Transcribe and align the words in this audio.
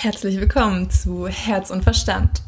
Herzlich 0.00 0.38
willkommen 0.38 0.90
zu 0.90 1.26
Herz 1.26 1.70
und 1.70 1.82
Verstand. 1.82 2.42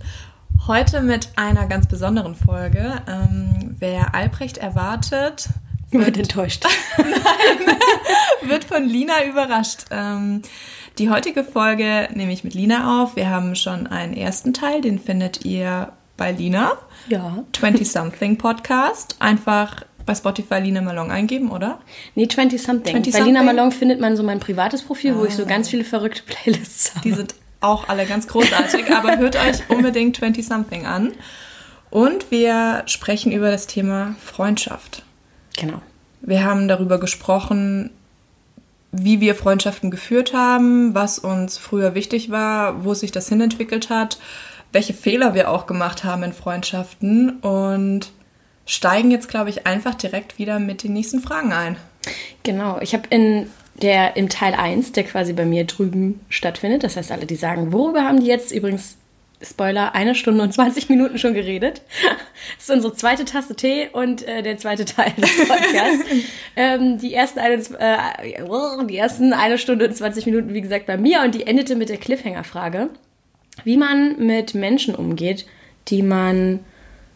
Heute 0.68 1.00
mit 1.00 1.30
einer 1.34 1.66
ganz 1.66 1.88
besonderen 1.88 2.36
Folge. 2.36 3.02
Ähm, 3.08 3.74
wer 3.80 4.14
Albrecht 4.14 4.58
erwartet, 4.58 5.48
wird, 5.90 6.06
wird 6.06 6.16
enttäuscht. 6.18 6.64
Nein, 6.96 7.76
wird 8.42 8.62
von 8.62 8.84
Lina 8.84 9.24
überrascht. 9.24 9.86
Ähm, 9.90 10.42
die 10.98 11.10
heutige 11.10 11.42
Folge 11.42 12.08
nehme 12.14 12.32
ich 12.32 12.44
mit 12.44 12.54
Lina 12.54 13.02
auf. 13.02 13.16
Wir 13.16 13.28
haben 13.28 13.56
schon 13.56 13.88
einen 13.88 14.14
ersten 14.14 14.54
Teil, 14.54 14.80
den 14.80 15.00
findet 15.00 15.44
ihr 15.44 15.90
bei 16.16 16.30
Lina. 16.30 16.74
Ja. 17.08 17.42
20 17.52 17.90
Something 17.90 18.38
Podcast. 18.38 19.16
Einfach 19.18 19.82
bei 20.06 20.14
Spotify 20.14 20.58
Lina 20.58 20.80
Malong 20.80 21.10
eingeben, 21.10 21.50
oder? 21.50 21.80
Nee, 22.14 22.28
20 22.28 22.60
Something. 22.60 22.92
20 22.92 23.12
bei 23.12 23.20
Lina 23.20 23.42
Malong 23.42 23.72
findet 23.72 24.00
man 24.00 24.16
so 24.16 24.22
mein 24.22 24.40
privates 24.40 24.82
Profil, 24.82 25.12
ah. 25.12 25.18
wo 25.18 25.24
ich 25.24 25.34
so 25.34 25.44
ah. 25.44 25.46
ganz 25.46 25.68
viele 25.68 25.84
verrückte 25.84 26.22
Playlists 26.22 26.94
habe. 26.94 27.08
Die 27.08 27.14
sind 27.14 27.34
auch 27.60 27.88
alle 27.88 28.06
ganz 28.06 28.26
großartig, 28.26 28.90
aber 28.94 29.16
hört 29.18 29.36
euch 29.36 29.68
unbedingt 29.68 30.16
20 30.16 30.46
Something 30.46 30.86
an. 30.86 31.12
Und 31.90 32.30
wir 32.30 32.82
sprechen 32.86 33.32
über 33.32 33.50
das 33.50 33.66
Thema 33.66 34.14
Freundschaft. 34.24 35.04
Genau. 35.58 35.82
Wir 36.20 36.44
haben 36.44 36.68
darüber 36.68 37.00
gesprochen, 37.00 37.90
wie 38.92 39.20
wir 39.20 39.34
Freundschaften 39.34 39.90
geführt 39.90 40.32
haben, 40.32 40.94
was 40.94 41.18
uns 41.18 41.58
früher 41.58 41.94
wichtig 41.94 42.30
war, 42.30 42.84
wo 42.84 42.94
sich 42.94 43.12
das 43.12 43.28
hinentwickelt 43.28 43.90
hat, 43.90 44.18
welche 44.72 44.94
Fehler 44.94 45.34
wir 45.34 45.50
auch 45.50 45.66
gemacht 45.66 46.04
haben 46.04 46.22
in 46.22 46.32
Freundschaften 46.32 47.38
und 47.40 48.12
steigen 48.70 49.10
jetzt, 49.10 49.28
glaube 49.28 49.50
ich, 49.50 49.66
einfach 49.66 49.96
direkt 49.96 50.38
wieder 50.38 50.60
mit 50.60 50.84
den 50.84 50.92
nächsten 50.92 51.18
Fragen 51.20 51.52
ein. 51.52 51.76
Genau, 52.44 52.78
ich 52.80 52.94
habe 52.94 53.02
in 53.10 53.50
der 53.82 54.16
im 54.16 54.28
Teil 54.28 54.54
1, 54.54 54.92
der 54.92 55.02
quasi 55.02 55.32
bei 55.32 55.44
mir 55.44 55.64
drüben 55.64 56.20
stattfindet, 56.28 56.84
das 56.84 56.96
heißt, 56.96 57.10
alle, 57.10 57.26
die 57.26 57.34
sagen, 57.34 57.72
worüber 57.72 58.04
haben 58.04 58.20
die 58.20 58.26
jetzt 58.26 58.52
übrigens 58.52 58.96
Spoiler, 59.42 59.94
eine 59.94 60.14
Stunde 60.14 60.42
und 60.42 60.52
20 60.52 60.88
Minuten 60.88 61.18
schon 61.18 61.34
geredet. 61.34 61.82
Das 62.56 62.68
ist 62.68 62.70
unsere 62.70 62.94
zweite 62.94 63.24
Tasse 63.24 63.54
Tee 63.54 63.88
und 63.92 64.26
äh, 64.26 64.42
der 64.42 64.56
zweite 64.56 64.84
Teil 64.86 65.12
des 65.16 65.36
Podcasts. 65.36 66.04
ähm, 66.56 66.98
die, 66.98 67.12
ersten 67.12 67.38
eine, 67.38 67.54
äh, 67.54 68.86
die 68.86 68.96
ersten 68.96 69.32
eine 69.32 69.58
Stunde 69.58 69.86
und 69.86 69.94
20 69.94 70.26
Minuten, 70.26 70.54
wie 70.54 70.60
gesagt, 70.60 70.86
bei 70.86 70.96
mir 70.96 71.22
und 71.22 71.34
die 71.34 71.46
endete 71.46 71.76
mit 71.76 71.90
der 71.90 71.98
Cliffhanger-Frage, 71.98 72.90
wie 73.64 73.76
man 73.76 74.24
mit 74.24 74.54
Menschen 74.54 74.94
umgeht, 74.94 75.46
die 75.88 76.02
man 76.02 76.60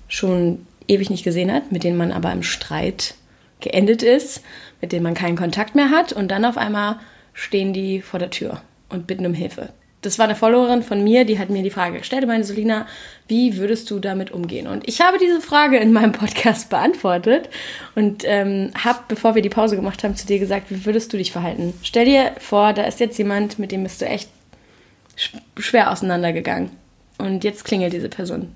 schon 0.09 0.67
ewig 0.89 1.11
nicht 1.11 1.25
gesehen 1.25 1.53
hat, 1.53 1.73
mit 1.73 1.85
denen 1.85 1.97
man 1.97 2.13
aber 2.13 2.33
im 2.33 2.43
Streit 2.43 3.15
geendet 3.61 4.03
ist, 4.03 4.43
mit 4.81 4.93
denen 4.93 5.03
man 5.03 5.15
keinen 5.15 5.37
Kontakt 5.37 5.75
mehr 5.75 5.91
hat 5.91 6.13
und 6.13 6.29
dann 6.29 6.45
auf 6.45 6.59
einmal 6.59 6.97
stehen 7.33 7.73
die 7.73 8.01
vor 8.01 8.21
der 8.21 8.31
Tür 8.31 8.61
und 8.89 9.07
bitten 9.07 9.27
um 9.27 9.35
Hilfe. 9.35 9.71
Das 10.03 10.19
war 10.19 10.27
eine 10.27 10.35
Followerin 10.35 10.83
von 10.83 11.03
mir, 11.03 11.25
die 11.25 11.39
hat 11.39 11.49
mir 11.49 11.63
die 11.63 11.71
Frage 11.71 11.99
gestellt, 11.99 12.27
meine 12.27 12.45
Solina, 12.45 12.87
wie 13.27 13.57
würdest 13.57 13.91
du 13.91 13.99
damit 14.01 14.33
umgehen? 14.33 14.67
Und 14.67 14.87
ich 14.87 15.01
habe 15.01 15.17
diese 15.19 15.41
Frage 15.41 15.79
in 15.79 15.95
meinem 15.95 16.13
Podcast 16.13 16.69
beantwortet 16.69 17.49
und 17.95 18.23
ähm, 18.27 18.71
habe, 18.83 18.99
bevor 19.09 19.35
wir 19.35 19.41
die 19.41 19.49
Pause 19.49 19.77
gemacht 19.77 20.05
haben, 20.05 20.15
zu 20.15 20.27
dir 20.27 20.39
gesagt, 20.39 20.71
wie 20.71 20.85
würdest 20.85 21.11
du 21.13 21.17
dich 21.17 21.33
verhalten? 21.33 21.73
Stell 21.83 22.05
dir 22.05 22.33
vor, 22.39 22.75
da 22.75 22.83
ist 22.83 23.01
jetzt 23.01 23.17
jemand, 23.17 23.59
mit 23.59 23.73
dem 23.73 23.83
bist 23.83 24.03
du 24.03 24.05
echt 24.05 24.29
schwer 25.59 25.91
auseinandergegangen. 25.91 26.71
Und 27.17 27.43
jetzt 27.43 27.65
klingelt 27.65 27.95
diese 27.95 28.11
Person. 28.11 28.53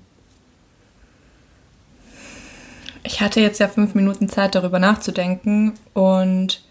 Ich 3.09 3.21
hatte 3.21 3.41
jetzt 3.41 3.59
ja 3.59 3.67
fünf 3.67 3.95
Minuten 3.95 4.29
Zeit, 4.29 4.53
darüber 4.53 4.77
nachzudenken 4.77 5.73
und 5.95 6.61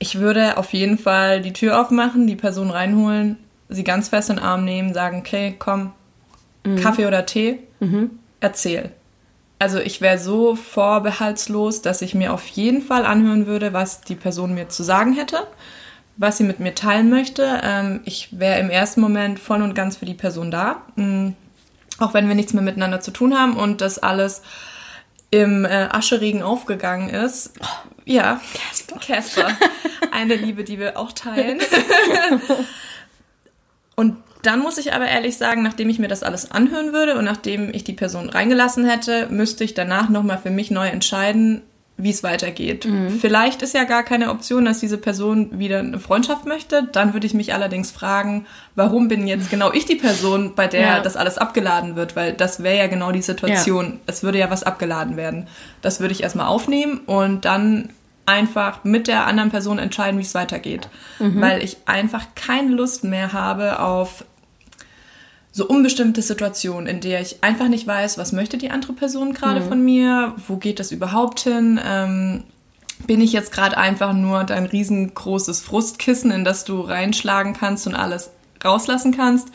ich 0.00 0.18
würde 0.18 0.56
auf 0.56 0.72
jeden 0.72 0.98
Fall 0.98 1.40
die 1.40 1.52
Tür 1.52 1.80
aufmachen, 1.80 2.26
die 2.26 2.34
Person 2.34 2.68
reinholen, 2.68 3.38
sie 3.68 3.84
ganz 3.84 4.08
fest 4.08 4.28
in 4.28 4.36
den 4.36 4.44
Arm 4.44 4.64
nehmen, 4.64 4.92
sagen, 4.92 5.20
okay, 5.20 5.54
komm, 5.56 5.92
mhm. 6.64 6.80
Kaffee 6.80 7.06
oder 7.06 7.26
Tee, 7.26 7.60
mhm. 7.78 8.18
erzähl. 8.40 8.90
Also 9.60 9.78
ich 9.78 10.00
wäre 10.00 10.18
so 10.18 10.56
vorbehaltslos, 10.56 11.80
dass 11.80 12.02
ich 12.02 12.16
mir 12.16 12.32
auf 12.32 12.48
jeden 12.48 12.82
Fall 12.82 13.06
anhören 13.06 13.46
würde, 13.46 13.72
was 13.72 14.00
die 14.00 14.16
Person 14.16 14.52
mir 14.52 14.68
zu 14.68 14.82
sagen 14.82 15.12
hätte, 15.12 15.46
was 16.16 16.38
sie 16.38 16.44
mit 16.44 16.58
mir 16.58 16.74
teilen 16.74 17.08
möchte. 17.08 17.60
Ähm, 17.62 18.00
ich 18.04 18.36
wäre 18.36 18.58
im 18.58 18.68
ersten 18.68 19.00
Moment 19.00 19.38
voll 19.38 19.62
und 19.62 19.76
ganz 19.76 19.96
für 19.96 20.06
die 20.06 20.14
Person 20.14 20.50
da, 20.50 20.82
mhm. 20.96 21.34
auch 22.00 22.14
wenn 22.14 22.26
wir 22.26 22.34
nichts 22.34 22.52
mehr 22.52 22.64
miteinander 22.64 23.00
zu 23.00 23.12
tun 23.12 23.38
haben 23.38 23.56
und 23.56 23.80
das 23.80 24.00
alles 24.00 24.42
im 25.30 25.64
äh, 25.64 25.88
Ascheregen 25.90 26.42
aufgegangen 26.42 27.08
ist. 27.08 27.52
Oh, 27.60 27.90
ja, 28.04 28.40
Casper. 28.54 29.00
Casper. 29.00 29.48
Eine 30.12 30.36
Liebe, 30.36 30.64
die 30.64 30.78
wir 30.78 30.98
auch 30.98 31.12
teilen. 31.12 31.60
und 33.96 34.16
dann 34.42 34.60
muss 34.60 34.78
ich 34.78 34.92
aber 34.92 35.06
ehrlich 35.06 35.36
sagen, 35.36 35.62
nachdem 35.62 35.88
ich 35.88 35.98
mir 35.98 36.08
das 36.08 36.22
alles 36.22 36.52
anhören 36.52 36.92
würde 36.92 37.16
und 37.16 37.24
nachdem 37.24 37.74
ich 37.74 37.82
die 37.82 37.92
Person 37.92 38.28
reingelassen 38.28 38.88
hätte, 38.88 39.26
müsste 39.28 39.64
ich 39.64 39.74
danach 39.74 40.08
nochmal 40.08 40.38
für 40.38 40.50
mich 40.50 40.70
neu 40.70 40.86
entscheiden, 40.86 41.62
wie 41.98 42.10
es 42.10 42.22
weitergeht. 42.22 42.84
Mhm. 42.84 43.10
Vielleicht 43.10 43.62
ist 43.62 43.74
ja 43.74 43.84
gar 43.84 44.02
keine 44.02 44.30
Option, 44.30 44.66
dass 44.66 44.80
diese 44.80 44.98
Person 44.98 45.58
wieder 45.58 45.78
eine 45.78 45.98
Freundschaft 45.98 46.44
möchte. 46.44 46.86
Dann 46.92 47.14
würde 47.14 47.26
ich 47.26 47.32
mich 47.32 47.54
allerdings 47.54 47.90
fragen, 47.90 48.46
warum 48.74 49.08
bin 49.08 49.26
jetzt 49.26 49.50
genau 49.50 49.72
ich 49.72 49.86
die 49.86 49.96
Person, 49.96 50.54
bei 50.54 50.66
der 50.66 50.80
ja. 50.80 51.00
das 51.00 51.16
alles 51.16 51.38
abgeladen 51.38 51.96
wird? 51.96 52.14
Weil 52.14 52.34
das 52.34 52.62
wäre 52.62 52.76
ja 52.76 52.86
genau 52.86 53.12
die 53.12 53.22
Situation. 53.22 53.84
Ja. 53.84 53.98
Es 54.06 54.22
würde 54.22 54.38
ja 54.38 54.50
was 54.50 54.62
abgeladen 54.62 55.16
werden. 55.16 55.46
Das 55.80 56.00
würde 56.00 56.12
ich 56.12 56.22
erstmal 56.22 56.46
aufnehmen 56.46 57.00
und 57.06 57.46
dann 57.46 57.88
einfach 58.26 58.84
mit 58.84 59.08
der 59.08 59.26
anderen 59.26 59.50
Person 59.50 59.78
entscheiden, 59.78 60.18
wie 60.18 60.24
es 60.24 60.34
weitergeht. 60.34 60.88
Mhm. 61.18 61.40
Weil 61.40 61.64
ich 61.64 61.78
einfach 61.86 62.26
keine 62.34 62.72
Lust 62.72 63.04
mehr 63.04 63.32
habe 63.32 63.80
auf 63.80 64.24
so 65.56 65.66
unbestimmte 65.66 66.20
Situationen, 66.20 66.86
in 66.86 67.00
der 67.00 67.22
ich 67.22 67.42
einfach 67.42 67.68
nicht 67.68 67.86
weiß, 67.86 68.18
was 68.18 68.32
möchte 68.32 68.58
die 68.58 68.70
andere 68.70 68.92
Person 68.92 69.32
gerade 69.32 69.60
mhm. 69.60 69.68
von 69.68 69.82
mir, 69.82 70.34
wo 70.48 70.56
geht 70.56 70.78
das 70.78 70.92
überhaupt 70.92 71.40
hin, 71.40 71.80
ähm, 71.82 72.44
bin 73.06 73.22
ich 73.22 73.32
jetzt 73.32 73.52
gerade 73.52 73.78
einfach 73.78 74.12
nur 74.12 74.44
dein 74.44 74.66
riesengroßes 74.66 75.62
Frustkissen, 75.62 76.30
in 76.30 76.44
das 76.44 76.66
du 76.66 76.82
reinschlagen 76.82 77.54
kannst 77.54 77.86
und 77.86 77.94
alles 77.94 78.32
rauslassen 78.62 79.16
kannst. 79.16 79.48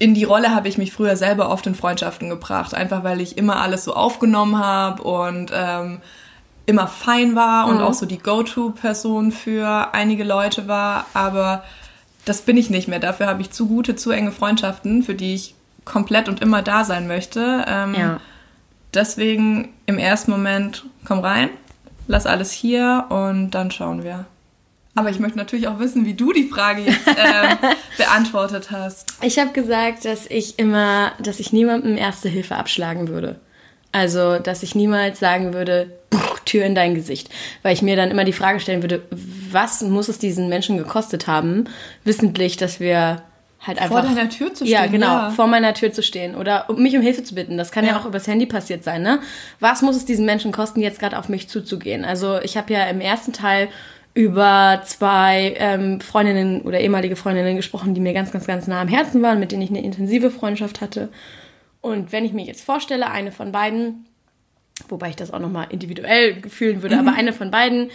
In 0.00 0.14
die 0.14 0.24
Rolle 0.24 0.52
habe 0.52 0.66
ich 0.66 0.78
mich 0.78 0.92
früher 0.92 1.14
selber 1.14 1.50
oft 1.50 1.64
in 1.68 1.76
Freundschaften 1.76 2.28
gebracht, 2.28 2.74
einfach 2.74 3.04
weil 3.04 3.20
ich 3.20 3.38
immer 3.38 3.60
alles 3.60 3.84
so 3.84 3.94
aufgenommen 3.94 4.58
habe 4.58 5.04
und 5.04 5.52
ähm, 5.54 6.00
immer 6.66 6.88
fein 6.88 7.36
war 7.36 7.68
mhm. 7.68 7.76
und 7.76 7.82
auch 7.82 7.94
so 7.94 8.04
die 8.04 8.18
Go-To-Person 8.18 9.30
für 9.30 9.94
einige 9.94 10.24
Leute 10.24 10.66
war, 10.66 11.06
aber 11.14 11.62
das 12.24 12.42
bin 12.42 12.56
ich 12.56 12.70
nicht 12.70 12.88
mehr. 12.88 12.98
Dafür 12.98 13.26
habe 13.26 13.42
ich 13.42 13.50
zu 13.50 13.66
gute, 13.66 13.96
zu 13.96 14.10
enge 14.10 14.32
Freundschaften, 14.32 15.02
für 15.02 15.14
die 15.14 15.34
ich 15.34 15.54
komplett 15.84 16.28
und 16.28 16.40
immer 16.40 16.62
da 16.62 16.84
sein 16.84 17.06
möchte. 17.06 17.64
Ähm, 17.66 17.94
ja. 17.94 18.20
Deswegen 18.94 19.70
im 19.86 19.98
ersten 19.98 20.30
Moment, 20.30 20.84
komm 21.04 21.20
rein, 21.20 21.48
lass 22.06 22.26
alles 22.26 22.52
hier 22.52 23.06
und 23.08 23.50
dann 23.50 23.70
schauen 23.70 24.04
wir. 24.04 24.26
Aber 24.94 25.08
ich 25.08 25.18
möchte 25.18 25.38
natürlich 25.38 25.68
auch 25.68 25.78
wissen, 25.78 26.04
wie 26.04 26.14
du 26.14 26.32
die 26.32 26.48
Frage 26.48 26.82
jetzt 26.82 27.06
äh, 27.08 27.56
beantwortet 27.96 28.70
hast. 28.70 29.14
Ich 29.22 29.38
habe 29.38 29.52
gesagt, 29.52 30.04
dass 30.04 30.26
ich 30.26 30.58
immer, 30.58 31.12
dass 31.18 31.40
ich 31.40 31.52
niemandem 31.52 31.96
Erste 31.96 32.28
Hilfe 32.28 32.56
abschlagen 32.56 33.08
würde. 33.08 33.40
Also, 33.90 34.38
dass 34.38 34.62
ich 34.62 34.74
niemals 34.74 35.18
sagen 35.18 35.54
würde, 35.54 35.90
Tür 36.44 36.64
in 36.64 36.74
dein 36.74 36.94
Gesicht. 36.94 37.30
Weil 37.62 37.74
ich 37.74 37.82
mir 37.82 37.96
dann 37.96 38.10
immer 38.10 38.24
die 38.24 38.32
Frage 38.32 38.60
stellen 38.60 38.82
würde, 38.82 39.02
was 39.52 39.82
muss 39.82 40.08
es 40.08 40.18
diesen 40.18 40.48
Menschen 40.48 40.76
gekostet 40.76 41.26
haben, 41.26 41.64
wissentlich, 42.04 42.56
dass 42.56 42.80
wir 42.80 43.22
halt 43.60 43.80
einfach. 43.80 44.04
Vor 44.04 44.14
deiner 44.14 44.28
Tür 44.28 44.54
zu 44.54 44.64
stehen. 44.64 44.74
Ja, 44.74 44.86
genau, 44.86 45.06
ja. 45.06 45.30
vor 45.30 45.46
meiner 45.46 45.74
Tür 45.74 45.92
zu 45.92 46.02
stehen 46.02 46.34
oder 46.34 46.68
um 46.68 46.82
mich 46.82 46.96
um 46.96 47.02
Hilfe 47.02 47.22
zu 47.22 47.34
bitten. 47.34 47.56
Das 47.56 47.70
kann 47.70 47.84
ja, 47.84 47.92
ja 47.92 48.00
auch 48.00 48.06
übers 48.06 48.26
Handy 48.26 48.46
passiert 48.46 48.84
sein, 48.84 49.02
ne? 49.02 49.20
Was 49.60 49.82
muss 49.82 49.96
es 49.96 50.04
diesen 50.04 50.26
Menschen 50.26 50.52
kosten, 50.52 50.80
jetzt 50.80 50.98
gerade 50.98 51.18
auf 51.18 51.28
mich 51.28 51.48
zuzugehen? 51.48 52.04
Also 52.04 52.40
ich 52.40 52.56
habe 52.56 52.72
ja 52.72 52.84
im 52.86 53.00
ersten 53.00 53.32
Teil 53.32 53.68
über 54.14 54.82
zwei 54.84 55.54
ähm, 55.56 56.00
Freundinnen 56.00 56.62
oder 56.62 56.80
ehemalige 56.80 57.16
Freundinnen 57.16 57.56
gesprochen, 57.56 57.94
die 57.94 58.00
mir 58.00 58.12
ganz, 58.12 58.30
ganz, 58.30 58.46
ganz 58.46 58.66
nah 58.66 58.82
am 58.82 58.88
Herzen 58.88 59.22
waren, 59.22 59.40
mit 59.40 59.52
denen 59.52 59.62
ich 59.62 59.70
eine 59.70 59.82
intensive 59.82 60.30
Freundschaft 60.30 60.82
hatte. 60.82 61.08
Und 61.80 62.12
wenn 62.12 62.24
ich 62.24 62.32
mir 62.32 62.44
jetzt 62.44 62.62
vorstelle, 62.62 63.10
eine 63.10 63.32
von 63.32 63.52
beiden 63.52 64.06
wobei 64.88 65.10
ich 65.10 65.16
das 65.16 65.32
auch 65.32 65.38
nochmal 65.38 65.66
individuell 65.70 66.42
fühlen 66.48 66.82
würde, 66.82 66.96
mhm. 66.96 67.08
aber 67.08 67.16
eine 67.16 67.32
von 67.32 67.50
beiden 67.50 67.90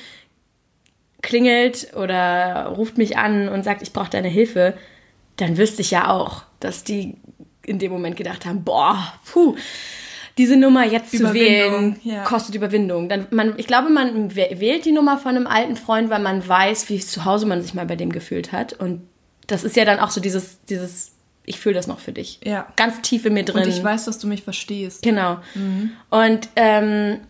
klingelt 1.22 1.96
oder 1.96 2.68
ruft 2.76 2.98
mich 2.98 3.18
an 3.18 3.50
und 3.50 3.64
sagt, 3.64 3.82
ich 3.82 3.94
brauche 3.94 4.10
deine 4.10 4.28
Hilfe, 4.28 4.76
dann 5.38 5.58
wüsste 5.58 5.82
ich 5.82 5.92
ja 5.92 6.10
auch, 6.10 6.44
dass 6.60 6.84
die 6.84 7.16
in 7.66 7.80
dem 7.80 7.92
Moment 7.92 8.16
gedacht 8.16 8.46
haben, 8.46 8.64
boah, 8.64 9.14
puh, 9.26 9.56
diese 10.38 10.56
Nummer 10.56 10.86
jetzt 10.86 11.12
zu 11.12 11.34
wählen, 11.34 12.00
ja. 12.04 12.24
kostet 12.24 12.56
Überwindung. 12.56 13.10
Dann, 13.10 13.28
man, 13.32 13.56
ich 13.58 13.68
glaube, 13.68 13.90
man 13.90 14.36
wählt 14.36 14.86
die 14.86 14.92
Nummer 14.92 15.18
von 15.18 15.36
einem 15.36 15.48
alten 15.48 15.76
Freund, 15.76 16.10
weil 16.10 16.22
man 16.22 16.48
weiß, 16.48 16.90
wie 16.90 17.00
zu 17.00 17.26
Hause 17.26 17.46
man 17.48 17.62
sich 17.62 17.74
mal 17.74 17.86
bei 17.86 17.96
dem 17.96 18.12
gefühlt 18.12 18.52
hat. 18.52 18.74
Und 18.74 19.02
das 19.48 19.64
ist 19.64 19.76
ja 19.76 19.86
dann 19.86 20.00
auch 20.00 20.12
so 20.12 20.22
dieses, 20.22 20.64
dieses 20.66 21.14
ich 21.48 21.60
fühle 21.60 21.76
das 21.76 21.88
noch 21.88 22.00
für 22.00 22.12
dich. 22.12 22.42
Ja. 22.44 22.68
Ganz 22.76 23.02
tief 23.02 23.26
in 23.26 23.34
mir 23.34 23.46
drin. 23.46 23.64
Und 23.64 23.70
ich 23.70 23.82
weiß, 23.82 24.04
dass 24.06 24.20
du 24.20 24.28
mich 24.28 24.44
verstehst. 24.44 25.02
Genau. 25.02 25.38
Mhm. 25.56 25.92
Und 26.10 26.50
ähm, 26.58 27.22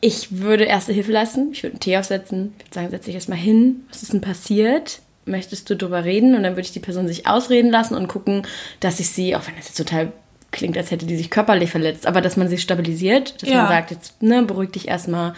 ich 0.00 0.40
würde 0.40 0.64
erste 0.64 0.92
Hilfe 0.92 1.12
leisten. 1.12 1.50
Ich 1.52 1.62
würde 1.62 1.74
einen 1.74 1.80
Tee 1.80 1.96
aufsetzen. 1.96 2.54
Ich 2.58 2.64
würde 2.64 2.74
sagen, 2.74 2.90
setz 2.90 3.04
dich 3.04 3.14
erstmal 3.14 3.38
hin. 3.38 3.84
Was 3.90 4.02
ist 4.02 4.12
denn 4.12 4.20
passiert? 4.20 5.00
möchtest 5.30 5.70
du 5.70 5.76
drüber 5.76 6.04
reden? 6.04 6.34
Und 6.34 6.42
dann 6.42 6.52
würde 6.52 6.62
ich 6.62 6.72
die 6.72 6.80
Person 6.80 7.08
sich 7.08 7.26
ausreden 7.26 7.70
lassen 7.70 7.94
und 7.94 8.08
gucken, 8.08 8.46
dass 8.80 9.00
ich 9.00 9.10
sie, 9.10 9.34
auch 9.36 9.46
wenn 9.46 9.56
das 9.56 9.66
jetzt 9.66 9.78
total 9.78 10.12
klingt, 10.50 10.76
als 10.76 10.90
hätte 10.90 11.06
die 11.06 11.16
sich 11.16 11.30
körperlich 11.30 11.70
verletzt, 11.70 12.06
aber 12.06 12.20
dass 12.20 12.36
man 12.36 12.48
sie 12.48 12.58
stabilisiert, 12.58 13.40
dass 13.40 13.48
ja. 13.48 13.58
man 13.58 13.68
sagt, 13.68 13.92
jetzt 13.92 14.20
ne, 14.20 14.42
beruhig 14.42 14.70
dich 14.72 14.88
erstmal, 14.88 15.34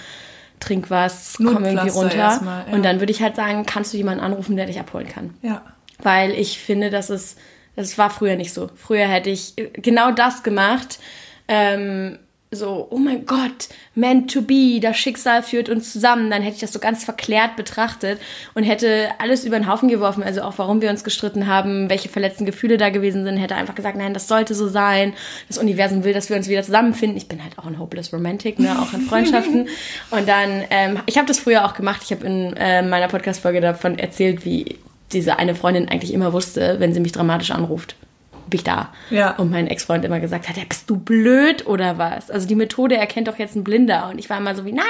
trink 0.59 0.91
was, 0.91 1.35
komm 1.37 1.65
irgendwie 1.65 1.91
runter. 1.91 2.41
Mal, 2.43 2.65
ja. 2.67 2.75
Und 2.75 2.85
dann 2.85 3.01
würde 3.01 3.13
ich 3.13 3.21
halt 3.21 3.37
sagen, 3.37 3.67
kannst 3.67 3.93
du 3.93 3.97
jemanden 3.99 4.23
anrufen, 4.23 4.57
der 4.57 4.67
dich 4.67 4.81
abholen 4.81 5.09
kann. 5.09 5.35
Ja. 5.43 5.63
Weil 5.99 6.31
ich 6.33 6.59
finde, 6.59 6.89
dass 6.89 7.11
es, 7.11 7.37
das 7.77 7.99
war 7.99 8.11
früher 8.11 8.37
nicht 8.37 8.55
so. 8.55 8.71
Früher 8.75 9.07
hätte 9.07 9.29
ich 9.29 9.55
genau 9.75 10.13
das 10.13 10.43
gemacht. 10.43 10.99
Ähm, 11.49 12.19
so, 12.53 12.87
oh 12.91 12.99
mein 12.99 13.25
Gott, 13.25 13.69
meant 13.95 14.31
to 14.31 14.43
be, 14.43 14.79
das 14.81 14.99
Schicksal 14.99 15.43
führt 15.43 15.71
uns 15.71 15.91
zusammen, 15.91 16.31
dann 16.31 16.43
hätte 16.43 16.57
ich 16.57 16.61
das 16.61 16.73
so 16.73 16.79
ganz 16.79 17.03
verklärt 17.03 17.57
betrachtet 17.57 18.21
und 18.55 18.63
hätte 18.63 19.09
alles 19.19 19.45
über 19.45 19.59
den 19.59 19.67
Haufen 19.67 19.89
geworfen, 19.89 20.23
also 20.23 20.43
auch 20.43 20.59
warum 20.59 20.83
wir 20.83 20.91
uns 20.91 21.03
gestritten 21.03 21.47
haben, 21.47 21.89
welche 21.89 22.11
verletzten 22.11 22.45
Gefühle 22.45 22.77
da 22.77 22.91
gewesen 22.91 23.25
sind, 23.25 23.39
hätte 23.39 23.55
einfach 23.55 23.75
gesagt, 23.75 23.97
nein, 23.97 24.13
das 24.13 24.29
sollte 24.29 24.55
so 24.55 24.69
sein, 24.69 25.15
das 25.49 25.57
Universum 25.57 26.05
will, 26.05 26.13
dass 26.13 26.29
wir 26.29 26.37
uns 26.37 26.47
wieder 26.49 26.63
zusammenfinden. 26.63 27.17
Ich 27.17 27.27
bin 27.27 27.43
halt 27.43 27.59
auch 27.59 27.65
ein 27.65 27.79
hopeless 27.79 28.13
romantic, 28.13 28.59
ne, 28.59 28.81
auch 28.81 28.93
in 28.93 29.01
Freundschaften. 29.01 29.69
und 30.11 30.29
dann, 30.29 30.63
ähm, 30.69 31.01
ich 31.07 31.17
habe 31.17 31.27
das 31.27 31.41
früher 31.41 31.65
auch 31.65 31.73
gemacht, 31.73 32.03
ich 32.05 32.13
habe 32.13 32.27
in 32.27 32.55
äh, 32.59 32.83
meiner 32.83 33.09
Podcast-Folge 33.09 33.63
davon 33.63 33.99
erzählt, 33.99 34.45
wie 34.45 34.79
diese 35.13 35.39
eine 35.39 35.55
Freundin 35.55 35.89
eigentlich 35.89 36.13
immer 36.13 36.35
wusste, 36.35 36.77
wenn 36.81 36.93
sie 36.93 37.01
mich 37.01 37.13
dramatisch 37.13 37.51
anruft 37.51 37.97
ich 38.57 38.65
da. 38.65 38.93
Ja. 39.11 39.37
Und 39.37 39.51
mein 39.51 39.67
Ex-Freund 39.67 40.05
immer 40.05 40.21
gesagt 40.21 40.49
hat, 40.49 40.57
ja, 40.57 40.65
bist 40.69 40.89
du 40.89 40.97
blöd 40.97 41.67
oder 41.67 41.99
was? 41.99 42.31
Also 42.31 42.47
die 42.47 42.55
Methode 42.55 42.97
erkennt 42.97 43.29
doch 43.29 43.39
jetzt 43.39 43.57
ein 43.57 43.65
Blinder. 43.65 44.09
Und 44.11 44.19
ich 44.19 44.31
war 44.31 44.39
immer 44.39 44.55
so 44.55 44.65
wie, 44.65 44.73
nein, 44.73 44.85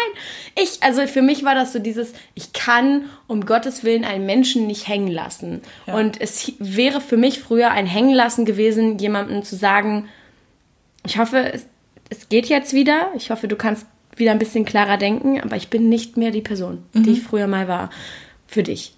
ich, 0.54 0.82
also 0.82 1.06
für 1.06 1.22
mich 1.22 1.44
war 1.44 1.54
das 1.54 1.72
so 1.72 1.78
dieses, 1.78 2.12
ich 2.34 2.52
kann 2.52 3.06
um 3.26 3.46
Gottes 3.46 3.84
Willen 3.84 4.04
einen 4.04 4.26
Menschen 4.26 4.66
nicht 4.66 4.88
hängen 4.88 5.08
lassen. 5.08 5.62
Ja. 5.86 5.94
Und 5.94 6.20
es 6.20 6.52
wäre 6.58 7.00
für 7.00 7.16
mich 7.16 7.40
früher 7.40 7.70
ein 7.70 7.86
Hängenlassen 7.86 8.44
gewesen, 8.44 8.98
jemandem 8.98 9.42
zu 9.42 9.56
sagen, 9.56 10.08
ich 11.04 11.18
hoffe, 11.18 11.52
es, 11.52 11.66
es 12.10 12.28
geht 12.28 12.46
jetzt 12.46 12.72
wieder. 12.72 13.08
Ich 13.16 13.30
hoffe, 13.30 13.48
du 13.48 13.56
kannst 13.56 13.86
wieder 14.16 14.32
ein 14.32 14.38
bisschen 14.38 14.64
klarer 14.64 14.98
denken, 14.98 15.40
aber 15.40 15.56
ich 15.56 15.68
bin 15.68 15.88
nicht 15.88 16.16
mehr 16.16 16.30
die 16.30 16.42
Person, 16.42 16.84
mhm. 16.92 17.02
die 17.02 17.12
ich 17.12 17.22
früher 17.22 17.46
mal 17.46 17.68
war. 17.68 17.90
Für 18.46 18.62
dich 18.62 18.94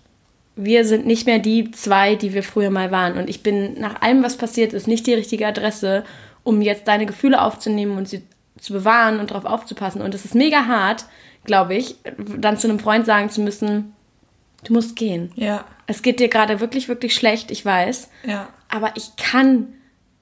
wir 0.56 0.84
sind 0.84 1.06
nicht 1.06 1.26
mehr 1.26 1.38
die 1.38 1.70
zwei, 1.72 2.14
die 2.14 2.32
wir 2.32 2.42
früher 2.42 2.70
mal 2.70 2.90
waren. 2.90 3.18
Und 3.18 3.28
ich 3.28 3.42
bin 3.42 3.78
nach 3.80 4.02
allem, 4.02 4.22
was 4.22 4.36
passiert 4.36 4.72
ist, 4.72 4.86
nicht 4.86 5.06
die 5.06 5.14
richtige 5.14 5.46
Adresse, 5.46 6.04
um 6.44 6.62
jetzt 6.62 6.86
deine 6.86 7.06
Gefühle 7.06 7.42
aufzunehmen 7.42 7.96
und 7.96 8.08
sie 8.08 8.22
zu 8.58 8.72
bewahren 8.72 9.18
und 9.18 9.30
darauf 9.30 9.44
aufzupassen. 9.44 10.00
Und 10.00 10.14
es 10.14 10.24
ist 10.24 10.34
mega 10.34 10.66
hart, 10.66 11.06
glaube 11.44 11.74
ich, 11.74 11.96
dann 12.38 12.56
zu 12.56 12.68
einem 12.68 12.78
Freund 12.78 13.04
sagen 13.06 13.30
zu 13.30 13.40
müssen, 13.40 13.94
du 14.64 14.72
musst 14.72 14.96
gehen. 14.96 15.32
Ja. 15.34 15.64
Es 15.86 16.02
geht 16.02 16.20
dir 16.20 16.28
gerade 16.28 16.60
wirklich, 16.60 16.88
wirklich 16.88 17.14
schlecht, 17.14 17.50
ich 17.50 17.64
weiß. 17.64 18.08
Ja. 18.24 18.48
Aber 18.68 18.92
ich 18.96 19.16
kann 19.16 19.68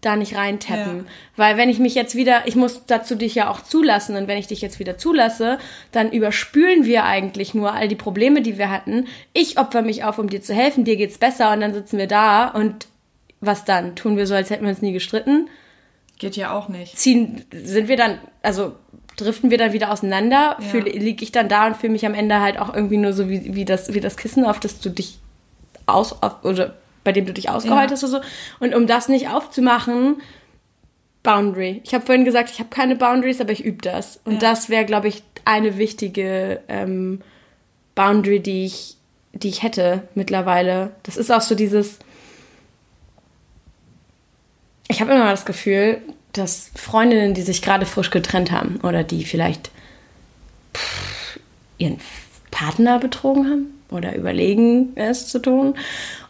da 0.02 0.16
nicht 0.16 0.36
reintappen. 0.36 0.98
Ja. 0.98 1.04
Weil 1.36 1.56
wenn 1.56 1.70
ich 1.70 1.78
mich 1.78 1.94
jetzt 1.94 2.14
wieder, 2.14 2.46
ich 2.46 2.56
muss 2.56 2.84
dazu 2.86 3.14
dich 3.14 3.34
ja 3.34 3.50
auch 3.50 3.62
zulassen 3.62 4.16
und 4.16 4.28
wenn 4.28 4.36
ich 4.36 4.48
dich 4.48 4.60
jetzt 4.60 4.78
wieder 4.78 4.98
zulasse, 4.98 5.58
dann 5.92 6.12
überspülen 6.12 6.84
wir 6.84 7.04
eigentlich 7.04 7.54
nur 7.54 7.72
all 7.72 7.88
die 7.88 7.96
Probleme, 7.96 8.42
die 8.42 8.58
wir 8.58 8.68
hatten. 8.68 9.06
Ich 9.32 9.58
opfer 9.58 9.80
mich 9.80 10.04
auf, 10.04 10.18
um 10.18 10.28
dir 10.28 10.42
zu 10.42 10.54
helfen, 10.54 10.84
dir 10.84 10.96
geht's 10.96 11.18
besser 11.18 11.52
und 11.52 11.60
dann 11.60 11.72
sitzen 11.72 11.98
wir 11.98 12.08
da 12.08 12.48
und 12.48 12.88
was 13.40 13.64
dann? 13.64 13.96
Tun 13.96 14.16
wir 14.16 14.26
so, 14.26 14.34
als 14.34 14.50
hätten 14.50 14.64
wir 14.64 14.70
uns 14.70 14.82
nie 14.82 14.92
gestritten? 14.92 15.48
Geht 16.18 16.36
ja 16.36 16.52
auch 16.52 16.68
nicht. 16.68 16.98
Ziehen, 16.98 17.44
sind 17.52 17.88
wir 17.88 17.96
dann, 17.96 18.18
also 18.42 18.74
driften 19.16 19.50
wir 19.50 19.58
dann 19.58 19.72
wieder 19.72 19.92
auseinander? 19.92 20.56
Ja. 20.72 20.80
Liege 20.80 21.22
ich 21.22 21.32
dann 21.32 21.48
da 21.48 21.66
und 21.66 21.76
fühle 21.76 21.92
mich 21.92 22.06
am 22.06 22.14
Ende 22.14 22.40
halt 22.40 22.58
auch 22.58 22.74
irgendwie 22.74 22.98
nur 22.98 23.12
so 23.12 23.28
wie, 23.28 23.54
wie, 23.54 23.64
das, 23.64 23.94
wie 23.94 24.00
das 24.00 24.16
Kissen, 24.16 24.44
auf 24.44 24.60
das 24.60 24.80
du 24.80 24.90
dich 24.90 25.18
aus, 25.86 26.22
auf, 26.22 26.44
oder 26.44 26.74
bei 27.04 27.12
dem 27.12 27.26
du 27.26 27.32
dich 27.32 27.50
ausgeheult 27.50 27.90
ja. 27.90 27.96
hast 27.96 28.04
oder 28.04 28.20
so. 28.20 28.20
Und 28.60 28.74
um 28.74 28.86
das 28.86 29.08
nicht 29.08 29.28
aufzumachen, 29.28 30.20
Boundary. 31.22 31.80
Ich 31.84 31.94
habe 31.94 32.04
vorhin 32.04 32.24
gesagt, 32.24 32.50
ich 32.50 32.58
habe 32.58 32.68
keine 32.68 32.96
Boundaries, 32.96 33.40
aber 33.40 33.52
ich 33.52 33.64
übe 33.64 33.80
das. 33.82 34.20
Und 34.24 34.34
ja. 34.34 34.38
das 34.40 34.68
wäre, 34.68 34.84
glaube 34.84 35.08
ich, 35.08 35.22
eine 35.44 35.78
wichtige 35.78 36.60
ähm, 36.68 37.20
Boundary, 37.94 38.40
die 38.40 38.66
ich, 38.66 38.96
die 39.32 39.48
ich 39.48 39.62
hätte 39.62 40.08
mittlerweile. 40.14 40.90
Das 41.04 41.16
ist 41.16 41.30
auch 41.30 41.40
so 41.40 41.54
dieses. 41.54 41.98
Ich 44.88 45.00
habe 45.00 45.12
immer 45.12 45.30
das 45.30 45.46
Gefühl, 45.46 46.02
dass 46.32 46.70
Freundinnen, 46.74 47.34
die 47.34 47.42
sich 47.42 47.62
gerade 47.62 47.86
frisch 47.86 48.10
getrennt 48.10 48.50
haben 48.50 48.80
oder 48.82 49.04
die 49.04 49.24
vielleicht 49.24 49.70
pff, 50.76 51.38
ihren 51.78 51.98
Partner 52.50 52.98
betrogen 52.98 53.48
haben, 53.48 53.81
oder 53.92 54.14
überlegen, 54.16 54.92
es 54.96 55.28
zu 55.28 55.38
tun. 55.40 55.74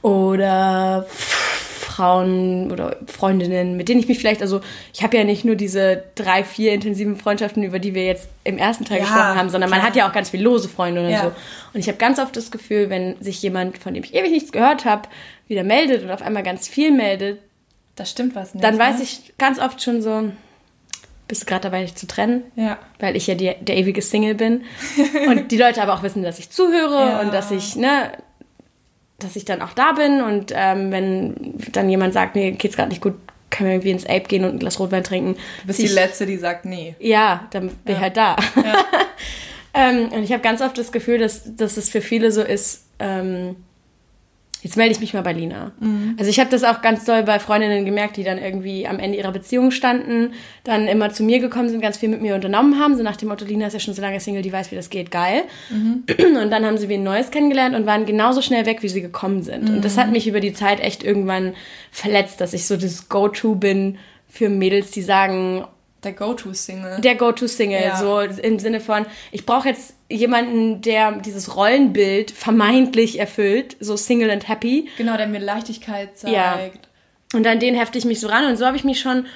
Oder 0.02 1.06
Frauen 1.92 2.72
oder 2.72 2.96
Freundinnen, 3.06 3.76
mit 3.76 3.88
denen 3.88 4.00
ich 4.00 4.08
mich 4.08 4.18
vielleicht, 4.18 4.40
also 4.40 4.60
ich 4.94 5.02
habe 5.02 5.16
ja 5.16 5.24
nicht 5.24 5.44
nur 5.44 5.56
diese 5.56 6.04
drei, 6.14 6.42
vier 6.42 6.72
intensiven 6.72 7.16
Freundschaften, 7.16 7.62
über 7.62 7.78
die 7.78 7.94
wir 7.94 8.06
jetzt 8.06 8.28
im 8.44 8.56
ersten 8.56 8.84
Teil 8.84 8.98
ja, 8.98 9.04
gesprochen 9.04 9.36
haben, 9.36 9.50
sondern 9.50 9.68
klar. 9.68 9.80
man 9.80 9.86
hat 9.86 9.96
ja 9.96 10.08
auch 10.08 10.12
ganz 10.12 10.30
viel 10.30 10.40
lose 10.42 10.68
Freunde 10.68 11.04
und 11.04 11.10
ja. 11.10 11.22
so. 11.22 11.32
Und 11.74 11.80
ich 11.80 11.88
habe 11.88 11.98
ganz 11.98 12.18
oft 12.18 12.34
das 12.36 12.50
Gefühl, 12.50 12.88
wenn 12.88 13.20
sich 13.20 13.42
jemand, 13.42 13.78
von 13.78 13.92
dem 13.92 14.04
ich 14.04 14.14
ewig 14.14 14.30
nichts 14.30 14.52
gehört 14.52 14.84
habe, 14.84 15.08
wieder 15.48 15.64
meldet 15.64 16.02
und 16.02 16.10
auf 16.10 16.22
einmal 16.22 16.42
ganz 16.42 16.66
viel 16.66 16.92
meldet, 16.92 17.40
das 17.94 18.10
stimmt 18.10 18.34
was 18.34 18.54
nicht. 18.54 18.64
Dann 18.64 18.78
weiß 18.78 18.98
ne? 18.98 19.02
ich 19.02 19.34
ganz 19.36 19.58
oft 19.58 19.82
schon 19.82 20.00
so, 20.00 20.30
bist 21.32 21.42
du 21.42 21.46
gerade 21.46 21.62
dabei, 21.62 21.80
dich 21.80 21.94
zu 21.94 22.06
trennen? 22.06 22.42
Ja. 22.56 22.78
Weil 22.98 23.16
ich 23.16 23.26
ja 23.26 23.34
die, 23.34 23.54
der 23.58 23.76
ewige 23.76 24.02
Single 24.02 24.34
bin. 24.34 24.64
und 25.28 25.50
die 25.50 25.56
Leute 25.56 25.82
aber 25.82 25.94
auch 25.94 26.02
wissen, 26.02 26.22
dass 26.22 26.38
ich 26.38 26.50
zuhöre 26.50 27.08
ja. 27.08 27.20
und 27.20 27.32
dass 27.32 27.50
ich, 27.50 27.74
ne, 27.74 28.12
dass 29.18 29.34
ich 29.34 29.46
dann 29.46 29.62
auch 29.62 29.72
da 29.72 29.92
bin. 29.92 30.20
Und 30.20 30.52
ähm, 30.54 30.92
wenn 30.92 31.54
dann 31.72 31.88
jemand 31.88 32.12
sagt, 32.12 32.34
mir 32.34 32.52
geht's 32.52 32.76
gerade 32.76 32.90
nicht 32.90 33.00
gut, 33.00 33.14
können 33.48 33.68
wir 33.68 33.74
irgendwie 33.76 33.92
ins 33.92 34.04
Ape 34.04 34.28
gehen 34.28 34.44
und 34.44 34.52
ein 34.52 34.58
Glas 34.58 34.78
Rotwein 34.78 35.04
trinken. 35.04 35.36
Du 35.62 35.68
bist 35.68 35.78
die 35.78 35.86
Letzte, 35.86 36.26
die 36.26 36.36
sagt 36.36 36.66
nee. 36.66 36.96
Ja, 36.98 37.48
dann 37.50 37.68
bin 37.68 37.76
ja. 37.86 37.92
ich 37.94 38.00
halt 38.00 38.16
da. 38.18 38.36
Ähm, 39.74 40.08
und 40.12 40.22
ich 40.22 40.32
habe 40.32 40.42
ganz 40.42 40.60
oft 40.60 40.76
das 40.76 40.92
Gefühl, 40.92 41.18
dass, 41.18 41.56
dass 41.56 41.76
es 41.76 41.88
für 41.88 42.02
viele 42.02 42.30
so 42.30 42.42
ist, 42.42 42.84
ähm, 42.98 43.56
jetzt 44.62 44.76
melde 44.76 44.92
ich 44.92 45.00
mich 45.00 45.12
mal 45.12 45.22
bei 45.22 45.32
Lina. 45.32 45.72
Mhm. 45.80 46.16
Also 46.18 46.30
ich 46.30 46.38
habe 46.38 46.48
das 46.48 46.62
auch 46.62 46.82
ganz 46.82 47.04
doll 47.04 47.24
bei 47.24 47.38
Freundinnen 47.40 47.84
gemerkt, 47.84 48.16
die 48.16 48.22
dann 48.22 48.38
irgendwie 48.38 48.86
am 48.86 49.00
Ende 49.00 49.18
ihrer 49.18 49.32
Beziehung 49.32 49.72
standen, 49.72 50.34
dann 50.62 50.86
immer 50.86 51.10
zu 51.10 51.24
mir 51.24 51.40
gekommen 51.40 51.68
sind, 51.68 51.80
ganz 51.80 51.98
viel 51.98 52.08
mit 52.08 52.22
mir 52.22 52.36
unternommen 52.36 52.78
haben, 52.78 52.96
so 52.96 53.02
nach 53.02 53.16
dem 53.16 53.28
Motto, 53.28 53.44
Lina 53.44 53.66
ist 53.66 53.72
ja 53.72 53.80
schon 53.80 53.94
so 53.94 54.00
lange 54.00 54.20
Single, 54.20 54.42
die 54.42 54.52
weiß, 54.52 54.70
wie 54.70 54.76
das 54.76 54.88
geht, 54.88 55.10
geil. 55.10 55.42
Mhm. 55.70 56.04
Und 56.42 56.50
dann 56.50 56.64
haben 56.64 56.78
sie 56.78 56.88
wie 56.88 56.94
ein 56.94 57.02
Neues 57.02 57.30
kennengelernt 57.30 57.74
und 57.74 57.86
waren 57.86 58.06
genauso 58.06 58.42
schnell 58.42 58.66
weg, 58.66 58.82
wie 58.82 58.88
sie 58.88 59.02
gekommen 59.02 59.42
sind. 59.42 59.68
Mhm. 59.68 59.76
Und 59.76 59.84
das 59.84 59.98
hat 59.98 60.10
mich 60.10 60.26
über 60.26 60.40
die 60.40 60.52
Zeit 60.52 60.80
echt 60.80 61.02
irgendwann 61.02 61.54
verletzt, 61.90 62.40
dass 62.40 62.52
ich 62.52 62.66
so 62.66 62.76
das 62.76 63.08
Go-To 63.08 63.56
bin 63.56 63.98
für 64.28 64.48
Mädels, 64.48 64.92
die 64.92 65.02
sagen, 65.02 65.64
der 66.04 66.12
Go-To-Single. 66.12 67.00
Der 67.00 67.14
Go-To-Single, 67.14 67.82
ja. 67.82 67.96
so 67.96 68.20
im 68.20 68.58
Sinne 68.58 68.80
von, 68.80 69.06
ich 69.30 69.46
brauche 69.46 69.68
jetzt 69.68 69.94
jemanden, 70.12 70.82
der 70.82 71.12
dieses 71.12 71.56
Rollenbild 71.56 72.30
vermeintlich 72.30 73.18
erfüllt, 73.18 73.76
so 73.80 73.96
Single 73.96 74.30
and 74.30 74.48
Happy. 74.48 74.88
Genau, 74.96 75.16
der 75.16 75.26
mir 75.26 75.40
Leichtigkeit 75.40 76.16
zeigt. 76.16 76.34
Ja. 76.34 76.58
Und 77.34 77.46
an 77.46 77.60
den 77.60 77.74
hefte 77.74 77.98
ich 77.98 78.04
mich 78.04 78.20
so 78.20 78.28
ran 78.28 78.44
und 78.46 78.56
so 78.56 78.66
habe 78.66 78.76
ich 78.76 78.84
mich 78.84 79.00
schon 79.00 79.26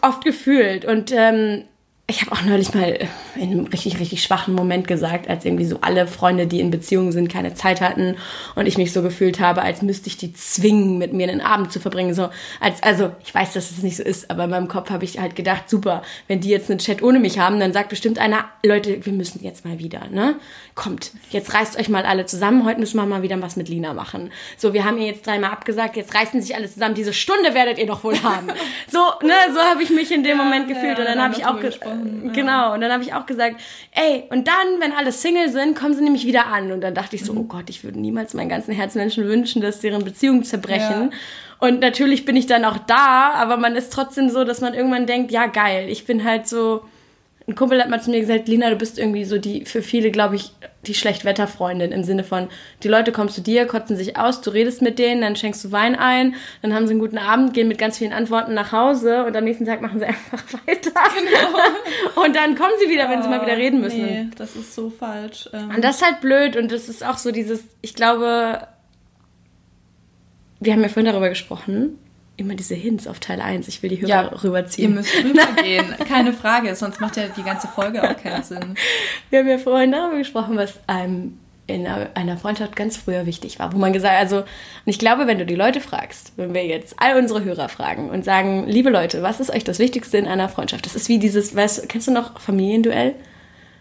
oft 0.00 0.24
gefühlt. 0.24 0.84
Und 0.84 1.12
ähm, 1.12 1.64
ich 2.10 2.22
habe 2.22 2.32
auch 2.32 2.40
neulich 2.40 2.72
mal 2.72 3.06
in 3.36 3.50
einem 3.50 3.66
richtig, 3.66 4.00
richtig 4.00 4.22
schwachen 4.22 4.54
Moment 4.54 4.88
gesagt, 4.88 5.28
als 5.28 5.44
irgendwie 5.44 5.66
so 5.66 5.80
alle 5.82 6.06
Freunde, 6.06 6.46
die 6.46 6.58
in 6.58 6.70
Beziehungen 6.70 7.12
sind, 7.12 7.30
keine 7.30 7.52
Zeit 7.52 7.82
hatten 7.82 8.16
und 8.54 8.64
ich 8.64 8.78
mich 8.78 8.94
so 8.94 9.02
gefühlt 9.02 9.40
habe, 9.40 9.60
als 9.60 9.82
müsste 9.82 10.08
ich 10.08 10.16
die 10.16 10.32
zwingen, 10.32 10.96
mit 10.96 11.12
mir 11.12 11.28
einen 11.28 11.42
Abend 11.42 11.70
zu 11.70 11.80
verbringen. 11.80 12.14
So 12.14 12.30
als, 12.60 12.82
also 12.82 13.12
ich 13.22 13.34
weiß, 13.34 13.52
dass 13.52 13.70
es 13.70 13.82
nicht 13.82 13.98
so 13.98 14.02
ist, 14.02 14.30
aber 14.30 14.44
in 14.44 14.50
meinem 14.50 14.68
Kopf 14.68 14.88
habe 14.88 15.04
ich 15.04 15.20
halt 15.20 15.36
gedacht, 15.36 15.68
super, 15.68 16.00
wenn 16.28 16.40
die 16.40 16.48
jetzt 16.48 16.70
einen 16.70 16.78
Chat 16.78 17.02
ohne 17.02 17.18
mich 17.20 17.38
haben, 17.38 17.60
dann 17.60 17.74
sagt 17.74 17.90
bestimmt 17.90 18.18
einer, 18.18 18.46
Leute, 18.64 19.04
wir 19.04 19.12
müssen 19.12 19.44
jetzt 19.44 19.66
mal 19.66 19.78
wieder, 19.78 20.08
ne? 20.10 20.36
Kommt, 20.74 21.10
jetzt 21.28 21.52
reißt 21.52 21.78
euch 21.78 21.90
mal 21.90 22.04
alle 22.04 22.24
zusammen, 22.24 22.64
heute 22.64 22.80
müssen 22.80 22.96
wir 22.96 23.04
mal 23.04 23.20
wieder 23.20 23.40
was 23.42 23.56
mit 23.56 23.68
Lina 23.68 23.92
machen. 23.92 24.30
So, 24.56 24.72
wir 24.72 24.86
haben 24.86 24.96
ihr 24.96 25.08
jetzt 25.08 25.26
dreimal 25.26 25.50
abgesagt, 25.50 25.96
jetzt 25.96 26.14
reißen 26.14 26.40
sich 26.40 26.56
alle 26.56 26.70
zusammen, 26.70 26.94
diese 26.94 27.12
Stunde 27.12 27.52
werdet 27.52 27.76
ihr 27.76 27.86
doch 27.86 28.02
wohl 28.02 28.22
haben. 28.22 28.46
so, 28.90 28.98
ne, 29.26 29.34
so 29.52 29.60
habe 29.60 29.82
ich 29.82 29.90
mich 29.90 30.10
in 30.10 30.22
dem 30.22 30.38
ja, 30.38 30.44
Moment 30.44 30.68
gefühlt 30.68 30.96
ja, 30.96 31.00
und 31.00 31.04
dann 31.04 31.20
habe 31.20 31.34
ich 31.36 31.44
auch 31.44 31.60
gesprochen. 32.04 32.32
Genau, 32.32 32.74
und 32.74 32.80
dann 32.80 32.92
habe 32.92 33.02
ich 33.02 33.14
auch 33.14 33.26
gesagt, 33.26 33.60
ey, 33.92 34.24
und 34.30 34.48
dann, 34.48 34.80
wenn 34.80 34.92
alle 34.92 35.12
Single 35.12 35.48
sind, 35.50 35.76
kommen 35.76 35.94
sie 35.94 36.02
nämlich 36.02 36.26
wieder 36.26 36.46
an. 36.46 36.72
Und 36.72 36.80
dann 36.80 36.94
dachte 36.94 37.16
ich 37.16 37.24
so, 37.24 37.32
mhm. 37.32 37.40
oh 37.40 37.44
Gott, 37.44 37.68
ich 37.68 37.84
würde 37.84 38.00
niemals 38.00 38.34
meinen 38.34 38.48
ganzen 38.48 38.72
Herzmenschen 38.74 39.26
wünschen, 39.26 39.62
dass 39.62 39.80
deren 39.80 40.04
Beziehungen 40.04 40.44
zerbrechen. 40.44 41.10
Ja. 41.10 41.18
Und 41.60 41.80
natürlich 41.80 42.24
bin 42.24 42.36
ich 42.36 42.46
dann 42.46 42.64
auch 42.64 42.78
da, 42.78 43.32
aber 43.34 43.56
man 43.56 43.74
ist 43.74 43.92
trotzdem 43.92 44.28
so, 44.30 44.44
dass 44.44 44.60
man 44.60 44.74
irgendwann 44.74 45.06
denkt, 45.06 45.32
ja 45.32 45.46
geil, 45.46 45.88
ich 45.88 46.06
bin 46.06 46.24
halt 46.24 46.46
so 46.46 46.82
ein 47.48 47.54
Kumpel 47.54 47.80
hat 47.80 47.88
mal 47.88 48.00
zu 48.00 48.10
mir 48.10 48.20
gesagt, 48.20 48.46
Lina, 48.46 48.68
du 48.68 48.76
bist 48.76 48.98
irgendwie 48.98 49.24
so 49.24 49.38
die, 49.38 49.64
für 49.64 49.80
viele, 49.80 50.10
glaube 50.10 50.36
ich, 50.36 50.52
die 50.86 50.92
Schlechtwetterfreundin 50.92 51.92
im 51.92 52.04
Sinne 52.04 52.22
von, 52.22 52.48
die 52.82 52.88
Leute 52.88 53.10
kommen 53.10 53.30
zu 53.30 53.40
dir, 53.40 53.66
kotzen 53.66 53.96
sich 53.96 54.18
aus, 54.18 54.42
du 54.42 54.50
redest 54.50 54.82
mit 54.82 54.98
denen, 54.98 55.22
dann 55.22 55.34
schenkst 55.34 55.64
du 55.64 55.72
Wein 55.72 55.96
ein, 55.96 56.34
dann 56.60 56.74
haben 56.74 56.86
sie 56.86 56.92
einen 56.92 57.00
guten 57.00 57.16
Abend, 57.16 57.54
gehen 57.54 57.66
mit 57.66 57.78
ganz 57.78 57.96
vielen 57.96 58.12
Antworten 58.12 58.52
nach 58.52 58.70
Hause 58.72 59.24
und 59.24 59.34
am 59.34 59.44
nächsten 59.44 59.64
Tag 59.64 59.80
machen 59.80 59.98
sie 59.98 60.04
einfach 60.06 60.44
weiter. 60.66 60.90
Genau. 60.90 62.22
und 62.22 62.36
dann 62.36 62.54
kommen 62.54 62.74
sie 62.84 62.90
wieder, 62.90 63.08
wenn 63.08 63.22
sie 63.22 63.28
mal 63.28 63.40
wieder 63.40 63.56
reden 63.56 63.80
müssen. 63.80 64.04
Nee, 64.04 64.26
das 64.36 64.54
ist 64.54 64.74
so 64.74 64.90
falsch. 64.90 65.48
Ähm. 65.54 65.70
Und 65.70 65.82
das 65.82 65.96
ist 65.96 66.04
halt 66.04 66.20
blöd 66.20 66.54
und 66.54 66.70
das 66.70 66.90
ist 66.90 67.04
auch 67.04 67.16
so 67.16 67.32
dieses, 67.32 67.64
ich 67.80 67.94
glaube, 67.94 68.68
wir 70.60 70.72
haben 70.72 70.82
ja 70.82 70.88
vorhin 70.88 71.10
darüber 71.10 71.30
gesprochen, 71.30 71.98
immer 72.38 72.54
diese 72.54 72.74
Hints 72.74 73.06
auf 73.06 73.18
Teil 73.18 73.40
1. 73.40 73.68
Ich 73.68 73.82
will 73.82 73.90
die 73.90 74.00
Hörer 74.00 74.08
ja, 74.08 74.22
rüberziehen. 74.28 74.90
Ihr 74.90 74.96
müsst 74.96 75.12
rübergehen, 75.14 75.94
keine 76.08 76.32
Frage, 76.32 76.74
sonst 76.74 77.00
macht 77.00 77.16
ja 77.16 77.24
die 77.28 77.42
ganze 77.42 77.68
Folge 77.68 78.02
auch 78.02 78.16
keinen 78.16 78.42
Sinn. 78.42 78.74
Wir 79.28 79.40
haben 79.40 79.48
ja 79.48 79.58
vorhin 79.58 79.92
darüber 79.92 80.18
gesprochen, 80.18 80.56
was 80.56 80.78
einem 80.86 81.38
in 81.66 81.86
einer 81.86 82.38
Freundschaft 82.38 82.76
ganz 82.76 82.96
früher 82.96 83.26
wichtig 83.26 83.58
war, 83.58 83.74
wo 83.74 83.78
man 83.78 83.92
gesagt, 83.92 84.18
also, 84.18 84.38
und 84.38 84.46
ich 84.86 84.98
glaube, 84.98 85.26
wenn 85.26 85.38
du 85.38 85.44
die 85.44 85.54
Leute 85.54 85.82
fragst, 85.82 86.32
wenn 86.36 86.54
wir 86.54 86.64
jetzt 86.64 86.94
all 86.96 87.18
unsere 87.18 87.44
Hörer 87.44 87.68
fragen 87.68 88.08
und 88.08 88.24
sagen, 88.24 88.66
liebe 88.66 88.88
Leute, 88.88 89.22
was 89.22 89.38
ist 89.38 89.50
euch 89.50 89.64
das 89.64 89.78
Wichtigste 89.78 90.16
in 90.16 90.26
einer 90.26 90.48
Freundschaft? 90.48 90.86
Das 90.86 90.96
ist 90.96 91.10
wie 91.10 91.18
dieses, 91.18 91.54
weißt 91.54 91.86
kennst 91.90 92.08
du 92.08 92.12
noch 92.12 92.40
Familienduell? 92.40 93.14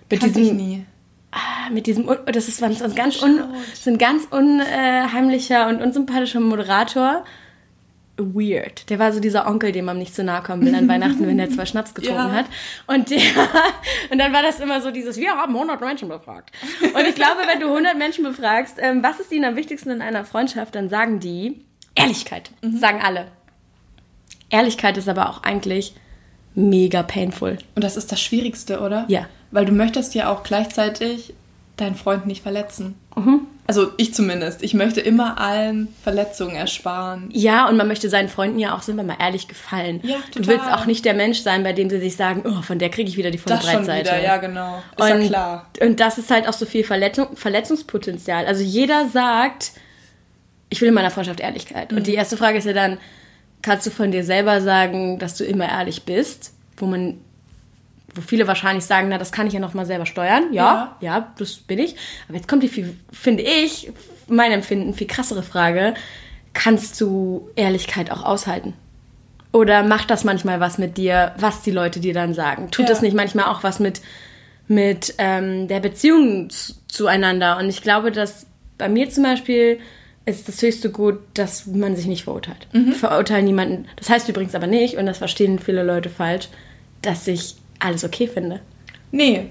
Mit 0.10 0.22
diesem, 0.22 0.44
ich 0.44 0.52
nie. 0.52 0.86
Ah, 1.32 1.70
mit 1.72 1.88
diesem, 1.88 2.10
das 2.26 2.50
ist 2.50 2.62
ein 2.62 2.76
ganz, 2.94 3.24
un, 3.24 3.44
so 3.74 3.90
ein 3.90 3.98
ganz 3.98 4.26
unheimlicher 4.32 5.70
und 5.70 5.82
unsympathischer 5.82 6.42
Moderator, 6.42 7.24
weird. 8.18 8.90
Der 8.90 9.00
war 9.00 9.14
so 9.14 9.20
dieser 9.20 9.48
Onkel, 9.48 9.72
dem 9.72 9.86
man 9.86 9.98
nicht 9.98 10.16
zu 10.16 10.24
nahe 10.24 10.42
kommen 10.42 10.66
will 10.66 10.76
an 10.76 10.88
Weihnachten, 10.88 11.26
wenn 11.28 11.40
er 11.40 11.50
zwei 11.50 11.66
Schnaps 11.66 11.94
getrunken 11.96 12.30
ja. 12.30 12.32
hat. 12.32 12.46
Und 12.88 13.10
der, 13.10 13.20
und 14.12 14.18
dann 14.18 14.34
war 14.34 14.42
das 14.42 14.60
immer 14.60 14.82
so 14.82 14.92
dieses, 14.92 15.18
wir 15.18 15.32
haben 15.32 15.54
100 15.54 15.80
Menschen 15.80 16.10
befragt. 16.10 16.52
Und 16.82 17.08
ich 17.08 17.16
glaube, 17.16 17.42
wenn 17.48 17.60
du 17.60 17.68
100 17.68 17.98
Menschen 17.98 18.24
befragst, 18.24 18.78
ähm, 18.80 19.04
was 19.04 19.20
ist 19.20 19.32
ihnen 19.32 19.46
am 19.46 19.56
wichtigsten 19.56 19.92
in 19.92 20.02
einer 20.02 20.26
Freundschaft, 20.26 20.76
dann 20.76 20.90
sagen 20.90 21.20
die 21.20 21.64
Ehrlichkeit. 21.96 22.52
Mhm. 22.62 22.78
Sagen 22.78 23.02
alle. 23.04 23.28
Ehrlichkeit 24.50 24.98
ist 24.98 25.10
aber 25.10 25.30
auch 25.30 25.44
eigentlich 25.44 25.94
mega 26.56 27.04
painful. 27.04 27.58
Und 27.76 27.84
das 27.84 27.98
ist 27.98 28.12
das 28.12 28.22
Schwierigste, 28.22 28.80
oder? 28.80 29.06
Ja. 29.08 29.28
Weil 29.52 29.66
du 29.66 29.72
möchtest 29.72 30.16
ja 30.16 30.32
auch 30.32 30.44
gleichzeitig 30.44 31.34
deinen 31.78 31.96
Freund 31.96 32.26
nicht 32.26 32.44
verletzen. 32.44 32.96
Mhm. 33.16 33.42
Also 33.68 33.92
ich 33.98 34.14
zumindest. 34.14 34.64
Ich 34.64 34.74
möchte 34.74 35.02
immer 35.02 35.40
allen 35.40 35.94
Verletzungen 36.02 36.56
ersparen. 36.56 37.30
Ja, 37.34 37.68
und 37.68 37.76
man 37.76 37.88
möchte 37.88 38.10
seinen 38.10 38.30
Freunden 38.30 38.60
ja 38.60 38.74
auch, 38.74 38.82
sind 38.82 38.96
wir 38.96 39.04
mal 39.04 39.18
ehrlich, 39.20 39.50
gefallen. 39.50 40.00
Ja, 40.04 40.16
total. 40.32 40.42
Du 40.42 40.48
willst 40.48 40.72
auch 40.72 40.86
nicht 40.86 41.04
der 41.04 41.14
Mensch 41.14 41.42
sein, 41.42 41.64
bei 41.64 41.74
dem 41.74 41.90
sie 41.90 42.00
sich 42.00 42.16
sagen, 42.16 42.44
oh, 42.46 42.62
von 42.62 42.80
der 42.80 42.90
kriege 42.90 43.10
ich 43.10 43.18
wieder 43.18 43.30
die 43.30 43.38
volle 43.38 43.58
das 43.58 43.66
Breitseite. 43.66 44.10
Schon 44.10 44.20
wieder, 44.20 44.26
ja, 44.26 44.38
genau. 44.38 44.82
Ist 44.98 45.12
und, 45.12 45.22
ja 45.22 45.28
klar. 45.28 45.70
Und 45.82 46.00
das 46.00 46.18
ist 46.18 46.32
halt 46.32 46.48
auch 46.48 46.54
so 46.54 46.66
viel 46.66 46.86
Verletzung, 46.86 47.36
Verletzungspotenzial. 47.36 48.46
Also 48.46 48.64
jeder 48.64 49.10
sagt, 49.10 49.74
ich 50.70 50.80
will 50.80 50.88
in 50.88 50.94
meiner 50.94 51.12
Freundschaft 51.12 51.42
Ehrlichkeit. 51.42 51.92
Mhm. 51.92 51.98
Und 51.98 52.08
die 52.08 52.14
erste 52.14 52.38
Frage 52.38 52.58
ist 52.58 52.66
ja 52.66 52.74
dann, 52.74 52.98
kannst 53.62 53.86
du 53.86 53.92
von 53.92 54.12
dir 54.12 54.24
selber 54.24 54.62
sagen, 54.62 55.20
dass 55.20 55.36
du 55.36 55.44
immer 55.44 55.68
ehrlich 55.68 56.04
bist? 56.04 56.54
Wo 56.78 56.86
man 56.86 57.18
wo 58.18 58.22
viele 58.22 58.48
wahrscheinlich 58.48 58.86
sagen, 58.86 59.10
na, 59.10 59.18
das 59.18 59.32
kann 59.32 59.48
ich 59.48 59.54
ja 59.54 59.60
noch 59.60 59.74
mal 59.74 59.86
selber 59.86 60.06
steuern. 60.06 60.52
Ja, 60.52 60.98
ja, 61.00 61.14
ja 61.14 61.34
das 61.38 61.56
bin 61.56 61.80
ich. 61.80 61.96
Aber 62.28 62.38
jetzt 62.38 62.48
kommt 62.48 62.64
die, 62.64 62.68
viel, 62.68 62.98
finde 63.12 63.44
ich, 63.44 63.92
mein 64.28 64.52
Empfinden, 64.52 64.94
viel 64.94 65.08
krassere 65.08 65.44
Frage. 65.44 65.94
Kannst 66.54 67.00
du 67.00 67.50
Ehrlichkeit 67.56 68.12
auch 68.12 68.24
aushalten? 68.24 68.74
Oder 69.52 69.84
macht 69.84 70.10
das 70.10 70.24
manchmal 70.24 70.60
was 70.60 70.78
mit 70.78 70.98
dir, 70.98 71.34
was 71.38 71.62
die 71.62 71.72
Leute 71.72 72.00
dir 72.00 72.14
dann 72.14 72.34
sagen? 72.34 72.70
Tut 72.72 72.86
ja. 72.86 72.90
das 72.90 73.02
nicht 73.02 73.16
manchmal 73.16 73.46
auch 73.46 73.64
was 73.64 73.80
mit, 73.80 74.02
mit 74.68 75.14
ähm, 75.18 75.68
der 75.68 75.80
Beziehung 75.80 76.50
zueinander? 76.88 77.58
Und 77.58 77.70
ich 77.70 77.82
glaube, 77.82 78.12
dass 78.12 78.48
bei 78.78 78.90
mir 78.90 79.10
zum 79.10 79.24
Beispiel 79.24 79.80
ist 80.26 80.48
das 80.48 80.62
höchste 80.62 80.92
Gut, 80.92 81.20
dass 81.34 81.66
man 81.68 81.96
sich 81.96 82.06
nicht 82.06 82.26
verurteilt. 82.26 82.68
Mhm. 82.74 82.92
Verurteilen 82.92 83.46
niemanden. 83.46 83.86
Das 83.96 84.10
heißt 84.10 84.28
übrigens 84.28 84.56
aber 84.56 84.68
nicht, 84.68 84.98
und 84.98 85.06
das 85.06 85.20
verstehen 85.20 85.58
viele 85.58 85.84
Leute 85.84 86.10
falsch, 86.10 86.50
dass 87.02 87.28
ich 87.28 87.56
alles 87.80 88.04
okay 88.04 88.28
finde. 88.28 88.62
Nee, 89.12 89.50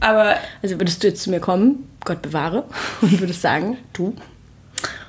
aber. 0.00 0.36
Also 0.62 0.78
würdest 0.78 1.02
du 1.02 1.08
jetzt 1.08 1.22
zu 1.22 1.30
mir 1.30 1.40
kommen, 1.40 1.88
Gott 2.04 2.22
bewahre, 2.22 2.64
und 3.00 3.20
würdest 3.20 3.42
sagen, 3.42 3.78
du, 3.92 4.14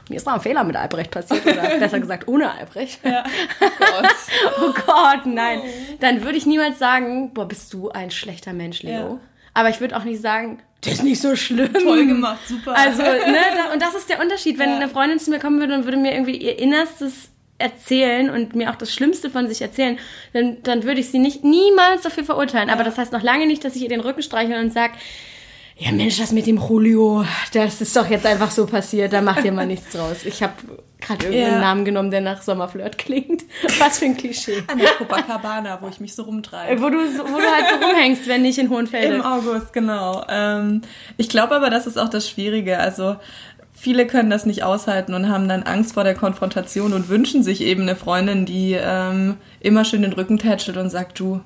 mir 0.09 0.15
ist 0.15 0.25
noch 0.25 0.35
ein 0.35 0.41
Fehler 0.41 0.63
mit 0.63 0.75
Albrecht 0.75 1.11
passiert, 1.11 1.45
oder 1.45 1.61
besser 1.79 1.99
gesagt 1.99 2.27
ohne 2.27 2.51
Albrecht. 2.51 2.99
Ja. 3.03 3.23
Oh 3.61 3.69
Gott. 3.79 4.15
oh 4.61 4.73
Gott, 4.85 5.25
nein. 5.25 5.61
Dann 5.99 6.23
würde 6.23 6.37
ich 6.37 6.45
niemals 6.45 6.79
sagen, 6.79 7.33
boah, 7.33 7.47
bist 7.47 7.73
du 7.73 7.89
ein 7.89 8.11
schlechter 8.11 8.53
Mensch, 8.53 8.83
Leo. 8.83 8.91
Ja. 8.91 9.19
Aber 9.53 9.69
ich 9.69 9.79
würde 9.81 9.95
auch 9.97 10.03
nicht 10.03 10.21
sagen, 10.21 10.59
das 10.81 10.93
ist 10.93 11.03
nicht 11.03 11.21
so 11.21 11.35
schlimm. 11.35 11.73
Toll 11.73 12.05
gemacht, 12.05 12.39
super. 12.47 12.75
Also, 12.75 13.01
ne, 13.01 13.73
und 13.73 13.81
das 13.81 13.95
ist 13.95 14.09
der 14.09 14.21
Unterschied. 14.21 14.59
Wenn 14.59 14.69
ja. 14.69 14.75
eine 14.75 14.89
Freundin 14.89 15.19
zu 15.19 15.31
mir 15.31 15.39
kommen 15.39 15.59
würde 15.59 15.73
und 15.73 15.85
würde 15.85 15.97
mir 15.97 16.13
irgendwie 16.13 16.37
ihr 16.37 16.59
Innerstes 16.59 17.29
erzählen 17.57 18.29
und 18.29 18.55
mir 18.55 18.69
auch 18.69 18.75
das 18.75 18.93
Schlimmste 18.93 19.29
von 19.29 19.47
sich 19.47 19.61
erzählen, 19.61 19.97
dann, 20.33 20.57
dann 20.63 20.83
würde 20.83 20.99
ich 20.99 21.09
sie 21.09 21.19
nicht 21.19 21.43
niemals 21.43 22.03
dafür 22.03 22.23
verurteilen. 22.23 22.69
Aber 22.69 22.83
das 22.83 22.97
heißt 22.97 23.11
noch 23.11 23.23
lange 23.23 23.47
nicht, 23.47 23.63
dass 23.63 23.75
ich 23.75 23.81
ihr 23.83 23.89
den 23.89 24.01
Rücken 24.01 24.21
streiche 24.21 24.59
und 24.59 24.71
sage, 24.71 24.93
ja 25.79 25.91
Mensch, 25.91 26.17
das 26.17 26.31
mit 26.31 26.47
dem 26.47 26.57
Julio, 26.57 27.23
das 27.53 27.81
ist 27.81 27.95
doch 27.95 28.09
jetzt 28.09 28.25
einfach 28.25 28.51
so 28.51 28.65
passiert, 28.65 29.13
da 29.13 29.21
macht 29.21 29.45
ihr 29.45 29.51
mal 29.51 29.67
nichts 29.67 29.91
draus. 29.91 30.25
Ich 30.25 30.41
habe 30.41 30.53
gerade 30.99 31.25
irgendeinen 31.25 31.53
ja. 31.53 31.59
Namen 31.59 31.85
genommen, 31.85 32.11
der 32.11 32.21
nach 32.21 32.41
Sommerflirt 32.41 32.97
klingt. 32.97 33.43
Was 33.79 33.99
für 33.99 34.05
ein 34.05 34.17
Klischee. 34.17 34.63
An 34.67 34.79
der 34.79 34.89
Copacabana, 34.91 35.79
wo 35.81 35.87
ich 35.87 35.99
mich 35.99 36.15
so 36.15 36.23
rumtreibe. 36.23 36.81
Wo 36.81 36.89
du, 36.89 36.97
wo 36.97 37.37
du 37.37 37.43
halt 37.43 37.65
so 37.69 37.85
rumhängst, 37.85 38.27
wenn 38.27 38.41
nicht 38.41 38.57
in 38.57 38.69
Hohenfelde. 38.69 39.15
Im 39.15 39.21
August, 39.21 39.71
genau. 39.73 40.25
Ähm, 40.27 40.81
ich 41.17 41.29
glaube 41.29 41.55
aber, 41.55 41.69
das 41.69 41.85
ist 41.85 41.97
auch 41.97 42.09
das 42.09 42.27
Schwierige. 42.27 42.79
Also 42.79 43.17
viele 43.77 44.07
können 44.07 44.29
das 44.29 44.45
nicht 44.45 44.63
aushalten 44.63 45.13
und 45.13 45.29
haben 45.29 45.47
dann 45.47 45.63
Angst 45.63 45.93
vor 45.93 46.03
der 46.03 46.15
Konfrontation 46.15 46.93
und 46.93 47.09
wünschen 47.09 47.43
sich 47.43 47.61
eben 47.61 47.83
eine 47.83 47.95
Freundin, 47.95 48.45
die 48.45 48.73
ähm, 48.73 49.37
immer 49.59 49.85
schön 49.85 50.01
den 50.01 50.13
Rücken 50.13 50.39
tätschelt 50.39 50.77
und 50.77 50.89
sagt, 50.89 51.19
du, 51.19 51.41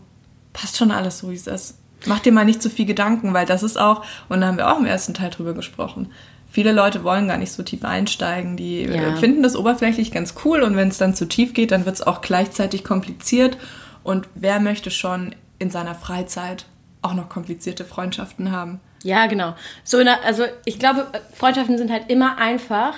passt 0.54 0.78
schon 0.78 0.92
alles 0.92 1.20
so, 1.20 1.30
wie 1.30 1.36
es 1.36 1.48
ist. 1.48 1.78
Mach 2.06 2.20
dir 2.20 2.32
mal 2.32 2.46
nicht 2.46 2.62
zu 2.62 2.70
viel 2.70 2.86
Gedanken, 2.86 3.34
weil 3.34 3.46
das 3.46 3.64
ist 3.64 3.80
auch, 3.80 4.04
und 4.30 4.42
da 4.42 4.48
haben 4.48 4.58
wir 4.58 4.72
auch 4.72 4.80
im 4.80 4.86
ersten 4.86 5.14
Teil 5.14 5.30
drüber 5.30 5.54
gesprochen, 5.54 6.10
viele 6.50 6.72
Leute 6.72 7.04
wollen 7.04 7.28
gar 7.28 7.38
nicht 7.38 7.52
so 7.52 7.64
tief 7.64 7.84
einsteigen. 7.84 8.58
Die 8.58 8.84
ja. 8.84 9.16
finden 9.18 9.44
das 9.44 9.56
oberflächlich 9.56 10.12
ganz 10.12 10.34
cool 10.46 10.62
und 10.62 10.76
wenn 10.78 10.88
es 10.88 10.98
dann 10.98 11.14
zu 11.14 11.28
tief 11.28 11.54
geht, 11.54 11.72
dann 11.72 11.86
wird 11.86 11.96
es 11.96 12.02
auch 12.08 12.22
gleichzeitig 12.22 12.84
kompliziert. 12.84 13.58
Und 14.04 14.28
wer 14.36 14.60
möchte 14.60 14.90
schon 14.90 15.36
in 15.60 15.70
seiner 15.70 15.96
Freizeit 15.96 16.66
auch 17.02 17.14
noch 17.14 17.30
komplizierte 17.30 17.86
Freundschaften 17.86 18.52
haben? 18.52 18.80
Ja, 19.04 19.26
genau. 19.26 19.56
So, 19.84 20.04
der, 20.04 20.24
also 20.24 20.44
ich 20.66 20.80
glaube, 20.80 21.08
Freundschaften 21.34 21.78
sind 21.78 21.92
halt 21.92 22.10
immer 22.10 22.38
einfach 22.38 22.96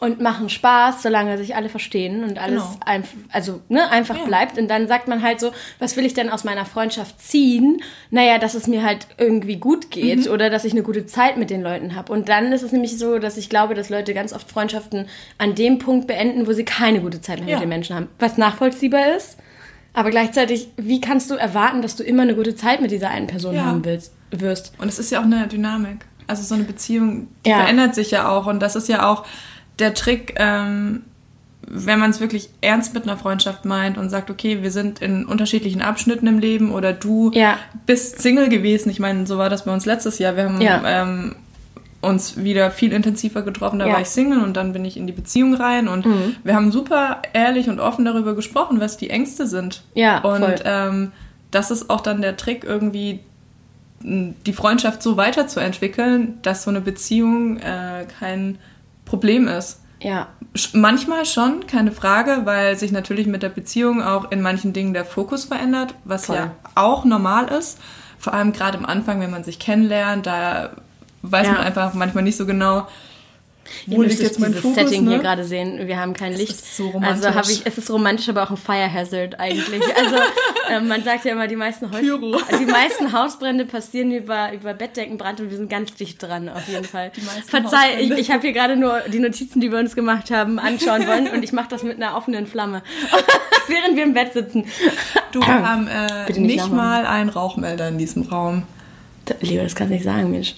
und 0.00 0.20
machen 0.20 0.48
Spaß, 0.48 1.02
solange 1.02 1.36
sich 1.38 1.56
alle 1.56 1.68
verstehen 1.68 2.22
und 2.22 2.38
alles 2.38 2.62
genau. 2.62 2.80
einf 2.84 3.14
also, 3.32 3.60
ne, 3.68 3.90
einfach 3.90 4.16
ja. 4.16 4.24
bleibt. 4.24 4.56
Und 4.56 4.68
dann 4.68 4.86
sagt 4.86 5.08
man 5.08 5.22
halt 5.22 5.40
so, 5.40 5.50
was 5.80 5.96
will 5.96 6.06
ich 6.06 6.14
denn 6.14 6.30
aus 6.30 6.44
meiner 6.44 6.64
Freundschaft 6.64 7.20
ziehen? 7.20 7.82
Naja, 8.10 8.38
dass 8.38 8.54
es 8.54 8.68
mir 8.68 8.84
halt 8.84 9.08
irgendwie 9.18 9.56
gut 9.56 9.90
geht 9.90 10.26
mhm. 10.26 10.32
oder 10.32 10.50
dass 10.50 10.64
ich 10.64 10.72
eine 10.72 10.84
gute 10.84 11.06
Zeit 11.06 11.36
mit 11.36 11.50
den 11.50 11.62
Leuten 11.62 11.96
habe. 11.96 12.12
Und 12.12 12.28
dann 12.28 12.52
ist 12.52 12.62
es 12.62 12.70
nämlich 12.70 12.96
so, 12.96 13.18
dass 13.18 13.36
ich 13.36 13.50
glaube, 13.50 13.74
dass 13.74 13.90
Leute 13.90 14.14
ganz 14.14 14.32
oft 14.32 14.48
Freundschaften 14.48 15.06
an 15.36 15.56
dem 15.56 15.78
Punkt 15.78 16.06
beenden, 16.06 16.46
wo 16.46 16.52
sie 16.52 16.64
keine 16.64 17.00
gute 17.00 17.20
Zeit 17.20 17.40
mehr 17.40 17.48
ja. 17.48 17.54
mit 17.56 17.64
den 17.64 17.70
Menschen 17.70 17.96
haben. 17.96 18.08
Was 18.20 18.38
nachvollziehbar 18.38 19.16
ist. 19.16 19.38
Aber 19.94 20.10
gleichzeitig, 20.10 20.68
wie 20.76 21.00
kannst 21.00 21.30
du 21.30 21.34
erwarten, 21.34 21.82
dass 21.82 21.96
du 21.96 22.04
immer 22.04 22.22
eine 22.22 22.34
gute 22.34 22.54
Zeit 22.54 22.80
mit 22.80 22.90
dieser 22.90 23.10
einen 23.10 23.26
Person 23.26 23.54
ja. 23.54 23.64
haben 23.64 23.84
willst? 23.84 24.12
wirst. 24.30 24.72
Und 24.78 24.88
es 24.88 24.98
ist 24.98 25.10
ja 25.10 25.20
auch 25.20 25.24
eine 25.24 25.46
Dynamik. 25.46 26.04
Also 26.26 26.42
so 26.42 26.54
eine 26.54 26.64
Beziehung, 26.64 27.28
ja. 27.46 27.60
verändert 27.60 27.94
sich 27.94 28.10
ja 28.10 28.28
auch. 28.28 28.46
Und 28.46 28.60
das 28.60 28.76
ist 28.76 28.88
ja 28.88 29.08
auch 29.08 29.24
der 29.78 29.94
Trick, 29.94 30.34
ähm, 30.36 31.04
wenn 31.62 31.98
man 31.98 32.10
es 32.10 32.20
wirklich 32.20 32.50
ernst 32.60 32.94
mit 32.94 33.04
einer 33.04 33.16
Freundschaft 33.16 33.64
meint 33.64 33.98
und 33.98 34.10
sagt, 34.10 34.30
okay, 34.30 34.62
wir 34.62 34.70
sind 34.70 35.00
in 35.00 35.26
unterschiedlichen 35.26 35.82
Abschnitten 35.82 36.26
im 36.26 36.38
Leben 36.38 36.72
oder 36.72 36.92
du 36.92 37.30
ja. 37.34 37.58
bist 37.86 38.20
Single 38.20 38.48
gewesen. 38.48 38.90
Ich 38.90 39.00
meine, 39.00 39.26
so 39.26 39.38
war 39.38 39.50
das 39.50 39.64
bei 39.64 39.72
uns 39.72 39.86
letztes 39.86 40.18
Jahr. 40.18 40.36
Wir 40.36 40.44
haben 40.44 40.60
ja. 40.60 41.02
ähm, 41.02 41.36
uns 42.00 42.36
wieder 42.36 42.70
viel 42.70 42.92
intensiver 42.92 43.42
getroffen. 43.42 43.78
Da 43.78 43.86
ja. 43.86 43.94
war 43.94 44.00
ich 44.00 44.08
Single 44.08 44.40
und 44.42 44.56
dann 44.56 44.72
bin 44.72 44.84
ich 44.84 44.96
in 44.96 45.06
die 45.06 45.12
Beziehung 45.12 45.54
rein 45.54 45.88
und 45.88 46.06
mhm. 46.06 46.36
wir 46.44 46.54
haben 46.54 46.70
super 46.70 47.22
ehrlich 47.32 47.68
und 47.68 47.80
offen 47.80 48.04
darüber 48.04 48.34
gesprochen, 48.34 48.80
was 48.80 48.96
die 48.96 49.10
Ängste 49.10 49.46
sind. 49.46 49.82
Ja, 49.94 50.20
und 50.20 50.62
ähm, 50.64 51.12
das 51.50 51.70
ist 51.70 51.90
auch 51.90 52.00
dann 52.00 52.22
der 52.22 52.36
Trick, 52.36 52.64
irgendwie 52.64 53.20
die 54.00 54.52
Freundschaft 54.52 55.02
so 55.02 55.16
weiterzuentwickeln, 55.16 56.38
dass 56.42 56.62
so 56.62 56.70
eine 56.70 56.80
Beziehung 56.80 57.58
äh, 57.58 58.06
kein 58.20 58.58
Problem 59.04 59.48
ist. 59.48 59.80
Ja. 60.00 60.28
Manchmal 60.72 61.24
schon, 61.24 61.66
keine 61.66 61.90
Frage, 61.90 62.42
weil 62.44 62.76
sich 62.78 62.92
natürlich 62.92 63.26
mit 63.26 63.42
der 63.42 63.48
Beziehung 63.48 64.00
auch 64.02 64.30
in 64.30 64.40
manchen 64.40 64.72
Dingen 64.72 64.94
der 64.94 65.04
Fokus 65.04 65.46
verändert, 65.46 65.94
was 66.04 66.26
Voll. 66.26 66.36
ja 66.36 66.52
auch 66.76 67.04
normal 67.04 67.48
ist. 67.48 67.80
Vor 68.18 68.34
allem 68.34 68.52
gerade 68.52 68.78
am 68.78 68.84
Anfang, 68.84 69.20
wenn 69.20 69.30
man 69.30 69.42
sich 69.42 69.58
kennenlernt, 69.58 70.26
da 70.26 70.70
weiß 71.22 71.46
ja. 71.46 71.52
man 71.54 71.62
einfach 71.62 71.94
manchmal 71.94 72.24
nicht 72.24 72.36
so 72.36 72.46
genau, 72.46 72.86
wo 73.86 74.02
liegt 74.02 74.20
jetzt 74.20 74.38
mein 74.40 74.54
Fokus, 74.54 74.74
Setting 74.74 75.04
ne? 75.04 75.12
hier 75.12 75.18
gerade 75.20 75.44
sehen. 75.44 75.86
Wir 75.86 75.98
haben 75.98 76.14
kein 76.14 76.32
Licht. 76.32 76.52
ist 76.52 76.76
so 76.76 76.88
romantisch. 76.88 77.24
Also 77.26 77.38
habe 77.38 77.52
ich, 77.52 77.62
es 77.64 77.78
ist 77.78 77.90
romantisch, 77.90 78.28
aber 78.28 78.42
auch 78.42 78.50
ein 78.50 78.56
Fire 78.56 78.92
Hazard 78.92 79.38
eigentlich. 79.38 79.82
Also 79.98 80.16
äh, 80.70 80.80
man 80.80 81.02
sagt 81.02 81.24
ja 81.24 81.32
immer, 81.32 81.48
die 81.48 81.56
meisten, 81.56 81.90
Haus, 81.90 82.00
Pyro. 82.00 82.36
die 82.60 82.66
meisten 82.66 83.12
Hausbrände 83.12 83.64
passieren 83.64 84.12
über, 84.12 84.52
über 84.52 84.74
Bettdeckenbrand 84.74 85.40
und 85.40 85.50
wir 85.50 85.56
sind 85.56 85.68
ganz 85.68 85.94
dicht 85.94 86.22
dran 86.22 86.48
auf 86.48 86.68
jeden 86.68 86.84
Fall. 86.84 87.10
Verzeih, 87.46 87.60
ich, 87.60 87.64
Hausbrände. 87.64 88.20
ich 88.20 88.30
habe 88.30 88.40
hier 88.42 88.52
gerade 88.52 88.76
nur 88.76 89.00
die 89.12 89.18
Notizen, 89.18 89.60
die 89.60 89.72
wir 89.72 89.78
uns 89.78 89.94
gemacht 89.94 90.30
haben, 90.30 90.58
anschauen 90.58 91.06
wollen 91.06 91.28
und 91.28 91.42
ich 91.42 91.52
mache 91.52 91.68
das 91.68 91.82
mit 91.82 91.96
einer 91.96 92.16
offenen 92.16 92.46
Flamme, 92.46 92.82
während 93.66 93.96
wir 93.96 94.04
im 94.04 94.14
Bett 94.14 94.32
sitzen. 94.34 94.66
Du, 95.32 95.40
wir 95.40 95.46
haben 95.46 95.88
äh, 95.88 96.26
nicht 96.32 96.38
nicht, 96.38 96.72
mal 96.72 97.06
einen 97.06 97.28
Rauchmelder 97.30 97.88
in 97.88 97.98
diesem 97.98 98.22
Raum. 98.22 98.62
Leo, 99.40 99.62
das 99.62 99.74
kannst 99.74 99.90
du 99.90 99.94
nicht 99.94 100.04
sagen, 100.04 100.30
Mensch. 100.30 100.54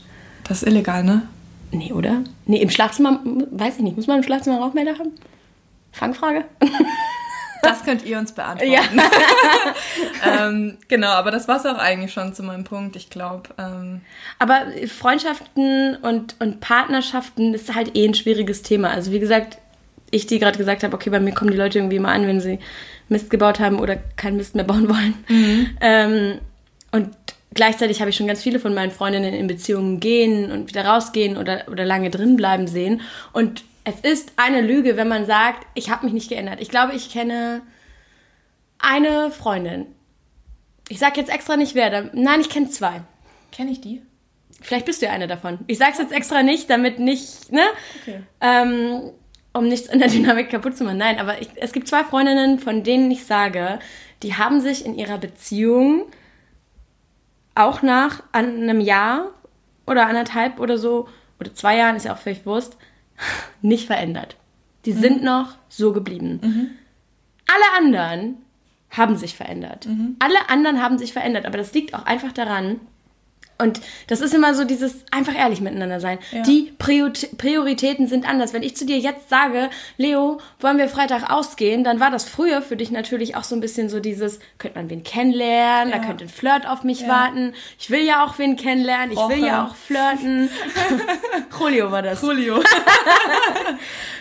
Das 0.50 0.64
ist 0.64 0.68
illegal, 0.68 1.04
ne? 1.04 1.22
Nee, 1.70 1.92
oder? 1.92 2.24
Nee, 2.44 2.60
im 2.60 2.70
Schlafzimmer, 2.70 3.20
weiß 3.52 3.76
ich 3.76 3.82
nicht, 3.82 3.96
muss 3.96 4.08
man 4.08 4.16
im 4.16 4.24
Schlafzimmer 4.24 4.58
Rauchmelder 4.58 4.98
haben? 4.98 5.12
Fangfrage? 5.92 6.44
Das 7.62 7.84
könnt 7.84 8.06
ihr 8.06 8.18
uns 8.18 8.32
beantworten. 8.32 8.72
Ja. 8.72 8.80
ähm, 10.46 10.78
genau, 10.88 11.08
aber 11.08 11.30
das 11.30 11.46
war 11.46 11.58
es 11.58 11.66
auch 11.66 11.76
eigentlich 11.76 12.10
schon 12.10 12.32
zu 12.32 12.42
meinem 12.42 12.64
Punkt. 12.64 12.96
Ich 12.96 13.10
glaube, 13.10 13.50
ähm, 13.58 14.00
Aber 14.38 14.62
Freundschaften 14.88 15.96
und, 15.96 16.36
und 16.40 16.60
Partnerschaften 16.60 17.52
ist 17.52 17.74
halt 17.74 17.94
eh 17.98 18.08
ein 18.08 18.14
schwieriges 18.14 18.62
Thema. 18.62 18.88
Also 18.88 19.12
wie 19.12 19.20
gesagt, 19.20 19.58
ich 20.10 20.26
die 20.26 20.38
gerade 20.38 20.56
gesagt 20.56 20.84
habe, 20.84 20.94
okay, 20.94 21.10
bei 21.10 21.20
mir 21.20 21.34
kommen 21.34 21.50
die 21.50 21.58
Leute 21.58 21.80
irgendwie 21.80 21.96
immer 21.96 22.12
an, 22.12 22.26
wenn 22.26 22.40
sie 22.40 22.60
Mist 23.10 23.28
gebaut 23.28 23.60
haben 23.60 23.78
oder 23.78 23.96
keinen 24.16 24.38
Mist 24.38 24.54
mehr 24.54 24.64
bauen 24.64 24.88
wollen. 24.88 25.14
Ähm, 25.82 26.38
und 26.92 27.10
gleichzeitig 27.54 28.00
habe 28.00 28.10
ich 28.10 28.16
schon 28.16 28.26
ganz 28.26 28.42
viele 28.42 28.58
von 28.60 28.74
meinen 28.74 28.90
Freundinnen 28.90 29.34
in 29.34 29.46
Beziehungen 29.46 30.00
gehen 30.00 30.50
und 30.50 30.68
wieder 30.68 30.84
rausgehen 30.84 31.36
oder, 31.36 31.64
oder 31.70 31.84
lange 31.84 32.10
drin 32.10 32.36
bleiben 32.36 32.66
sehen. 32.66 33.00
Und 33.32 33.64
es 33.84 34.00
ist 34.00 34.32
eine 34.36 34.60
Lüge, 34.60 34.96
wenn 34.96 35.08
man 35.08 35.26
sagt, 35.26 35.66
ich 35.74 35.90
habe 35.90 36.04
mich 36.04 36.12
nicht 36.12 36.28
geändert. 36.28 36.60
Ich 36.60 36.68
glaube, 36.68 36.94
ich 36.94 37.10
kenne 37.10 37.62
eine 38.78 39.30
Freundin. 39.30 39.86
Ich 40.88 40.98
sage 40.98 41.20
jetzt 41.20 41.30
extra 41.30 41.56
nicht 41.56 41.74
wer. 41.74 42.10
Nein, 42.12 42.40
ich 42.40 42.48
kenne 42.48 42.68
zwei. 42.68 43.02
kenne 43.52 43.70
ich 43.70 43.80
die? 43.80 44.02
Vielleicht 44.60 44.86
bist 44.86 45.00
du 45.00 45.06
ja 45.06 45.12
eine 45.12 45.26
davon. 45.26 45.58
Ich 45.66 45.78
sag's 45.78 45.98
jetzt 45.98 46.12
extra 46.12 46.42
nicht, 46.42 46.68
damit 46.68 46.98
nicht, 46.98 47.50
ne? 47.50 47.62
Okay. 48.02 48.20
Ähm, 48.40 49.12
um 49.52 49.66
nichts 49.66 49.88
in 49.88 49.98
der 49.98 50.08
Dynamik 50.08 50.50
kaputt 50.50 50.76
zu 50.76 50.84
machen. 50.84 50.98
Nein, 50.98 51.18
aber 51.18 51.40
ich, 51.40 51.48
es 51.56 51.72
gibt 51.72 51.88
zwei 51.88 52.04
Freundinnen, 52.04 52.58
von 52.58 52.82
denen 52.84 53.10
ich 53.10 53.24
sage, 53.24 53.78
die 54.22 54.34
haben 54.34 54.60
sich 54.60 54.84
in 54.84 54.94
ihrer 54.94 55.18
Beziehung 55.18 56.06
auch 57.54 57.82
nach 57.82 58.22
an 58.32 58.62
einem 58.62 58.80
Jahr 58.80 59.26
oder 59.86 60.06
anderthalb 60.06 60.60
oder 60.60 60.78
so, 60.78 61.08
oder 61.38 61.54
zwei 61.54 61.76
Jahren, 61.76 61.96
ist 61.96 62.04
ja 62.04 62.14
auch 62.14 62.18
völlig 62.18 62.46
Wurst, 62.46 62.76
nicht 63.62 63.86
verändert. 63.86 64.36
Die 64.84 64.92
sind 64.92 65.22
noch 65.22 65.56
so 65.68 65.92
geblieben. 65.92 66.40
Alle 67.46 67.84
anderen 67.84 68.36
haben 68.90 69.16
sich 69.16 69.36
verändert. 69.36 69.86
Alle 70.20 70.48
anderen 70.48 70.82
haben 70.82 70.98
sich 70.98 71.12
verändert, 71.12 71.44
aber 71.44 71.58
das 71.58 71.74
liegt 71.74 71.94
auch 71.94 72.06
einfach 72.06 72.32
daran, 72.32 72.80
und 73.60 73.80
das 74.08 74.20
ist 74.20 74.34
immer 74.34 74.54
so 74.54 74.64
dieses 74.64 74.94
einfach 75.10 75.34
ehrlich 75.36 75.60
miteinander 75.60 76.00
sein. 76.00 76.18
Ja. 76.32 76.42
Die 76.42 76.72
Prior 76.78 77.10
Prioritäten 77.38 78.06
sind 78.08 78.28
anders. 78.28 78.52
Wenn 78.52 78.62
ich 78.62 78.76
zu 78.76 78.84
dir 78.86 78.98
jetzt 78.98 79.28
sage, 79.28 79.70
Leo, 79.96 80.40
wollen 80.60 80.78
wir 80.78 80.88
Freitag 80.88 81.30
ausgehen, 81.30 81.84
dann 81.84 82.00
war 82.00 82.10
das 82.10 82.24
früher 82.28 82.62
für 82.62 82.76
dich 82.76 82.90
natürlich 82.90 83.36
auch 83.36 83.44
so 83.44 83.54
ein 83.54 83.60
bisschen 83.60 83.88
so 83.88 84.00
dieses, 84.00 84.38
könnte 84.58 84.78
man 84.78 84.90
wen 84.90 85.02
kennenlernen, 85.04 85.92
da 85.92 85.98
Ja. 85.98 86.04
könnte 86.04 86.24
ein 86.24 86.28
Flirt 86.28 86.66
auf 86.66 86.82
mich 86.84 87.02
Ja. 87.02 87.08
warten. 87.08 87.54
Ich 87.78 87.90
will 87.90 88.02
ja 88.04 88.24
auch 88.24 88.38
wen 88.38 88.56
kennenlernen, 88.56 89.12
ich 89.12 89.16
will 89.18 89.36
Roche. 89.38 89.46
ja 89.46 89.66
auch 89.66 89.74
flirten. 89.74 90.48
Julio 91.60 91.90
war 91.92 92.02
das. 92.02 92.22
Julio. 92.22 92.62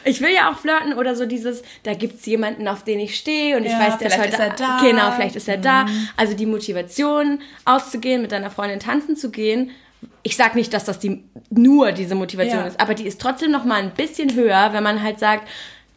Ich 0.06 0.22
will 0.22 0.34
ja 0.34 0.50
auch 0.50 0.58
flirten 0.58 0.94
oder 0.94 1.14
so 1.16 1.26
dieses, 1.26 1.62
da 1.84 1.94
gibt's 1.94 2.26
jemanden, 2.26 2.68
auf 2.70 2.84
den 2.84 3.00
ich 3.02 3.18
stehe 3.18 3.58
und 3.58 3.66
ich 3.66 3.74
weiß, 3.74 3.98
der 3.98 4.08
ist 4.08 4.14
vielleicht 4.16 4.34
heute 4.40 4.44
ist 4.54 4.60
er 4.62 4.68
da. 4.68 4.80
Genau, 4.82 5.12
vielleicht 5.12 5.36
ist 5.36 5.50
er 5.50 5.58
da. 5.58 5.84
Mhm. 5.86 6.10
Also 6.16 6.36
die 6.36 6.46
Motivation, 6.46 7.40
auszugehen, 7.66 8.22
mit 8.22 8.32
deiner 8.32 8.50
Freundin 8.50 8.80
tanzen 8.80 9.18
zu 9.18 9.29
gehen. 9.32 9.72
Ich 10.24 10.36
sag 10.38 10.56
nicht, 10.56 10.74
dass 10.74 10.86
das 10.86 11.00
die 11.00 11.24
nur 11.50 11.92
diese 11.92 12.16
Motivation 12.16 12.62
Ja. 12.62 12.68
ist, 12.68 12.80
aber 12.80 12.94
die 12.94 13.06
ist 13.08 13.20
trotzdem 13.20 13.52
noch 13.52 13.66
mal 13.66 13.82
ein 13.82 13.92
bisschen 13.92 14.34
höher, 14.34 14.70
wenn 14.74 14.84
man 14.84 15.04
halt 15.04 15.20
sagt, 15.20 15.48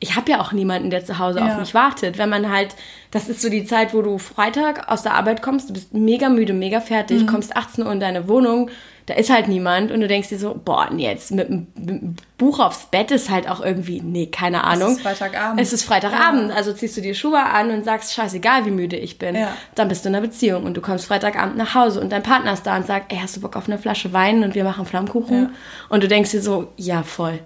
ich 0.01 0.17
habe 0.17 0.33
ja 0.33 0.41
auch 0.41 0.51
niemanden, 0.53 0.91
der 0.91 1.05
zu 1.05 1.21
Hause 1.21 1.41
auf 1.43 1.51
Ja. 1.51 1.59
mich 1.59 1.75
wartet. 1.75 2.19
Wenn 2.19 2.29
man 2.29 2.51
halt, 2.51 2.75
das 3.12 3.29
ist 3.29 3.41
so 3.41 3.49
die 3.49 3.65
Zeit, 3.65 3.95
wo 3.95 4.03
du 4.03 4.19
Freitag 4.19 4.91
aus 4.91 5.03
der 5.05 5.15
Arbeit 5.15 5.43
kommst, 5.43 5.69
du 5.69 5.73
bist 5.75 5.95
mega 5.95 6.29
müde, 6.29 6.53
mega 6.53 6.81
fertig, 6.81 7.23
Mhm. 7.23 7.27
kommst 7.27 7.57
18 7.57 7.85
Uhr 7.87 7.93
in 7.93 8.01
deine 8.01 8.27
Wohnung, 8.29 8.69
da 9.07 9.15
ist 9.15 9.31
halt 9.31 9.49
niemand 9.49 9.91
und 9.91 10.01
du 10.01 10.09
denkst 10.09 10.29
dir 10.29 10.39
so, 10.39 10.59
boah, 10.65 10.89
nee, 10.93 11.05
jetzt 11.09 11.33
mit 11.33 11.49
einem 11.49 12.17
Buch 12.39 12.59
aufs 12.61 12.87
Bett 12.87 13.11
ist 13.11 13.31
halt 13.31 13.49
auch 13.49 13.61
irgendwie, 13.61 14.01
nee, 14.01 14.27
keine 14.27 14.65
Ahnung. 14.65 14.93
ist 14.93 15.03
Freitagabend. 15.03 15.61
Es 15.61 15.73
ist 15.73 15.85
Freitagabend, 15.85 16.51
Ja. 16.51 16.57
also 16.57 16.73
ziehst 16.73 16.97
du 16.97 17.01
dir 17.01 17.15
Schuhe 17.15 17.41
an 17.43 17.71
und 17.71 17.85
sagst, 17.85 18.12
scheißegal, 18.15 18.65
wie 18.67 18.71
müde 18.73 18.97
ich 18.97 19.19
bin. 19.19 19.37
Ja. 19.37 19.57
Dann 19.77 19.88
bist 19.88 20.05
du 20.05 20.09
in 20.09 20.15
einer 20.15 20.27
Beziehung 20.27 20.65
und 20.65 20.77
du 20.77 20.81
kommst 20.81 21.07
Freitagabend 21.07 21.57
nach 21.57 21.75
Hause 21.75 22.01
und 22.01 22.11
dein 22.11 22.23
Partner 22.23 22.53
ist 22.53 22.65
da 22.65 22.77
und 22.77 22.87
sagt, 22.87 23.12
ey, 23.12 23.19
hast 23.21 23.37
du 23.37 23.41
Bock 23.41 23.57
auf 23.57 23.67
eine 23.69 23.79
Flasche 23.79 24.12
Wein 24.12 24.43
und 24.43 24.55
wir 24.55 24.65
machen 24.65 24.87
Flammkuchen? 24.87 25.43
Ja. 25.45 25.51
Und 25.88 26.03
du 26.03 26.09
denkst 26.09 26.31
dir 26.33 26.41
so, 26.43 26.73
ja, 26.77 27.03
voll. 27.05 27.38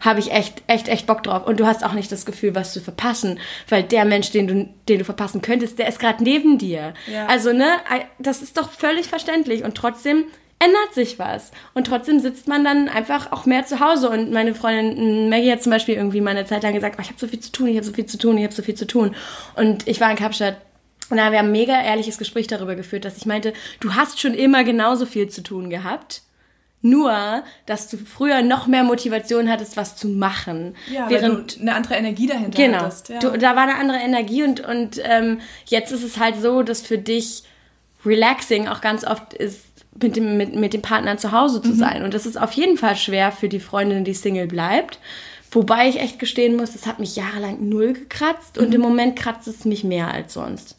Habe 0.00 0.20
ich 0.20 0.30
echt, 0.32 0.62
echt, 0.68 0.88
echt 0.88 1.06
Bock 1.06 1.22
drauf. 1.24 1.46
Und 1.46 1.58
du 1.58 1.66
hast 1.66 1.84
auch 1.84 1.92
nicht 1.94 2.12
das 2.12 2.26
Gefühl, 2.26 2.54
was 2.54 2.72
zu 2.72 2.80
verpassen, 2.80 3.38
weil 3.68 3.82
der 3.82 4.04
Mensch, 4.04 4.30
den 4.30 4.46
du, 4.46 4.68
den 4.88 4.98
du 4.98 5.04
verpassen 5.04 5.42
könntest, 5.42 5.78
der 5.78 5.88
ist 5.88 5.98
gerade 5.98 6.22
neben 6.22 6.58
dir. 6.58 6.94
Also, 7.26 7.52
ne, 7.52 7.66
das 8.18 8.42
ist 8.42 8.56
doch 8.56 8.70
völlig 8.70 9.06
verständlich 9.06 9.64
und 9.64 9.74
trotzdem 9.74 10.24
ändert 10.58 10.94
sich 10.94 11.18
was. 11.18 11.52
Und 11.74 11.86
trotzdem 11.86 12.18
sitzt 12.20 12.48
man 12.48 12.64
dann 12.64 12.88
einfach 12.88 13.32
auch 13.32 13.46
mehr 13.46 13.64
zu 13.64 13.80
Hause. 13.80 14.10
Und 14.10 14.32
meine 14.32 14.54
Freundin 14.54 15.28
Maggie 15.28 15.52
hat 15.52 15.62
zum 15.62 15.70
Beispiel 15.70 15.94
irgendwie 15.94 16.20
mal 16.20 16.30
eine 16.30 16.46
Zeit 16.46 16.62
lang 16.62 16.74
gesagt, 16.74 16.96
oh, 16.98 17.02
ich 17.02 17.08
habe 17.08 17.18
so 17.18 17.28
viel 17.28 17.40
zu 17.40 17.52
tun, 17.52 17.68
ich 17.68 17.76
habe 17.76 17.86
so 17.86 17.92
viel 17.92 18.06
zu 18.06 18.18
tun, 18.18 18.36
ich 18.38 18.44
habe 18.44 18.54
so 18.54 18.62
viel 18.62 18.74
zu 18.74 18.86
tun. 18.86 19.14
Und 19.54 19.86
ich 19.86 20.00
war 20.00 20.10
in 20.10 20.16
Kapstadt 20.16 20.56
und 21.10 21.16
da 21.16 21.24
haben 21.24 21.32
wir 21.32 21.38
ein 21.38 21.52
mega 21.52 21.80
ehrliches 21.80 22.18
Gespräch 22.18 22.48
darüber 22.48 22.74
geführt, 22.74 23.04
dass 23.04 23.16
ich 23.16 23.24
meinte, 23.24 23.52
du 23.80 23.94
hast 23.94 24.20
schon 24.20 24.34
immer 24.34 24.64
genauso 24.64 25.06
viel 25.06 25.28
zu 25.28 25.42
tun 25.42 25.70
gehabt. 25.70 26.22
Nur, 26.80 27.42
dass 27.66 27.88
du 27.88 27.96
früher 27.96 28.42
noch 28.42 28.68
mehr 28.68 28.84
Motivation 28.84 29.50
hattest, 29.50 29.76
was 29.76 29.96
zu 29.96 30.06
machen. 30.06 30.76
Ja, 30.92 31.10
während 31.10 31.34
weil 31.34 31.56
du 31.56 31.60
eine 31.62 31.74
andere 31.74 31.94
Energie 31.96 32.28
dahinter 32.28 32.56
Genau. 32.62 32.78
hattest. 32.82 33.08
Ja. 33.08 33.18
Du, 33.18 33.36
da 33.36 33.56
war 33.56 33.64
eine 33.64 33.74
andere 33.76 33.98
Energie 33.98 34.44
und, 34.44 34.60
und 34.60 35.00
ähm, 35.02 35.40
jetzt 35.66 35.90
ist 35.90 36.04
es 36.04 36.18
halt 36.18 36.36
so, 36.40 36.62
dass 36.62 36.82
für 36.82 36.98
dich 36.98 37.42
relaxing 38.04 38.68
auch 38.68 38.80
ganz 38.80 39.04
oft 39.04 39.34
ist, 39.34 39.67
mit 40.02 40.16
dem, 40.16 40.36
mit, 40.36 40.54
mit 40.54 40.72
dem 40.74 40.82
Partner 40.82 41.16
zu 41.18 41.32
Hause 41.32 41.58
Mhm. 41.58 41.62
zu 41.64 41.74
sein. 41.74 42.02
Und 42.04 42.14
das 42.14 42.26
ist 42.26 42.40
auf 42.40 42.52
jeden 42.52 42.76
Fall 42.76 42.96
schwer 42.96 43.32
für 43.32 43.48
die 43.48 43.60
Freundin, 43.60 44.04
die 44.04 44.14
Single 44.14 44.46
bleibt. 44.46 44.98
Wobei 45.50 45.88
ich 45.88 45.98
echt 46.00 46.18
gestehen 46.18 46.56
muss, 46.56 46.72
das 46.72 46.86
hat 46.86 46.98
mich 46.98 47.16
jahrelang 47.16 47.68
null 47.68 47.94
gekratzt 47.94 48.56
Mhm. 48.58 48.66
und 48.66 48.74
im 48.74 48.80
Moment 48.80 49.16
kratzt 49.16 49.48
es 49.48 49.64
mich 49.64 49.82
mehr 49.84 50.08
als 50.12 50.34
sonst. 50.34 50.76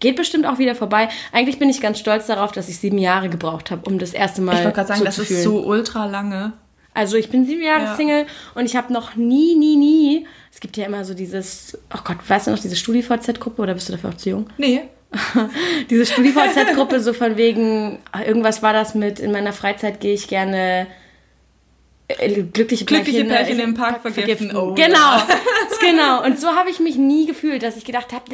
Geht 0.00 0.16
bestimmt 0.16 0.44
auch 0.46 0.58
wieder 0.58 0.74
vorbei. 0.74 1.08
Eigentlich 1.32 1.58
bin 1.60 1.68
ich 1.70 1.80
ganz 1.80 1.98
stolz 2.00 2.26
darauf, 2.26 2.50
dass 2.52 2.68
ich 2.68 2.78
sieben 2.78 2.98
Jahre 2.98 3.28
gebraucht 3.28 3.70
habe, 3.70 3.88
um 3.88 3.98
das 3.98 4.12
erste 4.12 4.42
Mal 4.42 4.56
ich 4.56 4.64
wollte 4.64 4.74
gerade 4.74 4.88
sagen, 4.88 4.98
so 5.00 5.04
das 5.06 5.18
ist 5.18 5.28
fühlen. 5.28 5.42
so 5.42 5.64
ultra 5.64 6.06
lange. 6.06 6.52
Also 6.92 7.16
ich 7.16 7.28
bin 7.30 7.46
sieben 7.46 7.62
Jahre 7.62 7.84
Ja. 7.84 7.96
Single 7.96 8.26
und 8.54 8.66
ich 8.66 8.76
habe 8.76 8.92
noch 8.92 9.14
nie, 9.16 9.54
nie, 9.54 9.76
nie. 9.76 10.26
Es 10.52 10.60
gibt 10.60 10.76
ja 10.76 10.84
immer 10.86 11.04
so 11.04 11.14
dieses, 11.14 11.78
oh 11.94 11.98
Gott, 12.04 12.18
weißt 12.28 12.46
du 12.46 12.50
noch, 12.50 12.58
diese 12.58 12.76
StudiVZ-Gruppe 12.76 13.62
oder 13.62 13.74
bist 13.74 13.88
du 13.88 13.92
dafür 13.92 14.10
auch 14.10 14.16
zu 14.16 14.30
jung? 14.30 14.46
Nee. 14.58 14.82
Diese 15.90 16.06
StudiVZ-Gruppe 16.06 17.00
so 17.00 17.12
von 17.12 17.36
wegen, 17.36 17.98
ah, 18.12 18.22
irgendwas 18.22 18.62
war 18.62 18.72
das 18.72 18.94
mit, 18.94 19.20
in 19.20 19.32
meiner 19.32 19.52
Freizeit 19.52 20.00
gehe 20.00 20.14
ich 20.14 20.28
gerne 20.28 20.86
äh, 22.08 22.42
glückliche 22.42 22.84
Pärchen, 22.84 23.04
Glückliche 23.04 23.24
Pärchen 23.24 23.60
äh, 23.60 23.62
im 23.62 23.74
Park 23.74 24.02
vergiften. 24.02 24.54
Oh, 24.54 24.74
genau, 24.74 24.94
ja. 24.96 25.26
genau. 25.80 26.24
Und 26.24 26.38
so 26.38 26.48
habe 26.48 26.68
ich 26.68 26.78
mich 26.80 26.96
nie 26.96 27.26
gefühlt, 27.26 27.62
dass 27.62 27.76
ich 27.76 27.84
gedacht 27.84 28.12
habe, 28.12 28.24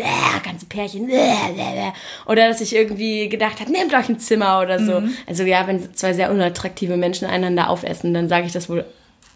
ganze 0.43 0.67
Pärchen. 0.67 1.07
Bäh, 1.07 1.15
bäh, 1.15 1.55
bäh. 1.55 1.93
Oder 2.27 2.49
dass 2.49 2.61
ich 2.61 2.75
irgendwie 2.75 3.29
gedacht 3.29 3.61
habe, 3.61 3.71
nehmt 3.71 3.95
euch 3.95 4.09
ein 4.09 4.19
Zimmer 4.19 4.61
oder 4.61 4.85
so. 4.85 5.01
Mhm. 5.01 5.17
Also 5.27 5.45
ja, 5.45 5.67
wenn 5.67 5.95
zwei 5.95 6.13
sehr 6.15 6.31
unattraktive 6.33 6.97
Menschen 6.97 7.29
einander 7.29 7.71
aufessen, 7.71 8.13
dann 8.13 8.29
sage 8.29 8.47
ich 8.47 8.53
das 8.53 8.69
wohl 8.69 8.85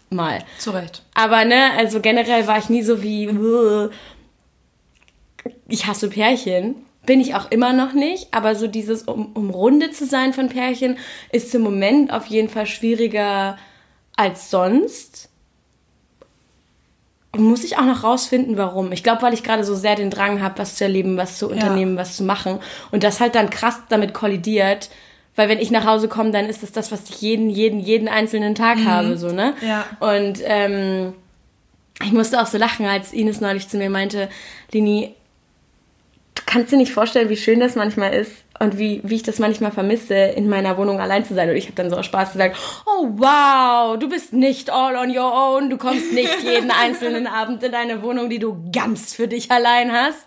mal. 0.09 0.39
Zu 0.57 0.71
Recht. 0.71 1.03
Aber 1.13 1.45
ne, 1.45 1.71
also 1.77 2.01
generell 2.01 2.45
war 2.47 2.57
ich 2.57 2.69
nie 2.69 2.83
so 2.83 3.01
wie, 3.01 3.29
"Ugh, 3.29 3.89
ich 5.67 5.87
hasse 5.87 6.09
Pärchen. 6.09 6.84
Bin 7.05 7.19
ich 7.19 7.35
auch 7.35 7.51
immer 7.51 7.73
noch 7.73 7.93
nicht, 7.93 8.33
aber 8.33 8.55
so 8.55 8.67
dieses 8.67 9.03
um, 9.03 9.31
umrundet 9.33 9.95
zu 9.95 10.05
sein 10.05 10.33
von 10.33 10.49
Pärchen 10.49 10.97
ist 11.31 11.53
im 11.53 11.61
Moment 11.61 12.11
auf 12.11 12.25
jeden 12.27 12.49
Fall 12.49 12.65
schwieriger 12.65 13.57
als 14.15 14.49
sonst. 14.49 15.29
Und 17.31 17.43
muss 17.43 17.63
ich 17.63 17.77
auch 17.77 17.85
noch 17.85 18.03
rausfinden, 18.03 18.57
warum. 18.57 18.91
Ich 18.91 19.03
glaube, 19.03 19.21
weil 19.21 19.33
ich 19.33 19.43
gerade 19.43 19.65
so 19.65 19.75
sehr 19.75 19.95
den 19.95 20.09
Drang 20.09 20.41
habe, 20.41 20.57
was 20.57 20.75
zu 20.75 20.85
erleben, 20.85 21.17
was 21.17 21.37
zu 21.37 21.49
unternehmen, 21.49 21.97
was 21.97 22.15
zu 22.15 22.23
machen. 22.23 22.59
Und 22.91 23.03
das 23.03 23.19
halt 23.19 23.35
dann 23.35 23.49
krass 23.49 23.81
damit 23.89 24.13
kollidiert. 24.13 24.89
Weil 25.35 25.49
wenn 25.49 25.59
ich 25.59 25.69
nach 25.69 25.85
Hause 25.85 26.07
komme, 26.07 26.31
dann 26.31 26.45
ist 26.45 26.63
das 26.63 26.71
das, 26.71 26.93
was 26.93 27.09
ich 27.09 27.21
jeden, 27.21 27.49
jeden, 27.49 27.81
jeden 27.81 28.07
einzelnen 28.07 28.55
Tag 28.55 28.85
habe, 28.85 29.17
so, 29.17 29.33
ne? 29.33 29.53
Ja. 29.61 29.85
Und 29.99 30.39
ähm, 30.45 31.13
ich 32.01 32.13
musste 32.13 32.41
auch 32.41 32.47
so 32.47 32.57
lachen, 32.57 32.85
als 32.85 33.11
Ines 33.11 33.41
neulich 33.41 33.67
zu 33.67 33.77
mir 33.77 33.89
meinte, 33.89 34.29
Lini, 34.71 35.13
kannst 36.55 36.71
dir 36.71 36.77
nicht 36.77 36.93
vorstellen, 36.93 37.27
wie 37.27 37.35
schön 37.35 37.59
das 37.59 37.75
manchmal 37.75 38.13
ist, 38.13 38.31
und 38.59 38.77
wie, 38.77 39.01
wie 39.03 39.15
ich 39.15 39.23
das 39.23 39.39
manchmal 39.39 39.71
vermisse, 39.71 40.13
in 40.13 40.47
meiner 40.47 40.77
Wohnung 40.77 41.01
allein 41.01 41.25
zu 41.25 41.33
sein. 41.33 41.49
Und 41.49 41.57
ich 41.57 41.65
habe 41.65 41.75
dann 41.75 41.89
so 41.89 41.97
aus 41.97 42.05
Spaß 42.05 42.31
gesagt, 42.31 42.55
oh 42.85 43.09
wow, 43.17 43.99
du 43.99 44.07
bist 44.07 44.31
nicht 44.31 44.69
all 44.69 44.95
on 44.95 45.09
your 45.09 45.33
own, 45.33 45.69
du 45.69 45.77
kommst 45.77 46.13
nicht 46.13 46.41
jeden 46.41 46.71
einzelnen 46.83 47.27
Abend 47.27 47.61
in 47.63 47.73
deine 47.73 48.01
Wohnung, 48.01 48.29
die 48.29 48.39
du 48.39 48.57
ganz 48.71 49.13
für 49.13 49.27
dich 49.27 49.51
allein 49.51 49.91
hast. 49.91 50.25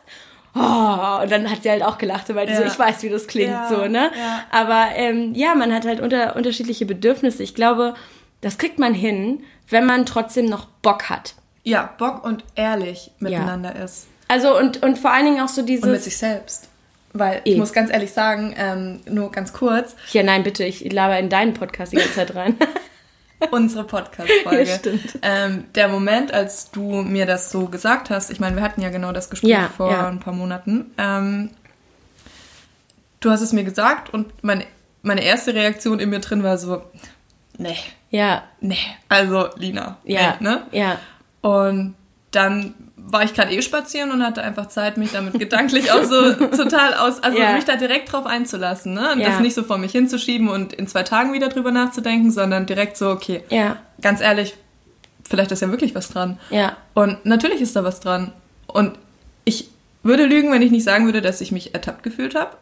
Oh, 0.55 1.23
und 1.23 1.31
dann 1.31 1.51
hat 1.51 1.62
sie 1.62 1.71
halt 1.71 1.83
auch 1.83 1.97
gelacht, 1.97 2.35
weil 2.35 2.49
ja. 2.51 2.57
so, 2.57 2.64
ich 2.64 2.79
weiß, 2.79 3.03
wie 3.03 3.09
das 3.09 3.27
klingt, 3.29 3.53
ja, 3.53 3.69
so, 3.69 3.87
ne? 3.87 4.11
Ja. 4.14 4.45
Aber 4.51 4.88
ähm, 4.95 5.33
ja, 5.35 5.55
man 5.55 5.73
hat 5.73 5.87
halt 5.87 6.01
unter, 6.01 6.37
unterschiedliche 6.37 6.85
Bedürfnisse. 6.85 7.43
Ich 7.43 7.55
glaube, 7.55 7.95
das 8.43 8.59
kriegt 8.59 8.79
man 8.79 8.93
hin, 8.93 9.43
wenn 9.71 9.87
man 9.87 10.05
trotzdem 10.05 10.47
noch 10.47 10.67
Bock 10.83 11.09
hat. 11.09 11.35
Ja, 11.62 11.95
Bock 11.97 12.25
und 12.25 12.45
ehrlich 12.57 13.11
miteinander 13.21 13.75
ist. 13.77 14.08
Also 14.29 14.57
und, 14.57 14.83
und 14.83 14.99
vor 14.99 15.11
allen 15.11 15.25
Dingen 15.25 15.41
auch 15.41 15.49
so 15.49 15.62
dieses... 15.62 15.85
Und 15.85 15.93
mit 15.93 16.03
sich 16.03 16.17
selbst. 16.17 16.69
Weil 17.12 17.41
ich 17.45 17.55
e. 17.55 17.59
muss 17.59 17.73
ganz 17.73 17.91
ehrlich 17.91 18.12
sagen, 18.12 18.55
ähm, 18.57 19.01
nur 19.09 19.33
ganz 19.33 19.53
kurz. 19.53 19.97
Ja, 20.12 20.23
nein, 20.23 20.43
bitte, 20.43 20.64
ich 20.64 20.93
laber 20.93 21.19
in 21.19 21.29
deinen 21.29 21.55
Podcast 21.55 21.93
die 21.93 21.97
ganze 21.97 22.14
Zeit 22.14 22.35
rein. 22.35 22.57
Unsere 23.51 23.85
Podcast-Folge. 23.85 24.62
Ja, 24.69 24.77
stimmt. 24.77 25.19
Ähm, 25.23 25.64
der 25.75 25.88
Moment, 25.88 26.33
als 26.33 26.71
du 26.71 27.03
mir 27.03 27.25
das 27.25 27.51
so 27.51 27.67
gesagt 27.67 28.11
hast, 28.11 28.31
ich 28.31 28.41
meine, 28.41 28.57
wir 28.57 28.62
hatten 28.62 28.83
ja 28.83 28.91
genau 28.91 29.12
das 29.12 29.31
Gespräch 29.31 29.51
ja, 29.51 29.71
vor 29.75 29.91
ja. 29.91 30.09
ein 30.09 30.21
paar 30.21 30.35
Monaten. 30.35 30.93
Ähm, 30.99 31.51
du 33.21 33.31
hast 33.31 33.41
es 33.41 33.53
mir 33.53 33.64
gesagt 33.64 34.12
und 34.12 34.43
meine, 34.43 34.64
meine 35.03 35.23
erste 35.23 35.55
Reaktion 35.55 36.01
in 36.01 36.11
mir 36.11 36.19
drin 36.19 36.43
war 36.43 36.59
so, 36.59 36.83
nee. 37.57 37.77
Ja. 38.11 38.43
Nee. 38.61 38.79
Also, 39.09 39.49
Lina. 39.57 39.99
Ja. 40.05 40.37
Nee, 40.41 40.49
ne? 40.49 40.67
Ja. 40.73 40.99
Und 41.41 41.95
dann 42.33 42.75
war 43.11 43.25
ich 43.25 43.35
gerade 43.35 43.53
eh 43.53 43.62
spazieren 43.62 44.11
und 44.11 44.23
hatte 44.23 44.42
einfach 44.42 44.66
Zeit, 44.66 44.97
mich 44.97 45.12
damit 45.12 45.38
gedanklich 45.38 45.90
auch 45.90 46.05
so 46.05 46.33
total 46.57 46.94
aus, 46.94 47.23
also 47.23 47.38
ja. 47.38 47.53
mich 47.53 47.64
da 47.64 47.77
direkt 47.77 48.12
drauf 48.12 48.27
einzulassen, 48.27 48.94
ne? 48.94 49.12
Und 49.12 49.21
ja. 49.21 49.31
das 49.31 49.40
nicht 49.40 49.55
so 49.55 49.62
vor 49.62 49.79
mich 49.79 49.92
hinzuschieben 49.92 50.49
und 50.49 50.73
in 50.73 50.87
zwei 50.87 51.03
Tagen 51.03 51.33
wieder 51.33 51.49
drüber 51.49 51.71
nachzudenken, 51.71 52.31
sondern 52.31 52.66
direkt 52.66 52.97
so, 52.97 53.11
okay, 53.11 53.42
ja. 53.49 53.77
ganz 54.01 54.21
ehrlich, 54.21 54.55
vielleicht 55.29 55.53
ist 55.53 55.62
ja 55.62 55.71
wirklich 55.71 55.94
was 55.94 56.09
dran. 56.09 56.38
Ja. 56.51 56.77
Und 56.94 57.25
natürlich 57.25 57.61
ist 57.61 57.77
da 57.77 57.85
was 57.85 58.01
dran. 58.01 58.33
Und 58.66 58.99
würde 60.03 60.25
lügen, 60.25 60.53
wenn 60.53 60.63
ich 60.63 60.71
nicht 60.71 60.85
sagen 60.85 61.07
würde, 61.07 61.21
dass 61.21 61.41
ich 61.41 61.53
mich 61.53 61.75
ertappt 61.75 62.03
gefühlt 62.03 62.35
habe. 62.35 62.57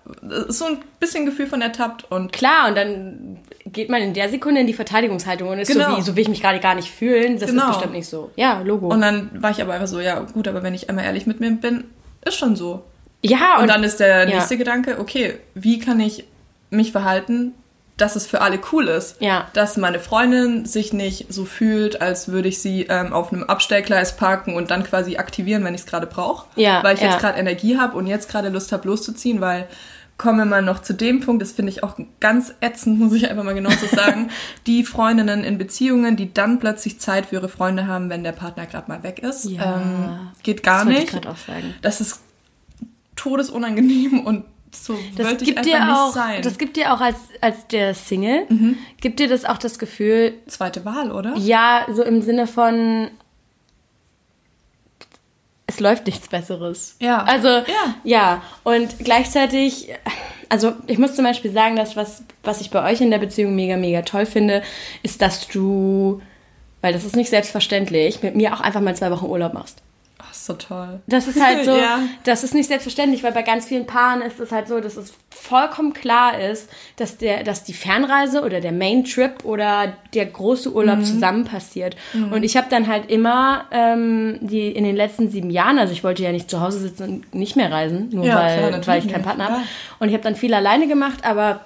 So 0.48 0.64
ein 0.66 0.78
bisschen 1.00 1.26
Gefühl 1.26 1.46
von 1.46 1.60
ertappt 1.60 2.10
und. 2.10 2.32
Klar, 2.32 2.68
und 2.68 2.76
dann 2.76 3.38
geht 3.66 3.90
man 3.90 4.00
in 4.00 4.14
der 4.14 4.28
Sekunde 4.28 4.60
in 4.60 4.66
die 4.66 4.74
Verteidigungshaltung 4.74 5.48
und 5.48 5.58
ist 5.58 5.68
genau. 5.68 5.90
so 5.90 5.96
wie, 5.96 6.02
so 6.02 6.16
will 6.16 6.22
ich 6.22 6.28
mich 6.28 6.40
gerade 6.40 6.60
gar 6.60 6.74
nicht 6.74 6.90
fühlen. 6.90 7.38
Das 7.38 7.50
genau. 7.50 7.64
ist 7.64 7.74
bestimmt 7.74 7.92
nicht 7.92 8.08
so. 8.08 8.30
Ja, 8.36 8.60
Logo. 8.62 8.88
Und 8.88 9.00
dann 9.00 9.30
war 9.42 9.50
ich 9.50 9.60
aber 9.60 9.74
einfach 9.74 9.88
so, 9.88 10.00
ja, 10.00 10.20
gut, 10.20 10.48
aber 10.48 10.62
wenn 10.62 10.74
ich 10.74 10.88
einmal 10.88 11.04
ehrlich 11.04 11.26
mit 11.26 11.40
mir 11.40 11.50
bin, 11.50 11.84
ist 12.24 12.36
schon 12.36 12.56
so. 12.56 12.84
Ja, 13.22 13.56
und, 13.56 13.62
und 13.62 13.68
dann 13.68 13.84
ist 13.84 13.98
der 14.00 14.26
nächste 14.26 14.54
ja. 14.54 14.58
Gedanke, 14.58 14.98
okay, 14.98 15.34
wie 15.54 15.78
kann 15.78 16.00
ich 16.00 16.24
mich 16.70 16.92
verhalten, 16.92 17.54
dass 17.96 18.14
es 18.14 18.26
für 18.26 18.42
alle 18.42 18.60
cool 18.72 18.88
ist. 18.88 19.20
Ja. 19.20 19.48
Dass 19.54 19.76
meine 19.76 20.00
Freundin 20.00 20.66
sich 20.66 20.92
nicht 20.92 21.32
so 21.32 21.44
fühlt, 21.44 22.02
als 22.02 22.28
würde 22.28 22.48
ich 22.48 22.60
sie 22.60 22.86
ähm, 22.88 23.12
auf 23.12 23.32
einem 23.32 23.44
Abstellgleis 23.44 24.16
parken 24.16 24.54
und 24.54 24.70
dann 24.70 24.84
quasi 24.84 25.16
aktivieren, 25.16 25.64
wenn 25.64 25.74
ich 25.74 25.82
es 25.82 25.86
gerade 25.86 26.06
brauche. 26.06 26.46
Ja. 26.56 26.82
Weil 26.82 26.96
ich 26.96 27.00
ja. 27.00 27.10
jetzt 27.10 27.20
gerade 27.20 27.38
Energie 27.38 27.78
habe 27.78 27.96
und 27.96 28.06
jetzt 28.06 28.28
gerade 28.28 28.50
Lust 28.50 28.72
habe, 28.72 28.86
loszuziehen, 28.86 29.40
weil 29.40 29.66
kommen 30.18 30.38
wir 30.38 30.44
mal 30.46 30.62
noch 30.62 30.80
zu 30.80 30.94
dem 30.94 31.20
Punkt, 31.20 31.42
das 31.42 31.52
finde 31.52 31.70
ich 31.70 31.82
auch 31.82 31.96
ganz 32.20 32.54
ätzend, 32.60 32.98
muss 32.98 33.12
ich 33.12 33.28
einfach 33.28 33.44
mal 33.44 33.54
genau 33.54 33.70
so 33.70 33.86
sagen. 33.86 34.30
die 34.66 34.84
Freundinnen 34.84 35.44
in 35.44 35.58
Beziehungen, 35.58 36.16
die 36.16 36.32
dann 36.32 36.58
plötzlich 36.58 37.00
Zeit 37.00 37.26
für 37.26 37.36
ihre 37.36 37.48
Freunde 37.48 37.86
haben, 37.86 38.08
wenn 38.08 38.24
der 38.24 38.32
Partner 38.32 38.66
gerade 38.66 38.90
mal 38.90 39.02
weg 39.02 39.18
ist. 39.18 39.44
Ja, 39.44 39.76
ähm, 39.76 40.30
geht 40.42 40.62
gar 40.62 40.84
das 40.84 40.94
nicht. 40.94 41.14
Ich 41.14 41.26
auch 41.26 41.36
sagen. 41.36 41.74
Das 41.82 42.00
ist 42.00 42.20
todesunangenehm 43.14 44.20
und 44.20 44.44
so 44.84 44.98
das 45.16 45.38
gibt 45.38 45.64
dir 45.64 45.78
auch. 45.94 46.14
Das 46.42 46.58
gibt 46.58 46.76
dir 46.76 46.92
auch 46.92 47.00
als, 47.00 47.16
als 47.40 47.66
der 47.68 47.94
Single, 47.94 48.46
mhm. 48.48 48.78
gibt 49.00 49.18
dir 49.18 49.28
das 49.28 49.44
auch 49.44 49.58
das 49.58 49.78
Gefühl. 49.78 50.34
Zweite 50.46 50.84
Wahl, 50.84 51.12
oder? 51.12 51.34
Ja, 51.36 51.86
so 51.92 52.02
im 52.02 52.22
Sinne 52.22 52.46
von. 52.46 53.10
Es 55.68 55.80
läuft 55.80 56.06
nichts 56.06 56.28
Besseres. 56.28 56.96
Ja. 57.00 57.24
Also, 57.24 57.48
ja. 57.48 57.94
ja. 58.04 58.42
Und 58.62 59.00
gleichzeitig, 59.00 59.88
also 60.48 60.74
ich 60.86 60.98
muss 60.98 61.16
zum 61.16 61.24
Beispiel 61.24 61.50
sagen, 61.50 61.74
dass 61.74 61.96
was, 61.96 62.22
was 62.44 62.60
ich 62.60 62.70
bei 62.70 62.88
euch 62.90 63.00
in 63.00 63.10
der 63.10 63.18
Beziehung 63.18 63.56
mega, 63.56 63.76
mega 63.76 64.02
toll 64.02 64.26
finde, 64.26 64.62
ist, 65.02 65.22
dass 65.22 65.48
du, 65.48 66.22
weil 66.82 66.92
das 66.92 67.04
ist 67.04 67.16
nicht 67.16 67.30
selbstverständlich, 67.30 68.22
mit 68.22 68.36
mir 68.36 68.54
auch 68.54 68.60
einfach 68.60 68.80
mal 68.80 68.94
zwei 68.94 69.10
Wochen 69.10 69.26
Urlaub 69.26 69.54
machst 69.54 69.82
so 70.46 70.54
toll. 70.54 71.00
Das 71.06 71.26
ist 71.26 71.42
halt 71.42 71.64
so, 71.64 71.76
ja. 71.76 72.00
das 72.24 72.44
ist 72.44 72.54
nicht 72.54 72.68
selbstverständlich, 72.68 73.22
weil 73.22 73.32
bei 73.32 73.42
ganz 73.42 73.66
vielen 73.66 73.86
Paaren 73.86 74.22
ist 74.22 74.38
es 74.40 74.52
halt 74.52 74.68
so, 74.68 74.80
dass 74.80 74.96
es 74.96 75.12
vollkommen 75.30 75.92
klar 75.92 76.40
ist, 76.40 76.70
dass, 76.96 77.18
der, 77.18 77.44
dass 77.44 77.64
die 77.64 77.72
Fernreise 77.72 78.42
oder 78.42 78.60
der 78.60 78.72
Main 78.72 79.04
Trip 79.04 79.44
oder 79.44 79.92
der 80.14 80.26
große 80.26 80.72
Urlaub 80.72 80.98
mhm. 80.98 81.04
zusammen 81.04 81.44
passiert. 81.44 81.96
Mhm. 82.12 82.32
Und 82.32 82.42
ich 82.42 82.56
habe 82.56 82.68
dann 82.70 82.86
halt 82.86 83.10
immer 83.10 83.66
ähm, 83.70 84.38
die 84.40 84.68
in 84.68 84.84
den 84.84 84.96
letzten 84.96 85.30
sieben 85.30 85.50
Jahren, 85.50 85.78
also 85.78 85.92
ich 85.92 86.04
wollte 86.04 86.22
ja 86.22 86.32
nicht 86.32 86.50
zu 86.50 86.60
Hause 86.60 86.78
sitzen 86.78 87.02
und 87.02 87.34
nicht 87.34 87.56
mehr 87.56 87.70
reisen, 87.70 88.08
nur 88.10 88.24
ja, 88.24 88.36
weil, 88.36 88.68
klar, 88.80 88.86
weil 88.86 89.04
ich 89.04 89.12
keinen 89.12 89.24
Partner 89.24 89.48
habe. 89.48 89.62
Und 89.98 90.08
ich 90.08 90.14
habe 90.14 90.24
dann 90.24 90.36
viel 90.36 90.54
alleine 90.54 90.88
gemacht, 90.88 91.24
aber 91.24 91.60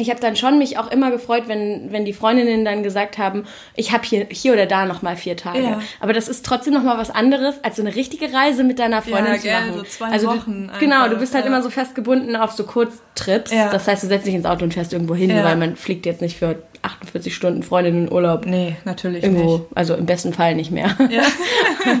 ich 0.00 0.10
habe 0.10 0.20
dann 0.20 0.36
schon 0.36 0.58
mich 0.58 0.78
auch 0.78 0.90
immer 0.90 1.10
gefreut, 1.10 1.44
wenn, 1.46 1.92
wenn 1.92 2.04
die 2.04 2.12
Freundinnen 2.12 2.64
dann 2.64 2.82
gesagt 2.82 3.18
haben, 3.18 3.44
ich 3.74 3.92
habe 3.92 4.04
hier, 4.04 4.26
hier 4.30 4.52
oder 4.52 4.66
da 4.66 4.86
nochmal 4.86 5.16
vier 5.16 5.36
Tage. 5.36 5.62
Ja. 5.62 5.82
Aber 6.00 6.12
das 6.12 6.28
ist 6.28 6.44
trotzdem 6.44 6.74
nochmal 6.74 6.98
was 6.98 7.10
anderes, 7.10 7.62
als 7.62 7.76
so 7.76 7.82
eine 7.82 7.94
richtige 7.94 8.32
Reise 8.32 8.64
mit 8.64 8.78
deiner 8.78 9.02
Freundin 9.02 9.34
ja, 9.34 9.40
zu 9.40 9.48
machen. 9.48 9.74
So 9.74 9.82
zwei 9.82 10.06
also 10.06 10.26
Wochen 10.28 10.70
du, 10.72 10.78
genau, 10.78 11.08
du 11.08 11.16
bist 11.16 11.34
halt 11.34 11.44
ja. 11.44 11.50
immer 11.50 11.62
so 11.62 11.70
festgebunden 11.70 12.36
auf 12.36 12.52
so 12.52 12.64
Kurztrips. 12.64 13.50
Das 13.50 13.86
heißt, 13.86 14.02
du 14.02 14.06
setzt 14.06 14.26
dich 14.26 14.34
ins 14.34 14.46
Auto 14.46 14.64
und 14.64 14.74
fährst 14.74 14.92
irgendwo 14.92 15.14
hin, 15.14 15.30
weil 15.30 15.56
man 15.56 15.76
fliegt 15.76 16.06
jetzt 16.06 16.20
nicht 16.20 16.38
für 16.38 16.62
48 16.82 17.34
Stunden 17.34 17.62
Freundinnen 17.62 18.06
in 18.06 18.12
Urlaub. 18.12 18.46
Nee, 18.46 18.76
natürlich 18.84 19.22
irgendwo, 19.22 19.58
nicht. 19.58 19.66
Also 19.74 19.94
im 19.94 20.06
besten 20.06 20.32
Fall 20.32 20.54
nicht 20.54 20.70
mehr. 20.70 20.96
Ja. 21.10 21.22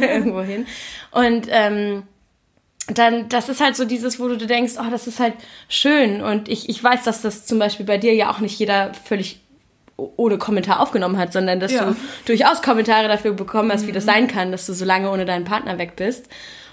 irgendwo 0.00 0.40
hin. 0.40 0.66
Und 1.10 1.46
ähm, 1.50 2.04
dann, 2.98 3.28
das 3.28 3.48
ist 3.48 3.60
halt 3.60 3.76
so 3.76 3.84
dieses, 3.84 4.18
wo 4.18 4.28
du 4.28 4.36
denkst, 4.36 4.74
oh, 4.78 4.90
das 4.90 5.06
ist 5.06 5.20
halt 5.20 5.34
schön. 5.68 6.22
Und 6.22 6.48
ich, 6.48 6.68
ich 6.68 6.82
weiß, 6.82 7.04
dass 7.04 7.22
das 7.22 7.46
zum 7.46 7.58
Beispiel 7.58 7.86
bei 7.86 7.98
dir 7.98 8.14
ja 8.14 8.30
auch 8.30 8.40
nicht 8.40 8.58
jeder 8.58 8.92
völlig 8.94 9.40
ohne 9.96 10.38
Kommentar 10.38 10.80
aufgenommen 10.80 11.18
hat, 11.18 11.32
sondern 11.32 11.60
dass 11.60 11.72
ja. 11.72 11.84
du 11.84 11.96
durchaus 12.24 12.62
Kommentare 12.62 13.08
dafür 13.08 13.32
bekommen 13.32 13.70
hast, 13.70 13.82
mhm. 13.82 13.88
wie 13.88 13.92
das 13.92 14.04
mhm. 14.04 14.10
sein 14.10 14.28
kann, 14.28 14.52
dass 14.52 14.66
du 14.66 14.72
so 14.72 14.84
lange 14.84 15.10
ohne 15.10 15.24
deinen 15.24 15.44
Partner 15.44 15.78
weg 15.78 15.96
bist. 15.96 16.28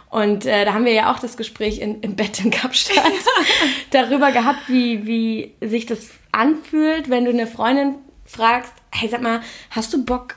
Und 0.10 0.46
äh, 0.46 0.64
da 0.64 0.74
haben 0.74 0.86
wir 0.86 0.94
ja 0.94 1.12
auch 1.14 1.20
das 1.20 1.36
Gespräch 1.36 1.80
in, 1.80 2.00
im 2.02 2.16
Bett 2.16 2.44
in 2.44 2.52
Kapstadt 2.52 3.12
darüber 3.92 4.32
gehabt, 4.32 4.62
wie, 4.68 5.06
wie 5.06 5.68
sich 5.68 5.86
das 5.86 6.10
anfühlt, 6.32 7.10
wenn 7.10 7.26
du 7.26 7.32
eine 7.32 7.48
Freundin 7.48 7.96
fragst, 8.26 8.72
hey, 8.92 9.10
sag 9.10 9.22
mal, 9.22 9.42
hast 9.70 9.94
du 9.94 10.06
Bock, 10.06 10.36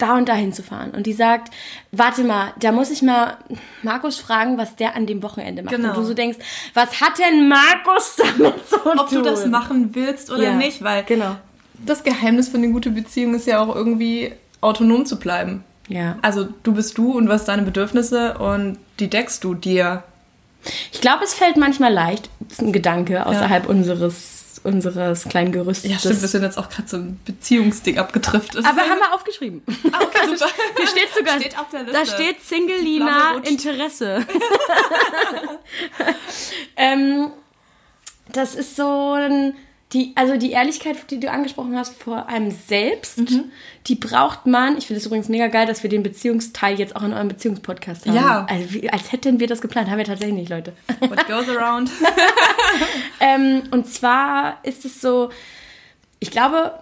da 0.00 0.16
und 0.16 0.28
da 0.28 0.34
hinzufahren. 0.34 0.90
Und 0.92 1.06
die 1.06 1.12
sagt, 1.12 1.52
warte 1.92 2.24
mal, 2.24 2.52
da 2.58 2.72
muss 2.72 2.90
ich 2.90 3.02
mal 3.02 3.36
Markus 3.82 4.18
fragen, 4.18 4.58
was 4.58 4.76
der 4.76 4.96
an 4.96 5.06
dem 5.06 5.22
Wochenende 5.22 5.62
macht. 5.62 5.74
Genau. 5.74 5.90
Und 5.90 5.96
du 5.96 6.02
so 6.04 6.14
denkst, 6.14 6.38
was 6.74 7.00
hat 7.00 7.18
denn 7.18 7.48
Markus 7.48 8.16
damit 8.38 8.68
zu 8.68 8.78
tun? 8.78 8.98
Ob 8.98 9.08
du 9.10 9.22
das 9.22 9.46
machen 9.46 9.94
willst 9.94 10.30
oder 10.30 10.44
ja, 10.44 10.54
nicht, 10.54 10.82
weil 10.82 11.04
genau. 11.04 11.36
das 11.84 12.02
Geheimnis 12.02 12.48
von 12.48 12.62
den 12.62 12.72
guten 12.72 12.94
Beziehungen 12.94 13.34
ist 13.34 13.46
ja 13.46 13.60
auch 13.60 13.74
irgendwie 13.74 14.32
autonom 14.60 15.06
zu 15.06 15.18
bleiben. 15.18 15.64
Ja. 15.88 16.16
Also 16.22 16.48
du 16.62 16.72
bist 16.72 16.96
du 16.98 17.12
und 17.12 17.28
was 17.28 17.44
deine 17.44 17.62
Bedürfnisse 17.62 18.38
und 18.38 18.78
die 19.00 19.08
deckst 19.08 19.42
du 19.42 19.54
dir. 19.54 20.04
Ich 20.92 21.00
glaube, 21.00 21.24
es 21.24 21.34
fällt 21.34 21.56
manchmal 21.56 21.92
leicht, 21.92 22.28
das 22.38 22.58
ist 22.58 22.62
ein 22.62 22.72
Gedanke 22.72 23.26
außerhalb 23.26 23.64
ja. 23.64 23.70
unseres 23.70 24.39
unseres 24.62 25.24
kleinen 25.24 25.52
Gerüstes. 25.52 25.90
Ja, 25.90 25.98
stimmt, 25.98 26.20
wir 26.20 26.28
sind 26.28 26.42
jetzt 26.42 26.58
auch 26.58 26.68
gerade 26.68 26.88
so 26.88 26.96
ein 26.98 27.20
Beziehungsding 27.24 27.98
abgetrifft. 27.98 28.56
Aber 28.56 28.80
haben 28.82 28.98
wir 28.98 29.14
aufgeschrieben. 29.14 29.62
Ah, 29.92 30.00
okay, 30.02 30.36
super. 30.36 30.50
Hier 30.76 30.86
steht 30.86 31.14
sogar, 31.16 31.40
steht 31.40 31.58
auf 31.58 31.68
der 31.70 31.82
Liste. 31.84 31.98
da 31.98 32.06
steht 32.06 32.42
Single 32.44 32.80
Lina 32.80 33.36
Interesse. 33.42 34.26
ähm, 36.76 37.30
das 38.32 38.54
ist 38.54 38.76
so 38.76 39.12
ein 39.12 39.54
die, 39.92 40.12
also 40.14 40.36
die 40.36 40.52
Ehrlichkeit, 40.52 41.10
die 41.10 41.18
du 41.18 41.30
angesprochen 41.30 41.76
hast 41.76 42.00
vor 42.00 42.28
einem 42.28 42.52
selbst, 42.52 43.18
mhm. 43.18 43.50
die 43.88 43.96
braucht 43.96 44.46
man. 44.46 44.78
Ich 44.78 44.86
finde 44.86 45.00
es 45.00 45.06
übrigens 45.06 45.28
mega 45.28 45.48
geil, 45.48 45.66
dass 45.66 45.82
wir 45.82 45.90
den 45.90 46.04
Beziehungsteil 46.04 46.78
jetzt 46.78 46.94
auch 46.94 47.02
in 47.02 47.12
eurem 47.12 47.26
Beziehungspodcast 47.26 48.06
haben. 48.06 48.14
Ja. 48.14 48.46
Also, 48.48 48.72
wie, 48.72 48.88
als 48.88 49.10
hätten 49.10 49.40
wir 49.40 49.48
das 49.48 49.60
geplant. 49.60 49.90
Haben 49.90 49.98
wir 49.98 50.04
tatsächlich 50.04 50.36
nicht, 50.36 50.48
Leute. 50.48 50.74
What 51.00 51.26
goes 51.26 51.48
around? 51.56 51.90
ähm, 53.20 53.62
und 53.72 53.88
zwar 53.88 54.58
ist 54.62 54.84
es 54.84 55.00
so, 55.00 55.30
ich 56.20 56.30
glaube, 56.30 56.72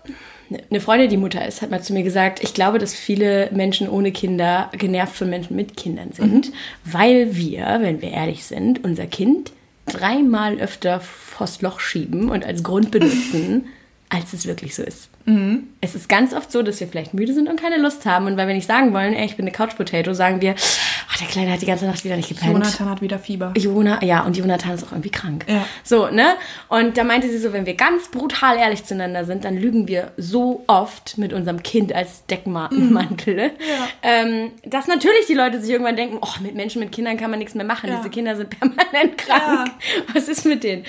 eine 0.70 0.80
Freundin, 0.80 1.08
die 1.08 1.16
Mutter 1.16 1.46
ist, 1.46 1.62
hat 1.62 1.70
mal 1.70 1.82
zu 1.82 1.94
mir 1.94 2.02
gesagt, 2.02 2.42
ich 2.42 2.52
glaube, 2.52 2.78
dass 2.78 2.94
viele 2.94 3.50
Menschen 3.52 3.88
ohne 3.88 4.12
Kinder 4.12 4.70
genervt 4.72 5.16
von 5.16 5.30
Menschen 5.30 5.56
mit 5.56 5.78
Kindern 5.78 6.12
sind, 6.12 6.48
mhm. 6.48 6.52
weil 6.84 7.36
wir, 7.36 7.78
wenn 7.80 8.02
wir 8.02 8.10
ehrlich 8.10 8.44
sind, 8.44 8.84
unser 8.84 9.06
Kind 9.06 9.52
dreimal 9.88 10.58
öfter 10.58 11.00
vors 11.00 11.62
Loch 11.62 11.80
schieben 11.80 12.30
und 12.30 12.44
als 12.44 12.62
Grund 12.62 12.90
benutzen, 12.90 13.66
als 14.08 14.32
es 14.32 14.46
wirklich 14.46 14.74
so 14.74 14.82
ist. 14.82 15.08
Mhm. 15.28 15.68
Es 15.82 15.94
ist 15.94 16.08
ganz 16.08 16.32
oft 16.32 16.50
so, 16.50 16.62
dass 16.62 16.80
wir 16.80 16.88
vielleicht 16.88 17.12
müde 17.12 17.34
sind 17.34 17.48
und 17.48 17.60
keine 17.60 17.76
Lust 17.76 18.06
haben. 18.06 18.26
Und 18.26 18.36
weil 18.38 18.48
wir 18.48 18.54
nicht 18.54 18.66
sagen 18.66 18.94
wollen, 18.94 19.12
ey, 19.12 19.26
ich 19.26 19.36
bin 19.36 19.44
eine 19.44 19.52
Couch 19.52 19.76
Potato, 19.76 20.14
sagen 20.14 20.40
wir, 20.40 20.54
oh, 20.54 21.18
der 21.20 21.28
Kleine 21.28 21.52
hat 21.52 21.60
die 21.60 21.66
ganze 21.66 21.84
Nacht 21.84 22.02
wieder 22.02 22.16
nicht 22.16 22.30
gepennt. 22.30 22.52
Jonathan 22.52 22.88
hat 22.88 23.02
wieder 23.02 23.18
Fieber. 23.18 23.52
Jona, 23.56 24.02
ja, 24.02 24.22
und 24.22 24.36
Jonathan 24.36 24.72
ist 24.72 24.84
auch 24.84 24.92
irgendwie 24.92 25.10
krank. 25.10 25.44
Ja. 25.46 25.66
So, 25.84 26.08
ne? 26.08 26.36
Und 26.68 26.96
da 26.96 27.04
meinte 27.04 27.28
sie 27.28 27.38
so, 27.38 27.52
wenn 27.52 27.66
wir 27.66 27.74
ganz 27.74 28.08
brutal 28.08 28.56
ehrlich 28.56 28.84
zueinander 28.84 29.26
sind, 29.26 29.44
dann 29.44 29.58
lügen 29.58 29.86
wir 29.86 30.12
so 30.16 30.64
oft 30.66 31.18
mit 31.18 31.34
unserem 31.34 31.62
Kind 31.62 31.92
als 31.92 32.24
Deckmantel. 32.26 33.48
Mhm. 33.48 33.52
Ja. 33.68 33.88
Ähm, 34.02 34.52
dass 34.64 34.86
natürlich 34.86 35.26
die 35.26 35.34
Leute 35.34 35.60
sich 35.60 35.70
irgendwann 35.70 35.96
denken, 35.96 36.18
oh, 36.20 36.42
mit 36.42 36.54
Menschen 36.54 36.80
mit 36.80 36.90
Kindern 36.90 37.16
kann 37.16 37.30
man 37.30 37.38
nichts 37.38 37.54
mehr 37.54 37.66
machen. 37.66 37.90
Ja. 37.90 37.96
Diese 37.96 38.08
Kinder 38.08 38.34
sind 38.36 38.50
permanent 38.60 39.18
krank. 39.18 39.70
Was 40.14 40.28
ist 40.28 40.46
mit 40.46 40.64
denen? 40.64 40.84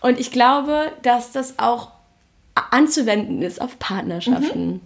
Und 0.00 0.20
ich 0.20 0.30
glaube, 0.30 0.92
dass 1.02 1.32
das 1.32 1.58
auch 1.58 1.90
anzuwenden 2.54 3.42
ist 3.42 3.60
auf 3.60 3.78
Partnerschaften. 3.78 4.80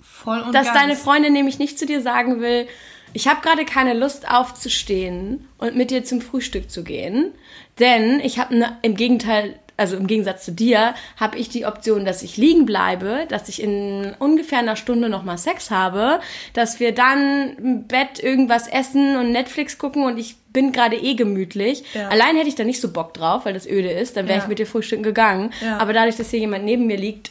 Voll 0.00 0.40
und 0.40 0.54
Dass 0.54 0.66
ganz. 0.66 0.78
deine 0.78 0.96
Freundin 0.96 1.32
nämlich 1.32 1.58
nicht 1.58 1.78
zu 1.78 1.86
dir 1.86 2.02
sagen 2.02 2.40
will, 2.40 2.66
ich 3.12 3.26
habe 3.26 3.40
gerade 3.40 3.64
keine 3.64 3.94
Lust 3.94 4.30
aufzustehen 4.30 5.48
und 5.58 5.76
mit 5.76 5.90
dir 5.90 6.04
zum 6.04 6.20
Frühstück 6.20 6.70
zu 6.70 6.84
gehen, 6.84 7.32
denn 7.78 8.20
ich 8.20 8.38
habe 8.38 8.56
ne, 8.56 8.76
im 8.82 8.94
Gegenteil, 8.94 9.58
also 9.80 9.96
im 9.96 10.06
Gegensatz 10.06 10.44
zu 10.44 10.52
dir, 10.52 10.94
habe 11.16 11.38
ich 11.38 11.48
die 11.48 11.64
Option, 11.66 12.04
dass 12.04 12.22
ich 12.22 12.36
liegen 12.36 12.66
bleibe, 12.66 13.26
dass 13.28 13.48
ich 13.48 13.62
in 13.62 14.14
ungefähr 14.18 14.58
einer 14.60 14.76
Stunde 14.76 15.08
nochmal 15.08 15.38
Sex 15.38 15.70
habe, 15.70 16.20
dass 16.52 16.78
wir 16.78 16.92
dann 16.94 17.56
im 17.56 17.86
Bett 17.88 18.22
irgendwas 18.22 18.68
essen 18.68 19.16
und 19.16 19.32
Netflix 19.32 19.78
gucken 19.78 20.04
und 20.04 20.18
ich 20.18 20.36
bin 20.52 20.72
gerade 20.72 20.96
eh 20.96 21.14
gemütlich. 21.14 21.84
Ja. 21.94 22.08
Allein 22.08 22.36
hätte 22.36 22.48
ich 22.48 22.56
da 22.56 22.64
nicht 22.64 22.80
so 22.80 22.92
Bock 22.92 23.14
drauf, 23.14 23.44
weil 23.44 23.54
das 23.54 23.66
öde 23.66 23.90
ist, 23.90 24.16
dann 24.16 24.26
wäre 24.26 24.38
Ja. 24.38 24.42
ich 24.44 24.48
mit 24.48 24.58
dir 24.58 24.66
frühstücken 24.66 25.02
gegangen. 25.02 25.52
Ja. 25.64 25.78
Aber 25.78 25.92
dadurch, 25.92 26.16
dass 26.16 26.30
hier 26.30 26.40
jemand 26.40 26.64
neben 26.64 26.86
mir 26.86 26.96
liegt, 26.96 27.30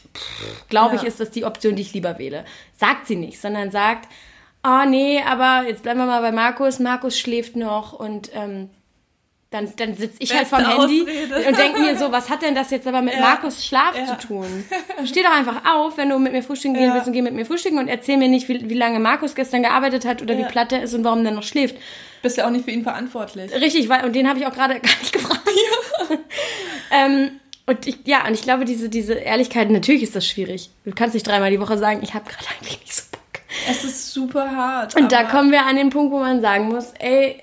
glaube 0.69 0.95
ich, 0.95 1.03
ist 1.03 1.19
das 1.19 1.29
die 1.31 1.45
Option, 1.45 1.75
die 1.75 1.81
ich 1.81 1.93
lieber 1.93 2.17
wähle. 2.17 2.45
Sagt 2.77 3.07
sie 3.07 3.15
nicht, 3.15 3.39
sondern 3.39 3.71
sagt, 3.71 4.07
oh 4.65 4.83
nee, 4.89 5.21
aber 5.21 5.67
jetzt 5.67 5.83
bleiben 5.83 5.99
wir 5.99 6.05
mal 6.05 6.21
bei 6.21 6.31
Markus. 6.31 6.79
Markus 6.79 7.19
schläft 7.19 7.55
noch 7.55 7.93
und 7.93 8.31
ähm, 8.33 8.69
dann, 9.51 9.71
dann 9.77 9.95
sitze 9.95 10.17
ich 10.19 10.31
halt 10.31 10.47
Beste 10.49 10.63
vorm 10.63 10.79
Handy 10.81 11.01
Ausrede. 11.01 11.47
und 11.49 11.57
denke 11.57 11.79
mir 11.79 11.97
so, 11.97 12.11
was 12.11 12.29
hat 12.29 12.43
denn 12.43 12.53
das 12.53 12.69
jetzt 12.69 12.85
aber 12.87 13.01
mit 13.01 13.15
Ja. 13.15 13.21
Markus 13.21 13.65
Schlaf 13.65 13.97
Ja. 13.97 14.05
zu 14.05 14.27
tun? 14.27 14.63
Steh 15.05 15.23
doch 15.23 15.31
einfach 15.35 15.63
auf, 15.73 15.97
wenn 15.97 16.09
du 16.09 16.19
mit 16.19 16.33
mir 16.33 16.43
frühstücken 16.43 16.75
gehen 16.75 16.89
Ja. 16.89 16.93
willst 16.93 17.07
und 17.07 17.13
geh 17.13 17.21
mit 17.23 17.33
mir 17.33 17.45
frühstücken 17.45 17.79
und 17.79 17.87
erzähl 17.87 18.17
mir 18.17 18.27
nicht, 18.27 18.47
wie, 18.47 18.69
wie 18.69 18.75
lange 18.75 18.99
Markus 18.99 19.33
gestern 19.33 19.63
gearbeitet 19.63 20.05
hat 20.05 20.21
oder 20.21 20.37
wie 20.37 20.43
platt 20.43 20.71
er 20.71 20.83
ist 20.83 20.93
und 20.93 21.03
warum 21.03 21.23
der 21.23 21.31
noch 21.33 21.41
schläft. 21.43 21.75
Bist 22.21 22.37
ja 22.37 22.45
auch 22.45 22.51
nicht 22.51 22.65
für 22.65 22.71
ihn 22.71 22.83
verantwortlich. 22.83 23.51
Richtig, 23.53 23.89
weil, 23.89 24.05
und 24.05 24.13
den 24.15 24.29
habe 24.29 24.37
ich 24.39 24.45
auch 24.45 24.53
gerade 24.53 24.73
gar 24.79 24.99
nicht 24.99 25.13
gefragt. 25.13 25.41
ähm, 26.91 27.39
und 27.65 27.87
ich, 27.87 27.97
ja, 28.05 28.25
und 28.27 28.33
ich 28.33 28.41
glaube, 28.41 28.65
diese, 28.65 28.89
diese 28.89 29.13
Ehrlichkeit, 29.13 29.69
natürlich 29.69 30.03
ist 30.03 30.15
das 30.15 30.27
schwierig. 30.27 30.69
Du 30.85 30.91
kannst 30.91 31.13
nicht 31.13 31.25
dreimal 31.27 31.51
die 31.51 31.59
Woche 31.59 31.77
sagen, 31.77 32.01
ich 32.03 32.13
habe 32.13 32.25
gerade 32.29 32.45
eigentlich 32.59 32.79
nicht 32.81 32.93
so 32.95 33.03
Bock. 33.11 33.41
Es 33.69 33.83
ist 33.83 34.11
super 34.13 34.55
hart. 34.55 34.95
Und 34.95 35.11
da 35.11 35.23
kommen 35.23 35.51
wir 35.51 35.65
an 35.65 35.75
den 35.75 35.89
Punkt, 35.89 36.11
wo 36.11 36.19
man 36.19 36.41
sagen 36.41 36.67
muss, 36.69 36.93
ey, 36.99 37.41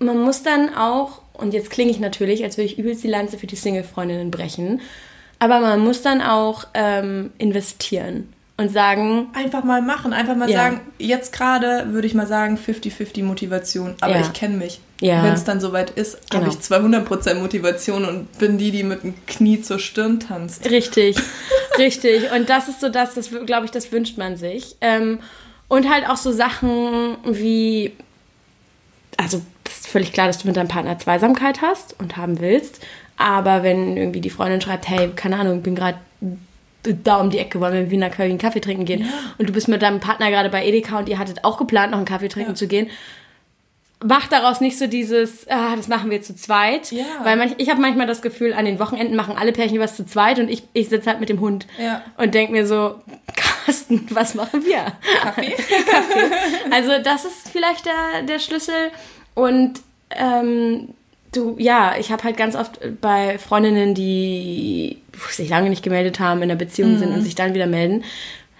man 0.00 0.18
muss 0.20 0.42
dann 0.42 0.74
auch, 0.74 1.22
und 1.34 1.54
jetzt 1.54 1.70
klinge 1.70 1.90
ich 1.92 2.00
natürlich, 2.00 2.42
als 2.42 2.56
würde 2.56 2.66
ich 2.66 2.78
übelst 2.78 3.04
die 3.04 3.08
Lanze 3.08 3.38
für 3.38 3.46
die 3.46 3.56
Single-Freundinnen 3.56 4.30
brechen, 4.32 4.80
aber 5.38 5.60
man 5.60 5.80
muss 5.80 6.02
dann 6.02 6.20
auch 6.20 6.64
ähm, 6.74 7.30
investieren 7.38 8.32
und 8.56 8.70
sagen, 8.70 9.28
Einfach 9.32 9.64
mal 9.64 9.80
machen, 9.80 10.12
einfach 10.12 10.36
mal 10.36 10.50
Ja. 10.50 10.64
sagen, 10.64 10.80
jetzt 10.98 11.32
gerade 11.32 11.92
würde 11.92 12.06
ich 12.06 12.12
mal 12.14 12.26
sagen 12.26 12.58
50-50 12.58 13.22
Motivation, 13.22 13.94
aber 14.00 14.16
Ja. 14.16 14.20
ich 14.20 14.32
kenne 14.34 14.56
mich. 14.58 14.80
Ja. 15.00 15.22
Wenn 15.24 15.32
es 15.32 15.44
dann 15.44 15.60
soweit 15.60 15.88
ist, 15.90 16.18
habe 16.34 16.44
Genau. 16.44 16.48
ich 16.52 16.58
200% 16.58 17.34
Motivation 17.36 18.04
und 18.04 18.38
bin 18.38 18.58
die, 18.58 18.70
die 18.70 18.82
mit 18.82 19.02
dem 19.02 19.14
Knie 19.26 19.62
zur 19.62 19.78
Stirn 19.78 20.20
tanzt. 20.20 20.68
Richtig, 20.70 21.16
richtig. 21.78 22.30
Und 22.32 22.50
das 22.50 22.68
ist 22.68 22.80
so 22.82 22.90
das, 22.90 23.14
das 23.14 23.30
glaube 23.46 23.64
ich, 23.64 23.70
das 23.70 23.92
wünscht 23.92 24.18
man 24.18 24.36
sich. 24.36 24.76
Ähm, 24.82 25.20
und 25.68 25.88
halt 25.90 26.06
auch 26.06 26.18
so 26.18 26.32
Sachen 26.32 27.16
wie, 27.24 27.92
also 29.16 29.40
völlig 29.90 30.12
klar, 30.12 30.26
dass 30.26 30.38
du 30.38 30.46
mit 30.46 30.56
deinem 30.56 30.68
Partner 30.68 30.98
Zweisamkeit 30.98 31.60
hast 31.62 31.98
und 32.00 32.16
haben 32.16 32.40
willst. 32.40 32.84
Aber 33.16 33.62
wenn 33.62 33.96
irgendwie 33.96 34.20
die 34.20 34.30
Freundin 34.30 34.60
schreibt, 34.60 34.88
hey, 34.88 35.10
keine 35.14 35.36
Ahnung, 35.38 35.58
ich 35.58 35.62
bin 35.62 35.74
gerade 35.74 35.98
da 36.82 37.16
um 37.20 37.28
die 37.28 37.38
Ecke, 37.38 37.60
wollen 37.60 37.74
wir 37.74 37.80
in 37.80 37.90
Wiener 37.90 38.08
Köln 38.08 38.30
einen 38.30 38.38
Kaffee 38.38 38.60
trinken 38.60 38.86
gehen. 38.86 39.04
Und 39.36 39.48
du 39.48 39.52
bist 39.52 39.68
mit 39.68 39.82
deinem 39.82 40.00
Partner 40.00 40.30
gerade 40.30 40.48
bei 40.48 40.64
Edeka 40.66 40.98
und 40.98 41.08
ihr 41.10 41.18
hattet 41.18 41.44
auch 41.44 41.58
geplant, 41.58 41.90
noch 41.90 41.98
einen 41.98 42.06
Kaffee 42.06 42.28
trinken 42.28 42.52
Ja. 42.52 42.54
zu 42.54 42.66
gehen. 42.68 42.88
Mach 44.02 44.28
daraus 44.28 44.62
nicht 44.62 44.78
so 44.78 44.86
dieses, 44.86 45.46
ah, 45.50 45.76
das 45.76 45.86
machen 45.88 46.10
wir 46.10 46.22
zu 46.22 46.34
zweit. 46.34 46.90
Ja. 46.90 47.04
Weil 47.22 47.36
manch, 47.36 47.52
ich 47.58 47.68
habe 47.68 47.82
manchmal 47.82 48.06
das 48.06 48.22
Gefühl, 48.22 48.54
an 48.54 48.64
den 48.64 48.78
Wochenenden 48.78 49.14
machen 49.14 49.36
alle 49.36 49.52
Pärchen 49.52 49.78
was 49.78 49.94
zu 49.94 50.06
zweit 50.06 50.38
und 50.38 50.48
ich, 50.48 50.62
ich 50.72 50.88
sitze 50.88 51.10
halt 51.10 51.20
mit 51.20 51.28
dem 51.28 51.40
Hund 51.40 51.66
Ja. 51.78 52.00
und 52.16 52.32
denk 52.32 52.50
mir 52.50 52.66
so, 52.66 52.94
Carsten, 53.36 54.06
was 54.08 54.34
machen 54.34 54.64
wir? 54.64 54.86
Kaffee? 55.20 55.52
Also 56.70 56.92
das 57.04 57.26
ist 57.26 57.50
vielleicht 57.52 57.84
der, 57.84 58.22
der 58.22 58.38
Schlüssel. 58.38 58.90
Und 59.34 59.80
ähm, 60.10 60.88
du, 61.32 61.56
ja, 61.58 61.94
ich 61.98 62.12
habe 62.12 62.24
halt 62.24 62.36
ganz 62.36 62.56
oft 62.56 62.80
bei 63.00 63.38
Freundinnen, 63.38 63.94
die 63.94 64.98
sich 65.30 65.48
lange 65.48 65.70
nicht 65.70 65.82
gemeldet 65.82 66.20
haben, 66.20 66.42
in 66.42 66.48
der 66.48 66.56
Beziehung 66.56 66.98
sind 66.98 67.12
und 67.12 67.22
sich 67.22 67.34
dann 67.34 67.54
wieder 67.54 67.66
melden, 67.66 68.04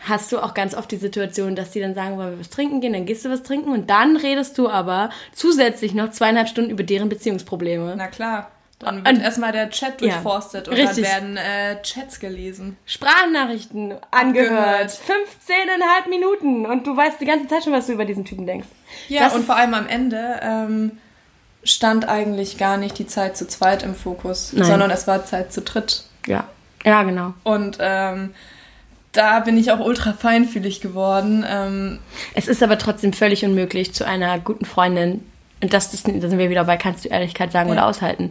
hast 0.02 0.32
du 0.32 0.38
auch 0.38 0.54
ganz 0.54 0.74
oft 0.74 0.90
die 0.90 0.96
Situation, 0.96 1.56
dass 1.56 1.72
die 1.72 1.80
dann 1.80 1.94
sagen, 1.94 2.16
wollen 2.16 2.32
wir 2.32 2.40
was 2.40 2.50
trinken 2.50 2.80
gehen, 2.80 2.92
dann 2.92 3.06
gehst 3.06 3.24
du 3.24 3.30
was 3.30 3.42
trinken 3.42 3.70
und 3.70 3.90
dann 3.90 4.16
redest 4.16 4.56
du 4.58 4.68
aber 4.68 5.10
zusätzlich 5.32 5.94
noch 5.94 6.10
zweieinhalb 6.10 6.48
Stunden 6.48 6.70
über 6.70 6.82
deren 6.82 7.08
Beziehungsprobleme. 7.08 7.94
Na 7.96 8.06
klar. 8.06 8.50
Dann 8.80 8.98
Und- 8.98 9.06
wird 9.06 9.22
erstmal 9.22 9.52
der 9.52 9.68
Chat 9.70 10.00
Ja. 10.00 10.08
durchforstet 10.08 10.66
und 10.66 10.74
Richtig. 10.74 11.04
dann 11.06 11.34
werden 11.34 11.36
äh, 11.36 11.82
Chats 11.82 12.18
gelesen. 12.18 12.76
Sprachnachrichten 12.86 13.94
angehört. 14.10 14.50
Angehört. 14.50 14.90
15,5 14.90 16.08
Minuten 16.08 16.66
und 16.66 16.86
du 16.86 16.96
weißt 16.96 17.20
die 17.20 17.26
ganze 17.26 17.46
Zeit 17.46 17.64
schon, 17.64 17.72
was 17.74 17.86
du 17.86 17.92
über 17.92 18.04
diesen 18.06 18.24
Typen 18.24 18.46
denkst. 18.46 18.66
Ja, 19.08 19.20
Das 19.24 19.34
und 19.34 19.44
vor 19.44 19.56
allem 19.56 19.74
am 19.74 19.86
Ende 19.86 20.40
ähm, 20.42 20.92
stand 21.62 22.08
eigentlich 22.08 22.56
gar 22.56 22.78
nicht 22.78 22.98
die 22.98 23.06
Zeit 23.06 23.36
zu 23.36 23.46
zweit 23.46 23.82
im 23.82 23.94
Fokus, 23.94 24.52
Nein. 24.54 24.64
sondern 24.66 24.90
es 24.90 25.06
war 25.06 25.24
Zeit 25.26 25.52
zu 25.52 25.60
dritt. 25.60 26.04
Ja, 26.26 26.44
ja, 26.82 27.02
genau. 27.02 27.34
Und 27.44 27.76
ähm, 27.80 28.34
da 29.12 29.40
bin 29.40 29.58
ich 29.58 29.72
auch 29.72 29.80
ultra 29.80 30.14
feinfühlig 30.14 30.80
geworden. 30.80 31.44
Ähm, 31.46 31.98
Es 32.32 32.48
ist 32.48 32.62
aber 32.62 32.78
trotzdem 32.78 33.12
völlig 33.12 33.44
unmöglich 33.44 33.92
zu 33.92 34.06
einer 34.06 34.38
guten 34.38 34.64
Freundin, 34.64 35.22
und 35.62 35.74
das, 35.74 35.92
ist, 35.92 36.08
da 36.08 36.12
sind 36.12 36.38
wir 36.38 36.48
wieder 36.48 36.64
bei, 36.64 36.78
kannst 36.78 37.04
du 37.04 37.10
Ehrlichkeit 37.10 37.52
sagen 37.52 37.68
Ja. 37.68 37.74
oder 37.74 37.86
aushalten. 37.86 38.30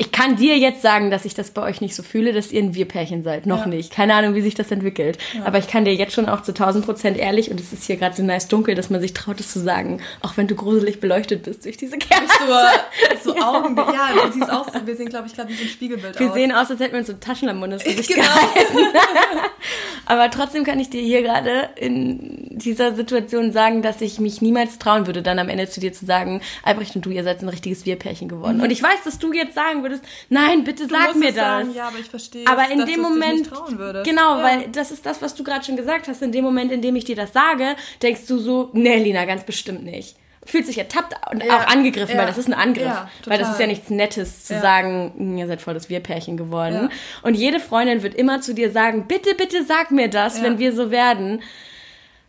Ich 0.00 0.12
kann 0.12 0.36
dir 0.36 0.56
jetzt 0.56 0.80
sagen, 0.80 1.10
dass 1.10 1.24
ich 1.24 1.34
das 1.34 1.50
bei 1.50 1.60
euch 1.62 1.80
nicht 1.80 1.92
so 1.96 2.04
fühle, 2.04 2.32
dass 2.32 2.52
ihr 2.52 2.62
ein 2.62 2.72
Wir-Pärchen 2.72 3.24
seid. 3.24 3.46
Noch 3.46 3.62
Ja. 3.62 3.66
nicht. 3.66 3.92
Keine 3.92 4.14
Ahnung, 4.14 4.36
wie 4.36 4.40
sich 4.42 4.54
das 4.54 4.70
entwickelt. 4.70 5.18
Aber 5.44 5.58
ich 5.58 5.66
kann 5.66 5.84
dir 5.84 5.92
jetzt 5.92 6.12
schon 6.12 6.28
auch 6.28 6.42
zu 6.42 6.52
1000 6.54 6.84
Prozent 6.84 7.16
ehrlich, 7.18 7.50
und 7.50 7.58
es 7.60 7.72
ist 7.72 7.82
hier 7.84 7.96
gerade 7.96 8.14
so 8.14 8.22
nice 8.22 8.46
dunkel, 8.46 8.76
dass 8.76 8.90
man 8.90 9.00
sich 9.00 9.12
traut, 9.12 9.40
es 9.40 9.52
zu 9.52 9.58
sagen, 9.58 10.00
auch 10.20 10.36
wenn 10.36 10.46
du 10.46 10.54
gruselig 10.54 11.00
beleuchtet 11.00 11.42
bist 11.42 11.64
durch 11.64 11.76
diese 11.78 11.98
Kerze. 11.98 12.28
so, 13.24 13.32
so 13.34 13.38
Augen. 13.40 13.76
Ja, 13.76 14.10
du 14.24 14.32
siehst 14.32 14.48
auch 14.50 14.72
so. 14.72 14.86
Wir 14.86 14.94
sehen, 14.96 15.08
glaube 15.08 15.26
ich, 15.26 15.34
gerade 15.34 15.48
wie 15.48 15.54
so 15.54 15.62
ein 15.64 15.68
Spiegelbild 15.68 16.18
Wir 16.20 16.28
aus. 16.28 16.34
sehen 16.34 16.52
aus, 16.52 16.70
als 16.70 16.78
hätten 16.78 16.92
wir 16.92 16.98
uns 17.00 17.08
so 17.08 17.14
Taschenlampe 17.14 17.64
und 17.64 17.70
das 17.72 17.82
Gesicht 17.82 18.08
genau. 18.14 18.24
Aber 20.06 20.30
trotzdem 20.30 20.64
kann 20.64 20.80
ich 20.80 20.90
dir 20.90 21.02
hier 21.02 21.22
gerade 21.22 21.68
in 21.76 22.46
dieser 22.58 22.94
Situation 22.94 23.52
sagen, 23.52 23.82
dass 23.82 24.00
ich 24.00 24.18
mich 24.20 24.40
niemals 24.40 24.78
trauen 24.78 25.06
würde, 25.06 25.22
dann 25.22 25.38
am 25.38 25.48
Ende 25.48 25.68
zu 25.68 25.80
dir 25.80 25.92
zu 25.92 26.06
sagen, 26.06 26.40
Albrecht 26.62 26.96
und 26.96 27.04
du, 27.04 27.10
ihr 27.10 27.24
seid 27.24 27.42
ein 27.42 27.48
richtiges 27.48 27.84
Wir-Pärchen 27.84 28.28
geworden. 28.28 28.60
Und 28.60 28.70
ich 28.70 28.82
weiß, 28.82 29.02
dass 29.04 29.18
du 29.18 29.32
jetzt 29.32 29.54
sagen 29.54 29.82
würdest, 29.82 29.87
nein, 30.28 30.64
bitte. 30.64 30.86
Du 30.86 30.94
sag 30.94 31.14
mir 31.16 31.28
das. 31.28 31.36
Sagen, 31.36 31.74
ja, 31.74 31.88
aber 31.88 31.98
ich 31.98 32.06
verstehe. 32.08 32.46
Aber 32.46 32.70
in 32.70 32.84
dem 32.86 33.00
Moment, 33.00 33.50
würdest. 33.78 34.04
genau, 34.06 34.38
ja. 34.38 34.42
weil 34.44 34.68
das 34.68 34.90
ist 34.90 35.04
das, 35.06 35.20
was 35.22 35.34
du 35.34 35.44
gerade 35.44 35.64
schon 35.64 35.76
gesagt 35.76 36.08
hast. 36.08 36.22
In 36.22 36.32
dem 36.32 36.44
Moment, 36.44 36.72
in 36.72 36.82
dem 36.82 36.96
ich 36.96 37.04
dir 37.04 37.16
das 37.16 37.32
sage, 37.32 37.76
denkst 38.02 38.26
du 38.26 38.38
so, 38.38 38.70
nee, 38.72 38.96
Lina, 39.02 39.24
ganz 39.24 39.44
bestimmt 39.44 39.84
nicht. 39.84 40.16
Fühlt 40.44 40.64
sich 40.66 40.78
ertappt 40.78 41.14
und 41.30 41.44
Ja, 41.44 41.58
auch 41.58 41.66
angegriffen, 41.66 42.14
ja, 42.14 42.20
weil 42.20 42.26
das 42.26 42.38
ist 42.38 42.46
ein 42.46 42.54
Angriff. 42.54 42.86
ja, 42.86 43.10
weil 43.26 43.38
das 43.38 43.50
ist 43.50 43.60
ja 43.60 43.66
nichts 43.66 43.90
Nettes 43.90 44.44
zu 44.44 44.58
sagen, 44.58 45.12
"Hm, 45.16 45.36
ihr 45.36 45.46
seid 45.46 45.60
voll 45.60 45.74
das 45.74 45.90
Wir-Pärchen 45.90 46.38
geworden. 46.38 46.90
Und 47.22 47.34
jede 47.34 47.60
Freundin 47.60 48.02
wird 48.02 48.14
immer 48.14 48.40
zu 48.40 48.54
dir 48.54 48.70
sagen, 48.72 49.06
bitte, 49.08 49.34
bitte 49.34 49.64
sag 49.64 49.90
mir 49.90 50.08
das, 50.08 50.42
wenn 50.42 50.58
wir 50.58 50.72
so 50.72 50.90
werden. 50.90 51.42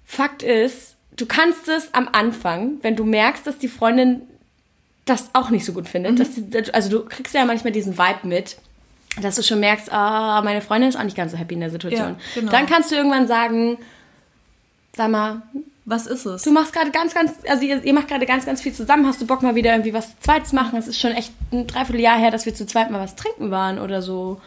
Fakt 0.03 0.43
ist, 0.43 0.95
du 1.15 1.25
kannst 1.27 1.67
es 1.69 1.93
am 1.93 2.09
Anfang, 2.11 2.79
wenn 2.81 2.95
du 2.95 3.05
merkst, 3.05 3.45
dass 3.47 3.57
die 3.57 3.67
Freundin 3.69 4.23
das 5.09 5.29
auch 5.33 5.49
nicht 5.49 5.65
so 5.65 5.73
gut 5.73 5.87
findet. 5.87 6.19
Mhm. 6.19 6.51
Die, 6.51 6.73
also 6.73 6.89
du 6.89 7.05
kriegst 7.05 7.33
ja 7.33 7.45
manchmal 7.45 7.73
diesen 7.73 7.97
Vibe 7.97 8.27
mit, 8.27 8.57
dass 9.21 9.35
du 9.35 9.43
schon 9.43 9.59
merkst, 9.59 9.91
ah, 9.91 10.41
meine 10.43 10.61
Freundin 10.61 10.89
ist 10.89 10.95
auch 10.95 11.03
nicht 11.03 11.17
ganz 11.17 11.31
so 11.31 11.37
happy 11.37 11.55
in 11.55 11.59
der 11.61 11.71
Situation. 11.71 12.09
Ja, 12.09 12.15
genau. 12.35 12.51
Dann 12.51 12.65
kannst 12.67 12.91
du 12.91 12.95
irgendwann 12.95 13.27
sagen, 13.27 13.77
sag 14.95 15.09
mal, 15.09 15.41
Was 15.85 16.05
ist 16.07 16.25
es? 16.25 16.43
du 16.43 16.51
machst 16.51 16.73
gerade 16.73 16.91
ganz, 16.91 17.13
ganz, 17.13 17.33
also 17.47 17.63
ihr, 17.63 17.83
ihr 17.83 17.93
macht 17.93 18.07
gerade 18.07 18.25
ganz, 18.25 18.45
ganz 18.45 18.61
viel 18.61 18.73
zusammen, 18.73 19.07
hast 19.07 19.19
du 19.21 19.25
Bock 19.25 19.41
mal 19.41 19.55
wieder 19.55 19.71
irgendwie 19.71 19.93
was 19.93 20.09
zu 20.09 20.19
zweit 20.21 20.47
zu 20.47 20.55
machen? 20.55 20.77
Es 20.77 20.87
ist 20.87 20.99
schon 20.99 21.11
echt 21.11 21.33
ein 21.51 21.67
Dreivierteljahr 21.67 22.17
her, 22.17 22.31
dass 22.31 22.45
wir 22.45 22.53
zu 22.53 22.65
zweit 22.65 22.91
mal 22.91 23.01
was 23.01 23.15
trinken 23.15 23.51
waren 23.51 23.79
oder 23.79 24.01
so. 24.01 24.39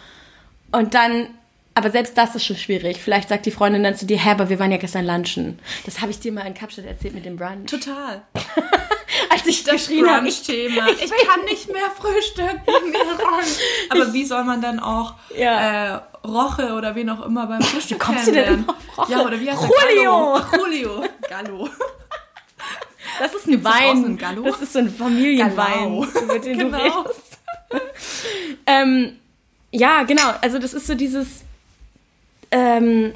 Und 0.70 0.94
dann, 0.94 1.26
aber 1.74 1.90
selbst 1.90 2.16
das 2.18 2.34
ist 2.34 2.44
schon 2.44 2.56
schwierig. 2.56 2.98
Vielleicht 3.02 3.28
sagt 3.28 3.46
die 3.46 3.50
Freundin 3.50 3.82
dann 3.82 3.96
zu 3.96 4.06
dir, 4.06 4.18
hä, 4.18 4.30
aber 4.30 4.48
wir 4.50 4.58
waren 4.58 4.70
ja 4.70 4.76
gestern 4.78 5.06
lunchen. 5.06 5.58
Das 5.84 6.00
habe 6.00 6.10
ich 6.10 6.20
dir 6.20 6.32
mal 6.32 6.42
in 6.46 6.54
Kapstadt 6.54 6.84
erzählt 6.86 7.14
mit 7.14 7.24
dem 7.24 7.36
Brunch. 7.36 7.66
Total. 7.70 8.22
Als 9.30 9.46
ich 9.46 9.64
Das 9.64 9.74
geschrien 9.74 10.08
habe, 10.08 10.26
ich, 10.28 10.42
Brunch-Thema. 10.44 10.88
Ich, 10.88 11.10
kann 11.26 11.44
nicht 11.44 11.70
mehr 11.72 11.90
frühstücken. 11.98 12.60
Aber 13.90 14.12
wie 14.12 14.24
soll 14.24 14.44
man 14.44 14.60
dann 14.60 14.80
auch 14.80 15.14
Ja. 15.36 15.96
äh, 15.96 16.00
Roche 16.26 16.74
oder 16.74 16.94
wen 16.94 17.08
auch 17.10 17.24
immer 17.26 17.46
beim 17.46 17.62
Frühstück 17.62 17.98
kommst 17.98 18.26
du 18.28 18.32
denn 18.32 18.68
auf 18.68 18.76
Roche? 18.98 19.12
Ja, 19.12 19.20
oder 19.24 19.40
wie 19.40 19.50
heißt 19.50 19.60
Julio. 19.62 20.38
der? 20.38 20.58
Gallo. 20.60 20.64
Julio. 20.64 21.04
Gallo. 21.28 21.68
Das 23.18 23.34
ist 23.34 23.46
ein 23.46 23.50
Gibt's 23.52 23.68
Wein. 23.70 24.16
Gallo? 24.18 24.42
Das 24.42 24.60
ist 24.62 24.72
so 24.72 24.78
ein 24.78 24.90
Familienwein, 24.94 25.98
mit 26.28 26.44
dem 26.44 26.58
Genau. 26.58 26.78
du 26.78 27.00
redest. 27.00 27.38
ähm, 28.66 29.18
ja, 29.70 30.02
genau. 30.04 30.32
Also 30.40 30.58
das 30.58 30.74
ist 30.74 30.86
so 30.86 30.94
dieses. 30.94 31.42
Ähm, 32.52 33.12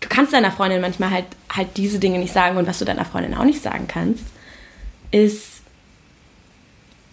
du 0.00 0.08
kannst 0.08 0.32
deiner 0.32 0.52
Freundin 0.52 0.80
manchmal 0.80 1.10
halt 1.10 1.26
halt 1.56 1.76
diese 1.76 1.98
Dinge 1.98 2.18
nicht 2.18 2.32
sagen 2.32 2.56
und 2.56 2.66
was 2.66 2.78
du 2.78 2.84
deiner 2.84 3.04
Freundin 3.04 3.34
auch 3.34 3.44
nicht 3.44 3.62
sagen 3.62 3.86
kannst, 3.88 4.24
ist, 5.10 5.62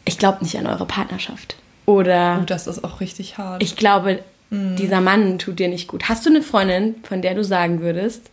ich 0.06 0.18
glaube 0.18 0.44
nicht 0.44 0.58
an 0.58 0.68
eure 0.68 0.86
Partnerschaft 0.86 1.56
oder 1.86 2.38
Und 2.40 2.50
das 2.50 2.68
ist 2.68 2.84
auch 2.84 3.00
richtig 3.00 3.38
hart. 3.38 3.64
ich 3.64 3.76
glaube, 3.76 4.24
dieser 4.52 5.02
Mann 5.02 5.40
tut 5.40 5.58
dir 5.58 5.68
nicht 5.68 5.88
gut. 5.88 6.10
Hast 6.10 6.28
du 6.28 6.30
eine 6.30 6.44
Freundin, 6.44 6.96
von 7.02 7.24
der 7.24 7.34
du 7.34 7.44
sagen 7.44 7.82
würdest, 7.82 8.30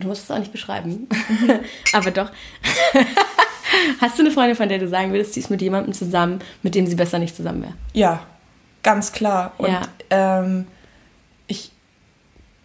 du 0.00 0.08
musst 0.08 0.24
es 0.24 0.30
auch 0.32 0.38
nicht 0.38 0.50
beschreiben, 0.50 1.08
aber 1.92 2.10
doch, 2.10 2.30
hast 4.00 4.18
du 4.18 4.22
eine 4.22 4.32
Freundin, 4.32 4.56
von 4.56 4.68
der 4.68 4.78
du 4.78 4.88
sagen 4.88 5.12
würdest, 5.12 5.36
die 5.36 5.40
ist 5.40 5.50
mit 5.50 5.62
jemandem 5.62 5.92
zusammen, 5.92 6.40
mit 6.64 6.74
dem 6.74 6.86
sie 6.88 6.96
besser 6.96 7.20
nicht 7.20 7.36
zusammen 7.36 7.62
wäre? 7.62 7.74
Ja, 7.92 8.26
ganz 8.82 9.12
klar. 9.12 9.52
Und 9.58 9.70
Ja. 9.70 9.82
ähm, 10.10 10.66
ich 11.46 11.72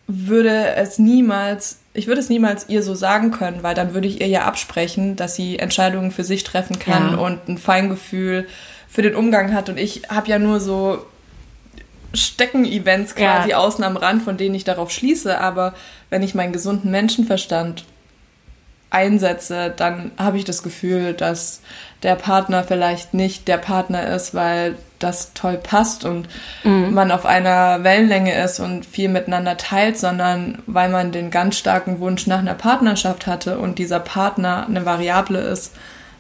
würde 0.08 0.76
es 0.76 1.00
niemals, 1.00 1.80
ich 1.94 2.08
würde 2.08 2.20
es 2.22 2.30
niemals 2.30 2.68
ihr 2.70 2.84
so 2.84 2.94
sagen 2.96 3.32
können, 3.32 3.64
weil 3.64 3.76
dann 3.76 3.94
würde 3.94 4.08
ich 4.08 4.22
ihr 4.22 4.28
ja 4.28 4.44
absprechen, 4.46 5.16
dass 5.16 5.36
sie 5.36 5.60
Entscheidungen 5.60 6.12
für 6.12 6.24
sich 6.24 6.44
treffen 6.44 6.80
kann 6.80 7.14
Ja. 7.14 7.18
und 7.18 7.48
ein 7.48 7.58
Feingefühl 7.58 8.48
für 8.88 9.02
den 9.02 9.16
Umgang 9.16 9.54
hat. 9.54 9.70
Und 9.70 9.78
ich 9.80 10.04
habe 10.10 10.28
ja 10.30 10.40
nur 10.40 10.60
so 10.60 11.06
Stecken-Events 12.14 13.16
quasi 13.16 13.50
Ja. 13.52 13.58
außen 13.58 13.84
am 13.84 13.98
Rand, 13.98 14.22
von 14.24 14.38
denen 14.38 14.54
ich 14.56 14.64
darauf 14.64 14.92
schließe. 14.92 15.40
Aber 15.40 15.74
wenn 16.10 16.22
ich 16.22 16.36
meinen 16.36 16.54
gesunden 16.54 16.92
Menschenverstand 16.92 17.86
einsetze, 18.92 19.74
dann 19.76 20.12
habe 20.18 20.38
ich 20.38 20.46
das 20.46 20.62
Gefühl, 20.62 21.14
dass 21.14 21.62
der 22.04 22.16
Partner 22.16 22.64
vielleicht 22.64 23.14
nicht 23.16 23.48
der 23.48 23.58
Partner 23.58 24.06
ist, 24.14 24.36
weil 24.36 24.76
das 25.04 25.34
toll 25.34 25.58
passt 25.62 26.06
und 26.06 26.28
man 26.64 27.12
auf 27.12 27.26
einer 27.26 27.84
Wellenlänge 27.84 28.34
ist 28.44 28.60
und 28.60 28.86
viel 28.86 29.10
miteinander 29.10 29.58
teilt, 29.58 29.98
sondern 29.98 30.60
weil 30.66 30.90
man 30.90 31.12
den 31.12 31.30
ganz 31.30 31.58
starken 31.58 32.00
Wunsch 32.00 32.26
nach 32.28 32.40
einer 32.40 32.54
Partnerschaft 32.56 33.28
hatte 33.28 33.60
und 33.60 33.78
dieser 33.80 34.00
Partner 34.00 34.66
eine 34.68 34.86
Variable 34.86 35.40
ist. 35.40 35.74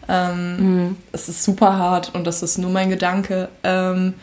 Ähm, 0.09 0.97
Es 1.13 1.29
ist 1.29 1.43
super 1.43 1.77
hart 1.77 2.11
und 2.13 2.27
das 2.27 2.43
ist 2.43 2.57
nur 2.57 2.69
mein 2.69 2.89
Gedanke. 2.89 3.47
Ähm, 3.63 4.13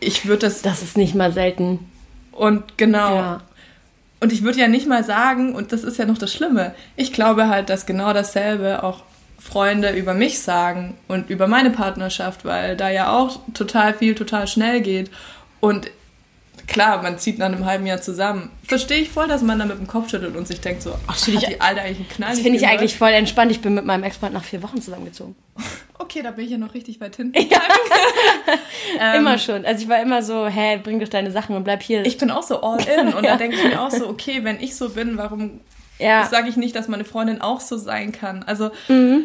ich 0.00 0.26
würde 0.26 0.46
das 0.46 0.62
Das 0.62 0.82
ist 0.82 0.96
nicht 0.96 1.14
mal 1.14 1.32
selten. 1.32 1.80
und 2.32 2.76
genau. 2.78 3.14
Ja. 3.16 3.40
Und 4.20 4.32
ich 4.32 4.42
würde 4.42 4.58
ja 4.58 4.68
nicht 4.68 4.88
mal 4.88 5.04
sagen, 5.04 5.54
und 5.54 5.72
das 5.72 5.84
ist 5.84 5.98
ja 5.98 6.06
noch 6.06 6.16
das 6.16 6.32
Schlimme, 6.32 6.74
ich 6.96 7.12
glaube 7.12 7.48
halt, 7.48 7.68
dass 7.68 7.84
genau 7.84 8.14
dasselbe 8.14 8.82
auch 8.82 9.02
Freunde 9.38 9.90
über 9.90 10.14
mich 10.14 10.40
sagen 10.40 10.96
und 11.08 11.30
über 11.30 11.46
meine 11.46 11.70
Partnerschaft, 11.70 12.44
weil 12.44 12.76
da 12.76 12.88
ja 12.90 13.12
auch 13.16 13.38
total 13.54 13.94
viel 13.94 14.14
total 14.14 14.46
schnell 14.48 14.80
geht. 14.80 15.10
Und 15.60 15.90
klar, 16.66 17.02
man 17.02 17.18
zieht 17.18 17.38
nach 17.38 17.46
einem 17.46 17.64
halben 17.64 17.86
Jahr 17.86 18.00
zusammen. 18.00 18.50
Verstehe 18.64 18.98
ich 18.98 19.10
voll, 19.10 19.28
dass 19.28 19.42
man 19.42 19.58
da 19.58 19.66
mit 19.66 19.78
dem 19.78 19.86
Kopf 19.86 20.10
schüttelt 20.10 20.36
und 20.36 20.48
sich 20.48 20.60
denkt 20.60 20.82
so, 20.82 20.94
ach, 21.06 21.16
hat 21.20 21.28
ich- 21.28 21.44
die 21.44 21.60
Alter 21.60 21.82
eigentlich 21.82 21.98
einen 21.98 22.08
Knall 22.08 22.30
Das 22.30 22.40
finde 22.40 22.56
ich 22.56 22.62
gehört? 22.62 22.78
eigentlich 22.80 22.96
voll 22.96 23.10
entspannt. 23.12 23.50
Ich 23.52 23.60
bin 23.60 23.74
mit 23.74 23.84
meinem 23.84 24.02
Ex-Freund 24.04 24.32
nach 24.34 24.44
vier 24.44 24.62
Wochen 24.62 24.80
zusammengezogen. 24.80 25.34
Okay, 25.98 26.22
da 26.22 26.30
bin 26.30 26.44
ich 26.44 26.50
ja 26.52 26.58
noch 26.58 26.74
richtig 26.74 27.00
weit 27.00 27.16
hinten. 27.16 27.36
immer 29.16 29.38
schon. 29.38 29.64
Also 29.64 29.82
ich 29.82 29.88
war 29.88 30.00
immer 30.00 30.22
so, 30.22 30.46
hä, 30.46 30.78
bring 30.82 31.00
doch 31.00 31.08
deine 31.08 31.30
Sachen 31.30 31.56
und 31.56 31.64
bleib 31.64 31.82
hier. 31.82 32.04
Ich 32.04 32.18
bin 32.18 32.30
auch 32.30 32.42
so 32.42 32.60
all 32.62 32.78
in 32.86 33.08
und 33.14 33.24
Ja. 33.24 33.32
da 33.32 33.36
denke 33.36 33.56
ich 33.56 33.64
mir 33.64 33.80
auch 33.80 33.90
so, 33.90 34.06
okay, 34.08 34.40
wenn 34.44 34.60
ich 34.60 34.76
so 34.76 34.90
bin, 34.90 35.16
warum 35.16 35.60
ja. 35.98 36.26
sage 36.26 36.48
ich 36.48 36.56
nicht, 36.56 36.74
dass 36.76 36.88
meine 36.88 37.04
Freundin 37.04 37.40
auch 37.40 37.60
so 37.60 37.76
sein 37.76 38.12
kann. 38.12 38.42
Also 38.44 38.70
Mhm. 38.88 39.24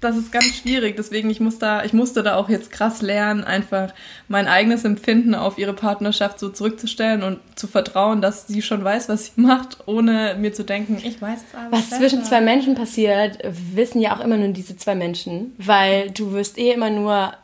das 0.00 0.16
ist 0.16 0.32
ganz 0.32 0.46
schwierig. 0.56 0.96
Deswegen 0.96 1.28
ich 1.28 1.40
muss 1.40 1.58
da, 1.58 1.84
ich 1.84 1.92
musste 1.92 2.22
da 2.22 2.36
auch 2.36 2.48
jetzt 2.48 2.70
krass 2.70 3.02
lernen, 3.02 3.44
einfach 3.44 3.92
mein 4.28 4.48
eigenes 4.48 4.84
Empfinden 4.86 5.34
auf 5.34 5.58
ihre 5.58 5.74
Partnerschaft 5.74 6.38
so 6.38 6.48
zurückzustellen 6.48 7.22
und 7.22 7.38
zu 7.54 7.66
vertrauen, 7.66 8.22
dass 8.22 8.46
sie 8.46 8.62
schon 8.62 8.82
weiß, 8.82 9.10
was 9.10 9.26
sie 9.26 9.40
macht, 9.40 9.78
ohne 9.86 10.36
mir 10.38 10.54
zu 10.54 10.64
denken, 10.64 10.96
ich 11.04 11.20
weiß 11.20 11.40
es 11.48 11.54
aber. 11.54 11.72
Was 11.76 11.90
besser. 11.90 12.00
zwischen 12.00 12.24
zwei 12.24 12.40
Menschen 12.40 12.74
passiert, 12.74 13.38
wissen 13.74 14.00
ja 14.00 14.16
auch 14.16 14.20
immer 14.20 14.38
nur 14.38 14.48
diese 14.48 14.76
zwei 14.76 14.94
Menschen, 14.94 15.52
weil 15.58 16.10
du 16.10 16.32
wirst 16.32 16.56
eh 16.56 16.72
immer 16.72 16.88
nur 16.90 17.34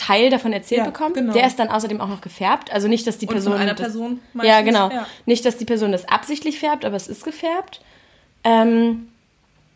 Teil 0.00 0.30
davon 0.30 0.52
erzählt 0.54 0.78
Ja, 0.78 0.84
bekommen. 0.86 1.12
genau. 1.14 1.32
Der 1.34 1.46
ist 1.46 1.58
dann 1.58 1.68
außerdem 1.68 2.00
auch 2.00 2.08
noch 2.08 2.22
gefärbt. 2.22 2.72
Also 2.72 2.88
nicht, 2.88 3.06
dass 3.06 3.18
die 3.18 3.26
Und 3.26 3.34
Person. 3.34 3.52
von 3.52 3.60
einer 3.60 3.74
das, 3.74 3.88
Person 3.88 4.20
Ja, 4.42 4.62
genau. 4.62 4.90
ja. 4.90 5.06
Nicht, 5.26 5.44
dass 5.44 5.58
die 5.58 5.66
Person 5.66 5.92
das 5.92 6.08
absichtlich 6.08 6.58
färbt, 6.58 6.84
aber 6.86 6.96
es 6.96 7.06
ist 7.06 7.22
gefärbt. 7.22 7.82
Ähm, 8.44 9.08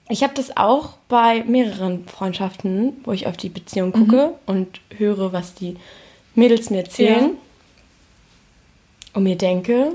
ich 0.09 0.23
habe 0.23 0.33
das 0.35 0.57
auch 0.57 0.95
bei 1.09 1.45
mehreren 1.45 2.07
Freundschaften, 2.09 2.95
wo 3.05 3.13
ich 3.13 3.27
auf 3.27 3.37
die 3.37 3.51
Beziehung 3.51 3.93
gucke 3.93 4.35
und 4.47 4.81
höre, 4.97 5.33
was 5.35 5.55
die 5.55 5.77
Mädels 6.35 6.71
mir 6.71 6.79
erzählen. 6.79 7.25
Ja. 7.31 7.31
Und 9.15 9.25
mir 9.25 9.37
denke, 9.37 9.93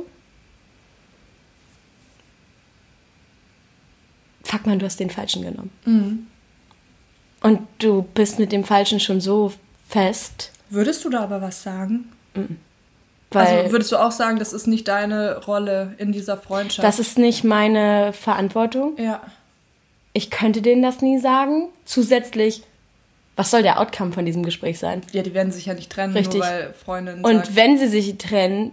fuck 4.44 4.66
man, 4.66 4.80
du 4.80 4.86
hast 4.86 5.00
den 5.00 5.10
Falschen 5.10 5.42
genommen. 5.44 5.72
Mhm. 5.86 6.28
Und 7.42 7.62
du 7.80 8.04
bist 8.14 8.40
mit 8.40 8.52
dem 8.52 8.64
Falschen 8.64 9.00
schon 9.00 9.22
so 9.22 9.52
fest, 9.90 10.52
Würdest 10.70 11.04
du 11.04 11.10
da 11.10 11.22
aber 11.22 11.42
was 11.42 11.64
sagen? 11.64 12.12
weil 13.32 13.46
also 13.60 13.72
würdest 13.72 13.92
du 13.92 13.98
auch 13.98 14.12
sagen, 14.12 14.40
das 14.40 14.54
ist 14.54 14.68
nicht 14.68 14.88
deine 14.88 15.38
Rolle 15.46 15.94
in 15.98 16.12
dieser 16.12 16.38
Freundschaft? 16.38 16.88
das 16.88 17.00
ist 17.00 17.18
nicht 17.18 17.44
meine 17.44 18.14
Verantwortung. 18.14 18.96
ja. 18.98 19.22
Ich 20.12 20.32
könnte 20.32 20.64
denen 20.64 20.82
das 20.82 21.02
nie 21.02 21.20
sagen. 21.20 21.70
Zusätzlich, 21.86 22.64
was 23.36 23.52
soll 23.52 23.62
der 23.62 23.80
Outcome 23.80 24.12
von 24.12 24.26
diesem 24.26 24.42
Gespräch 24.42 24.80
sein? 24.80 25.02
Ja, 25.12 25.22
die 25.22 25.36
werden 25.36 25.52
sich 25.52 25.68
ja 25.68 25.76
nicht 25.76 25.92
trennen, 25.92 26.14
Richtig. 26.14 26.40
nur 26.40 26.48
weil 26.50 26.74
Freundin 26.74 27.24
Und 27.24 27.46
sagt, 27.46 27.56
wenn 27.56 27.78
sie 27.78 27.88
sich 27.88 28.18
trennen, 28.18 28.72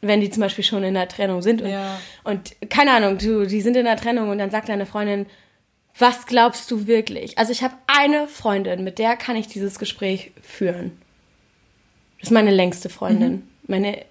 wenn 0.00 0.20
die 0.20 0.28
zum 0.28 0.40
Beispiel 0.42 0.64
schon 0.64 0.82
in 0.82 0.94
der 0.94 1.06
Trennung 1.08 1.40
sind 1.40 1.62
und, 1.62 1.70
Ja. 1.70 1.98
und 2.24 2.56
keine 2.68 2.90
Ahnung, 2.94 3.16
du, 3.16 3.46
die 3.46 3.60
sind 3.60 3.76
in 3.76 3.84
der 3.84 3.96
Trennung 3.96 4.28
und 4.30 4.38
dann 4.38 4.50
sagt 4.50 4.68
deine 4.68 4.84
Freundin, 4.84 5.26
was 5.98 6.26
glaubst 6.26 6.70
du 6.70 6.86
wirklich? 6.86 7.38
Also 7.38 7.52
ich 7.52 7.62
habe 7.62 7.74
eine 7.86 8.28
Freundin, 8.28 8.84
mit 8.84 8.98
der 8.98 9.16
kann 9.16 9.36
ich 9.36 9.46
dieses 9.46 9.78
Gespräch 9.78 10.32
führen. 10.42 10.92
Das 12.18 12.28
ist 12.28 12.32
meine 12.32 12.50
längste 12.50 12.88
Freundin. 12.88 13.48
Meine, 13.66 14.04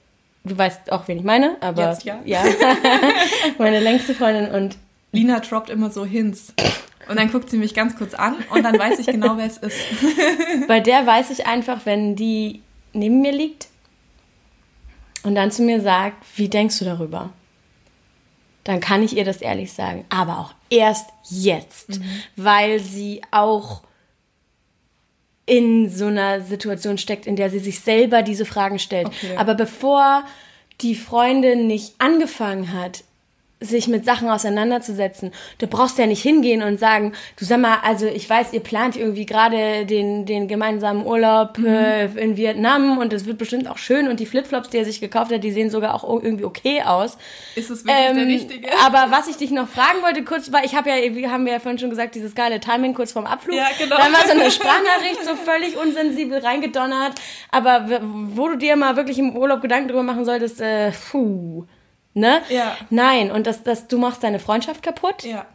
du 0.43 0.57
weißt 0.57 0.91
auch, 0.91 1.07
wen 1.07 1.17
ich 1.17 1.23
meine, 1.23 1.57
aber 1.61 1.89
Jetzt 1.89 2.03
ja. 2.03 2.19
ja. 2.25 2.43
meine 3.57 3.79
längste 3.79 4.13
Freundin 4.13 4.51
und 4.51 4.77
Lina 5.11 5.39
droppt 5.39 5.69
immer 5.69 5.89
so 5.89 6.05
Hints. 6.05 6.53
Und 7.09 7.17
dann 7.17 7.31
guckt 7.31 7.49
sie 7.49 7.57
mich 7.57 7.73
ganz 7.73 7.95
kurz 7.95 8.13
an 8.13 8.35
und 8.51 8.63
dann 8.63 8.77
weiß 8.77 8.99
ich 8.99 9.07
genau, 9.07 9.35
wer 9.37 9.47
es 9.47 9.57
ist. 9.57 9.77
Bei 10.67 10.79
der 10.79 11.05
weiß 11.05 11.29
ich 11.31 11.47
einfach, 11.47 11.85
wenn 11.85 12.15
die 12.15 12.61
neben 12.93 13.21
mir 13.21 13.31
liegt 13.31 13.67
und 15.23 15.35
dann 15.35 15.51
zu 15.51 15.63
mir 15.63 15.81
sagt, 15.81 16.23
wie 16.35 16.47
denkst 16.47 16.79
du 16.79 16.85
darüber? 16.85 17.31
Dann 18.63 18.79
kann 18.79 19.03
ich 19.03 19.15
ihr 19.17 19.25
das 19.25 19.41
ehrlich 19.41 19.73
sagen. 19.73 20.05
Aber 20.09 20.39
auch 20.39 20.53
erst 20.69 21.09
jetzt, 21.29 21.99
weil 22.35 22.79
sie 22.79 23.21
auch 23.31 23.81
in 25.45 25.89
so 25.89 26.05
einer 26.05 26.41
Situation 26.41 26.97
steckt, 26.97 27.25
in 27.25 27.35
der 27.35 27.49
sie 27.49 27.59
sich 27.59 27.79
selber 27.79 28.21
diese 28.21 28.45
Fragen 28.45 28.79
stellt. 28.79 29.07
Okay. 29.07 29.35
Aber 29.37 29.55
bevor 29.55 30.23
die 30.81 30.95
Freundin 30.95 31.67
nicht 31.67 31.95
angefangen 31.97 32.71
hat, 32.73 33.03
sich 33.61 33.87
mit 33.87 34.03
Sachen 34.03 34.29
auseinanderzusetzen. 34.29 35.31
Du 35.59 35.67
brauchst 35.67 35.97
ja 35.99 36.07
nicht 36.07 36.21
hingehen 36.21 36.63
und 36.63 36.79
sagen, 36.79 37.13
du 37.37 37.45
sag 37.45 37.59
mal, 37.59 37.77
also 37.83 38.07
ich 38.07 38.27
weiß, 38.27 38.53
ihr 38.53 38.59
plant 38.59 38.97
irgendwie 38.97 39.27
gerade 39.27 39.85
den, 39.85 40.25
den 40.25 40.47
gemeinsamen 40.47 41.05
Urlaub 41.05 41.59
äh, 41.59 42.05
in 42.05 42.35
Vietnam 42.35 42.97
und 42.97 43.13
es 43.13 43.25
wird 43.25 43.37
bestimmt 43.37 43.69
auch 43.69 43.77
schön 43.77 44.07
und 44.07 44.19
die 44.19 44.25
Flipflops, 44.25 44.69
die 44.69 44.77
er 44.79 44.85
sich 44.85 44.99
gekauft 44.99 45.31
hat, 45.31 45.43
die 45.43 45.51
sehen 45.51 45.69
sogar 45.69 45.93
auch 45.93 46.03
irgendwie 46.03 46.43
okay 46.43 46.81
aus. 46.81 47.17
Ist 47.55 47.69
es 47.69 47.85
wirklich 47.85 47.95
der 47.95 48.15
Ähm, 48.15 48.27
Richtige? 48.27 48.67
Aber 48.85 49.11
was 49.11 49.27
ich 49.27 49.37
dich 49.37 49.51
noch 49.51 49.67
fragen 49.67 50.01
wollte, 50.01 50.23
kurz, 50.23 50.51
weil 50.51 50.65
ich 50.65 50.75
habe 50.75 50.89
ja, 50.89 50.95
wir 51.15 51.31
haben 51.31 51.45
ja 51.45 51.59
vorhin 51.59 51.77
schon 51.77 51.91
gesagt, 51.91 52.15
dieses 52.15 52.33
geile 52.33 52.59
Timing 52.59 52.95
kurz 52.95 53.11
vorm 53.11 53.27
Abflug. 53.27 53.55
Ja, 53.55 53.67
genau. 53.77 53.95
Dann 53.95 54.11
war 54.11 54.25
so 54.25 54.31
eine 54.31 54.49
Sprachnachricht 54.51 55.23
so 55.23 55.35
völlig 55.35 55.77
unsensibel 55.77 56.39
reingedonnert. 56.39 57.13
Aber 57.51 57.87
wo 58.09 58.47
du 58.47 58.57
dir 58.57 58.75
mal 58.75 58.95
wirklich 58.95 59.19
im 59.19 59.35
Urlaub 59.35 59.61
Gedanken 59.61 59.89
drüber 59.89 60.03
machen 60.03 60.25
solltest, 60.25 60.61
äh, 60.61 60.91
puh. 61.11 61.65
Ne? 62.13 62.41
Ja. 62.49 62.75
Nein, 62.89 63.31
und 63.31 63.47
das, 63.47 63.63
das, 63.63 63.87
du 63.87 63.97
machst 63.97 64.23
deine 64.23 64.39
Freundschaft 64.39 64.83
kaputt 64.83 65.23
Ja. 65.23 65.45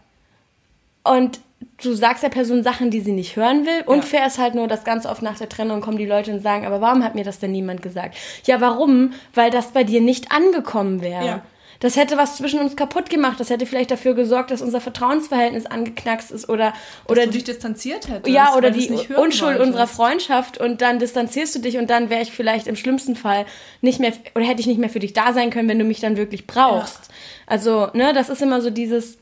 und 1.05 1.41
du 1.83 1.93
sagst 1.95 2.23
der 2.23 2.29
Person 2.31 2.63
Sachen, 2.63 2.91
die 2.91 3.01
sie 3.01 3.13
nicht 3.13 3.37
hören 3.37 3.67
will. 3.67 3.83
Und 3.87 4.11
Ja. 4.11 4.25
ist 4.27 4.39
halt 4.39 4.55
nur, 4.55 4.67
dass 4.69 4.85
ganz 4.85 5.05
oft 5.07 5.23
nach 5.23 5.37
der 5.39 5.49
Trennung 5.49 5.81
kommen 5.81 5.99
die 5.99 6.07
Leute 6.07 6.33
und 6.33 6.41
sagen, 6.41 6.65
aber 6.67 6.81
warum 6.81 7.05
hat 7.05 7.15
mir 7.15 7.25
das 7.25 7.39
denn 7.39 7.53
niemand 7.53 7.83
gesagt? 7.83 8.17
Ja, 8.45 8.61
warum? 8.61 9.13
Weil 9.35 9.51
das 9.51 9.69
bei 9.73 9.85
dir 9.85 10.01
nicht 10.01 10.33
angekommen 10.33 11.03
wäre. 11.03 11.25
Ja. 11.27 11.43
Das 11.81 11.97
hätte 11.97 12.17
was 12.17 12.37
zwischen 12.37 12.61
uns 12.61 12.77
kaputt 12.77 13.11
gemacht. 13.11 13.39
Das 13.39 13.51
hätte 13.51 13.67
vielleicht 13.67 13.91
dafür 13.91 14.15
gesorgt, 14.15 14.51
dass 14.51 14.63
unser 14.63 14.81
Vertrauensverhältnis 14.81 15.67
angeknackst 15.67 16.31
ist 16.31 16.49
oder 16.49 16.73
Dass 16.73 17.11
oder 17.11 17.25
du 17.27 17.33
dich 17.33 17.45
distanziert 17.45 18.09
hättest. 18.09 18.29
ja 18.35 18.55
oder 18.55 18.71
die 18.71 18.89
Unschuld 18.89 19.41
wolltest. 19.43 19.61
unserer 19.67 19.87
Freundschaft 19.87 20.59
und 20.59 20.81
dann 20.83 20.99
distanzierst 20.99 21.55
du 21.55 21.59
dich 21.61 21.77
und 21.79 21.91
dann 21.91 22.11
wäre 22.11 22.23
ich 22.23 22.33
vielleicht 22.33 22.67
im 22.67 22.77
schlimmsten 22.77 23.17
Fall 23.17 23.47
nicht 23.81 24.01
mehr 24.01 24.13
oder 24.35 24.45
hätte 24.45 24.61
ich 24.61 24.67
nicht 24.67 24.79
mehr 24.81 24.91
für 24.91 25.01
dich 25.01 25.13
da 25.13 25.33
sein 25.33 25.51
können, 25.51 25.69
wenn 25.69 25.79
du 25.79 25.85
mich 25.85 26.01
dann 26.01 26.17
wirklich 26.17 26.47
brauchst. 26.47 27.11
Also 27.47 27.89
ne, 27.93 28.13
das 28.13 28.29
ist 28.29 28.43
immer 28.43 28.61
so 28.61 28.71
dieses 28.71 29.19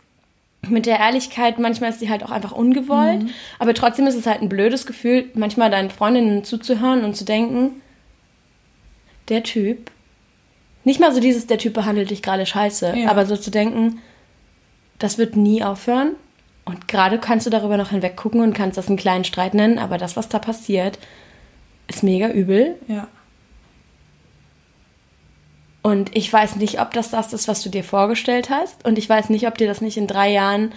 mit 0.69 0.87
der 0.87 0.99
Ehrlichkeit, 0.99 1.59
manchmal 1.59 1.91
ist 1.91 2.01
die 2.01 2.09
halt 2.09 2.23
auch 2.25 2.31
einfach 2.31 2.53
ungewollt, 2.53 3.27
aber 3.59 3.75
trotzdem 3.75 4.07
ist 4.07 4.15
es 4.15 4.27
halt 4.27 4.41
ein 4.41 4.49
blödes 4.49 4.87
Gefühl, 4.87 5.27
manchmal 5.35 5.71
deinen 5.71 5.91
Freundinnen 5.91 6.43
zuzuhören 6.43 7.05
und 7.05 7.15
zu 7.17 7.27
denken, 7.27 7.83
der 9.29 9.43
Typ, 9.43 9.91
nicht 10.85 11.01
mal 11.01 11.13
so 11.15 11.21
dieses, 11.21 11.47
der 11.47 11.59
Typ 11.59 11.75
behandelt 11.75 12.11
dich 12.11 12.23
gerade 12.23 12.47
scheiße, 12.47 12.95
Ja. 12.97 13.11
aber 13.11 13.27
so 13.27 13.37
zu 13.37 13.51
denken, 13.51 14.01
das 14.99 15.19
wird 15.19 15.37
nie 15.37 15.63
aufhören 15.65 16.13
und 16.65 16.89
gerade 16.89 17.19
kannst 17.19 17.47
du 17.47 17.51
darüber 17.51 17.77
noch 17.77 17.91
hinweggucken 17.91 18.41
und 18.41 18.53
kannst 18.55 18.79
das 18.79 18.89
einen 18.89 18.97
kleinen 18.97 19.25
Streit 19.25 19.55
nennen, 19.55 19.79
aber 19.79 19.99
das, 19.99 20.17
was 20.17 20.29
da 20.29 20.39
passiert, 20.39 20.99
ist 21.89 22.03
mega 22.03 22.29
übel 22.31 22.77
Ja. 22.89 23.09
und 25.83 26.17
ich 26.17 26.33
weiß 26.33 26.57
nicht, 26.57 26.81
ob 26.81 26.93
das 26.95 27.11
das 27.11 27.33
ist, 27.33 27.47
was 27.49 27.63
du 27.63 27.69
dir 27.69 27.85
vorgestellt 27.85 28.49
hast. 28.49 28.85
Und 28.87 28.97
ich 28.99 29.07
weiß 29.09 29.29
nicht, 29.29 29.47
ob 29.47 29.59
dir 29.59 29.67
das 29.67 29.83
nicht 29.83 29.99
in 29.99 30.07
drei 30.07 30.31
Jahren 30.33 30.73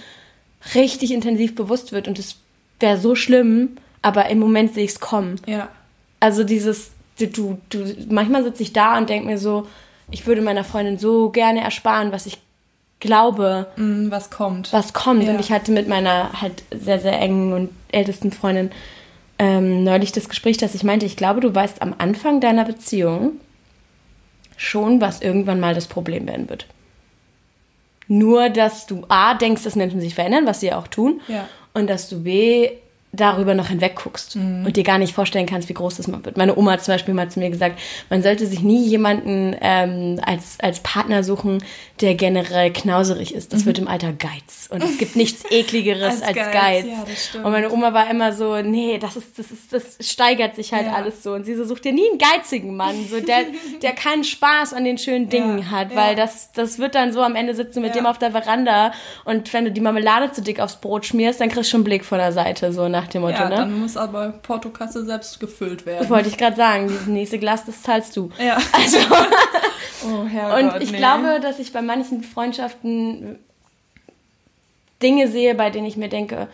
richtig 0.76 1.14
intensiv 1.14 1.56
bewusst 1.56 1.94
wird. 1.94 2.10
Und 2.10 2.20
es 2.20 2.36
wäre 2.82 2.98
so 2.98 3.16
schlimm, 3.16 3.78
aber 4.02 4.28
im 4.30 4.40
Moment 4.40 4.74
sehe 4.74 4.84
ich 4.84 4.92
es 4.92 5.00
kommen. 5.00 5.40
Ja. 5.46 5.70
Also 6.20 6.44
dieses, 6.44 6.92
du, 7.20 7.58
du, 7.70 7.96
manchmal 8.10 8.44
sitze 8.44 8.64
ich 8.64 8.74
da 8.74 8.98
und 8.98 9.10
denke 9.10 9.28
mir 9.28 9.38
so, 9.38 9.66
ich 10.12 10.26
würde 10.28 10.42
meiner 10.42 10.64
Freundin 10.64 10.98
so 10.98 11.30
gerne 11.30 11.62
ersparen, 11.62 12.12
was 12.12 12.26
ich 12.26 12.38
glaube, 13.00 13.68
Mm, 13.76 14.10
was 14.10 14.30
kommt. 14.30 14.74
was 14.74 14.94
kommt. 14.94 15.24
Ja. 15.24 15.32
Und 15.32 15.40
ich 15.40 15.52
hatte 15.52 15.72
mit 15.72 15.88
meiner 15.88 16.42
halt 16.42 16.64
sehr, 16.72 17.00
sehr 17.00 17.20
engen 17.20 17.54
und 17.54 17.70
ältesten 17.92 18.32
Freundin 18.32 18.72
ähm, 19.40 19.84
neulich 19.84 20.12
das 20.12 20.30
Gespräch, 20.30 20.58
dass 20.58 20.74
ich 20.74 20.84
meinte, 20.84 21.06
ich 21.06 21.16
glaube, 21.16 21.42
du 21.42 21.54
weißt 21.54 21.82
am 21.84 21.94
Anfang 22.00 22.42
deiner 22.42 22.66
Beziehung 22.66 23.34
schon, 24.56 25.00
was 25.00 25.22
irgendwann 25.22 25.60
mal 25.60 25.76
das 25.76 25.86
Problem 25.86 26.26
werden 26.28 26.50
wird. 26.50 26.66
Nur, 28.08 28.50
dass 28.50 28.88
du 28.88 29.04
A, 29.10 29.34
denkst, 29.36 29.64
dass 29.64 29.76
Menschen 29.76 30.00
sich 30.02 30.16
verändern, 30.16 30.46
was 30.48 30.62
sie 30.62 30.68
ja 30.68 30.80
auch 30.80 30.88
tun, 30.88 31.22
Ja. 31.28 31.48
und 31.74 31.88
dass 31.88 32.10
du 32.10 32.24
B, 32.24 32.72
darüber 33.18 33.54
noch 33.54 33.68
hinweg 33.68 33.96
guckst 33.96 34.36
Mhm. 34.36 34.66
und 34.66 34.78
dir 34.78 34.84
gar 34.84 34.98
nicht 34.98 35.14
vorstellen 35.14 35.46
kannst, 35.46 35.68
wie 35.70 35.74
groß 35.74 35.98
das 35.98 36.08
mal 36.08 36.24
wird. 36.24 36.38
Meine 36.38 36.56
Oma 36.58 36.72
hat 36.72 36.84
zum 36.84 36.94
Beispiel 36.94 37.14
mal 37.14 37.30
zu 37.30 37.40
mir 37.40 37.50
gesagt, 37.50 37.78
man 38.10 38.24
sollte 38.24 38.46
sich 38.48 38.62
nie 38.62 38.86
jemanden 38.86 39.56
ähm, 39.62 40.20
als, 40.26 40.58
als 40.62 40.80
Partner 40.80 41.24
suchen, 41.24 41.64
der 42.02 42.16
generell 42.16 42.72
knauserig 42.72 43.34
ist. 43.34 43.52
Das 43.54 43.66
wird 43.66 43.80
im 43.80 43.88
Alter 43.88 44.14
Geiz. 44.14 44.70
Und 44.70 44.84
es 44.84 44.98
gibt 44.98 45.16
nichts 45.16 45.44
ekligeres 45.52 45.98
Mhm. 46.18 46.24
Als 46.24 46.24
als, 46.24 46.36
Geiz, 46.38 46.54
Geiz. 46.54 46.86
ja, 46.86 47.04
das 47.08 47.26
stimmt. 47.28 47.46
und 47.46 47.52
meine 47.52 47.72
Oma 47.72 47.94
war 47.94 48.10
immer 48.10 48.32
so, 48.34 48.62
nee, 48.62 48.98
das 49.00 49.16
ist, 49.18 49.38
das 49.40 49.52
ist, 49.52 49.74
das 49.74 49.98
steigert 50.00 50.56
sich 50.56 50.72
halt 50.74 50.86
Ja. 50.86 50.94
alles 50.94 51.24
so. 51.24 51.34
Und 51.34 51.44
sie 51.46 51.56
so, 51.56 51.66
such 51.66 51.80
dir 51.80 51.92
nie 51.94 52.08
einen 52.10 52.20
geizigen 52.20 52.76
Mann, 52.76 52.96
so 53.10 53.20
der, 53.20 53.40
der 53.82 53.94
keinen 53.94 54.24
Spaß 54.24 54.74
an 54.74 54.84
den 54.86 54.98
schönen 54.98 55.30
Dingen 55.30 55.60
Ja, 55.60 55.72
hat, 55.72 55.96
weil 55.96 56.16
das, 56.16 56.52
das 56.54 56.78
wird 56.80 56.96
dann 56.96 57.12
so 57.14 57.22
am 57.22 57.36
Ende 57.36 57.56
sitzen 57.56 57.82
mit 57.82 57.96
dem 57.96 58.06
auf 58.06 58.18
der 58.20 58.32
Veranda 58.32 58.92
und 59.26 59.52
wenn 59.54 59.66
du 59.66 59.72
die 59.72 59.82
Marmelade 59.82 60.32
zu 60.32 60.42
dick 60.42 60.60
aufs 60.60 60.76
Brot 60.78 61.06
schmierst, 61.06 61.42
dann 61.42 61.50
kriegst 61.50 61.70
du 61.70 61.72
schon 61.72 61.80
einen 61.80 61.86
Blick 61.86 62.06
von 62.06 62.18
der 62.20 62.32
Seite, 62.32 62.72
so 62.74 62.88
nach 62.88 63.07
dem 63.08 63.22
Motto, 63.24 63.34
Ja, 63.38 63.50
ne? 63.50 63.56
dann 63.56 63.80
muss 63.80 63.98
aber 63.98 64.30
Portokasse 64.30 65.06
selbst 65.06 65.40
gefüllt 65.40 65.86
werden. 65.86 66.10
Wollte 66.10 66.30
ich 66.30 66.38
gerade 66.38 66.56
sagen, 66.56 66.88
dieses 66.88 67.08
nächste 67.08 67.40
Glas, 67.40 67.66
das 67.66 67.82
zahlst 67.82 68.16
du. 68.16 68.32
Ja. 68.40 68.58
Also, 68.72 68.98
Oh, 70.06 70.26
Herrgott, 70.26 70.76
und 70.76 70.82
ich 70.84 70.92
nee. 70.92 70.98
glaube, 70.98 71.40
dass 71.42 71.60
ich 71.60 71.74
bei 71.74 71.82
manchen 71.82 72.24
Freundschaften 72.24 73.40
Dinge 75.02 75.28
sehe, 75.28 75.56
bei 75.56 75.70
denen 75.70 75.88
ich 75.88 75.98
mir 75.98 76.10
denke, 76.10 76.48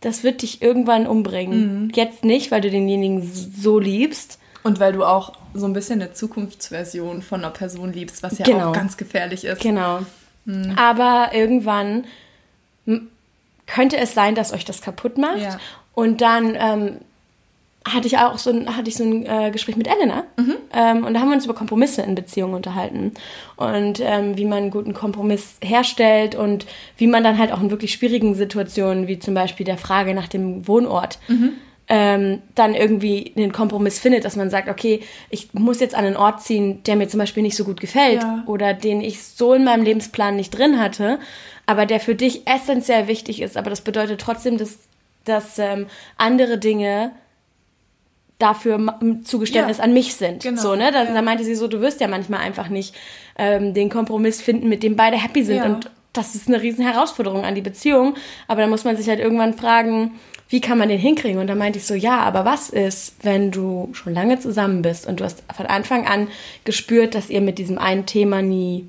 das 0.00 0.22
wird 0.22 0.42
dich 0.42 0.62
irgendwann 0.62 1.06
umbringen. 1.06 1.84
Mhm. 1.84 1.92
Jetzt 1.94 2.24
nicht, 2.24 2.50
weil 2.50 2.60
du 2.60 2.70
denjenigen 2.70 3.22
so 3.56 3.78
liebst. 3.78 4.38
Und 4.62 4.80
weil 4.80 4.92
du 4.92 5.04
auch 5.04 5.32
so 5.54 5.66
ein 5.66 5.72
bisschen 5.72 6.00
eine 6.02 6.12
Zukunftsversion 6.12 7.22
von 7.22 7.40
einer 7.40 7.50
Person 7.52 7.92
liebst, 7.92 8.22
was 8.22 8.38
ja 8.38 8.44
Genau. 8.44 8.70
auch 8.70 8.72
ganz 8.72 8.96
gefährlich 8.96 9.44
ist. 9.44 9.60
Genau. 9.60 10.00
Mhm. 10.44 10.74
Aber 10.76 11.30
irgendwann 11.32 12.04
könnte 13.66 13.96
es 13.98 14.14
sein, 14.14 14.34
dass 14.34 14.52
euch 14.52 14.64
das 14.64 14.80
kaputt 14.82 15.16
macht. 15.18 15.38
Ja. 15.38 15.58
Und 16.00 16.20
dann 16.20 16.56
ähm, 16.58 16.96
hatte 17.84 18.06
ich 18.06 18.18
auch 18.18 18.36
so 18.38 18.50
ein, 18.50 18.76
hatte 18.76 18.88
ich 18.88 18.96
so 18.96 19.04
ein 19.04 19.24
äh, 19.26 19.50
Gespräch 19.50 19.76
mit 19.76 19.88
Elena. 19.88 20.24
Mhm. 20.38 20.54
Ähm, 20.72 21.04
und 21.04 21.14
da 21.14 21.20
haben 21.20 21.28
wir 21.30 21.34
uns 21.36 21.46
über 21.46 21.54
Kompromisse 21.54 22.02
in 22.02 22.14
Beziehungen 22.14 22.54
unterhalten. 22.54 23.12
Und 23.56 24.00
ähm, 24.00 24.36
wie 24.36 24.44
man 24.44 24.58
einen 24.58 24.70
guten 24.70 24.92
Kompromiss 24.94 25.56
herstellt 25.62 26.34
und 26.34 26.66
wie 26.98 27.06
man 27.06 27.24
dann 27.24 27.38
halt 27.38 27.52
auch 27.52 27.60
in 27.60 27.70
wirklich 27.70 27.92
schwierigen 27.92 28.34
Situationen, 28.34 29.06
wie 29.08 29.18
zum 29.18 29.34
Beispiel 29.34 29.64
der 29.64 29.78
Frage 29.78 30.14
nach 30.14 30.28
dem 30.28 30.68
Wohnort, 30.68 31.18
Mhm. 31.28 31.52
ähm, 31.88 32.42
dann 32.54 32.74
irgendwie 32.74 33.32
einen 33.36 33.50
Kompromiss 33.52 33.98
findet, 33.98 34.24
dass 34.24 34.36
man 34.36 34.50
sagt, 34.50 34.68
okay, 34.68 35.00
ich 35.30 35.52
muss 35.54 35.80
jetzt 35.80 35.94
an 35.94 36.04
einen 36.04 36.16
Ort 36.16 36.42
ziehen, 36.42 36.82
der 36.84 36.96
mir 36.96 37.08
zum 37.08 37.18
Beispiel 37.18 37.42
nicht 37.42 37.56
so 37.56 37.64
gut 37.64 37.80
gefällt 37.80 38.22
Ja. 38.22 38.44
oder 38.46 38.74
den 38.74 39.00
ich 39.00 39.22
so 39.22 39.54
in 39.54 39.64
meinem 39.64 39.82
Lebensplan 39.82 40.36
nicht 40.36 40.50
drin 40.56 40.78
hatte, 40.78 41.18
aber 41.66 41.86
der 41.86 41.98
für 41.98 42.14
dich 42.14 42.46
essentiell 42.46 43.08
wichtig 43.08 43.40
ist. 43.42 43.56
Aber 43.56 43.70
das 43.70 43.80
bedeutet 43.80 44.20
trotzdem, 44.20 44.56
dass, 44.58 44.78
dass 45.24 45.58
ähm, 45.58 45.86
andere 46.16 46.58
Dinge 46.58 47.12
dafür 48.38 48.78
Zugeständnis 49.24 49.78
Ja. 49.78 49.84
an 49.84 49.92
mich 49.92 50.14
sind. 50.14 50.42
Genau. 50.42 50.60
So, 50.60 50.74
ne? 50.74 50.90
Da, 50.92 51.04
Ja. 51.04 51.12
da 51.14 51.22
meinte 51.22 51.44
sie 51.44 51.54
so, 51.54 51.68
du 51.68 51.80
wirst 51.80 52.00
ja 52.00 52.08
manchmal 52.08 52.40
einfach 52.40 52.68
nicht 52.68 52.94
ähm, 53.36 53.74
den 53.74 53.90
Kompromiss 53.90 54.40
finden, 54.40 54.68
mit 54.68 54.82
dem 54.82 54.96
beide 54.96 55.18
happy 55.22 55.44
sind. 55.44 55.56
Ja. 55.58 55.64
Und 55.66 55.90
das 56.14 56.34
ist 56.34 56.48
eine 56.48 56.60
riesen 56.62 56.84
Herausforderung 56.86 57.44
an 57.44 57.54
die 57.54 57.60
Beziehung. 57.60 58.14
Aber 58.48 58.62
da 58.62 58.66
muss 58.66 58.84
man 58.84 58.96
sich 58.96 59.08
halt 59.08 59.20
irgendwann 59.20 59.54
fragen, 59.54 60.12
wie 60.48 60.60
kann 60.60 60.78
man 60.78 60.88
den 60.88 60.98
hinkriegen? 60.98 61.38
Und 61.38 61.46
da 61.46 61.54
meinte 61.54 61.78
ich 61.78 61.86
so, 61.86 61.94
ja, 61.94 62.18
aber 62.20 62.44
was 62.44 62.70
ist, 62.70 63.14
wenn 63.22 63.50
du 63.52 63.90
schon 63.92 64.14
lange 64.14 64.40
zusammen 64.40 64.82
bist 64.82 65.06
und 65.06 65.20
du 65.20 65.24
hast 65.24 65.44
von 65.54 65.66
Anfang 65.66 66.06
an 66.08 66.26
gespürt, 66.64 67.14
dass 67.14 67.30
ihr 67.30 67.40
mit 67.42 67.58
diesem 67.58 67.78
einen 67.78 68.06
Thema 68.06 68.42
nie, 68.42 68.88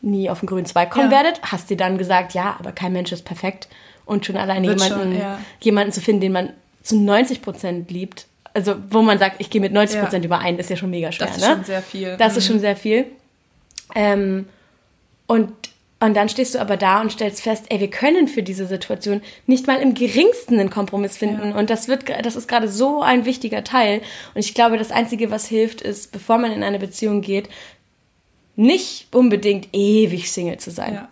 nie 0.00 0.30
auf 0.30 0.40
den 0.40 0.46
grünen 0.46 0.66
Zweig 0.66 0.90
kommen 0.90 1.10
werdet? 1.10 1.40
Hast 1.42 1.68
dir 1.68 1.76
dann 1.76 1.98
gesagt, 1.98 2.32
ja, 2.32 2.56
aber 2.58 2.72
kein 2.72 2.92
Mensch 2.92 3.12
ist 3.12 3.24
perfekt 3.24 3.68
und 4.04 4.26
schon 4.26 4.36
alleine 4.36 4.68
Wird 4.68 4.80
jemanden, 4.82 5.12
schon, 5.12 5.20
ja. 5.20 5.38
jemanden 5.60 5.92
zu 5.92 6.00
finden, 6.00 6.20
den 6.22 6.32
man 6.32 6.52
zu 6.82 6.96
90 6.98 7.42
Prozent 7.42 7.90
liebt. 7.90 8.26
Also, 8.54 8.74
wo 8.90 9.00
man 9.02 9.18
sagt, 9.18 9.36
ich 9.40 9.48
gehe 9.50 9.60
mit 9.60 9.72
90 9.72 10.00
Prozent 10.00 10.24
Ja. 10.24 10.26
überein, 10.28 10.58
ist 10.58 10.68
ja 10.70 10.76
schon 10.76 10.90
mega 10.90 11.10
schwer, 11.12 11.26
Das 11.28 11.36
ist 11.36 11.42
ne? 11.48 11.54
schon 11.54 11.64
sehr 11.64 11.82
viel. 11.82 12.16
Das 12.18 12.36
ist 12.36 12.44
Mhm. 12.44 12.52
schon 12.52 12.60
sehr 12.60 12.76
viel. 12.76 13.06
Ähm, 13.94 14.46
und, 15.26 15.52
und 16.00 16.14
dann 16.14 16.28
stehst 16.28 16.54
du 16.54 16.58
aber 16.60 16.76
da 16.76 17.00
und 17.00 17.12
stellst 17.12 17.40
fest, 17.42 17.66
ey, 17.68 17.78
wir 17.80 17.88
können 17.88 18.26
für 18.28 18.42
diese 18.42 18.66
Situation 18.66 19.22
nicht 19.46 19.66
mal 19.66 19.80
im 19.80 19.94
geringsten 19.94 20.58
einen 20.58 20.68
Kompromiss 20.70 21.16
finden. 21.16 21.50
Ja. 21.50 21.56
Und 21.56 21.70
das 21.70 21.88
wird, 21.88 22.04
das 22.24 22.36
ist 22.36 22.48
gerade 22.48 22.68
so 22.68 23.00
ein 23.02 23.24
wichtiger 23.24 23.62
Teil. 23.64 24.00
Und 24.34 24.40
ich 24.40 24.52
glaube, 24.54 24.76
das 24.78 24.90
Einzige, 24.90 25.30
was 25.30 25.46
hilft, 25.46 25.80
ist, 25.80 26.10
bevor 26.12 26.38
man 26.38 26.52
in 26.52 26.62
eine 26.62 26.78
Beziehung 26.78 27.20
geht, 27.22 27.48
nicht 28.56 29.06
unbedingt 29.14 29.68
ewig 29.72 30.30
Single 30.30 30.58
zu 30.58 30.70
sein. 30.70 30.94
Ja. 30.94 31.08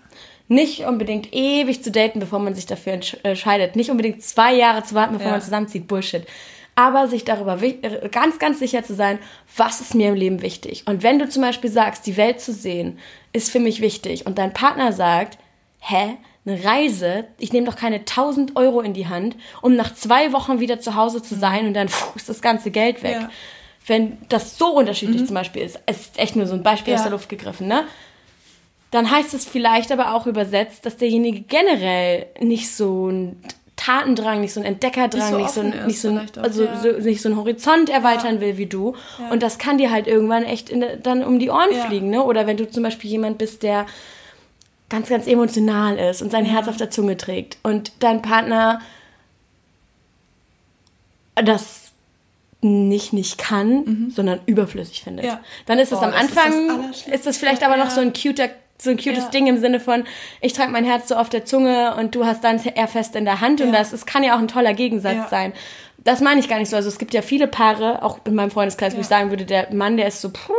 Nicht 0.52 0.80
unbedingt 0.80 1.32
ewig 1.32 1.82
zu 1.84 1.92
daten, 1.92 2.18
bevor 2.18 2.40
man 2.40 2.54
sich 2.54 2.66
dafür 2.66 2.94
entsch- 2.94 3.16
entscheidet. 3.22 3.76
Nicht 3.76 3.88
unbedingt 3.90 4.20
zwei 4.24 4.52
Jahre 4.52 4.82
zu 4.82 4.96
warten, 4.96 5.12
bevor 5.12 5.28
Ja. 5.28 5.32
man 5.34 5.40
zusammenzieht. 5.42 5.86
Bullshit. 5.86 6.26
Aber 6.74 7.06
sich 7.06 7.24
darüber 7.24 7.62
äh, 7.62 8.08
ganz, 8.10 8.40
ganz 8.40 8.58
sicher 8.58 8.82
zu 8.82 8.94
sein, 8.94 9.20
was 9.56 9.80
ist 9.80 9.94
mir 9.94 10.08
im 10.08 10.14
Leben 10.16 10.42
wichtig. 10.42 10.82
Und 10.86 11.04
wenn 11.04 11.20
du 11.20 11.28
zum 11.28 11.42
Beispiel 11.42 11.70
sagst, 11.70 12.04
die 12.06 12.16
Welt 12.16 12.40
zu 12.40 12.52
sehen, 12.52 12.98
ist 13.32 13.50
für 13.52 13.60
mich 13.60 13.80
wichtig. 13.80 14.26
Und 14.26 14.38
dein 14.38 14.52
Partner 14.52 14.92
sagt, 14.92 15.38
hä? 15.78 16.16
Eine 16.46 16.64
Reise? 16.64 17.26
Ich 17.38 17.52
nehme 17.52 17.66
doch 17.66 17.76
keine 17.76 17.96
1000 18.00 18.56
Euro 18.56 18.80
in 18.80 18.92
die 18.94 19.06
Hand, 19.08 19.36
um 19.62 19.76
nach 19.76 19.94
zwei 19.94 20.32
Wochen 20.32 20.58
wieder 20.58 20.80
zu 20.80 20.96
Hause 20.96 21.22
zu 21.22 21.34
sein 21.36 21.66
und 21.66 21.74
dann 21.74 21.88
pfuh, 21.88 22.16
ist 22.16 22.28
das 22.30 22.40
ganze 22.40 22.70
Geld 22.72 23.02
weg. 23.04 23.18
Ja. 23.20 23.30
Wenn 23.86 24.16
das 24.30 24.56
so 24.58 24.68
unterschiedlich 24.74 25.26
zum 25.26 25.34
Beispiel 25.34 25.62
ist, 25.62 25.78
es 25.86 26.00
ist 26.00 26.18
echt 26.18 26.36
nur 26.36 26.46
so 26.46 26.54
ein 26.54 26.62
Beispiel 26.62 26.94
aus 26.94 27.00
Ja. 27.00 27.04
der 27.04 27.12
Luft 27.12 27.28
gegriffen, 27.28 27.68
ne? 27.68 27.84
Dann 28.90 29.10
heißt 29.10 29.34
es 29.34 29.44
vielleicht 29.44 29.92
aber 29.92 30.14
auch 30.14 30.26
übersetzt, 30.26 30.84
dass 30.86 30.96
derjenige 30.96 31.40
generell 31.42 32.26
nicht 32.40 32.74
so 32.74 33.08
ein 33.08 33.42
Tatendrang, 33.76 34.40
nicht 34.42 34.52
so 34.52 34.60
ein 34.60 34.66
Entdeckerdrang, 34.66 35.36
Nicht 35.36 35.38
nicht 35.38 35.50
so 35.54 35.60
so, 35.62 35.66
ein, 35.66 35.72
ist 35.72 35.86
nicht 35.86 36.00
so, 36.00 36.08
ein, 36.10 36.18
auch, 36.18 36.42
also 36.42 36.64
ja. 36.64 36.80
so, 36.80 36.88
nicht 36.98 37.22
so 37.22 37.28
einen 37.30 37.38
Horizont 37.38 37.88
erweitern 37.88 38.40
will 38.40 38.58
wie 38.58 38.66
du. 38.66 38.94
Und 39.30 39.42
das 39.42 39.56
kann 39.58 39.78
dir 39.78 39.90
halt 39.90 40.06
irgendwann 40.06 40.42
echt 40.44 40.68
in, 40.68 40.84
dann 41.02 41.24
um 41.24 41.38
die 41.38 41.48
Ohren 41.50 41.72
Ja. 41.72 41.86
fliegen, 41.86 42.10
ne? 42.10 42.22
Oder 42.22 42.46
wenn 42.46 42.56
du 42.58 42.68
zum 42.68 42.82
Beispiel 42.82 43.10
jemand 43.10 43.38
bist, 43.38 43.62
der 43.62 43.86
ganz, 44.90 45.08
ganz 45.08 45.26
emotional 45.26 45.96
ist 45.96 46.20
und 46.20 46.30
sein 46.30 46.44
Herz 46.44 46.68
auf 46.68 46.76
der 46.76 46.90
Zunge 46.90 47.16
trägt 47.16 47.56
und 47.62 47.92
dein 48.00 48.20
Partner 48.22 48.80
das 51.36 51.92
nicht 52.62 53.14
nicht 53.14 53.38
kann, 53.38 54.12
sondern 54.14 54.40
überflüssig 54.44 55.02
findet. 55.02 55.24
Mhm. 55.24 55.30
Ja. 55.30 55.40
Dann 55.64 55.78
ist 55.78 55.92
es 55.92 55.98
am 56.00 56.10
das 56.12 56.24
ist 56.24 56.36
das 56.36 56.44
Anfang, 56.44 56.92
ist 57.12 57.26
das 57.26 57.36
vielleicht 57.38 57.62
aber 57.62 57.78
noch 57.78 57.86
Ja. 57.86 57.90
so 57.90 58.00
ein 58.02 58.12
cuter 58.12 58.50
so 58.80 58.90
ein 58.90 58.96
cutes 58.96 59.24
Ja. 59.24 59.30
Ding 59.30 59.46
im 59.46 59.58
Sinne 59.58 59.80
von, 59.80 60.04
ich 60.40 60.52
trage 60.52 60.70
mein 60.72 60.84
Herz 60.84 61.08
so 61.08 61.16
auf 61.16 61.28
der 61.28 61.44
Zunge 61.44 61.94
und 61.96 62.14
du 62.14 62.24
hast 62.24 62.42
deins 62.44 62.64
eher 62.66 62.88
fest 62.88 63.14
in 63.16 63.24
der 63.24 63.40
Hand 63.40 63.60
und 63.60 63.72
Ja. 63.72 63.78
das 63.78 63.92
es 63.92 64.06
kann 64.06 64.22
ja 64.22 64.34
auch 64.34 64.38
ein 64.40 64.48
toller 64.48 64.74
Gegensatz 64.74 65.16
Ja. 65.16 65.28
sein. 65.28 65.52
Das 65.98 66.20
meine 66.20 66.40
ich 66.40 66.48
gar 66.48 66.58
nicht 66.58 66.70
so. 66.70 66.76
Also 66.76 66.88
es 66.88 66.98
gibt 66.98 67.12
ja 67.12 67.20
viele 67.22 67.46
Paare, 67.46 68.02
auch 68.02 68.18
in 68.24 68.34
meinem 68.34 68.50
Freundeskreis, 68.50 68.96
wo 68.96 69.00
ich 69.00 69.06
sagen 69.06 69.28
würde, 69.30 69.44
der 69.44 69.72
Mann, 69.74 69.96
der 69.98 70.06
ist 70.08 70.20
so 70.22 70.30
puh, 70.30 70.52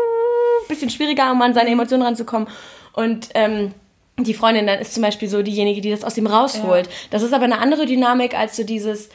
bisschen 0.68 0.90
schwieriger, 0.92 1.32
um 1.32 1.42
an 1.42 1.54
seine 1.56 1.72
Emotionen 1.72 2.04
ranzukommen. 2.04 2.48
Und 2.94 3.30
ähm, 3.34 3.74
die 4.20 4.34
Freundin 4.36 4.68
dann 4.68 4.78
ist 4.80 4.94
zum 4.94 5.02
Beispiel 5.02 5.28
so 5.28 5.42
diejenige, 5.42 5.82
die 5.82 5.90
das 5.90 6.04
aus 6.04 6.16
ihm 6.18 6.28
rausholt. 6.28 6.90
Das 7.10 7.24
ist 7.24 7.34
aber 7.34 7.46
eine 7.46 7.58
andere 7.58 7.88
Dynamik 7.88 8.38
als 8.38 8.56
so 8.56 8.64
dieses, 8.64 9.10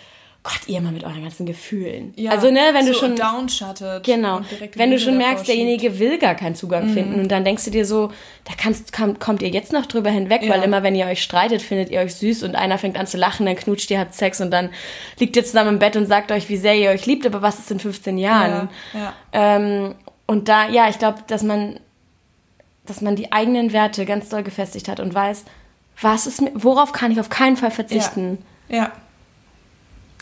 Gott, 0.46 0.68
ihr 0.68 0.80
mal 0.80 0.92
mit 0.92 1.02
euren 1.02 1.22
ganzen 1.22 1.44
Gefühlen. 1.44 2.14
Ja, 2.14 2.30
also, 2.30 2.52
ne, 2.52 2.60
wenn 2.72 2.86
so 2.86 2.92
du 2.92 2.98
schon. 3.00 3.16
Downshuttet. 3.16 4.04
Genau. 4.04 4.42
Wenn 4.76 4.92
du 4.92 5.00
schon 5.00 5.18
merkst, 5.18 5.48
derjenige 5.48 5.98
will 5.98 6.18
gar 6.18 6.36
keinen 6.36 6.54
Zugang 6.54 6.86
mhm. 6.86 6.94
finden 6.94 7.20
und 7.20 7.32
dann 7.32 7.44
denkst 7.44 7.64
du 7.64 7.72
dir 7.72 7.84
so, 7.84 8.12
da 8.44 8.52
kannst, 8.56 8.92
kann, 8.92 9.18
kommt 9.18 9.42
ihr 9.42 9.48
jetzt 9.48 9.72
noch 9.72 9.86
drüber 9.86 10.08
hinweg, 10.08 10.44
ja. 10.44 10.50
weil 10.50 10.62
immer, 10.62 10.84
wenn 10.84 10.94
ihr 10.94 11.06
euch 11.06 11.20
streitet, 11.20 11.62
findet 11.62 11.90
ihr 11.90 11.98
euch 11.98 12.14
süß 12.14 12.44
und 12.44 12.54
einer 12.54 12.78
fängt 12.78 12.96
an 12.96 13.08
zu 13.08 13.16
lachen, 13.16 13.44
dann 13.44 13.56
knutscht 13.56 13.90
ihr, 13.90 13.98
habt 13.98 14.14
Sex 14.14 14.40
und 14.40 14.52
dann 14.52 14.70
liegt 15.18 15.34
ihr 15.34 15.44
zusammen 15.44 15.70
im 15.70 15.78
Bett 15.80 15.96
und 15.96 16.06
sagt 16.06 16.30
euch, 16.30 16.48
wie 16.48 16.58
sehr 16.58 16.76
ihr 16.76 16.90
euch 16.90 17.06
liebt, 17.06 17.26
aber 17.26 17.42
was 17.42 17.58
ist 17.58 17.72
in 17.72 17.80
15 17.80 18.16
Jahren? 18.16 18.68
Ja. 18.94 19.00
ja. 19.00 19.14
Ähm, 19.32 19.96
und 20.26 20.48
da, 20.48 20.68
ja, 20.68 20.88
ich 20.88 21.00
glaube, 21.00 21.24
dass 21.26 21.42
man, 21.42 21.80
dass 22.84 23.00
man 23.00 23.16
die 23.16 23.32
eigenen 23.32 23.72
Werte 23.72 24.04
ganz 24.06 24.28
doll 24.28 24.44
gefestigt 24.44 24.86
hat 24.86 25.00
und 25.00 25.12
weiß, 25.12 25.44
was 26.00 26.28
ist, 26.28 26.40
worauf 26.54 26.92
kann 26.92 27.10
ich 27.10 27.18
auf 27.18 27.30
keinen 27.30 27.56
Fall 27.56 27.72
verzichten? 27.72 28.38
ja. 28.68 28.92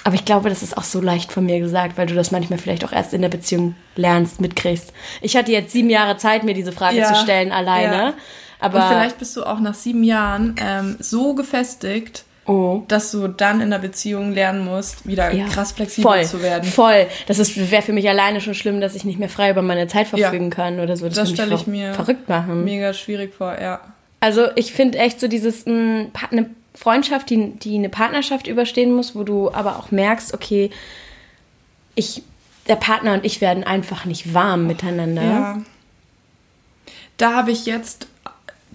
Ja. 0.05 0.07
Aber 0.07 0.15
ich 0.15 0.25
glaube, 0.25 0.51
das 0.51 0.63
ist 0.63 0.77
auch 0.77 0.85
so 0.85 1.01
leicht 1.01 1.33
von 1.33 1.47
mir 1.47 1.61
gesagt, 1.61 1.97
weil 1.97 2.07
du 2.07 2.15
das 2.15 2.31
manchmal 2.31 2.59
vielleicht 2.59 2.85
auch 2.85 2.93
erst 2.93 3.15
in 3.15 3.23
der 3.23 3.31
Beziehung 3.31 3.75
lernst, 3.97 4.41
mitkriegst. 4.41 4.93
Ich 5.23 5.37
hatte 5.37 5.51
jetzt 5.51 5.73
sieben 5.73 5.89
Jahre 5.89 6.19
Zeit, 6.19 6.45
mir 6.45 6.55
diese 6.55 6.73
Frage 6.73 6.99
ja, 6.99 7.13
zu 7.13 7.21
stellen 7.23 7.53
alleine. 7.53 7.97
Ja. 7.97 8.15
Aber 8.61 8.79
Und 8.79 8.89
vielleicht 8.89 9.19
bist 9.19 9.37
du 9.37 9.45
auch 9.45 9.61
nach 9.61 9.75
sieben 9.75 10.05
Jahren 10.05 10.57
ähm, 10.59 10.97
so 10.99 11.35
gefestigt, 11.35 12.25
oh. 12.47 12.83
dass 12.89 13.11
du 13.11 13.29
dann 13.29 13.61
in 13.61 13.71
der 13.71 13.79
Beziehung 13.79 14.33
lernen 14.33 14.65
musst, 14.65 15.07
wieder 15.07 15.33
ja, 15.33 15.47
krass 15.47 15.73
flexibel 15.73 16.11
voll, 16.11 16.25
zu 16.25 16.43
werden. 16.43 16.65
Voll. 16.65 17.07
Das 17.27 17.39
wäre 17.57 17.83
für 17.83 17.93
mich 17.93 18.09
alleine 18.09 18.41
schon 18.41 18.55
schlimm, 18.55 18.81
dass 18.81 18.95
ich 18.95 19.05
nicht 19.05 19.19
mehr 19.19 19.29
frei 19.29 19.51
über 19.51 19.63
meine 19.63 19.87
Zeit 19.87 20.09
verfügen 20.09 20.51
kann 20.51 20.81
oder 20.81 20.97
so. 20.97 21.07
Das, 21.07 21.15
das 21.15 21.31
stelle 21.31 21.55
ich 21.55 21.67
mir 21.67 21.95
verrückt 21.95 22.29
machen. 22.29 22.65
Mega 22.65 22.93
schwierig 22.93 23.35
vor, 23.35 23.59
ja. 23.61 23.81
Also 24.21 24.47
ich 24.55 24.73
finde 24.73 24.99
echt 24.99 25.21
so 25.21 25.29
dieses 25.29 25.67
mh, 25.67 26.07
eine 26.31 26.51
Freundschaft, 26.75 27.31
die, 27.31 27.53
die 27.53 27.77
eine 27.77 27.89
Partnerschaft 27.89 28.47
überstehen 28.47 28.93
muss, 28.93 29.15
wo 29.15 29.23
du 29.23 29.53
aber 29.53 29.79
auch 29.79 29.91
merkst, 29.91 30.35
okay, 30.35 30.71
ich, 31.95 32.23
der 32.69 32.77
Partner 32.77 33.15
und 33.15 33.25
ich 33.25 33.41
werden 33.41 33.65
einfach 33.65 34.05
nicht 34.05 34.35
warm 34.35 34.67
miteinander. 34.67 35.23
Ja. 35.23 35.63
Da 37.17 37.35
habe 37.35 37.53
ich 37.53 37.67
jetzt 37.67 38.09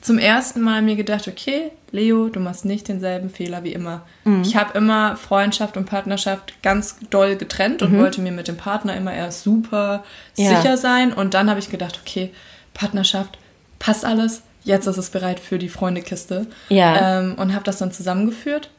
zum 0.02 0.18
ersten 0.18 0.62
Mal 0.62 0.82
mir 0.82 0.96
gedacht, 0.96 1.28
okay, 1.28 1.72
Leo, 1.92 2.30
du 2.30 2.40
machst 2.40 2.64
nicht 2.64 2.88
denselben 2.88 3.30
Fehler 3.30 3.64
wie 3.64 3.74
immer. 3.74 4.04
Mhm. 4.24 4.44
Ich 4.44 4.56
habe 4.56 4.78
immer 4.78 5.18
Freundschaft 5.18 5.76
und 5.76 5.86
Partnerschaft 5.86 6.62
ganz 6.62 6.98
doll 7.10 7.36
getrennt 7.36 7.82
und 7.82 7.94
mhm. 7.94 8.00
wollte 8.00 8.22
mir 8.22 8.32
mit 8.32 8.48
dem 8.48 8.56
Partner 8.56 8.96
immer 8.96 9.14
erst 9.14 9.44
super 9.44 10.04
ja. 10.38 10.56
sicher 10.56 10.78
sein. 10.78 11.12
Und 11.12 11.34
dann 11.34 11.50
habe 11.50 11.60
ich 11.60 11.70
gedacht, 11.70 12.00
okay, 12.02 12.32
Partnerschaft, 12.74 13.38
passt 13.80 14.06
alles, 14.06 14.44
jetzt 14.64 14.88
ist 14.88 14.98
es 14.98 15.10
bereit 15.10 15.40
für 15.40 15.58
die 15.58 15.70
Freundekiste. 15.70 16.48
Ja. 16.70 17.20
Ähm, 17.20 17.36
und 17.36 17.54
habe 17.54 17.64
das 17.64 17.78
dann 17.78 17.92
zusammengeführt. 17.92 18.70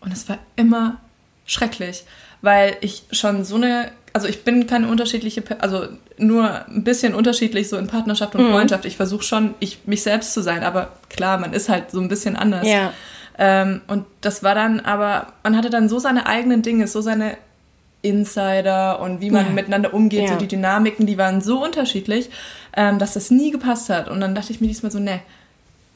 Und 0.00 0.12
es 0.12 0.28
war 0.28 0.38
immer 0.56 0.98
schrecklich, 1.46 2.04
weil 2.42 2.76
ich 2.80 3.04
schon 3.10 3.44
so 3.44 3.56
eine, 3.56 3.90
also 4.12 4.28
ich 4.28 4.44
bin 4.44 4.66
keine 4.66 4.88
unterschiedliche, 4.88 5.42
also 5.60 5.88
nur 6.18 6.66
ein 6.66 6.84
bisschen 6.84 7.14
unterschiedlich 7.14 7.68
so 7.68 7.76
in 7.76 7.86
Partnerschaft 7.86 8.34
und 8.34 8.46
mhm. 8.46 8.52
Freundschaft. 8.52 8.84
Ich 8.84 8.96
versuche 8.96 9.22
schon, 9.22 9.54
ich 9.60 9.80
mich 9.86 10.02
selbst 10.02 10.34
zu 10.34 10.42
sein, 10.42 10.62
aber 10.62 10.92
klar, 11.08 11.38
man 11.38 11.52
ist 11.52 11.68
halt 11.68 11.90
so 11.90 12.00
ein 12.00 12.08
bisschen 12.08 12.36
anders. 12.36 12.66
Ja. 12.66 12.92
Ähm, 13.38 13.80
und 13.86 14.04
das 14.20 14.42
war 14.42 14.54
dann 14.54 14.80
aber, 14.80 15.32
man 15.42 15.56
hatte 15.56 15.70
dann 15.70 15.88
so 15.88 15.98
seine 15.98 16.26
eigenen 16.26 16.62
Dinge, 16.62 16.86
so 16.86 17.00
seine 17.00 17.36
Insider 18.02 19.00
und 19.00 19.20
wie 19.20 19.30
man 19.30 19.46
ja. 19.46 19.52
miteinander 19.52 19.92
umgeht, 19.92 20.24
ja. 20.24 20.28
so 20.28 20.36
die 20.36 20.46
Dynamiken, 20.46 21.06
die 21.06 21.18
waren 21.18 21.40
so 21.40 21.62
unterschiedlich, 21.62 22.30
ähm, 22.76 22.98
dass 22.98 23.14
das 23.14 23.30
nie 23.30 23.50
gepasst 23.50 23.90
hat. 23.90 24.08
Und 24.08 24.20
dann 24.20 24.34
dachte 24.34 24.52
ich 24.52 24.60
mir 24.60 24.68
diesmal 24.68 24.92
so, 24.92 24.98
ne, 24.98 25.20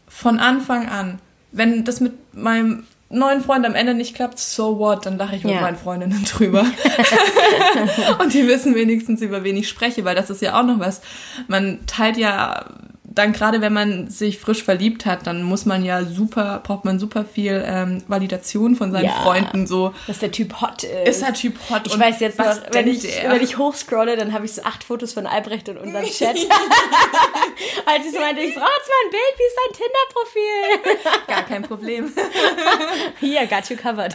von 0.09 0.39
Anfang 0.39 0.89
an, 0.89 1.21
wenn 1.53 1.85
das 1.85 2.01
mit 2.01 2.35
meinem 2.35 2.85
neuen 3.09 3.43
Freund 3.43 3.65
am 3.67 3.75
Ende 3.75 3.95
nicht 3.95 4.15
klappt, 4.15 4.39
so 4.39 4.79
what, 4.79 5.07
dann 5.07 5.19
lache 5.19 5.37
ich 5.37 5.45
mit 5.45 5.55
ja. 5.55 5.61
meinen 5.61 5.77
Freundinnen 5.77 6.25
drüber. 6.25 6.65
und 8.19 8.35
die 8.35 8.49
wissen 8.49 8.75
wenigstens, 8.75 9.21
über 9.21 9.45
wen 9.45 9.57
ich 9.57 9.69
spreche, 9.69 10.05
weil 10.05 10.15
das 10.15 10.31
ist 10.31 10.43
ja 10.43 10.59
auch 10.59 10.65
noch 10.65 10.81
was. 10.81 11.03
Man 11.47 11.81
teilt 11.87 12.17
ja 12.17 12.67
dann 13.15 13.33
gerade 13.33 13.61
wenn 13.61 13.73
man 13.73 14.09
sich 14.09 14.39
frisch 14.39 14.63
verliebt 14.63 15.07
hat, 15.07 15.27
dann 15.27 15.43
muss 15.43 15.67
man 15.67 15.85
ja 15.85 16.05
super, 16.05 16.61
braucht 16.63 16.85
man 16.85 16.99
super 16.99 17.25
viel 17.25 17.63
ähm, 17.67 18.03
Validation 18.09 18.77
von 18.77 18.93
seinen 18.93 19.07
ja, 19.07 19.13
Freunden. 19.13 19.67
So. 19.67 19.95
Dass 20.07 20.19
der 20.19 20.33
Typ 20.33 20.61
hot 20.61 20.85
ist. 20.85 21.09
Ist 21.09 21.23
der 21.23 21.35
Typ 21.35 21.59
hot? 21.71 21.87
Ich 21.87 21.99
weiß 21.99 22.21
jetzt 22.21 22.39
noch, 22.39 22.57
wenn 22.73 22.89
ich, 22.89 23.03
wenn 23.05 23.43
ich 23.43 23.59
hochscrolle, 23.59 24.17
dann 24.17 24.33
habe 24.33 24.47
ich 24.47 24.55
so 24.55 24.63
acht 24.63 24.85
Fotos 24.85 25.13
von 25.13 25.27
Albrecht 25.27 25.69
in 25.69 25.77
unserem 25.77 26.05
Chat. 26.11 26.37
Als 27.87 28.07
ich 28.07 28.13
so 28.13 28.21
meinte, 28.21 28.41
ich 28.41 28.55
brauche 28.55 28.71
jetzt 28.77 28.89
mal 28.89 29.05
ein 29.05 29.11
Bild, 29.11 29.35
wie 29.37 29.47
ist 29.47 29.59
dein 29.61 29.73
Tinder-Profil? 29.83 31.23
Gar 31.29 31.43
kein 31.43 31.63
Problem. 31.63 32.13
Hier, 33.21 33.47
got 33.47 33.69
you 33.69 33.77
covered. 33.77 34.15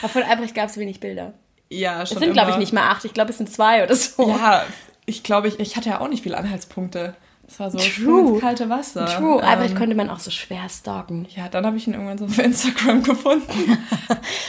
Aber 0.00 0.08
von 0.08 0.22
Albrecht 0.22 0.54
gab 0.54 0.68
es 0.68 0.76
wenig 0.76 1.00
Bilder. 1.00 1.34
Ja, 1.68 2.06
schon. 2.06 2.16
Es 2.16 2.22
sind, 2.22 2.32
glaube 2.32 2.52
ich, 2.52 2.56
nicht 2.58 2.72
mal 2.72 2.88
acht. 2.88 3.04
Ich 3.04 3.12
glaube, 3.12 3.30
es 3.30 3.38
sind 3.38 3.52
zwei 3.52 3.82
oder 3.82 3.94
so. 3.94 4.28
Ja, 4.28 4.64
ich 5.04 5.22
glaube, 5.22 5.48
ich, 5.48 5.60
ich 5.60 5.76
hatte 5.76 5.88
ja 5.88 6.00
auch 6.00 6.08
nicht 6.08 6.22
viele 6.22 6.36
Anhaltspunkte. 6.36 7.14
Das 7.46 7.60
war 7.60 7.70
so 7.70 7.78
True. 7.78 8.32
ins 8.32 8.40
kalte 8.40 8.68
Wasser. 8.68 9.06
True, 9.06 9.42
aber 9.42 9.66
ähm, 9.66 9.74
konnte 9.76 9.94
man 9.94 10.10
auch 10.10 10.18
so 10.18 10.30
schwer 10.30 10.68
stalken. 10.68 11.26
Ja, 11.36 11.48
dann 11.48 11.64
habe 11.64 11.76
ich 11.76 11.86
ihn 11.86 11.94
irgendwann 11.94 12.18
so 12.18 12.24
auf 12.24 12.38
Instagram 12.38 13.02
gefunden. 13.04 13.78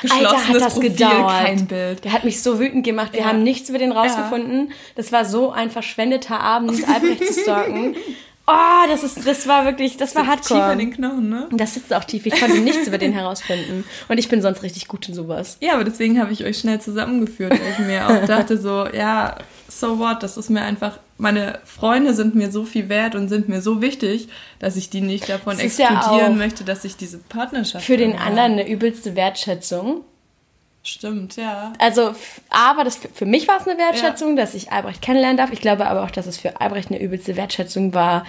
Alter, 0.10 0.48
hat 0.48 0.56
das 0.56 0.74
Profil, 0.74 0.90
gedauert. 0.90 1.46
Kein 1.46 1.68
Bild. 1.68 2.04
Der 2.04 2.12
hat 2.12 2.24
mich 2.24 2.42
so 2.42 2.60
wütend 2.60 2.84
gemacht. 2.84 3.14
Wir 3.14 3.22
ja. 3.22 3.26
haben 3.28 3.44
nichts 3.44 3.70
über 3.70 3.78
den 3.78 3.92
rausgefunden. 3.92 4.70
Ja. 4.70 4.76
Das 4.96 5.12
war 5.12 5.26
so 5.26 5.52
ein 5.52 5.70
verschwendeter 5.70 6.40
Abend, 6.40 6.88
Albrecht 6.90 7.28
zu 7.28 7.42
stalken. 7.42 7.96
Oh, 8.50 8.88
das 8.88 9.04
ist, 9.04 9.28
das 9.28 9.46
war 9.46 9.66
wirklich, 9.66 9.98
das, 9.98 10.14
das 10.14 10.16
war 10.16 10.28
hardcore. 10.28 10.62
Tief 10.62 10.72
in 10.72 10.80
den 10.80 10.92
Knochen, 10.92 11.30
ne? 11.30 11.50
Das 11.52 11.74
sitzt 11.74 11.94
auch 11.94 12.06
tief. 12.06 12.26
Ich 12.26 12.40
konnte 12.40 12.58
nichts 12.60 12.88
über 12.88 12.98
den 12.98 13.12
herausfinden. 13.12 13.84
Und 14.08 14.18
ich 14.18 14.30
bin 14.30 14.42
sonst 14.42 14.64
richtig 14.64 14.88
gut 14.88 15.08
in 15.10 15.14
sowas. 15.14 15.58
Ja, 15.60 15.74
aber 15.74 15.84
deswegen 15.84 16.20
habe 16.20 16.32
ich 16.32 16.46
euch 16.46 16.58
schnell 16.58 16.80
zusammengeführt, 16.80 17.52
weil 17.52 17.72
ich 17.74 17.80
mir 17.80 18.08
auch 18.08 18.26
dachte 18.26 18.58
so, 18.58 18.88
ja, 18.88 19.36
so 19.68 20.00
what, 20.00 20.24
das 20.24 20.38
ist 20.38 20.50
mir 20.50 20.62
einfach, 20.62 20.98
meine 21.18 21.60
Freunde 21.64 22.14
sind 22.14 22.36
mir 22.36 22.52
so 22.52 22.64
viel 22.64 22.90
wert 22.90 23.16
und 23.16 23.28
sind 23.28 23.50
mir 23.50 23.62
so 23.62 23.82
wichtig, 23.82 24.30
dass 24.60 24.76
ich 24.76 24.90
die 24.90 25.02
nicht 25.02 25.28
davon 25.30 25.58
exkludieren 25.60 26.20
ja 26.20 26.30
möchte, 26.30 26.64
dass 26.64 26.86
ich 26.86 26.96
diese 26.96 27.18
Partnerschaft 27.18 27.86
Für 27.86 27.98
den 27.98 28.16
anderen 28.16 28.54
eine 28.54 28.68
übelste 28.68 29.16
Wertschätzung 29.16 30.04
Stimmt, 30.88 31.36
ja. 31.36 31.74
Also, 31.80 32.16
aber 32.50 32.86
das, 32.86 32.98
für 33.14 33.26
mich 33.26 33.46
war 33.50 33.60
es 33.60 33.68
eine 33.68 33.78
Wertschätzung, 33.78 34.38
ja. 34.38 34.44
dass 34.44 34.54
ich 34.54 34.72
Albrecht 34.72 35.02
kennenlernen 35.02 35.36
darf. 35.36 35.52
Ich 35.52 35.60
glaube 35.60 35.86
aber 35.86 36.04
auch, 36.04 36.12
dass 36.12 36.28
es 36.28 36.38
für 36.38 36.62
Albrecht 36.62 36.90
eine 36.90 37.02
übelste 37.02 37.36
Wertschätzung 37.36 37.94
war, 37.94 38.26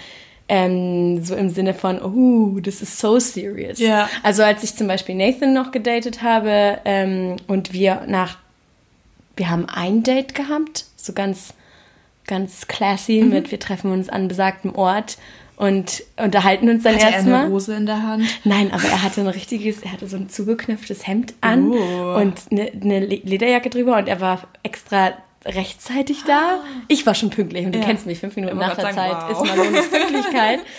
ähm, 0.48 1.22
so 1.22 1.36
im 1.36 1.50
Sinne 1.50 1.72
von, 1.72 2.02
oh, 2.02 2.58
das 2.58 2.82
ist 2.82 2.98
so 2.98 3.20
serious. 3.20 3.78
Ja. 3.78 4.08
Also 4.24 4.42
als 4.42 4.64
ich 4.64 4.74
zum 4.74 4.88
Beispiel 4.88 5.14
Nathan 5.14 5.52
noch 5.52 5.70
gedatet 5.70 6.22
habe 6.22 6.80
ähm, 6.84 7.36
und 7.46 7.72
wir 7.72 8.02
nach, 8.08 8.38
wir 9.36 9.50
haben 9.50 9.66
ein 9.68 10.02
Date 10.02 10.34
gehabt, 10.34 10.86
so 10.96 11.12
ganz, 11.12 11.54
ganz 12.28 12.68
classy 12.68 13.22
mhm. 13.22 13.30
mit, 13.30 13.50
wir 13.50 13.58
treffen 13.58 13.90
uns 13.90 14.08
an 14.08 14.28
besagtem 14.28 14.76
Ort 14.76 15.18
und 15.56 16.04
unterhalten 16.16 16.68
uns 16.68 16.84
dann 16.84 16.94
hatte 16.94 17.06
erstmal. 17.06 17.34
Er 17.34 17.40
eine 17.40 17.50
Rose 17.50 17.74
in 17.74 17.86
der 17.86 18.02
Hand? 18.04 18.24
Nein, 18.44 18.70
aber 18.70 18.84
er 18.84 19.02
hatte 19.02 19.20
ein 19.22 19.26
richtiges, 19.26 19.82
er 19.82 19.90
hatte 19.92 20.06
so 20.06 20.16
ein 20.16 20.28
zugeknöpftes 20.28 21.04
Hemd 21.08 21.34
an 21.40 21.70
uh. 21.70 22.14
und 22.14 22.34
eine, 22.52 22.70
eine, 22.70 23.00
Lederjacke 23.00 23.68
drüber 23.68 23.96
und 23.96 24.06
er 24.06 24.20
war 24.20 24.46
extra 24.62 25.14
rechtzeitig 25.44 26.22
da. 26.24 26.60
Ich 26.86 27.06
war 27.06 27.16
schon 27.16 27.30
pünktlich 27.30 27.66
und 27.66 27.74
du 27.74 27.80
ja. 27.80 27.84
kennst 27.84 28.06
mich, 28.06 28.20
fünf 28.20 28.36
Minuten 28.36 28.58
nach 28.58 28.76
der 28.76 28.92
sagen, 28.92 28.96
Zeit 28.96 29.12
wow. 29.12 29.30
ist 29.30 29.56
Malones 29.56 29.90
Pünktlichkeit. 29.90 30.60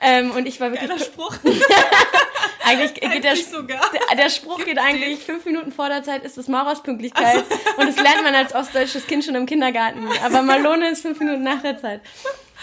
ähm, 0.00 0.30
und 0.32 0.46
ich 0.46 0.60
war 0.60 0.70
wirklich. 0.72 0.90
Der 0.90 0.98
Spruch. 0.98 1.36
eigentlich 2.64 2.94
geht 2.94 3.04
eigentlich 3.04 3.22
der, 3.22 3.36
sogar. 3.36 3.80
Der, 3.92 4.16
der 4.16 4.30
Spruch 4.30 4.64
geht 4.64 4.78
eigentlich 4.78 5.20
fünf 5.20 5.44
Minuten 5.44 5.72
vor 5.72 5.88
der 5.88 6.02
Zeit 6.02 6.24
ist 6.24 6.36
das 6.36 6.48
Maurers 6.48 6.82
Pünktlichkeit. 6.82 7.24
Also. 7.24 7.44
Und 7.78 7.86
das 7.88 7.96
lernt 7.96 8.22
man 8.22 8.34
als 8.34 8.54
ostdeutsches 8.54 9.06
Kind 9.06 9.24
schon 9.24 9.34
im 9.34 9.46
Kindergarten. 9.46 10.06
Aber 10.24 10.42
Malone 10.42 10.90
ist 10.90 11.02
fünf 11.02 11.18
Minuten 11.18 11.42
nach 11.42 11.62
der 11.62 11.78
Zeit. 11.78 12.00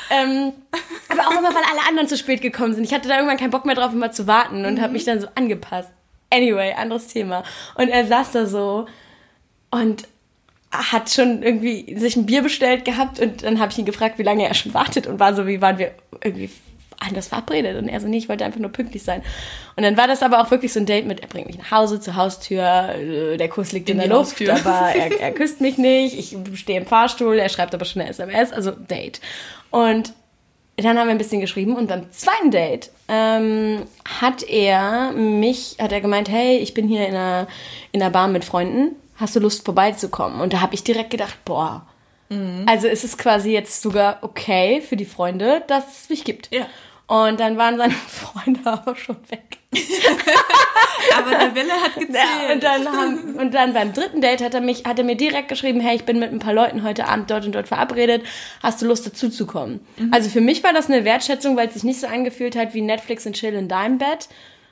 Ähm, 0.09 0.53
aber 1.09 1.27
auch 1.27 1.39
immer, 1.39 1.53
weil 1.53 1.63
alle 1.71 1.87
anderen 1.87 2.07
zu 2.07 2.17
spät 2.17 2.41
gekommen 2.41 2.73
sind. 2.73 2.83
Ich 2.83 2.93
hatte 2.93 3.07
da 3.07 3.15
irgendwann 3.15 3.37
keinen 3.37 3.51
Bock 3.51 3.65
mehr 3.65 3.75
drauf, 3.75 3.93
immer 3.93 4.11
zu 4.11 4.27
warten 4.27 4.65
und 4.65 4.75
mhm. 4.75 4.81
habe 4.81 4.93
mich 4.93 5.05
dann 5.05 5.21
so 5.21 5.27
angepasst. 5.35 5.89
Anyway, 6.31 6.73
anderes 6.73 7.07
Thema. 7.07 7.43
Und 7.75 7.89
er 7.89 8.05
saß 8.07 8.31
da 8.31 8.45
so 8.45 8.87
und 9.69 10.07
hat 10.71 11.11
schon 11.11 11.43
irgendwie 11.43 11.95
sich 11.97 12.15
ein 12.15 12.25
Bier 12.25 12.41
bestellt 12.41 12.85
gehabt 12.85 13.19
und 13.19 13.43
dann 13.43 13.59
habe 13.59 13.71
ich 13.71 13.77
ihn 13.77 13.85
gefragt, 13.85 14.17
wie 14.17 14.23
lange 14.23 14.47
er 14.47 14.55
schon 14.55 14.73
wartet 14.73 15.05
und 15.05 15.19
war 15.19 15.35
so, 15.35 15.45
wie 15.45 15.61
waren 15.61 15.77
wir 15.77 15.91
irgendwie 16.23 16.49
anders 17.07 17.27
verabredet 17.27 17.77
und 17.81 17.87
er 17.87 17.99
so, 17.99 18.07
nee, 18.07 18.17
ich 18.17 18.29
wollte 18.29 18.45
einfach 18.45 18.59
nur 18.59 18.71
pünktlich 18.71 19.03
sein. 19.03 19.21
Und 19.75 19.83
dann 19.83 19.97
war 19.97 20.07
das 20.07 20.21
aber 20.23 20.41
auch 20.41 20.51
wirklich 20.51 20.73
so 20.73 20.79
ein 20.79 20.85
Date 20.85 21.05
mit, 21.05 21.21
er 21.21 21.27
bringt 21.27 21.47
mich 21.47 21.57
nach 21.57 21.71
Hause, 21.71 21.99
zur 21.99 22.15
Haustür, 22.15 22.95
äh, 22.95 23.37
der 23.37 23.49
Kuss 23.49 23.71
liegt 23.71 23.89
in, 23.89 23.99
in 23.99 24.09
der 24.09 24.17
Luft, 24.17 24.39
Haustür. 24.39 24.53
aber 24.53 24.95
er, 24.95 25.19
er 25.19 25.31
küsst 25.33 25.61
mich 25.61 25.77
nicht, 25.77 26.17
ich 26.17 26.37
stehe 26.59 26.79
im 26.79 26.85
Fahrstuhl, 26.85 27.37
er 27.37 27.49
schreibt 27.49 27.73
aber 27.73 27.85
schon 27.85 28.01
eine 28.01 28.09
SMS, 28.09 28.51
also 28.51 28.71
Date. 28.71 29.21
Und 29.71 30.13
dann 30.77 30.97
haben 30.97 31.07
wir 31.07 31.11
ein 31.11 31.19
bisschen 31.19 31.41
geschrieben 31.41 31.75
und 31.75 31.87
beim 31.87 32.11
zweiten 32.11 32.49
Date 32.49 32.89
ähm, 33.07 33.83
hat 34.21 34.41
er 34.43 35.11
mich, 35.11 35.77
hat 35.79 35.91
er 35.91 36.01
gemeint, 36.01 36.29
hey, 36.29 36.57
ich 36.57 36.73
bin 36.73 36.87
hier 36.87 37.07
in 37.07 37.13
einer, 37.15 37.47
in 37.91 38.01
einer 38.01 38.09
Bar 38.09 38.27
mit 38.27 38.43
Freunden, 38.43 38.95
hast 39.17 39.35
du 39.35 39.39
Lust 39.39 39.65
vorbeizukommen? 39.65 40.41
Und 40.41 40.53
da 40.53 40.61
habe 40.61 40.73
ich 40.73 40.83
direkt 40.83 41.11
gedacht, 41.11 41.37
boah, 41.45 41.85
mhm. 42.29 42.65
also 42.67 42.87
ist 42.87 43.03
es 43.03 43.17
quasi 43.17 43.51
jetzt 43.51 43.81
sogar 43.81 44.17
okay 44.21 44.81
für 44.81 44.95
die 44.95 45.05
Freunde, 45.05 45.63
dass 45.67 46.01
es 46.01 46.09
mich 46.09 46.23
gibt. 46.23 46.53
Ja. 46.53 46.65
Und 47.07 47.39
dann 47.39 47.57
waren 47.57 47.77
seine 47.77 47.93
Freunde 48.07 48.61
aber 48.65 48.95
schon 48.95 49.17
weg. 49.29 49.57
aber 51.17 51.31
der 51.31 51.55
Wille 51.55 51.73
hat 51.73 51.95
gezählt. 51.95 52.15
Ja, 52.15 52.53
und, 52.53 52.63
dann 52.63 52.87
haben, 52.87 53.35
und 53.35 53.53
dann 53.53 53.73
beim 53.73 53.93
dritten 53.93 54.21
Date 54.21 54.41
hat 54.41 54.53
er, 54.53 54.61
mich, 54.61 54.85
hat 54.85 54.99
er 54.99 55.05
mir 55.05 55.15
direkt 55.15 55.49
geschrieben, 55.49 55.79
hey, 55.79 55.95
ich 55.95 56.05
bin 56.05 56.19
mit 56.19 56.31
ein 56.31 56.39
paar 56.39 56.53
Leuten 56.53 56.83
heute 56.83 57.07
Abend 57.07 57.29
dort 57.29 57.45
und 57.45 57.53
dort 57.53 57.67
verabredet. 57.67 58.23
Hast 58.61 58.81
du 58.81 58.85
Lust 58.85 59.05
dazu 59.05 59.29
zu 59.29 59.45
kommen? 59.45 59.85
Mhm. 59.97 60.13
Also 60.13 60.29
für 60.29 60.41
mich 60.41 60.63
war 60.63 60.73
das 60.73 60.89
eine 60.89 61.05
Wertschätzung, 61.05 61.57
weil 61.57 61.67
es 61.67 61.73
sich 61.73 61.83
nicht 61.83 61.99
so 61.99 62.07
angefühlt 62.07 62.55
hat 62.55 62.73
wie 62.73 62.81
Netflix 62.81 63.25
und 63.25 63.33
Chill 63.33 63.53
in 63.53 63.67
deinem 63.67 63.97
Bett. 63.97 64.29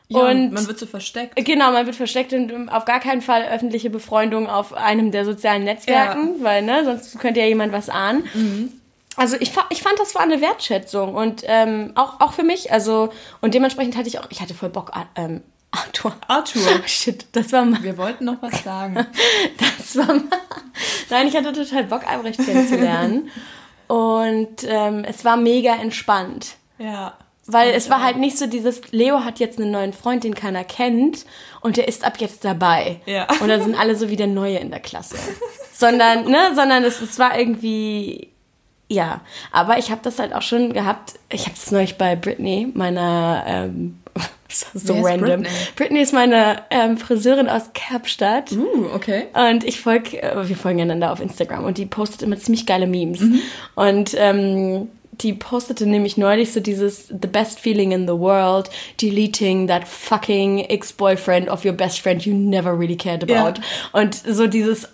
Ja, 0.08 0.28
und 0.28 0.52
man 0.52 0.68
wird 0.68 0.78
so 0.78 0.86
versteckt. 0.86 1.38
Genau, 1.46 1.72
man 1.72 1.86
wird 1.86 1.96
versteckt 1.96 2.34
und 2.34 2.70
auf 2.70 2.84
gar 2.84 3.00
keinen 3.00 3.22
Fall 3.22 3.44
öffentliche 3.44 3.90
Befreundung 3.90 4.48
auf 4.48 4.74
einem 4.74 5.12
der 5.12 5.24
sozialen 5.24 5.64
Netzwerken, 5.64 6.36
ja. 6.38 6.44
weil 6.44 6.62
ne, 6.64 6.84
sonst 6.84 7.18
könnte 7.20 7.40
ja 7.40 7.46
jemand 7.46 7.72
was 7.72 7.90
ahnen. 7.90 8.26
Mhm 8.34 8.81
also 9.18 9.36
ich, 9.40 9.52
ich 9.70 9.82
fand, 9.82 10.00
das 10.00 10.16
war 10.16 10.22
eine 10.22 10.42
Wertschätzung 10.42 11.16
und 11.16 11.44
ähm, 11.46 11.92
auch, 11.96 12.20
auch 12.22 12.34
für 12.34 12.44
mich. 12.44 12.72
Also, 12.72 13.10
und 13.42 13.54
dementsprechend 13.54 13.98
hatte 13.98 14.08
ich 14.08 14.20
auch, 14.20 14.28
ich 14.30 14.42
hatte 14.42 14.54
voll 14.54 14.70
Bock, 14.70 14.92
ähm, 15.16 15.42
Arthur. 15.72 16.16
Arthur. 16.28 16.62
Shit, 16.86 17.26
das 17.34 17.52
war 17.52 17.66
mal. 17.66 17.82
Wir 17.84 17.98
wollten 17.98 18.26
noch 18.26 18.42
was 18.42 18.64
sagen. 18.64 18.96
das 19.58 19.98
war 19.98 20.14
mal. 20.14 20.24
Nein, 21.10 21.28
ich 21.28 21.36
hatte 21.36 21.54
total 21.54 21.84
Bock, 21.86 22.08
Albrecht 22.08 22.44
kennenzulernen. 22.44 23.30
und 23.88 24.64
ähm, 24.64 25.04
es 25.06 25.26
war 25.26 25.38
mega 25.38 25.76
entspannt. 25.76 26.56
Ja. 26.78 27.18
Weil 27.48 27.72
es 27.74 27.90
war 27.90 28.02
halt 28.02 28.18
nicht 28.18 28.38
so 28.38 28.48
dieses, 28.48 28.92
Leo 28.92 29.26
hat 29.26 29.40
jetzt 29.40 29.60
einen 29.60 29.72
neuen 29.72 29.94
Freund, 29.94 30.24
den 30.24 30.36
keiner 30.36 30.64
kennt 30.64 31.26
und 31.60 31.76
der 31.76 31.88
ist 31.88 32.06
ab 32.06 32.18
jetzt 32.20 32.46
dabei. 32.46 33.02
Ja. 33.06 33.28
Und 33.42 33.50
dann 33.50 33.62
sind 33.62 33.76
alle 33.76 33.96
so 33.96 34.10
wie 34.10 34.16
der 34.16 34.28
Neue 34.28 34.58
in 34.58 34.70
der 34.70 34.80
Klasse. 34.80 35.18
sondern, 35.74 36.26
ne, 36.26 36.52
sondern 36.56 36.84
es, 36.84 37.02
es 37.02 37.20
war 37.20 37.38
irgendwie 37.38 38.31
ja, 38.92 39.22
aber 39.52 39.78
ich 39.78 39.90
habe 39.90 40.02
das 40.04 40.20
halt 40.20 40.34
auch 40.34 40.42
schon 40.42 40.74
gehabt. 40.74 41.14
Ich 41.32 41.46
habe 41.46 41.56
es 41.56 41.72
neulich 41.72 41.98
bei 41.98 42.18
Britney, 42.18 42.68
meiner 42.74 43.44
ähm, 43.48 44.00
so 44.50 44.96
Wer 44.96 45.04
random. 45.04 45.42
Britney? 45.44 45.58
Britney? 45.78 46.02
ist 46.02 46.14
meine 46.14 46.64
ähm, 46.70 46.98
Friseurin 46.98 47.48
aus 47.48 47.70
Kapstadt. 47.74 48.52
Uh, 48.52 48.94
okay. 48.94 49.28
Und 49.34 49.64
ich 49.64 49.80
folge, 49.80 50.22
äh, 50.22 50.48
wir 50.48 50.58
folgen 50.58 50.82
einander 50.82 51.14
auf 51.14 51.22
Instagram 51.22 51.64
und 51.64 51.78
die 51.78 51.86
postet 51.86 52.22
immer 52.22 52.38
ziemlich 52.38 52.66
geile 52.66 52.86
Memes. 52.86 53.22
Mhm. 53.22 53.40
Und 53.76 54.14
ähm, 54.18 54.90
die 55.14 55.34
postete 55.34 55.86
nämlich 55.86 56.18
neulich 56.18 56.52
so 56.52 56.60
dieses 56.60 57.08
The 57.08 57.28
best 57.32 57.62
feeling 57.62 57.94
in 57.94 58.08
the 58.08 58.18
world, 58.18 58.70
deleting 59.00 59.68
that 59.68 59.88
fucking 59.88 60.66
ex-boyfriend 60.66 61.48
of 61.48 61.64
your 61.64 61.74
best 61.74 62.02
friend 62.02 62.26
you 62.26 62.34
never 62.34 62.78
really 62.78 62.98
cared 62.98 63.24
about. 63.24 63.62
Ja. 63.62 64.02
Und 64.02 64.16
so 64.16 64.48
dieses 64.48 64.90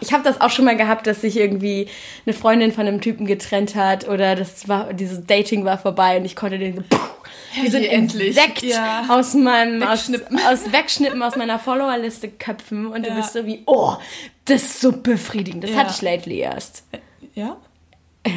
ich 0.00 0.12
habe 0.12 0.24
das 0.24 0.40
auch 0.40 0.50
schon 0.50 0.64
mal 0.64 0.76
gehabt, 0.76 1.06
dass 1.06 1.20
sich 1.20 1.36
irgendwie 1.36 1.88
eine 2.26 2.34
Freundin 2.34 2.72
von 2.72 2.86
einem 2.86 3.00
Typen 3.00 3.26
getrennt 3.26 3.74
hat 3.74 4.08
oder 4.08 4.34
das 4.34 4.68
war 4.68 4.92
dieses 4.92 5.26
Dating 5.26 5.64
war 5.64 5.78
vorbei 5.78 6.16
und 6.16 6.24
ich 6.24 6.36
konnte 6.36 6.58
den 6.58 6.76
so 6.76 6.82
pff, 6.82 7.10
die 7.62 7.68
sind 7.68 7.84
endlich 7.84 8.36
ja. 8.62 9.06
aus 9.08 9.34
meinem 9.34 9.80
wegschnippen. 9.80 10.38
Aus, 10.38 10.64
aus 10.64 10.72
wegschnippen 10.72 11.22
aus 11.22 11.36
meiner 11.36 11.58
Followerliste 11.58 12.28
köpfen 12.28 12.86
und 12.86 13.04
ja. 13.04 13.10
du 13.10 13.16
bist 13.16 13.32
so 13.32 13.46
wie 13.46 13.62
oh 13.66 13.96
das 14.44 14.62
ist 14.62 14.80
so 14.80 14.92
befriedigend. 14.92 15.64
Das 15.64 15.70
ja. 15.70 15.76
hatte 15.78 15.92
ich 15.94 16.02
lately 16.02 16.38
erst. 16.38 16.84
Ja. 17.34 17.56
Ja. 18.26 18.32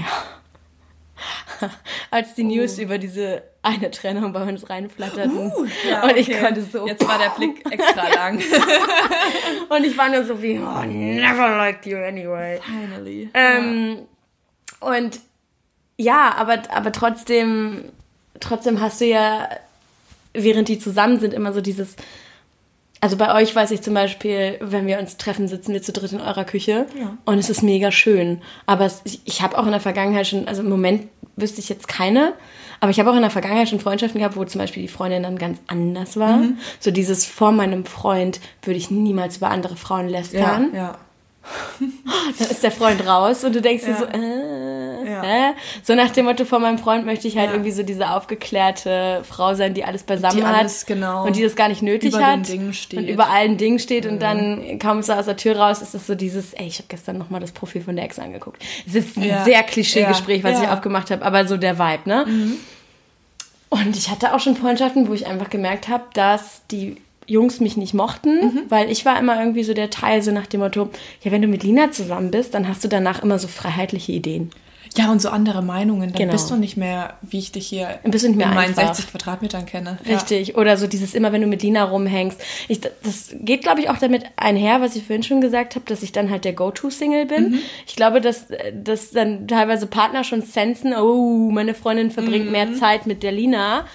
Als 2.11 2.33
die 2.35 2.43
News 2.43 2.77
oh. 2.77 2.81
über 2.81 2.97
diese 2.97 3.43
eine 3.61 3.89
Trennung 3.91 4.31
bei 4.31 4.43
uns 4.43 4.69
reinflatterten. 4.69 5.51
Uh, 5.51 5.65
ja, 5.89 6.03
und 6.03 6.15
ich 6.17 6.31
konnte 6.39 6.61
so. 6.61 6.87
Jetzt 6.87 7.07
war 7.07 7.17
der 7.17 7.29
Blick 7.29 7.65
extra 7.71 8.07
lang. 8.09 8.37
und 9.69 9.83
ich 9.83 9.97
war 9.97 10.09
nur 10.09 10.23
so 10.23 10.41
wie, 10.41 10.59
oh, 10.59 10.83
never 10.85 11.57
liked 11.57 11.85
you 11.85 11.97
anyway. 11.97 12.59
Finally. 12.63 13.29
Ähm, 13.33 13.97
ja. 14.81 14.87
Und 14.87 15.19
ja, 15.97 16.35
aber, 16.35 16.61
aber 16.69 16.91
trotzdem, 16.91 17.85
trotzdem 18.39 18.81
hast 18.81 19.01
du 19.01 19.05
ja, 19.05 19.49
während 20.33 20.67
die 20.67 20.77
zusammen 20.79 21.19
sind, 21.19 21.33
immer 21.33 21.53
so 21.53 21.61
dieses. 21.61 21.95
Also 23.05 23.17
bei 23.17 23.35
euch 23.35 23.55
weiß 23.55 23.69
ich 23.69 23.83
zum 23.83 23.93
Beispiel, 23.93 24.57
wenn 24.61 24.87
wir 24.87 24.97
uns 24.97 25.17
treffen, 25.17 25.47
sitzen 25.47 25.73
wir 25.73 25.83
zu 25.83 25.93
dritt 25.93 26.11
in 26.11 26.21
eurer 26.21 26.43
Küche 26.43 26.87
ja. 26.99 27.15
und 27.25 27.37
es 27.37 27.51
ist 27.51 27.61
mega 27.61 27.91
schön. 27.91 28.41
Aber 28.65 28.85
es, 28.85 29.01
ich, 29.03 29.21
ich 29.25 29.43
habe 29.43 29.59
auch 29.59 29.65
in 29.65 29.71
der 29.71 29.79
Vergangenheit 29.79 30.25
schon, 30.25 30.47
also 30.47 30.63
im 30.63 30.69
Moment 30.69 31.07
wüsste 31.35 31.59
ich 31.59 31.69
jetzt 31.69 31.87
keine, 31.87 32.33
aber 32.79 32.89
ich 32.89 32.99
habe 32.99 33.11
auch 33.11 33.15
in 33.15 33.21
der 33.21 33.29
Vergangenheit 33.29 33.69
schon 33.69 33.79
Freundschaften 33.79 34.17
gehabt, 34.17 34.35
wo 34.35 34.43
zum 34.45 34.57
Beispiel 34.57 34.81
die 34.81 34.87
Freundin 34.87 35.21
dann 35.21 35.37
ganz 35.37 35.59
anders 35.67 36.17
war. 36.17 36.37
Mhm. 36.37 36.57
So 36.79 36.89
dieses 36.89 37.27
vor 37.27 37.51
meinem 37.51 37.85
Freund 37.85 38.39
würde 38.63 38.79
ich 38.79 38.89
niemals 38.89 39.37
über 39.37 39.51
andere 39.51 39.75
Frauen 39.75 40.09
lästern. 40.09 40.71
Ja, 40.73 40.79
ja. 40.79 40.97
dann 42.39 42.49
ist 42.49 42.63
der 42.63 42.71
Freund 42.71 43.05
raus 43.05 43.43
und 43.43 43.53
du 43.53 43.61
denkst 43.61 43.85
dir 43.85 43.97
so, 43.97 44.05
äh, 44.05 44.74
ja. 45.05 45.23
äh? 45.23 45.53
so 45.83 45.95
nach 45.95 46.09
dem 46.09 46.25
Motto, 46.25 46.45
vor 46.45 46.59
meinem 46.59 46.77
Freund 46.77 47.05
möchte 47.05 47.27
ich 47.27 47.37
halt 47.37 47.47
ja. 47.47 47.53
irgendwie 47.53 47.71
so 47.71 47.83
diese 47.83 48.09
aufgeklärte 48.09 49.21
Frau 49.23 49.53
sein, 49.53 49.73
die 49.73 49.83
alles 49.83 50.03
beisammen 50.03 50.37
die 50.37 50.43
alles, 50.43 50.81
hat 50.81 50.87
genau 50.87 51.25
und 51.25 51.35
die 51.35 51.43
das 51.43 51.55
gar 51.55 51.69
nicht 51.69 51.81
nötig 51.81 52.13
über 52.13 52.25
hat 52.25 52.37
den 52.37 52.43
Dingen 52.43 52.73
steht. 52.73 52.99
und 52.99 53.07
über 53.07 53.29
allen 53.29 53.57
Dingen 53.57 53.79
steht 53.79 54.05
mhm. 54.05 54.11
und 54.11 54.21
dann 54.21 54.79
kommst 54.79 55.09
du 55.09 55.13
aus 55.13 55.25
der 55.25 55.37
Tür 55.37 55.57
raus, 55.57 55.81
ist 55.81 55.93
das 55.93 56.07
so 56.07 56.15
dieses, 56.15 56.53
ey, 56.53 56.67
ich 56.67 56.77
habe 56.77 56.87
gestern 56.89 57.17
nochmal 57.17 57.41
das 57.41 57.51
Profil 57.51 57.81
von 57.81 57.95
der 57.95 58.05
Ex 58.05 58.19
angeguckt. 58.19 58.63
Es 58.87 58.95
ist 58.95 59.17
ein 59.17 59.43
sehr 59.45 59.63
Klischee-Gespräch, 59.63 60.43
was 60.43 60.61
ich 60.61 60.67
aufgemacht 60.67 61.11
habe, 61.11 61.23
aber 61.25 61.47
so 61.47 61.57
der 61.57 61.79
Vibe, 61.79 62.09
ne? 62.09 62.25
Mhm. 62.27 62.57
Und 63.69 63.97
ich 63.97 64.09
hatte 64.09 64.33
auch 64.33 64.39
schon 64.39 64.55
Freundschaften, 64.55 65.07
wo 65.07 65.13
ich 65.13 65.27
einfach 65.27 65.49
gemerkt 65.49 65.89
habe, 65.89 66.03
dass 66.13 66.61
die 66.71 66.97
Jungs 67.27 67.59
mich 67.59 67.75
nicht 67.75 67.93
mochten, 67.93 68.39
mhm. 68.39 68.61
weil 68.69 68.91
ich 68.91 69.05
war 69.05 69.19
immer 69.19 69.39
irgendwie 69.39 69.63
so 69.63 69.73
der 69.73 69.89
Teil, 69.89 70.21
so 70.21 70.31
nach 70.31 70.45
dem 70.45 70.61
Motto, 70.61 70.89
ja, 71.23 71.31
wenn 71.31 71.41
du 71.41 71.47
mit 71.47 71.63
Lina 71.63 71.91
zusammen 71.91 72.31
bist, 72.31 72.53
dann 72.53 72.67
hast 72.67 72.83
du 72.83 72.87
danach 72.87 73.23
immer 73.23 73.39
so 73.39 73.47
freiheitliche 73.47 74.11
Ideen. 74.11 74.51
Ja, 74.97 75.11
und 75.11 75.21
so 75.21 75.29
andere 75.29 75.61
Meinungen. 75.61 76.11
Dann 76.11 76.17
genau. 76.17 76.31
bist 76.31 76.49
du 76.49 76.55
nicht 76.55 76.77
mehr, 76.77 77.15
wie 77.21 77.39
ich 77.39 77.51
dich 77.51 77.67
hier 77.67 77.99
bist 78.03 78.23
du 78.23 78.29
nicht 78.29 78.37
mehr 78.37 78.47
in 78.47 78.53
meinen 78.53 78.73
60 78.73 79.11
Quadratmetern 79.11 79.65
kenne. 79.65 79.97
Richtig. 80.07 80.49
Ja. 80.49 80.55
Oder 80.55 80.77
so 80.77 80.87
dieses 80.87 81.13
immer, 81.13 81.31
wenn 81.31 81.41
du 81.41 81.47
mit 81.47 81.63
Lina 81.63 81.83
rumhängst. 81.83 82.41
Ich, 82.67 82.79
das 82.81 83.33
geht, 83.33 83.61
glaube 83.61 83.81
ich, 83.81 83.89
auch 83.89 83.97
damit 83.97 84.23
einher, 84.37 84.81
was 84.81 84.95
ich 84.95 85.03
vorhin 85.03 85.23
schon 85.23 85.41
gesagt 85.41 85.75
habe, 85.75 85.85
dass 85.85 86.01
ich 86.01 86.11
dann 86.11 86.29
halt 86.29 86.45
der 86.45 86.53
Go-To-Single 86.53 87.25
bin. 87.25 87.51
Mhm. 87.51 87.59
Ich 87.85 87.95
glaube, 87.95 88.21
dass, 88.21 88.47
dass 88.73 89.11
dann 89.11 89.47
teilweise 89.47 89.87
Partner 89.87 90.23
schon 90.23 90.41
sensen, 90.41 90.93
oh, 90.93 91.49
meine 91.51 91.73
Freundin 91.73 92.11
verbringt 92.11 92.45
mhm. 92.45 92.51
mehr 92.51 92.73
Zeit 92.73 93.05
mit 93.05 93.23
der 93.23 93.31
Lina 93.31 93.85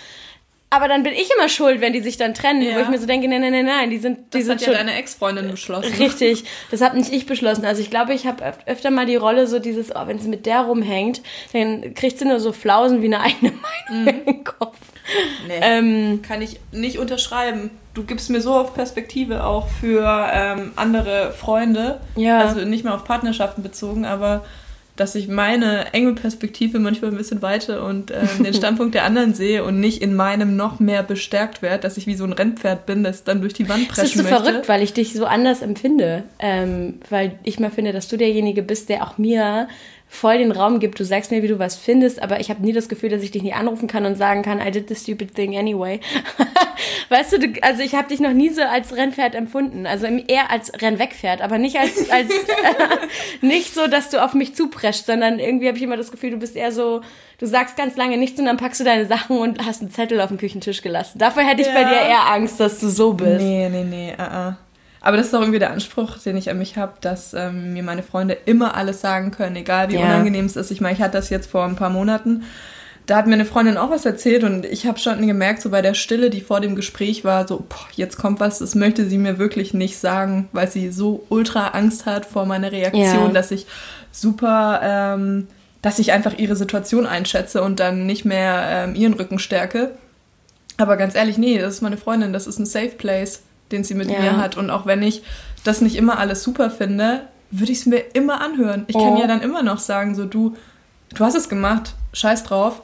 aber 0.73 0.87
dann 0.87 1.03
bin 1.03 1.13
ich 1.13 1.29
immer 1.37 1.49
schuld, 1.49 1.81
wenn 1.81 1.93
die 1.93 2.01
sich 2.01 2.17
dann 2.17 2.33
trennen, 2.33 2.63
ja. 2.63 2.77
wo 2.77 2.81
ich 2.81 2.89
mir 2.89 2.99
so 2.99 3.07
denke, 3.07 3.27
nein, 3.27 3.41
nein, 3.41 3.53
nein, 3.53 3.67
nein, 3.67 3.91
die 3.91 3.99
sind, 3.99 4.33
die 4.33 4.39
das 4.39 4.47
sind 4.47 4.55
hat 4.55 4.63
schon. 4.63 4.73
ja 4.73 4.79
deine 4.79 4.95
Ex-Freundin 4.95 5.51
beschlossen. 5.51 5.93
Richtig, 5.99 6.45
das 6.71 6.81
habe 6.81 6.97
nicht 6.97 7.13
ich 7.13 7.27
beschlossen. 7.27 7.65
Also 7.65 7.83
ich 7.83 7.91
glaube, 7.91 8.15
ich 8.15 8.25
habe 8.25 8.45
öf 8.45 8.57
öfter 8.67 8.93
mal 8.93 9.05
die 9.05 9.17
Rolle 9.17 9.49
so 9.49 9.59
dieses, 9.59 9.91
oh, 9.95 10.07
wenn 10.07 10.21
sie 10.21 10.29
mit 10.29 10.47
der 10.47 10.61
rumhängt, 10.61 11.23
dann 11.53 11.93
kriegt 11.95 12.21
sie 12.21 12.25
nur 12.25 12.39
so 12.39 12.53
Flausen 12.53 13.03
wie 13.03 13.07
eine 13.07 13.21
eigene 13.21 13.53
Meinung 13.91 14.05
mhm. 14.05 14.23
im 14.27 14.45
Kopf. 14.45 14.77
Nee, 15.49 15.59
ähm, 15.61 16.23
kann 16.23 16.41
ich 16.41 16.61
nicht 16.71 16.99
unterschreiben. 16.99 17.71
Du 17.95 18.05
gibst 18.05 18.31
mir 18.31 18.41
so 18.41 18.55
auf 18.55 18.73
Perspektive 18.73 19.45
auch 19.45 19.67
für 19.67 20.31
ähm, 20.33 20.71
andere 20.77 21.33
Freunde. 21.33 22.01
Ja. 22.15 22.39
Also 22.39 22.61
nicht 22.61 22.85
mehr 22.85 22.95
auf 22.95 23.05
Partnerschaften 23.05 23.65
bezogen, 23.65 24.05
aber 24.05 24.45
dass 25.01 25.15
ich 25.15 25.29
meine 25.29 25.95
enge 25.95 26.13
Perspektive 26.13 26.79
manchmal 26.79 27.11
ein 27.11 27.17
bisschen 27.17 27.41
weite 27.41 27.83
und 27.83 28.11
äh, 28.11 28.21
den 28.39 28.53
Standpunkt 28.55 28.95
der 28.95 29.05
anderen 29.05 29.33
sehe 29.33 29.65
und 29.65 29.81
nicht 29.81 30.03
in 30.03 30.15
meinem 30.15 30.57
noch 30.57 30.79
mehr 30.79 31.03
bestärkt 31.03 31.63
werde, 31.63 31.81
dass 31.81 31.97
ich 31.97 32.07
wie 32.07 32.17
so 32.17 32.25
ein 32.25 32.35
Rennpferd 32.35 32.85
bin, 32.85 33.03
das 33.03 33.25
dann 33.25 33.41
durch 33.41 33.55
die 33.55 33.67
Wand 33.71 33.89
preschen 33.89 34.03
möchte. 34.03 34.19
Das 34.19 34.27
ist 34.27 34.29
so 34.29 34.35
möchte. 34.35 34.45
verrückt, 34.45 34.69
weil 34.69 34.83
ich 34.83 34.93
dich 34.93 35.15
so 35.15 35.25
anders 35.25 35.63
empfinde. 35.63 36.25
Ähm, 36.39 37.01
weil 37.09 37.39
ich 37.45 37.59
mal 37.59 37.71
finde, 37.71 37.93
dass 37.93 38.09
du 38.09 38.19
derjenige 38.19 38.63
bist, 38.63 38.91
der 38.91 39.03
auch 39.03 39.17
mir 39.17 39.69
voll 40.13 40.39
den 40.39 40.51
Raum 40.51 40.81
gibt. 40.81 40.99
Du 40.99 41.05
sagst 41.05 41.31
mir, 41.31 41.43
wie 41.43 41.49
du 41.49 41.61
was 41.61 41.77
findest, 41.77 42.21
aber 42.21 42.41
ich 42.41 42.51
habe 42.51 42.63
nie 42.63 42.73
das 42.73 42.89
Gefühl, 42.89 43.11
dass 43.11 43.23
ich 43.23 43.31
dich 43.31 43.45
nicht 43.45 43.55
anrufen 43.55 43.87
kann 43.87 44.05
und 44.05 44.17
sagen 44.17 44.43
kann, 44.43 44.61
I 44.61 44.73
did 44.73 44.89
the 44.89 44.97
stupid 44.97 45.37
thing 45.37 45.57
anyway. 45.57 46.01
weißt 47.09 47.33
du, 47.33 47.39
du, 47.39 47.63
also 47.63 47.83
ich 47.83 47.95
habe 47.95 48.09
dich 48.09 48.19
noch 48.19 48.33
nie 48.33 48.51
so 48.51 48.61
als 48.61 48.95
Rennpferd 48.97 49.37
empfunden. 49.37 49.87
Also 49.87 50.07
eher 50.07 50.51
als 50.51 50.73
Rennwegpferd, 50.83 51.41
aber 51.41 51.59
nicht 51.59 51.79
als, 51.79 52.11
als 52.11 52.29
äh, 52.29 53.07
nicht 53.41 53.73
so, 53.73 53.87
dass 53.87 54.11
du 54.11 54.23
auf 54.23 54.35
mich 54.35 54.57
zupreschst, 54.57 55.07
sondern 55.07 55.39
irgendwie 55.39 55.69
habe 55.69 55.79
ich 55.79 55.85
immer 55.85 55.97
das 55.97 56.11
Gefühl, 56.11 56.33
du 56.33 56.39
bist 56.39 56.57
eher 56.57 56.73
so, 56.73 57.03
du 57.39 57.47
sagst 57.47 57.77
ganz 57.77 57.97
lange 57.97 58.19
nichts 58.19 58.39
und 58.41 58.47
dann 58.47 58.57
packst 58.57 58.81
du 58.81 58.85
deine 58.85 59.07
Sachen 59.07 59.39
und 59.39 59.65
hast 59.65 59.81
einen 59.81 59.93
Zettel 59.93 60.21
auf 60.21 60.29
dem 60.29 60.39
Küchentisch 60.39 60.83
gelassen. 60.83 61.21
Dafür 61.21 61.45
hätte 61.45 61.63
ich 61.63 61.69
ja. 61.69 61.75
bei 61.75 61.85
dir 61.85 62.01
eher 62.01 62.27
Angst, 62.33 62.59
dass 62.59 62.81
du 62.81 62.89
so 62.89 63.13
bist. 63.13 63.41
Nee, 63.41 63.69
nee, 63.69 63.85
nee, 63.85 64.13
uh 64.19 64.23
-uh. 64.23 64.55
Aber 65.01 65.17
das 65.17 65.29
ist 65.29 65.35
auch 65.35 65.41
irgendwie 65.41 65.59
der 65.59 65.73
Anspruch, 65.73 66.19
den 66.19 66.37
ich 66.37 66.51
an 66.51 66.59
mich 66.59 66.77
habe, 66.77 66.93
dass 67.01 67.33
ähm, 67.33 67.73
mir 67.73 67.83
meine 67.83 68.03
Freunde 68.03 68.37
immer 68.45 68.75
alles 68.75 69.01
sagen 69.01 69.31
können, 69.31 69.57
egal 69.57 69.91
wie 69.91 69.95
ja. 69.95 70.03
unangenehm 70.03 70.45
es 70.45 70.57
ist. 70.57 70.71
Ich 70.71 70.81
meine, 70.81 70.95
ich 70.95 71.03
hatte 71.03 71.17
das 71.17 71.31
jetzt 71.31 71.51
vor 71.51 71.65
ein 71.65 71.77
paar 71.77 71.91
Monaten. 71.91 72.45
Da 73.07 73.17
hat 73.17 73.27
mir 73.27 73.35
eine 73.35 73.47
Freundin 73.47 73.79
auch 73.79 73.91
was 73.91 74.05
erzählt 74.05 74.45
und 74.45 74.67
ich 74.67 74.87
habe 74.87 74.99
schon 74.99 75.27
gemerkt, 75.27 75.63
so 75.63 75.71
bei 75.71 75.83
der 75.83 75.95
Stille, 75.95 76.31
die 76.31 76.43
vor 76.43 76.61
dem 76.61 76.77
Gespräch 76.77 77.25
war, 77.25 77.49
so, 77.49 77.65
boah, 77.69 77.89
jetzt 77.97 78.19
kommt 78.19 78.41
was, 78.41 78.59
das 78.59 78.75
möchte 78.75 79.09
sie 79.09 79.19
mir 79.19 79.39
wirklich 79.39 79.75
nicht 79.75 79.99
sagen, 79.99 80.49
weil 80.53 80.71
sie 80.71 80.93
so 80.93 81.25
ultra 81.29 81.69
Angst 81.69 82.07
hat 82.07 82.27
vor 82.27 82.45
meiner 82.45 82.71
Reaktion, 82.71 83.29
ja. 83.29 83.33
dass 83.33 83.51
ich 83.51 83.67
super, 84.13 84.81
ähm, 84.85 85.49
dass 85.83 85.99
ich 85.99 86.13
einfach 86.13 86.39
ihre 86.39 86.57
Situation 86.57 87.07
einschätze 87.07 87.63
und 87.63 87.81
dann 87.81 88.07
nicht 88.07 88.27
mehr 88.27 88.65
ähm, 88.69 88.95
ihren 88.95 89.15
Rücken 89.15 89.39
stärke. 89.39 89.93
Aber 90.77 90.97
ganz 90.97 91.15
ehrlich, 91.15 91.37
nee, 91.37 91.59
das 91.59 91.75
ist 91.75 91.81
meine 91.81 91.97
Freundin, 91.97 92.33
das 92.33 92.47
ist 92.47 92.59
ein 92.59 92.67
Safe 92.67 92.91
Place 92.97 93.43
den 93.73 93.85
sie 93.85 93.95
mit 93.95 94.11
ja. 94.11 94.21
mir 94.21 94.37
hat. 94.37 94.57
Und 94.57 94.71
auch 94.71 94.87
wenn 94.87 95.03
ich 95.03 95.23
das 95.65 95.81
nicht 95.81 95.97
immer 95.97 96.19
alles 96.19 96.43
super 96.43 96.71
finde, 96.71 97.23
würde 97.51 97.73
ich 97.73 97.79
es 97.79 97.87
mir 97.87 97.99
immer 98.15 98.41
anhören. 98.41 98.85
Ich 98.87 98.97
oh. 98.97 99.05
kann 99.05 99.17
ja 99.17 99.27
dann 99.27 99.43
immer 99.43 99.63
noch 99.63 99.79
sagen, 99.79 100.15
so 100.15 100.25
du, 100.25 100.57
du 101.15 101.25
hast 101.25 101.35
es 101.35 101.49
gemacht, 101.49 101.95
scheiß 102.13 102.45
drauf. 102.45 102.83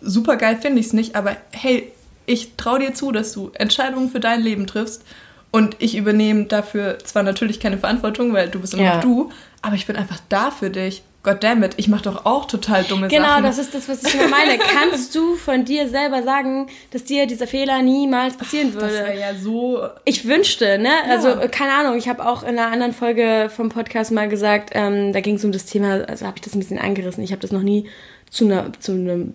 super 0.00 0.36
geil 0.36 0.58
finde 0.60 0.80
ich 0.80 0.86
es 0.86 0.92
nicht, 0.92 1.14
aber 1.14 1.36
hey, 1.52 1.92
ich 2.26 2.56
traue 2.56 2.78
dir 2.80 2.94
zu, 2.94 3.12
dass 3.12 3.32
du 3.32 3.50
Entscheidungen 3.54 4.10
für 4.10 4.20
dein 4.20 4.40
Leben 4.40 4.66
triffst 4.66 5.04
und 5.50 5.76
ich 5.78 5.96
übernehme 5.96 6.44
dafür 6.44 6.98
zwar 7.00 7.22
natürlich 7.22 7.60
keine 7.60 7.78
Verantwortung, 7.78 8.32
weil 8.32 8.48
du 8.48 8.60
bist 8.60 8.74
immer 8.74 8.84
Ja. 8.84 8.94
noch 8.96 9.02
du, 9.02 9.30
aber 9.62 9.74
ich 9.74 9.86
bin 9.86 9.96
einfach 9.96 10.18
da 10.28 10.50
für 10.50 10.70
dich. 10.70 11.02
Goddammit, 11.22 11.74
ich 11.76 11.88
mache 11.88 12.04
doch 12.04 12.24
auch 12.24 12.46
total 12.46 12.82
dumme 12.84 13.08
Genau, 13.08 13.26
Sachen. 13.26 13.42
das 13.44 13.58
ist 13.58 13.74
das, 13.74 13.88
was 13.90 14.02
ich 14.04 14.14
immer 14.14 14.28
meine. 14.28 14.56
Kannst 14.58 15.14
du 15.14 15.36
von 15.36 15.66
dir 15.66 15.86
selber 15.88 16.22
sagen, 16.22 16.68
dass 16.92 17.04
dir 17.04 17.26
dieser 17.26 17.46
Fehler 17.46 17.82
niemals 17.82 18.36
passieren 18.38 18.72
das 18.72 18.82
würde? 18.82 18.94
wäre 18.94 19.18
ja 19.20 19.34
so. 19.34 19.82
Ich 20.06 20.26
wünschte, 20.26 20.78
ne? 20.78 20.88
Ja. 20.88 21.10
Also, 21.14 21.28
äh, 21.28 21.48
keine 21.48 21.72
Ahnung, 21.72 21.98
ich 21.98 22.08
habe 22.08 22.26
auch 22.26 22.42
in 22.42 22.58
einer 22.58 22.68
anderen 22.72 22.94
Folge 22.94 23.50
vom 23.54 23.68
Podcast 23.68 24.12
mal 24.12 24.28
gesagt, 24.30 24.70
ähm, 24.72 25.12
da 25.12 25.20
ging 25.20 25.34
es 25.34 25.44
um 25.44 25.52
das 25.52 25.66
Thema, 25.66 26.04
also 26.08 26.24
habe 26.24 26.36
ich 26.38 26.42
das 26.42 26.54
ein 26.54 26.58
bisschen 26.60 26.78
angerissen. 26.78 27.22
Ich 27.22 27.32
habe 27.32 27.42
das 27.42 27.52
noch 27.52 27.62
nie 27.62 27.86
zu, 28.30 28.46
einer, 28.46 28.72
zu 28.78 28.92
einem 28.92 29.34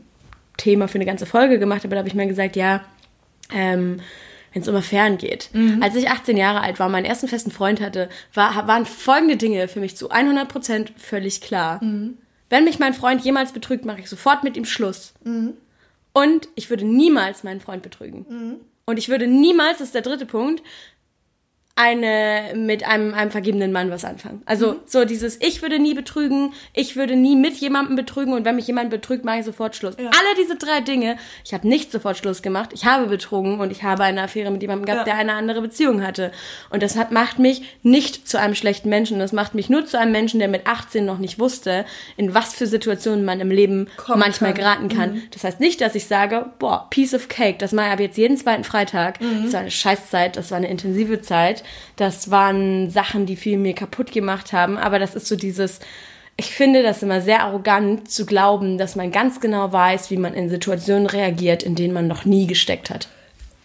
Thema 0.58 0.88
für 0.88 0.96
eine 0.96 1.06
ganze 1.06 1.28
Folge 1.28 1.60
gemacht, 1.60 1.86
aber 1.86 1.96
da 1.96 2.00
habe 2.00 2.08
ich 2.10 2.16
mal 2.16 2.28
gesagt, 2.28 2.56
ja, 2.56 2.82
ähm, 3.54 4.00
wenn 4.56 4.62
es 4.62 4.68
um 4.70 4.76
Affären 4.76 5.18
geht. 5.18 5.50
Als 5.82 5.96
ich 5.96 6.10
18 6.10 6.38
Jahre 6.38 6.62
alt 6.62 6.80
war, 6.80 6.88
meinen 6.88 7.04
ersten 7.06 7.28
festen 7.28 7.52
Freund 7.52 7.82
hatte, 7.82 8.10
war, 8.34 8.66
waren 8.68 8.86
folgende 8.86 9.36
Dinge 9.36 9.68
für 9.68 9.82
mich 9.82 9.98
zu 9.98 10.12
100% 10.12 10.88
völlig 10.98 11.42
klar. 11.42 11.80
Wenn 12.50 12.64
mich 12.64 12.80
mein 12.80 12.94
Freund 12.94 13.22
jemals 13.22 13.52
betrügt, 13.52 13.84
mache 13.86 14.00
ich 14.00 14.10
sofort 14.10 14.44
mit 14.46 14.56
ihm 14.56 14.64
Schluss. 14.66 15.14
Und 16.14 16.48
ich 16.56 16.70
würde 16.70 16.86
niemals 16.86 17.44
meinen 17.44 17.60
Freund 17.60 17.84
betrügen. 17.84 18.26
Und 18.86 18.98
ich 18.98 19.10
würde 19.10 19.28
niemals, 19.28 19.80
das 19.80 19.88
ist 19.88 19.96
der 19.96 20.04
dritte 20.04 20.26
Punkt, 20.26 20.64
eine 21.78 22.54
mit 22.56 22.86
einem, 22.88 23.14
einem 23.14 23.32
vergebenen 23.32 23.74
Mann 23.74 23.92
was 23.92 24.06
anfangen. 24.06 24.42
Also 24.46 24.78
so 24.86 25.04
dieses, 25.04 25.42
ich 25.42 25.62
würde 25.62 25.78
nie 25.78 25.94
betrügen, 25.94 26.54
ich 26.74 26.96
würde 26.96 27.18
nie 27.18 27.36
mit 27.36 27.56
jemandem 27.58 27.98
betrügen 27.98 28.34
und 28.34 28.46
wenn 28.46 28.56
mich 28.56 28.68
jemand 28.68 28.90
betrügt, 28.90 29.26
mache 29.26 29.40
ich 29.40 29.46
sofort 29.46 29.76
Schluss. 29.76 29.96
Ja. 30.00 30.06
Alle 30.06 30.36
diese 30.42 30.56
drei 30.56 30.80
Dinge, 30.80 31.18
ich 31.44 31.54
habe 31.54 31.68
nicht 31.68 31.92
sofort 31.92 32.16
Schluss 32.18 32.42
gemacht, 32.42 32.70
ich 32.74 32.86
habe 32.86 33.08
betrogen 33.08 33.60
und 33.60 33.72
ich 33.72 33.84
habe 33.84 34.06
eine 34.06 34.22
Affäre 34.24 34.52
mit 34.52 34.62
jemandem 34.62 34.86
gehabt, 34.86 35.00
Ja. 35.06 35.14
der 35.16 35.16
eine 35.22 35.34
andere 35.34 35.62
Beziehung 35.62 36.02
hatte. 36.02 36.32
Und 36.70 36.82
das 36.82 36.96
hat, 36.96 37.12
macht 37.12 37.40
mich 37.40 37.62
nicht 37.84 38.26
zu 38.26 38.40
einem 38.40 38.56
schlechten 38.56 38.88
Menschen, 38.88 39.20
das 39.20 39.34
macht 39.34 39.54
mich 39.54 39.70
nur 39.70 39.86
zu 39.86 40.00
einem 40.00 40.14
Menschen, 40.14 40.40
der 40.40 40.48
mit 40.48 40.68
18 40.68 41.06
noch 41.06 41.18
nicht 41.18 41.40
wusste, 41.40 41.84
in 42.16 42.34
was 42.34 42.54
für 42.54 42.68
Situationen 42.68 43.26
man 43.26 43.42
im 43.42 43.52
Leben 43.52 43.90
Kommen 43.98 44.20
manchmal 44.22 44.54
kann. 44.54 44.88
geraten 44.88 44.88
kann. 44.88 45.22
Das 45.32 45.44
heißt 45.44 45.60
nicht, 45.60 45.82
dass 45.82 45.94
ich 45.96 46.06
sage, 46.08 46.46
boah, 46.58 46.88
piece 46.90 47.14
of 47.14 47.28
cake, 47.28 47.58
das 47.58 47.74
mache 47.74 47.88
ich 47.88 47.92
ab 47.94 48.00
jetzt 48.00 48.18
jeden 48.18 48.38
zweiten 48.38 48.64
Freitag. 48.64 49.20
Das 49.44 49.52
war 49.52 49.60
eine 49.60 49.72
Scheißzeit, 49.72 50.38
das 50.38 50.52
war 50.52 50.58
eine 50.58 50.70
intensive 50.70 51.22
Zeit. 51.22 51.64
Das 51.96 52.32
waren 52.32 52.90
Sachen, 52.90 53.26
die 53.26 53.36
viel 53.36 53.58
mir 53.58 53.74
kaputt 53.74 54.12
gemacht 54.12 54.54
haben. 54.54 54.78
Aber 54.78 55.00
das 55.00 55.16
ist 55.16 55.28
so 55.28 55.36
dieses, 55.36 55.80
ich 56.38 56.48
finde 56.48 56.84
das 56.84 57.02
immer 57.02 57.22
sehr 57.22 57.42
arrogant 57.42 58.12
zu 58.12 58.26
glauben, 58.26 58.78
dass 58.78 58.96
man 58.96 59.12
ganz 59.12 59.40
genau 59.40 59.72
weiß, 59.72 60.12
wie 60.12 60.18
man 60.18 60.34
in 60.34 60.50
Situationen 60.50 61.08
reagiert, 61.08 61.64
in 61.64 61.76
denen 61.76 61.94
man 61.94 62.08
noch 62.08 62.26
nie 62.26 62.48
gesteckt 62.48 62.90
hat. 62.90 63.08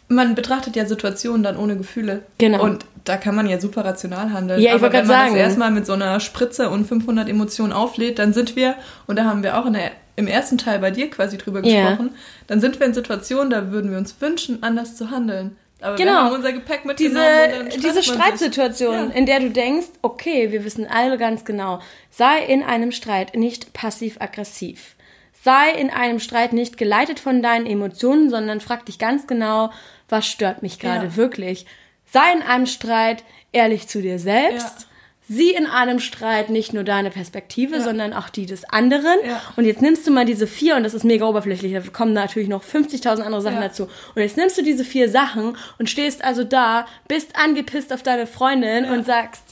Man 0.09 0.35
betrachtet 0.35 0.77
ja 0.77 0.87
Situationen 0.87 1.43
dann 1.43 1.57
ohne 1.57 1.77
Gefühle. 1.77 2.23
Genau. 2.39 2.63
Und 2.63 2.85
da 3.05 3.17
kann 3.17 3.35
man 3.35 3.49
ja 3.49 3.61
super 3.61 3.85
rational 3.85 4.33
handeln. 4.33 4.61
Ja, 4.61 4.77
ich 4.77 4.83
wollte 4.83 4.95
wenn 4.95 5.07
grad 5.07 5.07
man 5.07 5.17
sagen. 5.17 5.35
das 5.35 5.43
erstmal 5.43 5.71
mit 5.71 5.87
so 5.87 5.93
einer 5.93 6.21
Spritze 6.21 6.71
und 6.71 6.87
500 6.87 7.29
Emotionen 7.29 7.73
auflädt, 7.73 8.19
dann 8.19 8.33
sind 8.33 8.57
wir, 8.57 8.75
und 9.07 9.17
da 9.17 9.25
haben 9.25 9.43
wir 9.43 9.59
auch 9.59 9.67
in 9.67 9.75
der, 9.75 9.93
im 10.17 10.27
ersten 10.27 10.59
Teil 10.59 10.79
bei 10.81 10.91
dir 10.91 11.11
quasi 11.11 11.39
drüber 11.39 11.63
gesprochen, 11.63 12.11
dann 12.47 12.61
sind 12.61 12.79
wir 12.79 12.87
in 12.87 12.95
Situationen, 12.95 13.51
da 13.51 13.71
würden 13.71 13.91
wir 13.91 13.99
uns 13.99 14.21
wünschen, 14.21 14.63
anders 14.63 14.97
zu 14.97 15.11
handeln. 15.11 15.57
Aber 15.81 15.97
wir 15.99 16.05
Genau. 16.05 16.18
haben 16.18 16.35
unser 16.35 16.53
Gepäck 16.53 16.85
mitgenommen 16.85 17.68
diese, 17.74 17.81
diese. 17.81 18.03
Streitsituation, 18.03 18.95
Ja. 19.11 19.14
in 19.14 19.26
der 19.26 19.41
du 19.41 19.51
denkst, 19.51 19.89
okay, 20.03 20.53
wir 20.53 20.64
wissen 20.64 20.87
alle 20.87 21.16
ganz 21.18 21.45
genau, 21.45 21.81
sei 22.11 22.41
in 22.45 22.62
einem 22.62 22.93
Streit 22.93 23.35
nicht 23.37 23.72
passiv-aggressiv. 23.72 24.97
Sei 25.43 25.70
in 25.72 25.89
einem 25.91 26.20
Streit 26.20 26.53
nicht 26.53 26.76
geleitet 26.76 27.18
von 27.18 27.43
deinen 27.43 27.64
Emotionen, 27.66 28.28
sondern 28.28 28.61
frag 28.61 28.85
dich 28.87 28.99
ganz 28.99 29.26
genau, 29.26 29.70
was 30.09 30.26
stört 30.26 30.62
mich 30.62 30.78
gerade 30.78 31.07
Ja. 31.07 31.16
wirklich. 31.16 31.64
Sei 32.12 32.33
in 32.33 32.43
einem 32.43 32.66
Streit 32.66 33.24
ehrlich 33.53 33.89
zu 33.89 34.03
dir 34.03 34.18
selbst. 34.18 34.81
Ja. 34.83 34.87
Sieh 35.33 35.55
in 35.55 35.66
einem 35.66 36.01
Streit 36.01 36.51
nicht 36.51 36.72
nur 36.72 36.83
deine 36.83 37.09
Perspektive, 37.11 37.81
sondern 37.81 38.12
auch 38.12 38.31
die 38.31 38.47
des 38.47 38.64
anderen. 38.64 39.16
Ja. 39.24 39.41
Und 39.55 39.64
jetzt 39.64 39.81
nimmst 39.81 40.05
du 40.05 40.11
mal 40.11 40.24
diese 40.24 40.49
vier, 40.49 40.74
und 40.74 40.83
das 40.83 40.93
ist 40.93 41.05
mega 41.05 41.24
oberflächlich, 41.24 41.72
da 41.72 41.81
kommen 41.93 42.12
natürlich 42.14 42.49
noch 42.49 42.64
50.000 42.64 43.20
andere 43.20 43.41
Sachen 43.41 43.59
Ja. 43.62 43.68
dazu. 43.68 43.85
Und 44.16 44.22
jetzt 44.22 44.37
nimmst 44.37 44.59
du 44.59 44.62
diese 44.64 44.85
vier 44.85 45.09
Sachen 45.09 45.57
und 45.78 45.89
stehst 45.89 46.24
also 46.24 46.43
da, 46.43 46.85
bist 47.07 47.37
angepisst 47.37 47.93
auf 47.93 48.03
deine 48.03 48.26
Freundin 48.26 48.87
und 48.87 49.07
sagst, 49.07 49.43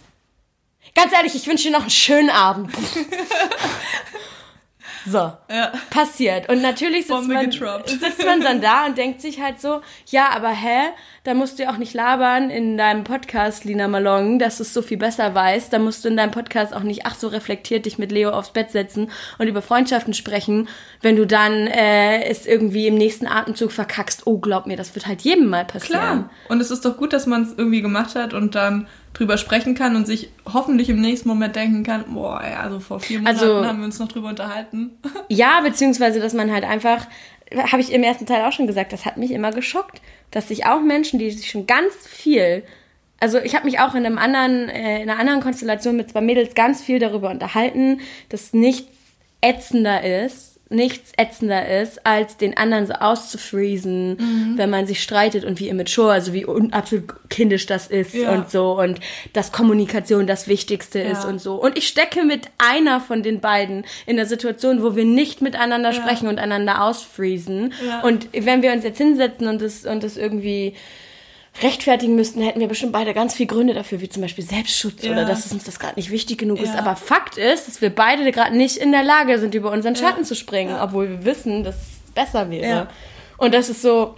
ganz 0.96 1.12
ehrlich, 1.12 1.36
ich 1.36 1.46
wünsche 1.46 1.68
dir 1.68 1.72
noch 1.74 1.82
einen 1.82 1.90
schönen 1.90 2.30
Abend. 2.30 2.72
so. 5.06 5.32
Ja. 5.50 5.72
Passiert. 5.90 6.48
Und 6.48 6.62
natürlich 6.62 7.06
sitzt 7.06 7.10
Bombe 7.10 7.34
man, 7.34 7.50
sitzt 7.50 8.24
man 8.24 8.40
dann 8.40 8.60
da 8.60 8.86
und 8.86 8.98
denkt 8.98 9.20
sich 9.20 9.40
halt 9.40 9.60
so, 9.60 9.80
ja, 10.06 10.30
aber 10.34 10.48
hä, 10.50 10.90
da 11.24 11.34
musst 11.34 11.58
du 11.58 11.64
ja 11.64 11.70
auch 11.70 11.76
nicht 11.76 11.94
labern 11.94 12.50
in 12.50 12.78
deinem 12.78 13.04
Podcast, 13.04 13.64
Lina 13.64 13.88
Malong, 13.88 14.38
dass 14.38 14.58
du 14.58 14.62
es 14.62 14.72
so 14.72 14.82
viel 14.82 14.96
besser 14.96 15.34
weißt. 15.34 15.72
Da 15.72 15.78
musst 15.78 16.04
du 16.04 16.08
in 16.08 16.16
deinem 16.16 16.30
Podcast 16.30 16.74
auch 16.74 16.82
nicht, 16.82 17.04
ach 17.04 17.14
so 17.14 17.28
reflektiert, 17.28 17.86
dich 17.86 17.98
mit 17.98 18.12
Leo 18.12 18.30
aufs 18.30 18.50
Bett 18.50 18.70
setzen 18.70 19.10
und 19.38 19.46
über 19.46 19.62
Freundschaften 19.62 20.14
sprechen, 20.14 20.68
wenn 21.02 21.16
du 21.16 21.26
dann 21.26 21.66
äh, 21.66 22.24
es 22.24 22.46
irgendwie 22.46 22.86
im 22.86 22.94
nächsten 22.94 23.26
Atemzug 23.26 23.72
verkackst. 23.72 24.26
Oh, 24.26 24.38
glaub 24.38 24.66
mir, 24.66 24.76
das 24.76 24.94
wird 24.94 25.06
halt 25.06 25.22
jedem 25.22 25.48
mal 25.48 25.64
passieren. 25.64 26.00
Klar. 26.00 26.30
Und 26.48 26.60
es 26.60 26.70
ist 26.70 26.84
doch 26.84 26.96
gut, 26.96 27.12
dass 27.12 27.26
man 27.26 27.42
es 27.42 27.54
irgendwie 27.56 27.82
gemacht 27.82 28.14
hat 28.14 28.32
und 28.32 28.54
dann 28.54 28.86
drüber 29.14 29.36
sprechen 29.38 29.74
kann 29.74 29.96
und 29.96 30.06
sich 30.06 30.30
hoffentlich 30.52 30.88
im 30.90 31.00
nächsten 31.00 31.28
Moment 31.28 31.56
denken 31.56 31.82
kann, 31.82 32.04
boah, 32.12 32.42
ja, 32.42 32.60
also 32.60 32.80
vor 32.80 33.00
vier 33.00 33.18
Monaten 33.18 33.38
Also- 33.38 33.64
haben 33.66 33.78
wir 33.78 33.84
uns 33.86 33.98
noch 33.98 34.08
drüber 34.08 34.28
unterhalten. 34.28 34.90
Ja, 35.28 35.60
beziehungsweise, 35.60 36.20
dass 36.20 36.34
man 36.34 36.52
halt 36.52 36.64
einfach, 36.64 37.06
habe 37.56 37.80
ich 37.82 37.92
im 37.92 38.02
ersten 38.02 38.26
Teil 38.26 38.44
auch 38.44 38.52
schon 38.52 38.66
gesagt, 38.66 38.92
das 38.92 39.04
hat 39.06 39.16
mich 39.16 39.30
immer 39.30 39.50
geschockt, 39.50 40.00
dass 40.30 40.48
sich 40.48 40.66
auch 40.66 40.80
Menschen, 40.80 41.18
die 41.18 41.30
sich 41.30 41.50
schon 41.50 41.66
ganz 41.66 41.94
viel, 42.06 42.62
also 43.20 43.38
ich 43.38 43.54
habe 43.54 43.64
mich 43.64 43.80
auch 43.80 43.94
in 43.94 44.06
einem 44.06 44.18
anderen, 44.18 44.68
äh, 44.68 45.02
in 45.02 45.10
einer 45.10 45.18
anderen 45.18 45.40
Konstellation 45.40 45.96
mit 45.96 46.10
zwei 46.10 46.20
Mädels 46.20 46.54
ganz 46.54 46.82
viel 46.82 46.98
darüber 46.98 47.30
unterhalten, 47.30 48.00
dass 48.28 48.52
nichts 48.52 48.92
ätzender 49.40 50.24
ist, 50.24 50.47
nichts 50.70 51.12
ätzender 51.16 51.80
ist, 51.80 52.04
als 52.04 52.36
den 52.36 52.56
anderen 52.56 52.86
so 52.86 52.92
auszufreezen, 52.92 54.54
wenn 54.56 54.68
man 54.70 54.86
sich 54.86 55.02
streitet 55.02 55.44
und 55.44 55.60
wie 55.60 55.68
immature, 55.68 56.12
also 56.12 56.32
wie 56.32 56.46
absolut 56.72 57.14
kindisch 57.30 57.66
das 57.66 57.86
ist 57.86 58.14
Ja. 58.14 58.32
und 58.34 58.50
so 58.50 58.78
und 58.78 59.00
dass 59.32 59.52
Kommunikation 59.52 60.26
das 60.26 60.46
Wichtigste 60.48 60.98
ist 61.00 61.22
Ja. 61.24 61.28
und 61.30 61.40
so. 61.40 61.54
Und 61.54 61.78
ich 61.78 61.88
stecke 61.88 62.24
mit 62.24 62.48
einer 62.58 63.00
von 63.00 63.22
den 63.22 63.40
beiden 63.40 63.84
in 64.06 64.16
der 64.16 64.26
Situation, 64.26 64.82
wo 64.82 64.94
wir 64.94 65.04
nicht 65.04 65.40
miteinander 65.40 65.92
sprechen 65.92 66.28
und 66.28 66.38
einander 66.38 66.84
ausfreezen. 66.84 67.72
Ja. 67.86 68.02
Und 68.02 68.28
wenn 68.32 68.62
wir 68.62 68.72
uns 68.72 68.84
jetzt 68.84 68.98
hinsetzen 68.98 69.48
und 69.48 69.62
das, 69.62 69.84
und 69.86 70.02
das 70.02 70.16
irgendwie 70.16 70.74
rechtfertigen 71.62 72.14
müssten, 72.14 72.40
hätten 72.42 72.60
wir 72.60 72.68
bestimmt 72.68 72.92
beide 72.92 73.14
ganz 73.14 73.34
viele 73.34 73.46
Gründe 73.48 73.74
dafür, 73.74 74.00
wie 74.00 74.08
zum 74.08 74.22
Beispiel 74.22 74.44
Selbstschutz 74.44 75.02
Ja. 75.02 75.12
oder 75.12 75.24
dass 75.24 75.46
es 75.46 75.52
uns 75.52 75.64
das 75.64 75.78
gerade 75.78 75.96
nicht 75.96 76.10
wichtig 76.10 76.38
genug 76.38 76.60
ist. 76.60 76.74
Ja. 76.74 76.78
Aber 76.78 76.96
Fakt 76.96 77.36
ist, 77.38 77.66
dass 77.68 77.80
wir 77.80 77.90
beide 77.90 78.30
gerade 78.32 78.56
nicht 78.56 78.76
in 78.76 78.92
der 78.92 79.02
Lage 79.04 79.38
sind, 79.38 79.54
über 79.54 79.70
unseren 79.72 79.96
Schatten 79.96 80.24
zu 80.24 80.34
springen, 80.34 80.70
Ja. 80.70 80.84
obwohl 80.84 81.08
wir 81.08 81.24
wissen, 81.24 81.64
dass 81.64 81.74
es 81.76 82.12
besser 82.14 82.50
wäre. 82.50 82.68
Ja. 82.68 82.88
Und 83.36 83.54
das 83.54 83.68
ist 83.68 83.82
so, 83.82 84.14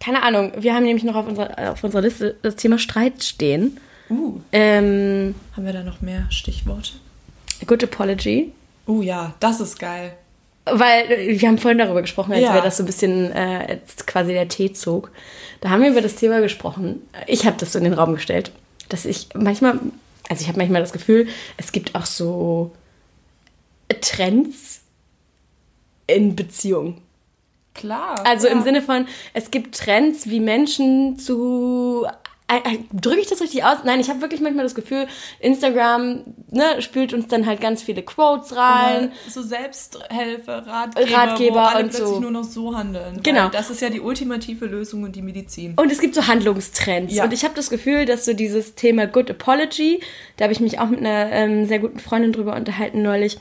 keine 0.00 0.22
Ahnung, 0.22 0.52
wir 0.58 0.74
haben 0.74 0.84
nämlich 0.84 1.04
noch 1.04 1.14
auf 1.16 1.26
unserer, 1.26 1.72
auf 1.72 1.82
unserer 1.84 2.02
Liste 2.02 2.36
das 2.42 2.56
Thema 2.56 2.78
Streit 2.78 3.22
stehen. 3.22 3.78
Uh, 4.08 4.38
Ähm, 4.52 5.34
haben 5.56 5.66
wir 5.66 5.72
da 5.72 5.82
noch 5.82 6.00
mehr 6.00 6.26
Stichworte? 6.30 6.92
Good 7.66 7.82
Apology. 7.84 8.52
Uh, 8.86 9.02
ja, 9.02 9.34
das 9.40 9.58
ist 9.60 9.78
geil. 9.80 10.12
Weil 10.68 11.38
wir 11.40 11.48
haben 11.48 11.58
vorhin 11.58 11.78
darüber 11.78 12.02
gesprochen, 12.02 12.32
als 12.32 12.42
Ja. 12.42 12.54
wir 12.54 12.60
das 12.60 12.76
so 12.76 12.82
ein 12.82 12.86
bisschen 12.86 13.30
äh, 13.32 13.72
jetzt 13.74 14.06
quasi 14.06 14.32
der 14.32 14.48
Tee 14.48 14.72
zog. 14.72 15.10
Da 15.60 15.70
haben 15.70 15.82
wir 15.82 15.90
über 15.90 16.00
das 16.02 16.16
Thema 16.16 16.40
gesprochen. 16.40 17.02
Ich 17.26 17.46
habe 17.46 17.56
das 17.58 17.72
so 17.72 17.78
in 17.78 17.84
den 17.84 17.94
Raum 17.94 18.14
gestellt, 18.14 18.50
dass 18.88 19.04
ich 19.04 19.28
manchmal, 19.34 19.78
also 20.28 20.42
ich 20.42 20.48
habe 20.48 20.58
manchmal 20.58 20.80
das 20.80 20.92
Gefühl, 20.92 21.28
es 21.56 21.72
gibt 21.72 21.94
auch 21.94 22.04
so 22.06 22.72
Trends 24.00 24.80
in 26.06 26.34
Beziehungen. 26.36 27.00
Klar. 27.74 28.24
Also 28.26 28.46
ja. 28.46 28.52
im 28.52 28.62
Sinne 28.62 28.82
von, 28.82 29.06
es 29.34 29.50
gibt 29.50 29.76
Trends, 29.76 30.28
wie 30.28 30.40
Menschen 30.40 31.18
zu. 31.18 32.06
Drücke 32.92 33.20
ich 33.20 33.26
das 33.26 33.40
richtig 33.40 33.64
aus? 33.64 33.78
Nein, 33.84 33.98
ich 33.98 34.08
habe 34.08 34.20
wirklich 34.20 34.40
manchmal 34.40 34.64
das 34.64 34.76
Gefühl, 34.76 35.08
Instagram 35.40 36.22
ne, 36.48 36.80
spült 36.80 37.12
uns 37.12 37.26
dann 37.26 37.44
halt 37.44 37.60
ganz 37.60 37.82
viele 37.82 38.02
Quotes 38.02 38.54
rein. 38.54 39.10
So 39.28 39.42
Selbsthilfe, 39.42 40.64
Ratgeber, 40.64 41.12
Ratgeber 41.12 41.54
wo 41.54 41.58
alle 41.58 41.84
und 41.84 41.90
plötzlich 41.90 42.08
so. 42.08 42.20
nur 42.20 42.30
noch 42.30 42.44
so 42.44 42.76
handeln. 42.76 43.20
Genau. 43.24 43.48
Das 43.48 43.70
ist 43.70 43.80
ja 43.80 43.90
die 43.90 44.00
ultimative 44.00 44.66
Lösung 44.66 45.02
und 45.02 45.16
die 45.16 45.22
Medizin. 45.22 45.74
Und 45.74 45.90
es 45.90 45.98
gibt 45.98 46.14
so 46.14 46.28
Handlungstrends. 46.28 47.12
Ja. 47.14 47.24
Und 47.24 47.32
ich 47.32 47.42
habe 47.44 47.54
das 47.54 47.68
Gefühl, 47.68 48.04
dass 48.04 48.24
so 48.24 48.32
dieses 48.32 48.76
Thema 48.76 49.08
Good 49.08 49.30
Apology, 49.30 50.00
da 50.36 50.44
habe 50.44 50.52
ich 50.52 50.60
mich 50.60 50.78
auch 50.78 50.88
mit 50.88 51.00
einer 51.00 51.32
ähm, 51.32 51.66
sehr 51.66 51.80
guten 51.80 51.98
Freundin 51.98 52.32
drüber 52.32 52.54
unterhalten 52.54 53.02
neulich, 53.02 53.38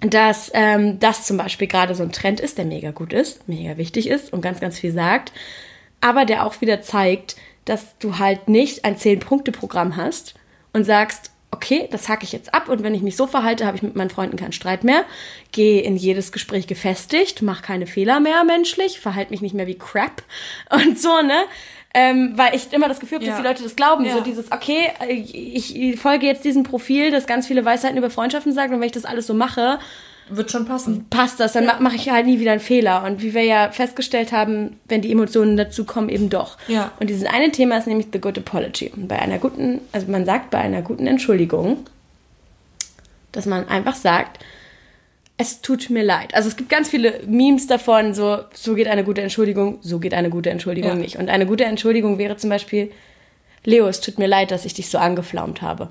dass 0.00 0.52
ähm, 0.54 1.00
das 1.00 1.26
zum 1.26 1.36
Beispiel 1.36 1.66
gerade 1.66 1.96
so 1.96 2.04
ein 2.04 2.12
Trend 2.12 2.38
ist, 2.38 2.58
der 2.58 2.64
mega 2.64 2.92
gut 2.92 3.12
ist, 3.12 3.48
mega 3.48 3.76
wichtig 3.76 4.08
ist 4.08 4.32
und 4.32 4.40
ganz, 4.40 4.60
ganz 4.60 4.78
viel 4.78 4.92
sagt, 4.92 5.32
aber 6.00 6.24
der 6.24 6.46
auch 6.46 6.60
wieder 6.60 6.80
zeigt, 6.80 7.36
dass 7.70 7.96
du 7.98 8.18
halt 8.18 8.48
nicht 8.48 8.84
ein 8.84 8.96
10-Punkte-Programm 8.96 9.96
hast 9.96 10.34
und 10.72 10.84
sagst, 10.84 11.30
okay, 11.52 11.88
das 11.90 12.08
hacke 12.08 12.24
ich 12.24 12.32
jetzt 12.32 12.54
ab 12.54 12.68
und 12.68 12.82
wenn 12.82 12.94
ich 12.94 13.02
mich 13.02 13.16
so 13.16 13.26
verhalte, 13.26 13.66
habe 13.66 13.76
ich 13.76 13.82
mit 13.82 13.96
meinen 13.96 14.10
Freunden 14.10 14.36
keinen 14.36 14.52
Streit 14.52 14.84
mehr, 14.84 15.04
gehe 15.52 15.82
in 15.82 15.96
jedes 15.96 16.32
Gespräch 16.32 16.66
gefestigt, 16.66 17.42
mache 17.42 17.62
keine 17.62 17.86
Fehler 17.86 18.20
mehr 18.20 18.44
menschlich, 18.44 19.00
verhalte 19.00 19.30
mich 19.30 19.40
nicht 19.40 19.54
mehr 19.54 19.66
wie 19.66 19.78
Crap 19.78 20.22
und 20.70 20.98
so, 20.98 21.22
ne? 21.22 21.44
Ähm, 21.92 22.34
weil 22.36 22.54
ich 22.54 22.72
immer 22.72 22.88
das 22.88 23.00
Gefühl 23.00 23.16
habe, 23.16 23.24
ja. 23.24 23.32
dass 23.32 23.40
die 23.40 23.48
Leute 23.48 23.62
das 23.64 23.74
glauben. 23.74 24.04
Ja. 24.04 24.14
So 24.14 24.20
dieses, 24.20 24.52
okay, 24.52 24.92
ich, 25.08 25.74
ich 25.74 25.98
folge 25.98 26.24
jetzt 26.24 26.44
diesem 26.44 26.62
Profil, 26.62 27.10
das 27.10 27.26
ganz 27.26 27.48
viele 27.48 27.64
Weisheiten 27.64 27.98
über 27.98 28.10
Freundschaften 28.10 28.52
sagt 28.52 28.72
und 28.72 28.80
wenn 28.80 28.86
ich 28.86 28.92
das 28.92 29.04
alles 29.04 29.26
so 29.26 29.34
mache, 29.34 29.80
wird 30.30 30.50
schon 30.50 30.66
passen. 30.66 31.06
Passt 31.10 31.40
das, 31.40 31.52
dann 31.52 31.64
ja. 31.64 31.78
mache 31.80 31.96
ich 31.96 32.10
halt 32.10 32.26
nie 32.26 32.40
wieder 32.40 32.52
einen 32.52 32.60
Fehler. 32.60 33.04
Und 33.04 33.22
wie 33.22 33.34
wir 33.34 33.44
ja 33.44 33.70
festgestellt 33.70 34.32
haben, 34.32 34.78
wenn 34.88 35.02
die 35.02 35.12
Emotionen 35.12 35.56
dazu 35.56 35.84
kommen, 35.84 36.08
eben 36.08 36.30
doch. 36.30 36.56
Ja. 36.68 36.92
Und 37.00 37.10
dieses 37.10 37.26
eine 37.26 37.50
Thema 37.50 37.78
ist 37.78 37.86
nämlich 37.86 38.08
the 38.12 38.20
good 38.20 38.38
apology. 38.38 38.92
Und 38.94 39.08
bei 39.08 39.18
einer 39.18 39.38
guten, 39.38 39.80
also 39.92 40.10
man 40.10 40.24
sagt 40.24 40.50
bei 40.50 40.58
einer 40.58 40.82
guten 40.82 41.06
Entschuldigung, 41.06 41.78
dass 43.32 43.46
man 43.46 43.68
einfach 43.68 43.94
sagt, 43.94 44.44
es 45.36 45.62
tut 45.62 45.88
mir 45.88 46.02
leid. 46.02 46.34
Also 46.34 46.48
es 46.48 46.56
gibt 46.56 46.68
ganz 46.68 46.90
viele 46.90 47.20
Memes 47.26 47.66
davon, 47.66 48.12
so, 48.12 48.40
so 48.52 48.74
geht 48.74 48.88
eine 48.88 49.04
gute 49.04 49.22
Entschuldigung, 49.22 49.78
so 49.80 49.98
geht 49.98 50.12
eine 50.12 50.28
gute 50.28 50.50
Entschuldigung 50.50 50.90
ja. 50.90 50.96
nicht. 50.96 51.16
Und 51.16 51.30
eine 51.30 51.46
gute 51.46 51.64
Entschuldigung 51.64 52.18
wäre 52.18 52.36
zum 52.36 52.50
Beispiel, 52.50 52.90
Leo, 53.64 53.86
es 53.88 54.00
tut 54.00 54.18
mir 54.18 54.26
leid, 54.26 54.50
dass 54.50 54.66
ich 54.66 54.74
dich 54.74 54.90
so 54.90 54.98
angeflaumt 54.98 55.62
habe. 55.62 55.88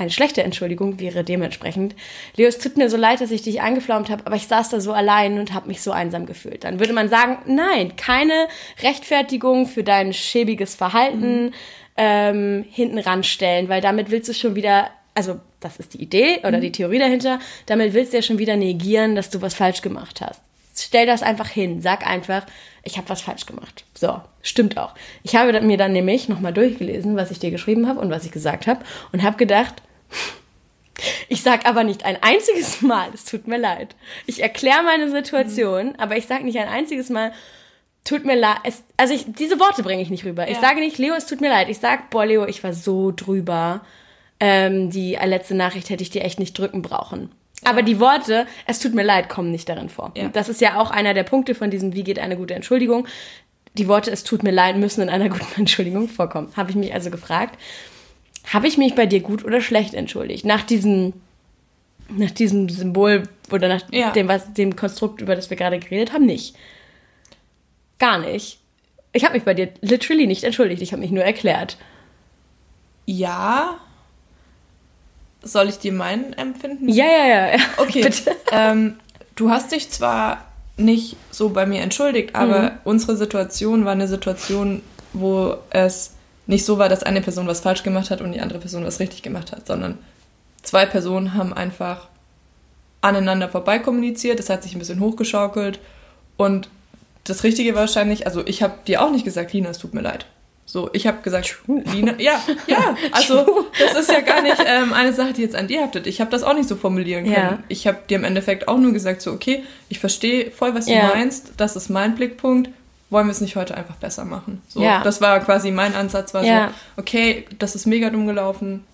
Eine 0.00 0.08
schlechte 0.08 0.42
Entschuldigung 0.42 0.98
wäre 0.98 1.24
dementsprechend, 1.24 1.94
Leo, 2.34 2.48
es 2.48 2.56
tut 2.56 2.78
mir 2.78 2.88
so 2.88 2.96
leid, 2.96 3.20
dass 3.20 3.30
ich 3.30 3.42
dich 3.42 3.60
eingeflaumt 3.60 4.08
habe, 4.08 4.24
aber 4.24 4.34
ich 4.34 4.46
saß 4.46 4.70
da 4.70 4.80
so 4.80 4.94
allein 4.94 5.38
und 5.38 5.52
habe 5.52 5.68
mich 5.68 5.82
so 5.82 5.92
einsam 5.92 6.24
gefühlt. 6.24 6.64
Dann 6.64 6.80
würde 6.80 6.94
man 6.94 7.10
sagen, 7.10 7.36
nein, 7.44 7.96
keine 7.96 8.48
Rechtfertigung 8.82 9.66
für 9.66 9.84
dein 9.84 10.14
schäbiges 10.14 10.74
Verhalten 10.74 11.44
mhm. 11.44 11.52
ähm, 11.98 12.64
hinten 12.70 12.98
ranstellen, 12.98 13.68
weil 13.68 13.82
damit 13.82 14.10
willst 14.10 14.30
du 14.30 14.32
schon 14.32 14.54
wieder, 14.54 14.88
also 15.12 15.38
das 15.60 15.76
ist 15.76 15.92
die 15.92 16.02
Idee 16.02 16.38
oder 16.44 16.56
mhm. 16.56 16.62
die 16.62 16.72
Theorie 16.72 16.98
dahinter, 16.98 17.38
damit 17.66 17.92
willst 17.92 18.14
du 18.14 18.16
ja 18.16 18.22
schon 18.22 18.38
wieder 18.38 18.56
negieren, 18.56 19.16
dass 19.16 19.28
du 19.28 19.42
was 19.42 19.52
falsch 19.52 19.82
gemacht 19.82 20.22
hast. 20.22 20.40
Stell 20.74 21.04
das 21.04 21.22
einfach 21.22 21.48
hin, 21.48 21.82
sag 21.82 22.06
einfach, 22.06 22.46
ich 22.84 22.96
habe 22.96 23.10
was 23.10 23.20
falsch 23.20 23.44
gemacht. 23.44 23.84
So, 23.92 24.18
stimmt 24.40 24.78
auch. 24.78 24.94
Ich 25.24 25.36
habe 25.36 25.60
mir 25.60 25.76
dann 25.76 25.92
nämlich 25.92 26.30
nochmal 26.30 26.54
durchgelesen, 26.54 27.16
was 27.16 27.30
ich 27.30 27.38
dir 27.38 27.50
geschrieben 27.50 27.86
habe 27.86 28.00
und 28.00 28.08
was 28.08 28.24
ich 28.24 28.30
gesagt 28.30 28.66
habe 28.66 28.82
und 29.12 29.22
habe 29.22 29.36
gedacht, 29.36 29.82
ich 31.28 31.42
sage 31.42 31.66
aber 31.66 31.84
nicht 31.84 32.04
ein 32.04 32.18
einziges 32.22 32.82
Mal, 32.82 33.08
es 33.14 33.24
tut 33.24 33.46
mir 33.46 33.58
leid. 33.58 33.94
Ich 34.26 34.42
erkläre 34.42 34.82
meine 34.82 35.10
Situation, 35.10 35.88
mhm. 35.88 35.94
aber 35.98 36.16
ich 36.16 36.26
sage 36.26 36.44
nicht 36.44 36.58
ein 36.58 36.68
einziges 36.68 37.08
Mal, 37.10 37.32
tut 38.04 38.24
mir 38.24 38.36
leid. 38.36 38.58
Es, 38.64 38.82
also 38.96 39.14
ich, 39.14 39.26
diese 39.28 39.60
Worte 39.60 39.82
bringe 39.82 40.02
ich 40.02 40.10
nicht 40.10 40.24
rüber. 40.24 40.44
Ja. 40.44 40.52
Ich 40.52 40.58
sage 40.58 40.80
nicht, 40.80 40.98
Leo, 40.98 41.14
es 41.14 41.26
tut 41.26 41.40
mir 41.40 41.50
leid. 41.50 41.68
Ich 41.68 41.78
sage, 41.78 42.02
boah, 42.10 42.26
Leo, 42.26 42.46
ich 42.46 42.62
war 42.64 42.72
so 42.72 43.12
drüber. 43.14 43.82
Ähm, 44.38 44.90
die 44.90 45.18
letzte 45.22 45.54
Nachricht 45.54 45.90
hätte 45.90 46.02
ich 46.02 46.10
dir 46.10 46.24
echt 46.24 46.38
nicht 46.38 46.58
drücken 46.58 46.82
brauchen. 46.82 47.30
Ja. 47.62 47.70
Aber 47.70 47.82
die 47.82 48.00
Worte, 48.00 48.46
es 48.66 48.78
tut 48.78 48.94
mir 48.94 49.02
leid, 49.02 49.28
kommen 49.28 49.50
nicht 49.50 49.68
darin 49.68 49.90
vor. 49.90 50.12
Ja. 50.16 50.28
Das 50.28 50.48
ist 50.48 50.62
ja 50.62 50.80
auch 50.80 50.90
einer 50.90 51.12
der 51.12 51.24
Punkte 51.24 51.54
von 51.54 51.70
diesem, 51.70 51.94
wie 51.94 52.04
geht 52.04 52.18
eine 52.18 52.36
gute 52.36 52.54
Entschuldigung. 52.54 53.06
Die 53.74 53.86
Worte, 53.86 54.10
es 54.10 54.24
tut 54.24 54.42
mir 54.42 54.50
leid, 54.50 54.76
müssen 54.76 55.02
in 55.02 55.10
einer 55.10 55.28
guten 55.28 55.46
Entschuldigung 55.56 56.08
vorkommen. 56.08 56.52
Habe 56.56 56.70
ich 56.70 56.76
mich 56.76 56.94
also 56.94 57.10
gefragt 57.10 57.58
habe 58.50 58.66
ich 58.66 58.76
mich 58.76 58.94
bei 58.94 59.06
dir 59.06 59.20
gut 59.20 59.44
oder 59.44 59.60
schlecht 59.60 59.94
entschuldigt? 59.94 60.44
Nach 60.44 60.62
diesem, 60.62 61.12
nach 62.08 62.32
diesem 62.32 62.68
Symbol 62.68 63.22
oder 63.50 63.68
nach 63.68 63.82
ja. 63.90 64.10
dem, 64.10 64.28
was, 64.28 64.52
dem 64.52 64.74
Konstrukt, 64.76 65.20
über 65.20 65.36
das 65.36 65.50
wir 65.50 65.56
gerade 65.56 65.78
geredet 65.78 66.12
haben, 66.12 66.26
nicht. 66.26 66.56
Gar 67.98 68.18
nicht. 68.18 68.58
Ich 69.12 69.24
habe 69.24 69.34
mich 69.34 69.44
bei 69.44 69.54
dir 69.54 69.72
literally 69.80 70.26
nicht 70.26 70.44
entschuldigt, 70.44 70.82
ich 70.82 70.92
habe 70.92 71.00
mich 71.00 71.12
nur 71.12 71.24
erklärt. 71.24 71.76
Ja. 73.06 73.78
Soll 75.42 75.68
ich 75.68 75.78
dir 75.78 75.92
meinen 75.92 76.32
empfinden? 76.32 76.88
Ja, 76.88 77.06
ja, 77.06 77.26
ja. 77.26 77.52
ja. 77.52 77.58
Okay. 77.78 78.02
Bitte. 78.02 78.36
Ähm, 78.50 78.98
du 79.36 79.50
hast 79.50 79.70
dich 79.70 79.90
zwar 79.90 80.46
nicht 80.76 81.16
so 81.30 81.50
bei 81.50 81.66
mir 81.66 81.82
entschuldigt, 81.82 82.34
aber 82.34 82.62
mhm. 82.62 82.70
unsere 82.84 83.16
Situation 83.16 83.84
war 83.84 83.92
eine 83.92 84.08
Situation, 84.08 84.82
wo 85.12 85.56
es 85.70 86.14
nicht 86.50 86.64
so 86.64 86.78
war, 86.78 86.88
dass 86.88 87.04
eine 87.04 87.20
Person 87.20 87.46
was 87.46 87.60
falsch 87.60 87.82
gemacht 87.82 88.10
hat 88.10 88.20
und 88.20 88.32
die 88.32 88.40
andere 88.40 88.58
Person 88.58 88.84
was 88.84 89.00
richtig 89.00 89.22
gemacht 89.22 89.52
hat, 89.52 89.66
sondern 89.66 89.98
zwei 90.62 90.84
Personen 90.84 91.34
haben 91.34 91.52
einfach 91.52 92.08
aneinander 93.00 93.48
vorbei 93.48 93.78
kommuniziert, 93.78 94.40
es 94.40 94.50
hat 94.50 94.62
sich 94.62 94.74
ein 94.74 94.80
bisschen 94.80 95.00
hochgeschaukelt 95.00 95.78
und 96.36 96.68
das 97.24 97.44
Richtige 97.44 97.74
wahrscheinlich, 97.74 98.26
also 98.26 98.44
ich 98.46 98.62
habe 98.62 98.74
dir 98.86 99.00
auch 99.02 99.12
nicht 99.12 99.24
gesagt, 99.24 99.52
Lina, 99.52 99.70
es 99.70 99.78
tut 99.78 99.94
mir 99.94 100.02
leid. 100.02 100.26
So, 100.66 100.90
ich 100.92 101.06
habe 101.06 101.22
gesagt, 101.22 101.48
True. 101.48 101.82
Lina, 101.92 102.14
ja, 102.18 102.40
ja, 102.66 102.96
also 103.12 103.44
True. 103.44 103.66
das 103.78 103.96
ist 103.96 104.10
ja 104.10 104.20
gar 104.20 104.42
nicht 104.42 104.58
ähm, 104.64 104.92
eine 104.92 105.12
Sache, 105.12 105.32
die 105.32 105.42
jetzt 105.42 105.54
an 105.54 105.68
dir 105.68 105.82
haftet. 105.82 106.06
Ich 106.06 106.20
habe 106.20 106.30
das 106.30 106.42
auch 106.42 106.54
nicht 106.54 106.68
so 106.68 106.76
formulieren 106.76 107.24
können. 107.24 107.34
Ja. 107.34 107.58
Ich 107.68 107.86
habe 107.86 107.98
dir 108.08 108.16
im 108.16 108.24
Endeffekt 108.24 108.68
auch 108.68 108.78
nur 108.78 108.92
gesagt, 108.92 109.22
so, 109.22 109.32
okay, 109.32 109.64
ich 109.88 109.98
verstehe 109.98 110.50
voll, 110.50 110.74
was 110.74 110.86
du 110.86 110.92
ja. 110.92 111.08
meinst, 111.14 111.52
das 111.56 111.76
ist 111.76 111.90
mein 111.90 112.14
Blickpunkt, 112.14 112.70
wollen 113.10 113.26
wir 113.26 113.32
es 113.32 113.40
nicht 113.40 113.56
heute 113.56 113.76
einfach 113.76 113.96
besser 113.96 114.24
machen? 114.24 114.62
So, 114.68 114.80
ja. 114.80 115.02
Das 115.02 115.20
war 115.20 115.38
quasi 115.40 115.70
mein 115.70 115.94
Ansatz, 115.94 116.32
war 116.32 116.44
ja. 116.44 116.68
so, 116.68 117.02
okay, 117.02 117.44
das 117.58 117.74
ist 117.74 117.86
mega 117.86 118.10
dumm 118.10 118.26
gelaufen. 118.26 118.84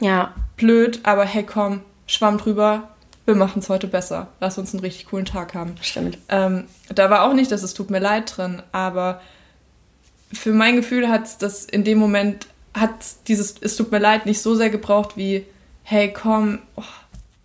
Ja. 0.00 0.32
Blöd, 0.56 1.00
aber 1.02 1.24
hey 1.24 1.44
komm, 1.44 1.82
schwamm 2.06 2.38
drüber, 2.38 2.88
wir 3.26 3.34
machen 3.34 3.58
es 3.58 3.68
heute 3.68 3.86
besser. 3.86 4.28
Lass 4.40 4.58
uns 4.58 4.72
einen 4.72 4.80
richtig 4.80 5.06
coolen 5.06 5.26
Tag 5.26 5.54
haben. 5.54 5.74
Stimmt. 5.82 6.18
Ähm, 6.28 6.64
da 6.88 7.10
war 7.10 7.24
auch 7.24 7.34
nicht, 7.34 7.52
dass 7.52 7.62
es 7.62 7.74
tut 7.74 7.90
mir 7.90 8.00
leid 8.00 8.36
drin, 8.36 8.62
aber 8.72 9.20
für 10.32 10.52
mein 10.52 10.76
Gefühl 10.76 11.08
hat 11.08 11.42
das 11.42 11.64
in 11.64 11.84
dem 11.84 11.98
Moment, 11.98 12.46
hat 12.72 12.92
dieses 13.28 13.56
es 13.60 13.76
tut 13.76 13.90
mir 13.90 13.98
leid 13.98 14.26
nicht 14.26 14.40
so 14.40 14.54
sehr 14.54 14.70
gebraucht 14.70 15.16
wie, 15.16 15.44
hey 15.82 16.12
komm, 16.12 16.60
oh, 16.76 16.82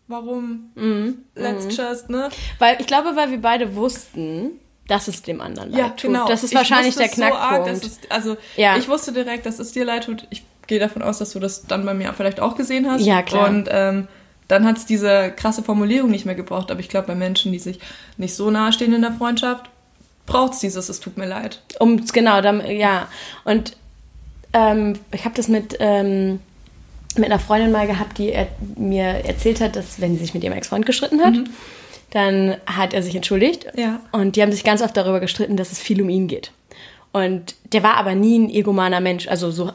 warum? 0.08 0.72
Mhm. 0.76 1.18
Let's 1.34 1.66
mhm. 1.66 1.70
just, 1.72 2.10
ne? 2.10 2.30
Weil 2.60 2.78
ich 2.80 2.88
glaube, 2.88 3.16
weil 3.16 3.32
wir 3.32 3.42
beide 3.42 3.76
wussten, 3.76 4.52
dass 4.88 5.08
es 5.08 5.24
dem 5.24 5.42
anderen 5.42 5.72
leid 5.72 5.80
ja, 5.80 5.90
tut. 5.90 6.12
Genau. 6.12 6.28
Das 6.28 6.44
ist 6.44 6.54
wahrscheinlich 6.54 6.96
der 6.96 7.08
Knackpunkt. 7.08 7.66
So 7.66 7.72
arg, 7.72 7.84
ist, 7.84 8.12
also 8.12 8.38
ja. 8.56 8.78
ich 8.78 8.88
wusste 8.88 9.12
direkt, 9.12 9.46
dass 9.46 9.60
es 9.60 9.72
dir 9.72 9.86
leid 9.86 10.06
tut. 10.06 10.28
Ich 10.30 10.44
gehe 10.68 10.80
davon 10.80 11.02
aus, 11.02 11.18
dass 11.18 11.32
du 11.32 11.40
das 11.40 11.66
dann 11.66 11.86
bei 11.86 11.94
mir 11.94 12.14
vielleicht 12.14 12.40
auch 12.40 12.56
gesehen 12.56 12.90
hast. 12.90 13.02
Ja, 13.02 13.22
klar. 13.22 13.50
Und 13.50 13.68
ähm, 13.72 14.08
dann 14.48 14.66
hat 14.66 14.78
es 14.78 14.86
diese 14.86 15.32
krasse 15.32 15.64
Formulierung 15.64 16.12
nicht 16.12 16.26
mehr 16.26 16.36
gebraucht. 16.36 16.70
Aber 16.70 16.80
ich 16.80 16.90
glaube, 16.90 17.08
bei 17.08 17.16
Menschen, 17.16 17.52
die 17.52 17.60
sich 17.60 17.80
nicht 18.18 18.36
so 18.36 18.52
nahe 18.52 18.72
stehen 18.74 18.94
in 18.94 19.02
der 19.02 19.14
Freundschaft, 19.14 19.70
braucht 20.28 20.54
es 20.54 20.60
dieses, 20.60 20.90
es 20.90 21.00
tut 21.00 21.18
mir 21.18 21.28
leid. 21.28 21.62
Um, 21.80 22.06
genau, 22.06 22.42
dann, 22.42 22.66
ja. 22.70 23.08
Und 23.44 23.76
ähm, 24.54 25.00
ich 25.12 25.26
habe 25.26 25.36
das 25.36 25.48
mit, 25.48 25.78
ähm, 25.80 26.40
mit 27.16 27.26
einer 27.26 27.40
Freundin 27.40 27.72
mal 27.72 27.88
gehabt, 27.88 28.20
die 28.20 28.32
er, 28.32 28.48
mir 28.76 29.06
erzählt 29.26 29.62
hat, 29.62 29.76
dass 29.76 30.00
wenn 30.00 30.14
sie 30.14 30.26
sich 30.26 30.34
mit 30.36 30.44
ihrem 30.44 30.54
Ex-Freund 30.54 30.86
gestritten 30.86 31.22
hat, 31.22 31.34
mhm 31.34 31.50
dann 32.12 32.58
hat 32.66 32.94
er 32.94 33.04
sich 33.04 33.16
entschuldigt. 33.16 33.68
Ja. 33.76 34.00
Und 34.12 34.36
die 34.36 34.42
haben 34.42 34.52
sich 34.52 34.64
ganz 34.64 34.82
oft 34.82 34.96
darüber 34.96 35.20
gestritten, 35.20 35.58
dass 35.58 35.72
es 35.72 35.80
viel 35.80 36.02
um 36.02 36.10
ihn 36.10 36.28
geht. 36.28 36.52
Und 37.12 37.56
der 37.72 37.84
war 37.84 37.96
aber 37.98 38.16
nie 38.16 38.40
ein 38.40 38.50
egomaner 38.50 39.00
Mensch. 39.00 39.28
Also 39.28 39.52
so 39.52 39.72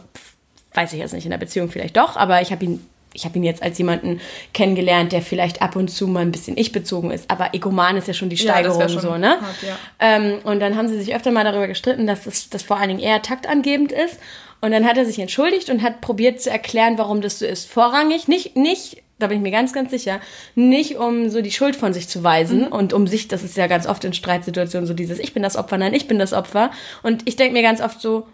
weiß 0.75 0.93
ich 0.93 0.99
jetzt 0.99 1.13
nicht 1.13 1.25
in 1.25 1.31
der 1.31 1.39
Beziehung 1.39 1.71
vielleicht 1.71 1.97
doch, 1.97 2.17
aber 2.17 2.43
ich 2.43 2.53
habe 2.53 2.65
ihn 2.65 2.87
ich 3.13 3.25
habe 3.25 3.39
ihn 3.39 3.45
jetzt 3.45 3.63
als 3.63 3.79
jemanden 3.79 4.21
kennengelernt, 4.55 5.13
der 5.13 5.23
vielleicht 5.23 5.63
ab 5.63 5.77
und 5.77 5.89
zu 5.89 6.07
mal 6.07 6.21
ein 6.21 6.33
bisschen 6.33 6.57
ich-bezogen 6.57 7.11
ist. 7.11 7.29
Aber 7.31 7.55
egoman 7.55 7.97
ist 7.97 8.09
ja 8.09 8.15
schon 8.15 8.29
die 8.29 8.37
Steigerung 8.37 8.81
ja, 8.81 8.89
schon 8.89 9.01
so, 9.01 9.17
ne? 9.17 9.31
Hart, 9.41 9.63
ja. 9.63 9.77
ähm, 9.99 10.39
und 10.45 10.61
dann 10.61 10.77
haben 10.77 10.89
sie 10.89 10.99
sich 10.99 11.15
öfter 11.15 11.33
mal 11.33 11.45
darüber 11.45 11.67
gestritten, 11.67 12.07
dass 12.07 12.25
das, 12.25 12.51
das 12.51 12.63
vor 12.63 12.77
allen 12.77 12.89
Dingen 12.89 13.01
eher 13.01 13.21
taktangebend 13.23 13.93
ist. 13.93 14.19
Und 14.61 14.73
dann 14.73 14.87
hat 14.87 14.99
er 14.99 15.07
sich 15.07 15.19
entschuldigt 15.19 15.71
und 15.71 15.83
hat 15.83 16.01
probiert 16.01 16.41
zu 16.41 16.51
erklären, 16.51 16.99
warum 16.99 17.21
das 17.23 17.39
so 17.39 17.47
ist. 17.47 17.69
Vorrangig, 17.69 18.29
nicht, 18.29 18.57
nicht 18.57 19.03
da 19.21 19.29
bin 19.29 19.39
ich 19.39 19.43
mir 19.43 19.51
ganz, 19.51 19.73
ganz 19.73 19.91
sicher, 19.91 20.21
nicht 20.55 20.97
um 20.97 21.31
so 21.31 21.43
die 21.43 21.53
Schuld 21.53 21.77
von 21.77 21.93
sich 21.93 22.09
zu 22.09 22.25
weisen 22.25 22.63
mhm. 22.63 22.73
und 22.73 22.93
um 22.93 23.07
sich, 23.07 23.29
das 23.29 23.45
ist 23.45 23.57
ja 23.57 23.67
ganz 23.67 23.87
oft 23.87 24.05
in 24.05 24.13
Streitsituationen 24.13 24.87
so 24.87 24.95
dieses, 24.95 25.19
ich 25.19 25.33
bin 25.33 25.43
das 25.43 25.57
Opfer, 25.57 25.79
nein, 25.79 25.95
ich 25.95 26.09
bin 26.09 26.19
das 26.19 26.33
Opfer. 26.33 26.71
Und 27.03 27.23
ich 27.27 27.37
denke 27.37 27.53
mir 27.53 27.63
ganz 27.63 27.81
oft 27.81 28.01
so, 28.01 28.27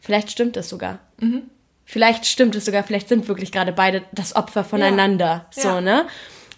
vielleicht 0.00 0.30
stimmt 0.30 0.56
es 0.56 0.68
sogar. 0.68 0.98
Mhm. 1.20 1.42
Vielleicht 1.84 2.26
stimmt 2.26 2.54
es 2.54 2.64
sogar, 2.64 2.84
vielleicht 2.84 3.08
sind 3.08 3.28
wirklich 3.28 3.52
gerade 3.52 3.72
beide 3.72 4.02
das 4.12 4.34
Opfer 4.34 4.64
voneinander. 4.64 5.46
Ja. 5.54 5.62
So, 5.62 5.68
ja. 5.68 5.80
ne? 5.80 6.06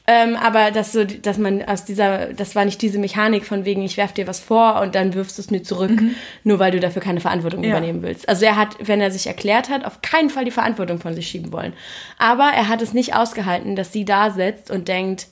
Ähm, 0.07 0.37
aber 0.37 0.71
dass 0.71 0.93
so, 0.93 1.05
dass 1.05 1.39
man 1.39 1.63
aus 1.63 1.87
dieser, 1.87 2.35
das 2.35 2.55
war 2.55 2.67
nicht 2.67 2.83
diese 2.83 2.99
Mechanik 2.99 3.47
von 3.47 3.65
wegen, 3.65 3.83
ich 3.83 3.97
werf 3.97 4.13
dir 4.13 4.27
was 4.27 4.39
vor 4.39 4.81
und 4.83 4.95
dann 4.95 5.15
wirfst 5.15 5.39
du 5.39 5.43
es 5.43 5.51
mir 5.51 5.63
zurück, 5.63 5.99
mhm. 5.99 6.15
nur 6.43 6.59
weil 6.59 6.73
du 6.73 6.81
dafür 6.81 7.01
keine 7.01 7.21
Verantwortung 7.21 7.65
ja. 7.65 7.71
übernehmen 7.71 8.03
willst. 8.03 8.29
Also 8.29 8.45
er 8.45 8.57
hat, 8.57 8.77
wenn 8.81 9.01
er 9.01 9.11
sich 9.11 9.27
erklärt 9.27 9.71
hat, 9.71 9.85
auf 9.87 10.03
keinen 10.03 10.29
Fall 10.29 10.45
die 10.45 10.51
Verantwortung 10.51 11.01
von 11.01 11.15
sich 11.15 11.27
schieben 11.27 11.53
wollen. 11.53 11.73
Aber 12.19 12.51
er 12.55 12.69
hat 12.69 12.83
es 12.83 12.93
nicht 12.93 13.15
ausgehalten, 13.17 13.77
dass 13.77 13.93
sie 13.93 14.05
da 14.05 14.31
sitzt 14.31 14.71
und 14.71 14.89
denkt, 14.89 15.29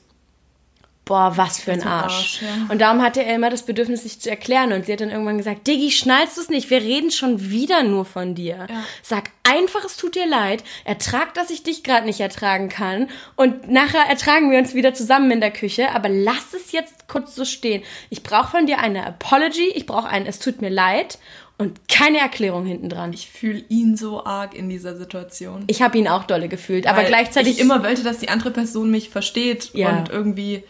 boah, 1.05 1.33
was 1.35 1.59
für 1.59 1.73
ein 1.73 1.83
Arsch. 1.83 2.13
Arsch 2.13 2.41
ja. 2.41 2.47
Und 2.69 2.79
darum 2.79 3.01
hatte 3.01 3.23
er 3.23 3.35
immer 3.35 3.49
das 3.49 3.63
Bedürfnis, 3.63 4.03
sich 4.03 4.21
zu 4.21 4.29
erklären. 4.29 4.71
Und 4.71 4.85
sie 4.85 4.93
hat 4.93 5.01
dann 5.01 5.09
irgendwann 5.11 5.37
gesagt, 5.37 5.67
Diggi, 5.67 5.91
schnallst 5.91 6.37
du 6.37 6.41
es 6.41 6.49
nicht? 6.49 6.69
Wir 6.69 6.81
reden 6.81 7.11
schon 7.11 7.49
wieder 7.49 7.83
nur 7.83 8.05
von 8.05 8.35
dir. 8.35 8.67
Ja. 8.69 8.83
Sag 9.01 9.31
einfach, 9.43 9.83
es 9.83 9.97
tut 9.97 10.15
dir 10.15 10.25
leid. 10.25 10.63
Ertrag, 10.85 11.33
dass 11.33 11.49
ich 11.49 11.63
dich 11.63 11.83
gerade 11.83 12.05
nicht 12.05 12.19
ertragen 12.21 12.69
kann. 12.69 13.09
Und 13.35 13.69
nachher 13.69 14.05
ertragen 14.09 14.49
wir 14.51 14.59
uns 14.59 14.73
wieder 14.75 14.93
zusammen 14.93 15.29
in 15.31 15.41
der 15.41 15.51
Küche. 15.51 15.89
Aber 15.93 16.07
lass 16.09 16.53
es 16.53 16.71
jetzt 16.71 17.07
kurz 17.09 17.35
so 17.35 17.43
stehen. 17.43 17.83
Ich 18.09 18.23
brauche 18.23 18.51
von 18.51 18.65
dir 18.65 18.79
eine 18.79 19.05
Apology. 19.05 19.67
Ich 19.75 19.85
brauche 19.85 20.07
ein, 20.07 20.25
es 20.25 20.39
tut 20.39 20.61
mir 20.61 20.69
leid. 20.69 21.17
und 21.59 21.87
keine 21.87 22.17
Erklärung 22.19 22.65
hinten 22.65 22.89
dran. 22.89 23.13
Ich 23.13 23.29
fühle 23.29 23.63
ihn 23.69 23.95
so 23.95 24.25
arg 24.25 24.55
in 24.55 24.69
dieser 24.69 24.95
Situation. 24.97 25.65
Ich 25.67 25.81
habe 25.81 25.97
ihn 25.97 26.07
auch 26.07 26.23
dolle 26.23 26.47
gefühlt, 26.49 26.87
aber 26.87 26.99
Weil 26.99 27.07
gleichzeitig 27.07 27.53
ich 27.53 27.59
immer 27.59 27.83
wollte, 27.83 28.03
dass 28.03 28.17
die 28.19 28.29
andere 28.29 28.49
Person 28.51 28.89
mich 28.89 29.09
versteht 29.09 29.69
Ja. 29.73 29.89
und 29.97 30.09
irgendwie 30.09 30.63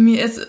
mir 0.00 0.24
ist 0.24 0.46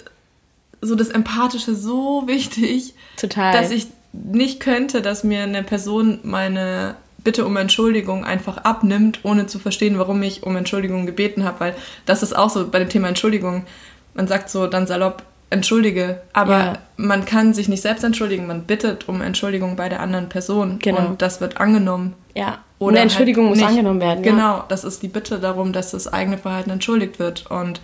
so 0.82 0.96
das 0.96 1.10
Empathische 1.10 1.76
so 1.76 2.24
wichtig, 2.26 2.94
Total. 3.18 3.54
dass 3.54 3.72
ich 3.72 3.88
nicht 4.14 4.60
könnte, 4.60 5.02
dass 5.02 5.24
mir 5.24 5.44
eine 5.44 5.64
Person 5.64 6.20
meine 6.24 6.96
Bitte 7.24 7.46
um 7.46 7.56
Entschuldigung 7.56 8.26
einfach 8.26 8.58
abnimmt, 8.58 9.20
ohne 9.24 9.46
zu 9.46 9.60
verstehen, 9.60 10.00
warum 10.00 10.24
ich 10.24 10.42
um 10.44 10.56
Entschuldigung 10.56 11.06
gebeten 11.06 11.44
habe, 11.44 11.60
weil 11.60 11.76
das 12.08 12.24
ist 12.24 12.36
auch 12.36 12.50
so 12.50 12.68
bei 12.68 12.80
dem 12.80 12.90
Thema 12.90 13.10
Entschuldigung. 13.10 13.66
Man 14.16 14.28
sagt 14.28 14.50
so 14.50 14.66
dann 14.66 14.88
salopp 14.88 15.22
entschuldige, 15.52 16.22
aber 16.34 16.58
Ja. 16.60 16.74
man 16.98 17.26
kann 17.26 17.54
sich 17.54 17.68
nicht 17.70 17.82
selbst 17.82 18.04
entschuldigen, 18.04 18.48
man 18.48 18.64
bittet 18.64 19.08
um 19.08 19.22
Entschuldigung 19.22 19.76
bei 19.76 19.88
der 19.90 20.00
anderen 20.00 20.30
Person 20.30 20.80
Genau. 20.80 21.06
und 21.10 21.22
das 21.22 21.42
wird 21.42 21.58
angenommen. 21.58 22.14
ja. 22.34 22.60
Oder 22.80 22.94
Eine 22.94 23.02
Entschuldigung 23.02 23.50
halt 23.50 23.58
muss 23.60 23.68
angenommen 23.70 24.02
werden. 24.02 24.24
Ja. 24.24 24.32
Genau, 24.32 24.64
das 24.68 24.84
ist 24.84 25.04
die 25.04 25.08
Bitte 25.08 25.38
darum, 25.38 25.72
dass 25.72 25.92
das 25.92 26.12
eigene 26.12 26.40
Verhalten 26.40 26.72
entschuldigt 26.72 27.20
wird. 27.20 27.46
Und 27.52 27.80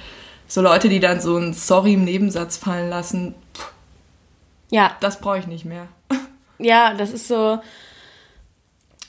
so 0.47 0.61
Leute, 0.61 0.89
die 0.89 0.99
dann 0.99 1.19
so 1.21 1.37
ein 1.37 1.53
Sorry 1.53 1.93
im 1.93 2.05
Nebensatz 2.05 2.57
fallen 2.57 2.89
lassen, 2.89 3.35
pff, 3.55 3.71
Ja, 4.69 4.95
das 5.01 5.19
brauche 5.19 5.39
ich 5.39 5.47
nicht 5.47 5.65
mehr. 5.65 5.87
ja, 6.59 6.93
das 6.93 7.11
ist 7.11 7.27
so. 7.27 7.59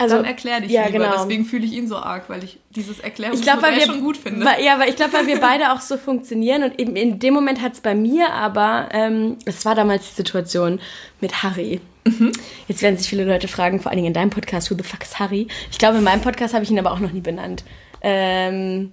Also, 0.00 0.14
Dann 0.14 0.26
erklär 0.26 0.60
dich 0.60 0.70
ja, 0.70 0.86
lieber. 0.86 1.06
genau. 1.06 1.12
Deswegen 1.16 1.44
fühle 1.44 1.64
ich 1.66 1.72
ihn 1.72 1.88
so 1.88 1.96
arg, 1.96 2.28
weil 2.30 2.44
ich 2.44 2.60
dieses 2.70 2.98
Ich 2.98 3.04
Erklärungsmodell 3.04 3.52
glaube, 3.54 3.66
weil 3.66 3.80
wir 3.80 3.86
schon 3.86 4.00
gut 4.00 4.16
finde. 4.16 4.46
Weil, 4.46 4.62
ja, 4.62 4.78
weil 4.78 4.88
ich 4.90 4.94
glaube, 4.94 5.12
weil 5.12 5.26
wir 5.26 5.40
beide 5.40 5.72
auch 5.72 5.80
so 5.80 5.96
funktionieren 5.96 6.62
und 6.62 6.78
eben 6.78 6.94
in 6.94 7.18
dem 7.18 7.34
Moment 7.34 7.60
hat 7.60 7.72
es 7.72 7.80
bei 7.80 7.96
mir 7.96 8.32
aber, 8.32 8.90
ähm, 8.92 9.38
es 9.44 9.64
war 9.64 9.74
damals 9.74 10.08
die 10.08 10.14
Situation 10.14 10.78
mit 11.20 11.42
Harry. 11.42 11.80
Mhm. 12.04 12.30
Jetzt 12.68 12.80
werden 12.82 12.96
sich 12.96 13.08
viele 13.08 13.24
Leute 13.24 13.48
fragen, 13.48 13.80
vor 13.80 13.90
allen 13.90 13.96
Dingen 13.96 14.06
in 14.06 14.14
deinem 14.14 14.30
Podcast, 14.30 14.70
who 14.70 14.76
the 14.76 14.84
fuck 14.84 15.02
is 15.02 15.18
Harry? 15.18 15.48
Ich 15.72 15.78
glaube, 15.78 15.98
in 15.98 16.04
meinem 16.04 16.22
Podcast 16.22 16.54
habe 16.54 16.62
ich 16.62 16.70
ihn 16.70 16.78
aber 16.78 16.92
auch 16.92 17.00
noch 17.00 17.10
nie 17.10 17.20
benannt. 17.20 17.64
Ähm, 18.00 18.92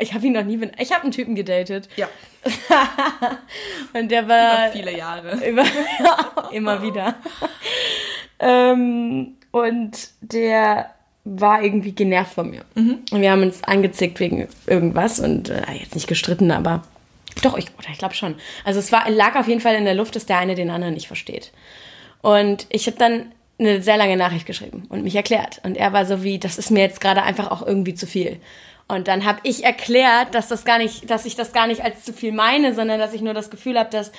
ich 0.00 0.14
habe 0.14 0.26
ihn 0.26 0.32
noch 0.32 0.44
nie. 0.44 0.58
Ich 0.78 0.92
habe 0.92 1.02
einen 1.02 1.12
Typen 1.12 1.34
gedatet 1.34 1.88
ja, 1.96 2.08
und 3.92 4.10
der 4.10 4.28
war 4.28 4.66
über 4.66 4.72
viele 4.72 4.96
Jahre. 4.96 5.32
über, 5.48 5.62
ja, 5.62 6.48
immer 6.52 6.82
wieder. 6.82 7.16
ähm, 8.38 9.36
und 9.50 10.08
der 10.20 10.90
war 11.24 11.62
irgendwie 11.62 11.92
genervt 11.92 12.34
von 12.34 12.50
mir. 12.50 12.64
Und 12.74 13.20
wir 13.20 13.30
haben 13.30 13.42
uns 13.42 13.62
angezickt 13.62 14.18
wegen 14.20 14.48
irgendwas 14.66 15.20
und 15.20 15.50
äh, 15.50 15.62
jetzt 15.78 15.94
nicht 15.94 16.06
gestritten, 16.06 16.50
aber 16.50 16.82
doch, 17.42 17.56
ich, 17.58 17.66
oder 17.78 17.88
ich 17.90 17.98
glaube 17.98 18.14
schon. 18.14 18.36
Also 18.64 18.80
es 18.80 18.90
war, 18.90 19.08
lag 19.10 19.36
auf 19.36 19.46
jeden 19.46 19.60
Fall 19.60 19.74
in 19.74 19.84
der 19.84 19.94
Luft, 19.94 20.16
dass 20.16 20.26
der 20.26 20.38
eine 20.38 20.54
den 20.54 20.70
anderen 20.70 20.94
nicht 20.94 21.06
versteht. 21.08 21.52
Und 22.22 22.66
ich 22.70 22.86
habe 22.86 22.96
dann 22.96 23.32
eine 23.58 23.82
sehr 23.82 23.96
lange 23.96 24.16
Nachricht 24.16 24.46
geschrieben 24.46 24.84
und 24.88 25.04
mich 25.04 25.14
erklärt. 25.14 25.60
Und 25.62 25.76
er 25.76 25.92
war 25.92 26.06
so 26.06 26.22
wie, 26.22 26.38
das 26.38 26.58
ist 26.58 26.70
mir 26.70 26.80
jetzt 26.80 27.00
gerade 27.00 27.22
einfach 27.22 27.50
auch 27.50 27.66
irgendwie 27.66 27.94
zu 27.94 28.06
viel. 28.06 28.38
Und 28.90 29.08
dann 29.08 29.24
habe 29.24 29.40
ich 29.44 29.64
erklärt, 29.64 30.34
dass 30.34 30.48
das 30.48 30.64
gar 30.64 30.78
nicht, 30.78 31.08
dass 31.10 31.24
ich 31.26 31.36
das 31.36 31.52
gar 31.52 31.66
nicht 31.66 31.82
als 31.82 32.04
zu 32.04 32.12
viel 32.12 32.32
meine, 32.32 32.74
sondern 32.74 32.98
dass 32.98 33.12
ich 33.14 33.20
nur 33.22 33.34
das 33.34 33.50
Gefühl 33.50 33.78
habe, 33.78 33.90
dass 33.90 34.12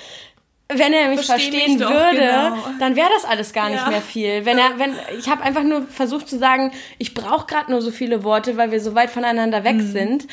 wenn 0.74 0.92
er 0.94 1.08
mich 1.08 1.26
Versteh 1.26 1.50
mich 1.50 1.60
verstehen 1.60 1.78
doch, 1.80 1.90
würde, 1.90 2.16
genau. 2.16 2.56
dann 2.78 2.96
wäre 2.96 3.10
das 3.14 3.24
alles 3.26 3.52
gar 3.52 3.68
nicht 3.68 3.82
Ja. 3.82 3.90
mehr 3.90 4.00
viel. 4.00 4.46
Wenn 4.46 4.56
er, 4.58 4.78
wenn 4.78 4.94
ich 5.18 5.28
habe 5.28 5.42
einfach 5.42 5.62
nur 5.64 5.82
versucht 5.86 6.28
zu 6.28 6.38
sagen, 6.38 6.72
ich 6.98 7.12
brauche 7.12 7.46
gerade 7.46 7.70
nur 7.70 7.82
so 7.82 7.90
viele 7.90 8.24
Worte, 8.24 8.56
weil 8.56 8.70
wir 8.70 8.80
so 8.80 8.94
weit 8.94 9.10
voneinander 9.10 9.60
Mhm. 9.60 9.64
weg 9.64 9.80
sind, 9.82 10.26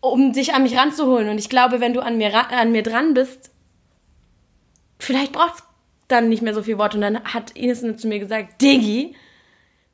um 0.00 0.32
dich 0.32 0.54
an 0.54 0.62
mich 0.62 0.76
ranzuholen. 0.78 1.28
Und 1.28 1.38
ich 1.38 1.50
glaube, 1.50 1.80
wenn 1.80 1.92
du 1.92 2.00
an 2.00 2.16
mir 2.16 2.34
an 2.52 2.72
mir 2.72 2.82
dran 2.82 3.12
bist, 3.12 3.50
vielleicht 4.98 5.32
braucht's 5.32 5.62
dann 6.08 6.28
nicht 6.28 6.42
mehr 6.42 6.54
so 6.54 6.62
viel 6.62 6.78
Worte. 6.78 6.96
Und 6.96 7.02
dann 7.02 7.22
hat 7.24 7.50
Ines 7.50 7.82
nur 7.82 7.96
zu 7.96 8.06
mir 8.08 8.18
gesagt, 8.18 8.62
Diggi, 8.62 9.14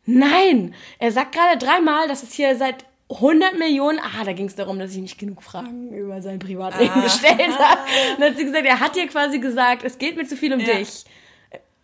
nein. 0.04 0.74
Er 0.98 1.10
sagt 1.12 1.32
gerade 1.34 1.58
dreimal, 1.58 2.06
dass 2.08 2.22
es 2.22 2.32
hier 2.34 2.54
seit 2.56 2.84
100 3.20 3.58
Millionen, 3.58 3.98
ah, 3.98 4.24
da 4.24 4.32
ging 4.32 4.46
es 4.46 4.54
darum, 4.56 4.78
dass 4.78 4.92
ich 4.92 4.98
nicht 4.98 5.18
genug 5.18 5.42
Fragen 5.42 5.92
über 5.92 6.20
sein 6.22 6.38
Privatleben 6.38 6.92
Ah. 6.94 7.02
gestellt 7.02 7.58
habe. 7.58 7.80
Und 8.12 8.20
dann 8.20 8.30
hat 8.30 8.36
sie 8.38 8.44
gesagt, 8.44 8.64
er 8.66 8.80
hat 8.80 8.96
dir 8.96 9.06
quasi 9.08 9.38
gesagt, 9.38 9.84
es 9.84 9.98
geht 9.98 10.16
mir 10.16 10.26
zu 10.26 10.36
viel 10.36 10.52
um 10.52 10.60
Ja. 10.60 10.74
dich. 10.74 11.04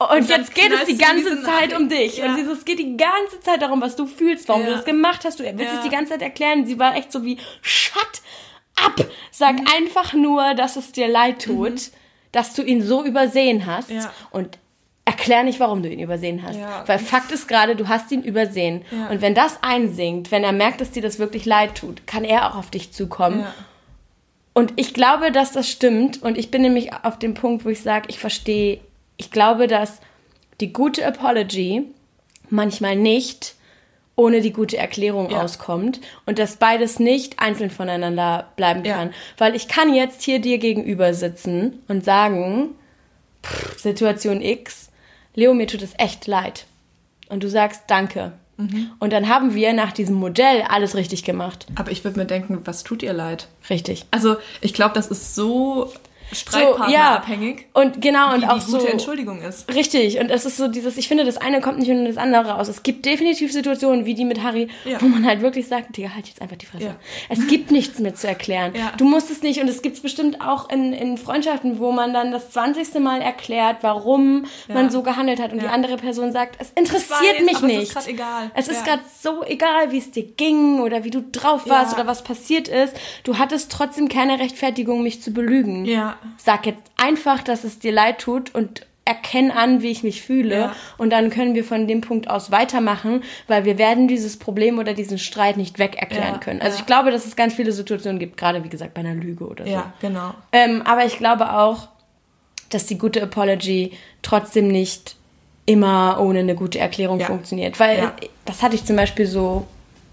Und, 0.01 0.11
Und 0.11 0.29
jetzt 0.29 0.55
geht 0.55 0.73
es 0.73 0.85
die 0.85 0.97
ganze 0.97 1.43
Zeit 1.43 1.77
um 1.77 1.89
dich. 1.89 2.19
Ja. 2.19 2.27
Und 2.27 2.37
sie 2.37 2.45
so, 2.45 2.53
es 2.53 2.65
geht 2.65 2.79
die 2.79 2.97
ganze 2.97 3.41
Zeit 3.41 3.63
darum, 3.63 3.81
was 3.81 3.97
du 3.97 4.07
fühlst, 4.07 4.49
warum 4.49 4.63
Ja. 4.63 4.69
du 4.69 4.75
das 4.77 4.85
gemacht 4.85 5.25
hast. 5.25 5.41
Du 5.41 5.45
willst 5.45 5.75
es 5.75 5.83
die 5.83 5.89
ganze 5.89 6.13
Zeit 6.13 6.23
erklären. 6.23 6.67
Sie 6.67 6.79
war 6.79 6.95
echt 6.97 7.11
so 7.11 7.25
wie, 7.25 7.37
shut 7.63 8.23
up! 8.85 9.05
Sag 9.33 9.59
Mhm. 9.61 9.67
einfach 9.77 10.13
nur, 10.15 10.55
dass 10.55 10.77
es 10.77 10.93
dir 10.93 11.09
leid 11.09 11.43
tut, 11.45 11.91
dass 12.31 12.55
du 12.55 12.63
ihn 12.63 12.81
so 12.81 13.05
übersehen 13.05 13.67
hast. 13.67 13.91
Ja. 13.91 14.13
Und 14.31 14.59
erklär 15.09 15.43
nicht, 15.43 15.59
warum 15.59 15.83
du 15.83 15.89
ihn 15.89 16.01
übersehen 16.01 16.43
hast. 16.43 16.57
Ja. 16.57 16.85
Weil 16.87 16.99
Fakt 16.99 17.33
ist 17.33 17.49
gerade, 17.49 17.75
du 17.75 17.89
hast 17.89 18.13
ihn 18.13 18.23
übersehen. 18.23 18.83
Ja. 18.91 19.09
Und 19.09 19.23
wenn 19.23 19.35
das 19.35 19.59
einsinkt, 19.63 20.31
wenn 20.31 20.45
er 20.45 20.53
merkt, 20.53 20.83
dass 20.83 20.91
dir 20.91 21.01
das 21.01 21.19
wirklich 21.19 21.47
leid 21.47 21.77
tut, 21.77 22.07
kann 22.07 22.25
er 22.25 22.51
auch 22.51 22.57
auf 22.57 22.71
dich 22.71 22.93
zukommen. 22.93 23.41
Ja. 23.41 23.55
Und 24.53 24.75
ich 24.77 24.93
glaube, 24.93 25.33
dass 25.33 25.53
das 25.53 25.67
stimmt. 25.71 26.23
Und 26.23 26.37
ich 26.37 26.51
bin 26.51 26.61
nämlich 26.61 26.93
auf 26.93 27.19
dem 27.19 27.33
Punkt, 27.33 27.65
wo 27.65 27.71
ich 27.71 27.81
sage, 27.83 28.07
ich 28.11 28.19
verstehe, 28.19 28.81
ich 29.17 29.31
glaube, 29.31 29.67
dass 29.67 30.01
die 30.61 30.75
gute 30.75 31.07
Apology 31.07 31.85
manchmal 32.51 32.95
nicht 32.97 33.55
ohne 34.15 34.41
die 34.41 34.53
gute 34.53 34.77
Erklärung 34.77 35.31
Ja. 35.31 35.43
auskommt 35.43 36.01
und 36.27 36.39
dass 36.41 36.57
beides 36.57 36.99
nicht 36.99 37.39
einzeln 37.39 37.71
voneinander 37.71 38.49
bleiben 38.57 38.85
Ja. 38.85 38.97
kann. 38.97 39.15
Weil 39.39 39.55
ich 39.55 39.69
kann 39.69 39.95
jetzt 39.95 40.23
hier 40.23 40.41
dir 40.41 40.59
gegenüber 40.59 41.15
sitzen 41.15 41.83
und 41.89 42.05
sagen, 42.05 42.71
pff, 43.45 43.79
Situation 43.79 44.43
X, 44.43 44.88
Leo, 45.39 45.55
mir 45.55 45.69
tut 45.69 45.83
es 45.83 45.93
echt 45.99 46.27
leid. 46.27 46.67
Und 47.29 47.45
du 47.45 47.49
sagst 47.49 47.83
Danke. 47.87 48.33
Mhm. 48.57 48.91
Und 48.99 49.13
dann 49.13 49.29
haben 49.29 49.55
wir 49.55 49.73
nach 49.73 49.93
diesem 49.93 50.17
Modell 50.17 50.63
alles 50.63 50.97
richtig 50.97 51.23
gemacht. 51.23 51.67
Aber 51.77 51.93
ich 51.93 52.03
würde 52.03 52.19
mir 52.19 52.27
denken, 52.27 52.63
was 52.65 52.83
tut 52.83 53.05
ihr 53.05 53.13
leid? 53.13 53.47
Richtig. 53.71 54.05
Also, 54.11 54.35
ich 54.61 54.75
glaube, 54.75 54.95
das 54.95 55.07
ist 55.07 55.37
so 55.37 55.93
streitpartnerabhängig, 56.33 57.67
Und 57.75 58.01
genau, 58.01 58.35
und 58.35 58.45
auch 58.45 58.61
so. 58.61 58.79
Entschuldigung 58.85 59.41
ist. 59.43 59.73
Richtig, 59.75 60.19
und 60.19 60.31
es 60.31 60.45
ist 60.45 60.57
so 60.57 60.69
dieses, 60.69 60.97
ich 60.97 61.09
finde, 61.09 61.25
das 61.25 61.37
eine 61.37 61.61
kommt 61.61 61.79
nicht 61.79 61.91
ohne 61.91 62.07
das 62.07 62.17
andere 62.17 62.51
raus. 62.51 62.69
Es 62.69 62.83
gibt 62.83 63.05
definitiv 63.07 63.53
Situationen 63.53 64.05
wie 64.05 64.15
die 64.15 64.25
mit 64.25 64.43
Harry, 64.43 64.69
Ja. 64.85 65.01
wo 65.01 65.07
man 65.07 65.27
halt 65.27 65.41
wirklich 65.41 65.67
sagt, 65.69 65.97
Digga, 65.97 66.11
halt 66.15 66.27
jetzt 66.29 66.41
einfach 66.43 66.57
die 66.57 66.67
Fresse. 66.67 66.85
Ja. 66.85 66.97
Es 67.29 67.47
gibt 67.47 67.71
nichts 67.71 67.99
mehr 67.99 68.15
zu 68.15 68.27
erklären. 68.29 68.73
Ja. 68.75 68.93
Du 68.97 69.05
musst 69.05 69.31
es 69.31 69.43
nicht, 69.43 69.61
und 69.61 69.69
es 69.69 69.83
gibt 69.83 69.97
es 69.97 70.03
bestimmt 70.03 70.41
auch 70.41 70.69
in, 70.71 70.93
in 70.93 71.19
Freundschaften, 71.19 71.79
wo 71.79 71.93
man 71.93 72.13
dann 72.13 72.31
das 72.33 72.51
20. 72.51 72.95
Mal 73.01 73.21
erklärt, 73.23 73.79
warum 73.83 74.47
man 74.69 74.91
so 74.91 75.03
gehandelt 75.03 75.41
hat 75.41 75.53
und 75.53 75.61
die 75.61 75.67
Ja. 75.67 75.73
andere 75.73 75.97
Person 75.97 76.33
sagt, 76.33 76.57
es 76.61 76.71
interessiert 76.75 77.37
weiß, 77.39 77.43
mich 77.45 77.57
aber 77.57 77.67
es 77.67 77.73
ist 77.73 77.79
nicht. 77.81 77.93
grad 77.95 78.09
egal. 78.09 78.51
Es 78.55 78.69
ist 78.69 78.87
Ja. 78.87 78.95
gerade 78.95 79.03
so 79.21 79.45
egal, 79.45 79.93
wie 79.93 79.99
es 79.99 80.11
dir 80.11 80.25
ging 80.25 80.81
oder 80.81 81.05
wie 81.05 81.11
du 81.11 81.23
drauf 81.23 81.69
warst 81.69 81.93
Ja. 81.93 81.99
oder 81.99 82.07
was 82.07 82.23
passiert 82.23 82.69
ist. 82.69 82.95
Du 83.25 83.39
hattest 83.39 83.71
trotzdem 83.73 84.09
keine 84.09 84.39
Rechtfertigung, 84.39 85.03
mich 85.03 85.23
zu 85.23 85.33
belügen. 85.33 85.85
Ja. 85.85 86.17
Sag 86.37 86.67
jetzt 86.67 86.91
einfach, 86.97 87.43
dass 87.43 87.65
es 87.65 87.79
dir 87.79 87.93
leid 87.93 88.21
tut 88.21 88.55
und 88.55 88.87
erkenn 89.09 89.51
an, 89.51 89.81
wie 89.81 89.89
ich 89.89 90.03
mich 90.03 90.21
fühle. 90.21 90.55
Ja. 90.55 90.77
Und 90.99 91.11
dann 91.11 91.31
können 91.31 91.55
wir 91.55 91.65
von 91.65 91.89
dem 91.89 92.03
Punkt 92.03 92.29
aus 92.29 92.51
weitermachen, 92.51 93.23
weil 93.47 93.65
wir 93.65 93.79
werden 93.79 94.07
dieses 94.07 94.37
Problem 94.39 94.79
oder 94.79 94.93
diesen 94.93 95.19
Streit 95.19 95.57
nicht 95.57 95.79
weg 95.79 95.97
erklären 95.97 96.35
Ja, 96.35 96.39
können. 96.39 96.61
Also 96.61 96.75
ja. 96.75 96.81
ich 96.81 96.87
glaube, 96.87 97.11
dass 97.11 97.25
es 97.25 97.35
ganz 97.35 97.55
viele 97.55 97.73
Situationen 97.73 98.19
gibt, 98.19 98.37
gerade 98.37 98.63
wie 98.65 98.69
gesagt 98.69 98.93
bei 98.93 99.01
einer 99.01 99.15
Lüge 99.15 99.47
oder 99.47 99.65
so. 99.65 99.71
Ja, 99.71 99.95
genau. 100.01 100.35
Ähm, 100.53 100.83
aber 100.83 101.07
ich 101.07 101.17
glaube 101.17 101.55
auch, 101.55 101.89
dass 102.69 102.85
die 102.85 102.99
gute 102.99 103.23
Apology 103.23 103.93
trotzdem 104.21 104.69
nicht 104.69 105.17
immer 105.65 106.19
ohne 106.21 106.41
eine 106.41 106.55
gute 106.55 106.79
Erklärung 106.79 107.21
funktioniert. 107.21 107.81
Weil 107.81 108.13
das 108.45 108.63
hatte 108.63 108.75
ich 108.75 108.85
zum 108.85 108.97
Beispiel 108.97 109.27
so, 109.27 109.67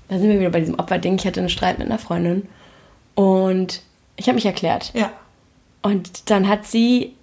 da 0.08 0.18
sind 0.18 0.30
wir 0.30 0.40
wieder 0.40 0.50
bei 0.50 0.62
diesem 0.62 0.80
Opferding, 0.80 1.16
ich 1.16 1.26
hatte 1.26 1.42
einen 1.42 1.50
Streit 1.50 1.80
mit 1.80 1.88
einer 1.88 2.00
Freundin 2.00 2.48
und 3.14 3.82
ich 4.16 4.28
habe 4.28 4.36
mich 4.36 4.46
erklärt. 4.46 4.92
Ja. 4.94 5.12
Und 5.86 6.32
dann 6.32 6.48
hat 6.48 6.66
sie 6.66 7.14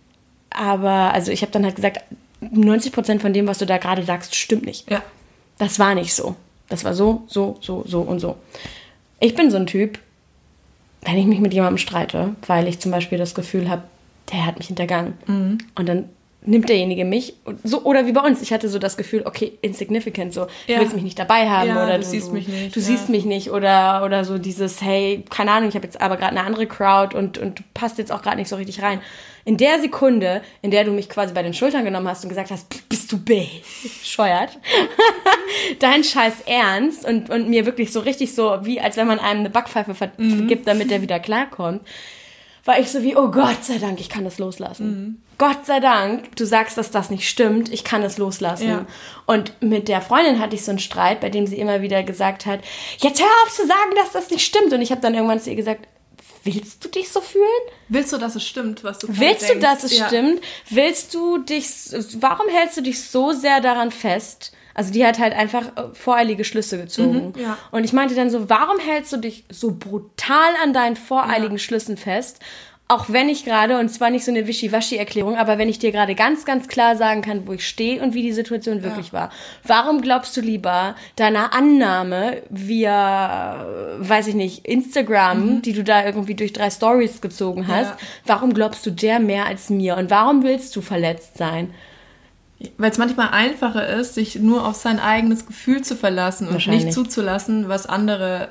aber, 0.50 1.12
also 1.12 1.32
ich 1.32 1.42
habe 1.42 1.50
dann 1.50 1.64
halt 1.64 1.74
gesagt, 1.74 1.98
90% 2.40 3.18
von 3.18 3.32
dem, 3.32 3.48
was 3.48 3.58
du 3.58 3.66
da 3.66 3.78
gerade 3.78 4.04
sagst, 4.04 4.36
stimmt 4.36 4.64
nicht. 4.64 4.88
Ja. 4.88 5.02
Das 5.58 5.80
war 5.80 5.96
nicht 5.96 6.14
so. 6.14 6.36
Das 6.68 6.84
war 6.84 6.94
so, 6.94 7.24
so, 7.26 7.58
so, 7.60 7.82
so 7.88 8.02
und 8.02 8.20
so. 8.20 8.36
Ich 9.18 9.34
bin 9.34 9.50
so 9.50 9.56
ein 9.56 9.66
Typ, 9.66 9.98
wenn 11.00 11.18
ich 11.18 11.26
mich 11.26 11.40
mit 11.40 11.52
jemandem 11.52 11.78
streite, 11.78 12.36
weil 12.46 12.68
ich 12.68 12.78
zum 12.78 12.92
Beispiel 12.92 13.18
das 13.18 13.34
Gefühl 13.34 13.68
habe, 13.68 13.82
der 14.30 14.46
hat 14.46 14.58
mich 14.58 14.68
hintergangen. 14.68 15.14
Und 15.74 15.88
dann 15.88 16.08
nimmt 16.44 16.68
derjenige 16.68 17.04
mich, 17.04 17.34
so, 17.62 17.82
oder 17.84 18.06
wie 18.06 18.12
bei 18.12 18.20
uns, 18.20 18.42
ich 18.42 18.52
hatte 18.52 18.68
so 18.68 18.78
das 18.78 18.96
Gefühl, 18.96 19.22
okay, 19.24 19.58
insignificant, 19.62 20.32
so, 20.34 20.42
Ja. 20.66 20.74
du 20.76 20.80
willst 20.80 20.94
mich 20.94 21.04
nicht 21.04 21.18
dabei 21.18 21.48
haben, 21.48 21.68
Ja, 21.68 21.84
oder 21.84 21.98
du 21.98 22.04
siehst 22.04 22.32
mich 22.32 22.48
nicht, 22.48 22.74
Du 22.74 22.80
ja. 22.80 22.86
siehst 22.86 23.08
mich 23.08 23.24
nicht, 23.24 23.50
oder, 23.50 24.02
oder 24.04 24.24
so 24.24 24.38
dieses, 24.38 24.82
hey, 24.82 25.24
keine 25.30 25.52
Ahnung, 25.52 25.68
ich 25.68 25.74
habe 25.74 25.86
jetzt 25.86 26.00
aber 26.00 26.16
gerade 26.16 26.36
eine 26.36 26.44
andere 26.46 26.66
Crowd 26.66 27.16
und, 27.16 27.38
und 27.38 27.60
du 27.60 27.62
passt 27.74 27.98
jetzt 27.98 28.10
auch 28.10 28.22
gerade 28.22 28.36
nicht 28.38 28.48
so 28.48 28.56
richtig 28.56 28.82
rein. 28.82 29.00
In 29.44 29.56
der 29.56 29.80
Sekunde, 29.80 30.40
in 30.62 30.70
der 30.70 30.84
du 30.84 30.92
mich 30.92 31.08
quasi 31.08 31.34
bei 31.34 31.42
den 31.42 31.52
Schultern 31.54 31.84
genommen 31.84 32.06
hast 32.08 32.22
und 32.24 32.28
gesagt 32.28 32.50
hast, 32.52 32.88
bist 32.88 33.10
du 33.10 33.18
bescheuert, 33.24 34.50
dein 35.80 36.04
Scheiß 36.04 36.34
ernst 36.46 37.04
und, 37.06 37.30
und 37.30 37.48
mir 37.48 37.66
wirklich 37.66 37.92
so 37.92 38.00
richtig 38.00 38.34
so, 38.34 38.58
wie 38.62 38.80
als 38.80 38.96
wenn 38.96 39.06
man 39.06 39.18
einem 39.18 39.40
eine 39.40 39.50
Backpfeife 39.50 39.92
Mhm. 40.16 40.36
vergibt, 40.38 40.66
damit 40.66 40.90
der 40.90 41.02
wieder 41.02 41.18
klarkommt, 41.20 41.82
war 42.64 42.78
ich 42.78 42.90
so 42.90 43.02
wie, 43.02 43.16
oh 43.16 43.28
Gott 43.28 43.64
sei 43.64 43.78
Dank, 43.78 44.00
ich 44.00 44.08
kann 44.08 44.24
das 44.24 44.38
loslassen. 44.38 44.86
Mhm. 44.86 45.22
Gott 45.38 45.66
sei 45.66 45.80
Dank, 45.80 46.36
du 46.36 46.46
sagst, 46.46 46.78
dass 46.78 46.92
das 46.92 47.10
nicht 47.10 47.28
stimmt, 47.28 47.72
ich 47.72 47.82
kann 47.82 48.02
es 48.02 48.18
loslassen. 48.18 48.68
Ja. 48.68 48.86
Und 49.26 49.60
mit 49.60 49.88
der 49.88 50.00
Freundin 50.00 50.38
hatte 50.38 50.54
ich 50.54 50.64
so 50.64 50.70
einen 50.70 50.78
Streit, 50.78 51.20
bei 51.20 51.30
dem 51.30 51.46
sie 51.46 51.58
immer 51.58 51.82
wieder 51.82 52.04
gesagt 52.04 52.46
hat, 52.46 52.60
jetzt 52.98 53.20
hör 53.20 53.28
auf 53.44 53.52
zu 53.52 53.66
sagen, 53.66 53.90
dass 53.96 54.12
das 54.12 54.30
nicht 54.30 54.46
stimmt. 54.46 54.72
Und 54.72 54.80
ich 54.80 54.92
habe 54.92 55.00
dann 55.00 55.14
irgendwann 55.14 55.40
zu 55.40 55.50
ihr 55.50 55.56
gesagt, 55.56 55.88
willst 56.44 56.84
du 56.84 56.88
dich 56.88 57.10
so 57.10 57.20
fühlen? 57.20 57.44
Willst 57.88 58.12
du, 58.12 58.18
dass 58.18 58.36
es 58.36 58.46
stimmt, 58.46 58.84
was 58.84 58.98
du 59.00 59.08
Willst 59.08 59.48
denkst? 59.48 59.54
du, 59.54 59.58
dass 59.58 59.82
es 59.82 59.98
ja. 59.98 60.06
stimmt? 60.06 60.40
Willst 60.70 61.14
du 61.14 61.38
dich, 61.38 61.66
warum 62.20 62.48
hältst 62.48 62.76
du 62.76 62.82
dich 62.82 63.02
so 63.02 63.32
sehr 63.32 63.60
daran 63.60 63.90
fest? 63.90 64.52
Also 64.74 64.92
die 64.92 65.04
hat 65.04 65.18
halt 65.18 65.34
einfach 65.34 65.76
äh, 65.76 65.94
voreilige 65.94 66.44
Schlüsse 66.44 66.78
gezogen. 66.78 67.32
Mhm, 67.34 67.42
ja. 67.42 67.58
Und 67.70 67.84
ich 67.84 67.92
meinte 67.92 68.14
dann 68.14 68.30
so, 68.30 68.48
warum 68.48 68.78
hältst 68.78 69.12
du 69.12 69.16
dich 69.18 69.44
so 69.50 69.72
brutal 69.72 70.52
an 70.62 70.72
deinen 70.72 70.96
voreiligen 70.96 71.56
ja. 71.56 71.58
Schlüssen 71.58 71.96
fest? 71.96 72.40
Auch 72.88 73.06
wenn 73.08 73.30
ich 73.30 73.46
gerade, 73.46 73.78
und 73.78 73.88
zwar 73.88 74.10
nicht 74.10 74.24
so 74.24 74.30
eine 74.30 74.46
Wischiwaschi-Erklärung, 74.46 75.38
aber 75.38 75.56
wenn 75.56 75.70
ich 75.70 75.78
dir 75.78 75.92
gerade 75.92 76.14
ganz, 76.14 76.44
ganz 76.44 76.68
klar 76.68 76.94
sagen 76.94 77.22
kann, 77.22 77.46
wo 77.46 77.54
ich 77.54 77.66
stehe 77.66 78.02
und 78.02 78.12
wie 78.12 78.20
die 78.20 78.32
Situation 78.32 78.82
wirklich 78.82 79.08
ja. 79.08 79.12
war. 79.14 79.30
Warum 79.64 80.02
glaubst 80.02 80.36
du 80.36 80.42
lieber 80.42 80.94
deiner 81.16 81.54
Annahme 81.54 82.42
via, 82.50 83.64
weiß 83.98 84.26
ich 84.26 84.34
nicht, 84.34 84.66
Instagram, 84.66 85.46
mhm. 85.46 85.62
die 85.62 85.72
du 85.72 85.84
da 85.84 86.04
irgendwie 86.04 86.34
durch 86.34 86.52
drei 86.52 86.68
Stories 86.68 87.22
gezogen 87.22 87.66
hast, 87.66 87.94
warum 88.26 88.52
glaubst 88.52 88.84
du 88.84 88.90
der 88.90 89.20
mehr 89.20 89.46
als 89.46 89.70
mir? 89.70 89.96
Und 89.96 90.10
warum 90.10 90.42
willst 90.42 90.76
du 90.76 90.82
verletzt 90.82 91.38
sein? 91.38 91.72
Weil 92.78 92.90
es 92.90 92.98
manchmal 92.98 93.30
einfacher 93.30 93.86
ist, 93.88 94.14
sich 94.14 94.36
nur 94.36 94.66
auf 94.66 94.76
sein 94.76 94.98
eigenes 94.98 95.46
Gefühl 95.46 95.82
zu 95.82 95.96
verlassen 95.96 96.48
und 96.48 96.66
nicht 96.66 96.92
zuzulassen, 96.92 97.68
was 97.68 97.86
andere 97.86 98.48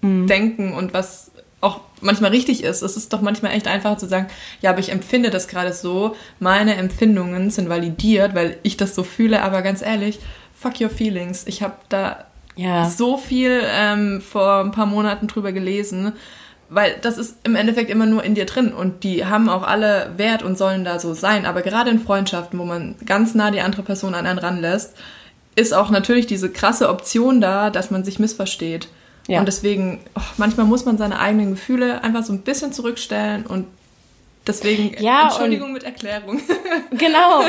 mhm. 0.00 0.26
denken 0.26 0.72
und 0.72 0.94
was 0.94 1.30
auch 1.60 1.80
manchmal 2.00 2.30
richtig 2.30 2.62
ist. 2.62 2.82
Es 2.82 2.96
ist 2.96 3.12
doch 3.12 3.20
manchmal 3.20 3.52
echt 3.52 3.66
einfacher 3.66 3.98
zu 3.98 4.06
sagen, 4.06 4.28
ja, 4.60 4.70
aber 4.70 4.80
ich 4.80 4.90
empfinde 4.90 5.30
das 5.30 5.48
gerade 5.48 5.72
so, 5.72 6.14
meine 6.38 6.76
Empfindungen 6.76 7.50
sind 7.50 7.68
validiert, 7.68 8.34
weil 8.34 8.58
ich 8.62 8.76
das 8.76 8.94
so 8.94 9.02
fühle, 9.02 9.42
aber 9.42 9.62
ganz 9.62 9.82
ehrlich, 9.82 10.18
fuck 10.54 10.80
your 10.80 10.90
feelings. 10.90 11.46
Ich 11.46 11.62
habe 11.62 11.74
da 11.88 12.24
ja. 12.56 12.88
so 12.88 13.16
viel 13.16 13.62
ähm, 13.64 14.20
vor 14.20 14.60
ein 14.60 14.70
paar 14.70 14.86
Monaten 14.86 15.26
drüber 15.26 15.52
gelesen, 15.52 16.12
weil 16.68 16.96
das 17.02 17.18
ist 17.18 17.36
im 17.44 17.54
Endeffekt 17.54 17.90
immer 17.90 18.06
nur 18.06 18.24
in 18.24 18.34
dir 18.34 18.46
drin 18.46 18.72
und 18.72 19.04
die 19.04 19.24
haben 19.24 19.48
auch 19.48 19.62
alle 19.62 20.12
Wert 20.16 20.42
und 20.42 20.58
sollen 20.58 20.84
da 20.84 20.98
so 20.98 21.14
sein. 21.14 21.46
Aber 21.46 21.62
gerade 21.62 21.90
in 21.90 22.00
Freundschaften, 22.00 22.58
wo 22.58 22.64
man 22.64 22.96
ganz 23.04 23.34
nah 23.34 23.50
die 23.50 23.60
andere 23.60 23.82
Person 23.82 24.14
an 24.14 24.26
einen 24.26 24.38
ranlässt, 24.38 24.96
ist 25.54 25.72
auch 25.72 25.90
natürlich 25.90 26.26
diese 26.26 26.50
krasse 26.50 26.88
Option 26.88 27.40
da, 27.40 27.70
dass 27.70 27.90
man 27.90 28.04
sich 28.04 28.18
missversteht. 28.18 28.88
Ja. 29.28 29.40
Und 29.40 29.46
deswegen, 29.46 30.00
oh, 30.14 30.20
manchmal 30.36 30.66
muss 30.66 30.84
man 30.84 30.98
seine 30.98 31.18
eigenen 31.18 31.50
Gefühle 31.50 32.04
einfach 32.04 32.24
so 32.24 32.32
ein 32.32 32.42
bisschen 32.42 32.72
zurückstellen 32.72 33.46
und 33.46 33.66
deswegen 34.46 35.02
ja, 35.02 35.24
Entschuldigung 35.24 35.72
mit 35.72 35.84
Erklärung. 35.84 36.40
Genau. 36.92 37.40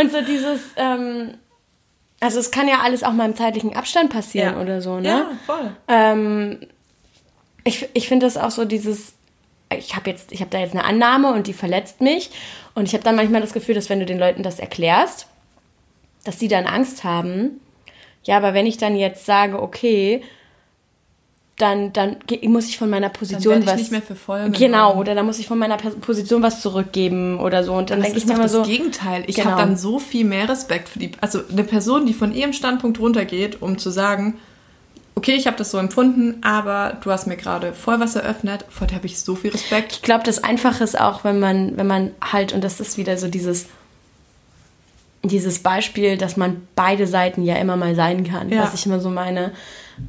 Und 0.00 0.10
so 0.10 0.20
dieses, 0.22 0.60
ähm, 0.76 1.34
also 2.20 2.40
es 2.40 2.50
kann 2.50 2.66
ja 2.66 2.80
alles 2.82 3.02
auch 3.02 3.12
mal 3.12 3.26
im 3.26 3.36
zeitlichen 3.36 3.76
Abstand 3.76 4.10
passieren 4.10 4.54
ja. 4.54 4.60
oder 4.60 4.80
so, 4.80 4.98
ne? 4.98 5.08
Ja, 5.08 5.30
voll. 5.44 5.76
Ähm, 5.86 6.60
ich 7.66 7.88
ich 7.94 8.08
finde 8.08 8.26
das 8.26 8.36
auch 8.36 8.50
so 8.50 8.64
dieses, 8.64 9.12
ich 9.76 9.96
habe 9.96 10.10
jetzt, 10.10 10.32
ich 10.32 10.40
habe 10.40 10.50
da 10.50 10.58
jetzt 10.58 10.72
eine 10.72 10.84
Annahme 10.84 11.32
und 11.32 11.46
die 11.46 11.52
verletzt 11.52 12.00
mich. 12.00 12.30
Und 12.74 12.84
ich 12.84 12.94
habe 12.94 13.04
dann 13.04 13.16
manchmal 13.16 13.40
das 13.40 13.52
Gefühl, 13.52 13.74
dass 13.74 13.88
wenn 13.90 14.00
du 14.00 14.06
den 14.06 14.18
Leuten 14.18 14.42
das 14.42 14.58
erklärst, 14.58 15.26
dass 16.24 16.38
die 16.38 16.48
dann 16.48 16.66
Angst 16.66 17.04
haben. 17.04 17.60
Ja, 18.24 18.36
aber 18.36 18.54
wenn 18.54 18.66
ich 18.66 18.76
dann 18.76 18.96
jetzt 18.96 19.24
sage, 19.24 19.62
okay, 19.62 20.22
dann, 21.58 21.92
dann 21.92 22.18
muss 22.42 22.68
ich 22.68 22.76
von 22.76 22.90
meiner 22.90 23.08
Position 23.08 23.60
dann 23.60 23.66
was. 23.66 23.76
nicht 23.76 23.90
mehr 23.90 24.02
für 24.02 24.14
voll 24.14 24.50
Genau, 24.50 24.98
oder 24.98 25.14
dann 25.14 25.24
muss 25.24 25.38
ich 25.38 25.46
von 25.46 25.58
meiner 25.58 25.78
Position 25.78 26.42
was 26.42 26.60
zurückgeben 26.60 27.40
oder 27.40 27.64
so. 27.64 27.72
Und 27.72 27.88
dann 27.90 28.02
denke 28.02 28.18
ich 28.18 28.26
mir 28.26 28.34
immer 28.34 28.48
so. 28.48 28.58
Das 28.58 28.68
Gegenteil. 28.68 29.24
Ich 29.26 29.36
genau. 29.36 29.52
habe 29.52 29.62
dann 29.62 29.76
so 29.76 29.98
viel 29.98 30.26
mehr 30.26 30.48
Respekt 30.48 30.90
für 30.90 30.98
die. 30.98 31.12
Also 31.20 31.40
eine 31.50 31.64
Person, 31.64 32.04
die 32.04 32.12
von 32.12 32.34
ihrem 32.34 32.52
Standpunkt 32.52 33.00
runtergeht, 33.00 33.62
um 33.62 33.78
zu 33.78 33.90
sagen, 33.90 34.38
okay, 35.16 35.32
ich 35.32 35.46
habe 35.46 35.56
das 35.56 35.70
so 35.70 35.78
empfunden, 35.78 36.36
aber 36.42 36.98
du 37.02 37.10
hast 37.10 37.26
mir 37.26 37.36
gerade 37.36 37.72
voll 37.72 37.98
was 37.98 38.14
eröffnet, 38.14 38.64
vor 38.68 38.86
der 38.86 38.96
habe 38.96 39.06
ich 39.06 39.18
so 39.18 39.34
viel 39.34 39.50
Respekt. 39.50 39.92
Ich 39.92 40.02
glaube, 40.02 40.24
das 40.24 40.44
Einfache 40.44 40.84
ist 40.84 40.98
auch, 40.98 41.24
wenn 41.24 41.40
man, 41.40 41.76
wenn 41.76 41.86
man 41.86 42.12
halt, 42.20 42.52
und 42.52 42.62
das 42.62 42.80
ist 42.80 42.96
wieder 42.98 43.16
so 43.16 43.26
dieses, 43.28 43.66
dieses 45.24 45.58
Beispiel, 45.60 46.16
dass 46.16 46.36
man 46.36 46.68
beide 46.76 47.06
Seiten 47.06 47.42
ja 47.42 47.56
immer 47.56 47.76
mal 47.76 47.94
sein 47.94 48.24
kann, 48.24 48.50
ja. 48.50 48.62
was 48.62 48.74
ich 48.74 48.86
immer 48.86 49.00
so 49.00 49.10
meine 49.10 49.52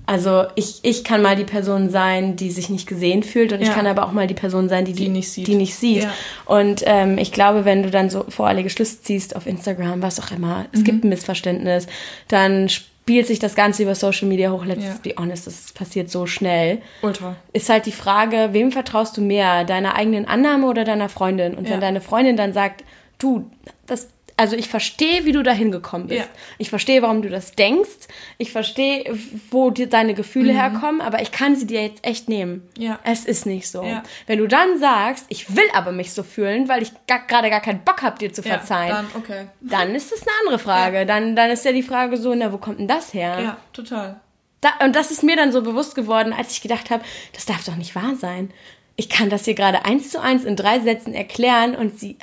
also 0.06 0.46
ich, 0.56 0.80
ich 0.84 1.04
kann 1.04 1.22
mal 1.22 1.36
die 1.36 1.46
Person 1.46 1.90
sein, 1.90 2.36
die 2.36 2.52
sich 2.52 2.70
nicht 2.70 2.88
gesehen 2.88 3.24
fühlt 3.24 3.54
und 3.54 3.62
ja. 3.62 3.68
ich 3.68 3.74
kann 3.74 3.88
aber 3.88 4.06
auch 4.06 4.12
mal 4.12 4.28
die 4.28 4.34
Person 4.34 4.70
sein, 4.70 4.86
die 4.86 4.94
die, 4.94 5.06
die 5.06 5.10
nicht 5.10 5.32
sieht. 5.32 5.48
Die 5.48 5.56
nicht 5.56 5.76
sieht. 5.76 6.04
Ja. 6.04 6.14
Und 6.46 6.84
ähm, 6.86 7.18
ich 7.18 7.32
glaube, 7.32 7.66
wenn 7.66 7.84
du 7.84 7.90
dann 7.90 8.10
so 8.10 8.26
voreilige 8.28 8.70
Schlüsse 8.70 9.02
ziehst 9.02 9.36
auf 9.36 9.48
Instagram, 9.48 10.02
was 10.02 10.20
auch 10.20 10.32
immer, 10.32 10.66
es 10.74 10.82
mhm. 10.82 10.84
gibt 10.84 11.04
ein 11.06 11.10
Missverständnis, 11.10 11.88
dann 12.28 12.70
spielt 13.08 13.26
sich 13.26 13.40
das 13.40 13.56
Ganze 13.56 13.84
über 13.84 13.96
Social 13.96 14.28
Media 14.28 14.52
hoch. 14.52 14.66
Let's 14.66 14.84
ja. 14.84 14.96
be 15.02 15.14
honest, 15.18 15.48
das 15.48 15.72
passiert 15.72 16.10
so 16.10 16.26
schnell. 16.26 16.82
Ultra. 17.02 17.38
Ist 17.54 17.70
halt 17.70 17.86
die 17.86 17.94
Frage, 17.94 18.50
wem 18.52 18.74
vertraust 18.74 19.16
du 19.16 19.22
mehr? 19.22 19.64
Deiner 19.64 19.96
eigenen 19.96 20.28
Annahme 20.28 20.68
oder 20.68 20.84
deiner 20.84 21.08
Freundin? 21.08 21.56
Und 21.56 21.70
wenn 21.70 21.80
deine 21.80 22.02
Freundin 22.02 22.36
dann 22.36 22.52
sagt, 22.52 22.84
du, 23.18 23.50
das 23.86 24.10
also 24.38 24.56
ich 24.56 24.70
verstehe, 24.70 25.26
wie 25.26 25.32
du 25.32 25.42
da 25.42 25.52
hingekommen 25.52 26.08
bist. 26.08 26.22
Ja. 26.22 26.42
Ich 26.60 26.70
verstehe, 26.70 27.02
warum 27.02 27.24
du 27.24 27.30
das 27.30 27.54
denkst. 27.54 28.08
Ich 28.38 28.52
verstehe, 28.52 29.18
wo 29.50 29.72
dir 29.72 29.90
deine 29.90 30.14
Gefühle 30.14 30.54
mhm. 30.54 30.58
herkommen, 30.58 31.02
aber 31.02 31.22
ich 31.24 31.32
kann 31.32 31.56
sie 31.56 31.66
dir 31.66 31.82
jetzt 31.82 32.06
echt 32.06 32.30
nehmen. 32.30 32.68
Ja. 32.78 33.00
Es 33.04 33.26
ist 33.26 33.48
nicht 33.48 33.68
so. 33.68 33.84
Ja. 33.84 34.04
Wenn 34.28 34.38
du 34.38 34.48
dann 34.48 34.80
sagst, 34.80 35.26
ich 35.30 35.56
will 35.56 35.66
aber 35.74 35.92
mich 35.92 36.14
so 36.14 36.22
fühlen, 36.22 36.70
weil 36.70 36.84
ich 36.84 36.92
gerade 37.08 37.50
gar 37.50 37.62
keinen 37.62 37.84
Bock 37.84 38.04
habe, 38.04 38.20
dir 38.20 38.32
zu 38.32 38.44
verzeihen, 38.44 38.90
dann, 38.90 39.08
okay. 39.16 39.48
dann 39.60 39.96
ist 39.96 40.12
das 40.12 40.22
eine 40.22 40.32
andere 40.42 40.60
Frage. 40.60 41.06
Dann, 41.08 41.36
dann 41.36 41.50
ist 41.50 41.66
ja 41.66 41.72
die 41.72 41.84
Frage 41.84 42.18
so, 42.18 42.36
na, 42.36 42.54
wo 42.54 42.58
kommt 42.60 42.80
denn 42.80 42.88
das 42.88 43.16
her? 43.16 43.40
Ja, 43.42 43.58
total. 43.74 44.22
Da, 44.62 44.70
und 44.86 44.96
das 44.96 45.10
ist 45.10 45.24
mir 45.24 45.36
dann 45.36 45.52
so 45.52 45.64
bewusst 45.64 45.96
geworden, 45.96 46.32
als 46.32 46.52
ich 46.52 46.62
gedacht 46.62 46.92
habe, 46.92 47.04
das 47.34 47.46
darf 47.46 47.64
doch 47.66 47.76
nicht 47.76 47.96
wahr 47.96 48.16
sein. 48.20 48.52
Ich 48.96 49.10
kann 49.10 49.30
das 49.30 49.46
hier 49.46 49.54
gerade 49.54 49.86
eins 49.86 50.10
zu 50.10 50.22
eins 50.22 50.44
in 50.44 50.56
drei 50.56 50.80
Sätzen 50.80 51.14
erklären 51.14 51.76
und 51.76 52.00
sie 52.00 52.18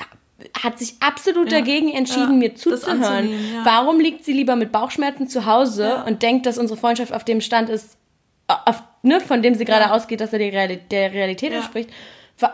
hat 0.63 0.79
sich 0.79 0.97
absolut 1.01 1.51
ja. 1.51 1.59
dagegen 1.59 1.93
entschieden, 1.93 2.41
ja, 2.43 2.49
mir 2.49 2.55
zuzuhören. 2.55 3.29
Ja. 3.29 3.65
Warum 3.65 4.01
liegt 4.01 4.25
sie 4.25 4.33
lieber 4.33 4.57
mit 4.57 4.73
Bauchschmerzen 4.73 5.29
zu 5.29 5.47
Hause 5.47 6.05
und 6.07 6.23
denkt, 6.23 6.47
dass 6.47 6.59
unsere 6.59 6.79
Freundschaft 6.79 7.13
auf 7.13 7.25
dem 7.25 7.41
Stand 7.41 7.69
ist, 7.69 7.97
auf, 8.47 8.83
ne, 9.03 9.21
von 9.21 9.43
dem 9.43 9.55
sie 9.55 9.65
gerade 9.65 9.93
ausgeht, 9.93 10.21
dass 10.21 10.33
er 10.33 10.39
der 10.39 11.13
Realität 11.13 11.53
entspricht? 11.53 11.91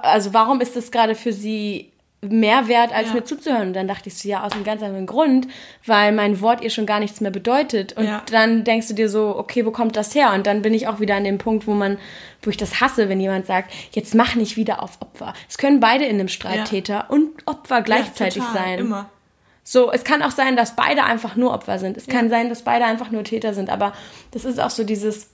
Also 0.03 0.35
warum 0.35 0.61
ist 0.61 0.77
das 0.77 0.91
gerade 0.91 1.15
für 1.15 1.33
sie 1.33 1.93
mehr 2.23 2.69
wert, 2.69 2.93
als 2.93 3.09
ja. 3.09 3.15
mir 3.15 3.25
zuzuhören. 3.25 3.69
Und 3.69 3.73
dann 3.73 3.89
dachte 3.89 4.09
ich 4.09 4.19
so, 4.19 4.29
ja, 4.29 4.45
aus 4.45 4.53
einem 4.53 4.65
ganz 4.65 4.83
anderen 4.83 5.07
Grund, 5.07 5.49
weil 5.87 6.13
mein 6.13 6.41
Wort 6.41 6.63
ihr 6.63 6.71
schon 6.71 6.85
gar 6.85 7.01
nichts 7.01 7.21
mehr 7.21 7.31
bedeutet. 7.31 7.95
Und 7.95 8.05
ja. 8.05 8.23
dann 8.31 8.65
denkst 8.65 8.89
du 8.89 8.95
dir 8.95 9.09
so, 9.09 9.37
okay, 9.37 9.65
wo 9.65 9.71
kommt 9.71 9.97
das 9.97 10.15
her? 10.15 10.33
Und 10.35 10.47
dann 10.47 10.63
bin 10.63 10.75
ich 10.75 10.87
auch 10.87 11.01
wieder 11.01 11.17
an 11.17 11.25
dem 11.25 11.39
Punkt, 11.39 11.67
wo 11.67 11.73
man, 11.73 11.99
wo 12.43 12.51
ich 12.51 12.59
das 12.59 12.81
hasse, 12.81 13.09
wenn 13.09 13.21
jemand 13.21 13.47
sagt, 13.47 13.73
jetzt 13.93 14.15
mach 14.15 14.35
nicht 14.35 14.57
wieder 14.57 14.83
auf 14.83 15.01
Opfer. 15.01 15.33
Es 15.49 15.57
können 15.57 15.81
beide 15.81 16.05
in 16.05 16.17
einem 16.21 16.29
Streittäter 16.29 16.95
ja. 16.95 17.07
und 17.09 17.47
Opfer 17.47 17.81
gleichzeitig 17.81 18.43
total, 18.43 18.55
sein. 18.55 18.79
Immer. 18.81 19.09
So, 19.65 19.91
es 19.91 20.05
kann 20.05 20.23
auch 20.23 20.31
sein, 20.33 20.57
dass 20.57 20.77
beide 20.77 21.05
einfach 21.05 21.37
nur 21.37 21.55
Opfer 21.55 21.79
sind. 21.79 21.97
Es 21.97 22.07
kann 22.07 22.29
sein, 22.29 22.49
dass 22.49 22.63
beide 22.63 22.85
einfach 22.85 23.11
nur 23.11 23.25
Täter 23.25 23.55
sind. 23.55 23.71
Aber 23.71 23.95
das 24.33 24.45
ist 24.45 24.61
auch 24.61 24.71
so 24.71 24.85
dieses, 24.85 25.31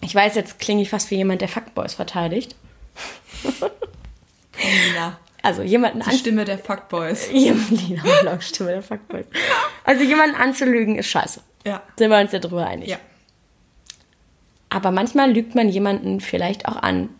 ich 0.00 0.14
weiß, 0.14 0.34
jetzt 0.34 0.58
klinge 0.60 0.80
ich 0.80 0.90
fast 0.90 1.10
wie 1.10 1.16
jemand, 1.16 1.42
der 1.42 1.48
Fuckboys 1.48 1.94
verteidigt. 1.94 2.54
Also 5.42 5.62
jemanden 5.62 6.00
Die 6.08 6.16
Stimme 6.16 6.44
der 6.44 6.58
Fuckboys. 6.58 7.28
Lina 7.32 8.40
Stimme 8.40 8.70
der 8.70 8.82
Fuckboys. 8.82 9.26
Also 9.84 10.04
jemanden 10.04 10.36
anzulügen 10.36 10.96
ist 10.96 11.08
scheiße. 11.08 11.40
Ja. 11.64 11.82
Sind 11.96 12.10
wir 12.10 12.18
uns 12.18 12.32
ja 12.32 12.38
drüber 12.38 12.66
einig. 12.66 12.88
Ja. 12.88 12.98
Aber 14.70 14.90
manchmal 14.90 15.32
lügt 15.32 15.54
man 15.54 15.68
jemanden 15.68 16.20
vielleicht 16.20 16.66
auch 16.66 16.76
an, 16.76 17.10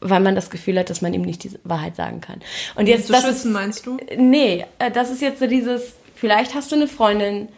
weil 0.00 0.20
man 0.20 0.34
das 0.34 0.50
Gefühl 0.50 0.78
hat, 0.78 0.90
dass 0.90 1.02
man 1.02 1.14
ihm 1.14 1.22
nicht 1.22 1.44
die 1.44 1.52
Wahrheit 1.64 1.96
sagen 1.96 2.20
kann. 2.20 2.40
Und 2.74 2.88
jetzt 2.88 3.06
zu 3.06 3.12
das 3.12 3.24
schützen, 3.24 3.48
ist, 3.48 3.52
meinst 3.52 3.86
du? 3.86 3.98
Nee, 4.16 4.66
äh, 4.78 4.90
das 4.90 5.10
ist 5.10 5.22
jetzt 5.22 5.38
so 5.38 5.46
dieses, 5.46 5.94
vielleicht 6.14 6.54
hast 6.54 6.72
du 6.72 6.76
eine 6.76 6.88
Freundin 6.88 7.48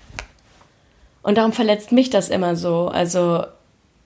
und 1.23 1.39
darum 1.39 1.53
verletzt 1.53 1.93
mich 1.93 2.11
das 2.11 2.29
immer 2.29 2.57
so. 2.57 2.89
Also 2.89 3.45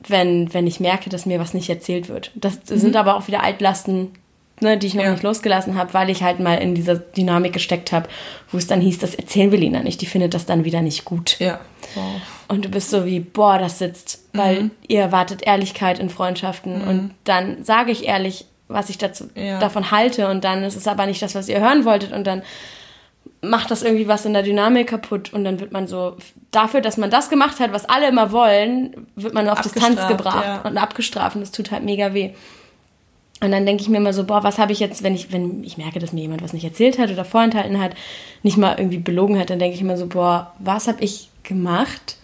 wenn, 0.07 0.53
wenn 0.55 0.67
ich 0.67 0.81
merke, 0.81 1.11
dass 1.11 1.27
mir 1.27 1.41
was 1.41 1.53
nicht 1.53 1.69
erzählt 1.69 2.09
wird. 2.09 2.31
Das 2.35 2.59
mhm. 2.71 2.79
sind 2.79 2.97
aber 2.97 3.17
auch 3.17 3.27
wieder 3.27 3.43
Altlasten, 3.43 4.13
ne, 4.61 4.79
die 4.79 4.87
ich 4.87 4.95
noch 4.95 5.05
ja. 5.05 5.13
nicht 5.13 5.23
losgelassen 5.23 5.77
habe, 5.77 5.95
weil 5.95 6.11
ich 6.11 6.23
halt 6.23 6.41
mal 6.41 6.55
in 6.55 6.75
dieser 6.75 6.97
Dynamik 6.97 7.53
gesteckt 7.53 7.93
habe, 7.93 8.09
wo 8.51 8.59
es 8.59 8.67
dann 8.67 8.81
hieß, 8.81 8.99
das 8.99 9.15
erzählen 9.15 9.51
wir 9.51 9.59
Lina 9.59 9.83
nicht, 9.83 10.01
die 10.01 10.07
findet 10.07 10.35
das 10.35 10.47
dann 10.47 10.65
wieder 10.65 10.83
nicht 10.83 11.05
gut. 11.05 11.39
Ja. 11.39 11.61
Wow. 11.95 12.21
Und 12.49 12.65
du 12.65 12.69
bist 12.69 12.91
so 12.91 13.05
wie, 13.07 13.21
boah, 13.21 13.59
das 13.59 13.79
sitzt, 13.79 14.25
weil 14.33 14.65
mhm. 14.65 14.71
ihr 14.89 15.01
erwartet 15.01 15.43
Ehrlichkeit 15.43 15.99
in 15.99 16.11
Freundschaften 16.11 16.83
mhm. 16.83 16.89
und 16.89 17.15
dann 17.25 17.65
sage 17.65 17.91
ich 17.93 18.07
ehrlich, 18.07 18.47
was 18.69 18.89
ich 18.89 18.99
dazu, 18.99 19.29
ja. 19.35 19.59
davon 19.59 19.91
halte 19.91 20.29
und 20.29 20.45
dann 20.45 20.63
ist 20.63 20.77
es 20.77 20.87
aber 20.87 21.07
nicht 21.07 21.21
das, 21.23 21.35
was 21.35 21.49
ihr 21.49 21.61
hören 21.61 21.85
wolltet 21.85 22.13
und 22.13 22.27
dann 22.27 22.43
macht 23.43 23.71
das 23.71 23.83
irgendwie 23.83 24.07
was 24.07 24.25
in 24.27 24.33
der 24.33 24.43
Dynamik 24.43 24.89
kaputt 24.89 25.33
und 25.33 25.45
dann 25.45 25.61
wird 25.61 25.73
man 25.73 25.87
so 25.87 26.17
dafür, 26.51 26.81
dass 26.81 26.97
man 26.97 27.11
das 27.11 27.31
gemacht 27.31 27.59
hat, 27.59 27.73
was 27.73 27.89
alle 27.89 28.09
immer 28.09 28.33
wollen, 28.33 29.07
wird 29.17 29.35
man 29.35 29.49
auf 29.49 29.61
Distanz 29.61 30.07
gebracht 30.09 30.45
ja. 30.45 30.61
und 30.63 30.77
abgestraft 30.77 31.37
und 31.37 31.43
das 31.43 31.51
tut 31.51 31.71
halt 31.71 31.83
mega 31.83 32.13
weh. 32.13 32.35
Und 33.43 33.53
dann 33.53 33.65
denke 33.65 33.83
ich 33.83 33.89
mir 33.89 33.97
immer 33.97 34.13
so, 34.13 34.25
boah, 34.25 34.45
was 34.45 34.59
habe 34.59 34.73
ich 34.73 34.81
jetzt, 34.81 35.03
wenn 35.03 35.15
ich, 35.15 35.33
wenn 35.33 35.65
ich 35.65 35.79
merke, 35.79 35.99
dass 35.99 36.13
mir 36.13 36.21
jemand 36.21 36.43
was 36.43 36.53
nicht 36.53 36.65
erzählt 36.65 36.99
hat 36.99 37.11
oder 37.11 37.25
vorenthalten 37.25 37.81
hat, 37.81 37.93
nicht 38.43 38.59
mal 38.59 38.79
irgendwie 38.79 38.99
belogen 38.99 39.39
hat, 39.39 39.49
dann 39.49 39.59
denke 39.59 39.75
ich 39.75 39.81
immer 39.81 39.97
so, 39.97 40.07
boah, 40.07 40.53
was 40.59 40.89
habe 40.89 41.03
ich 41.03 41.31
gemacht, 41.43 42.17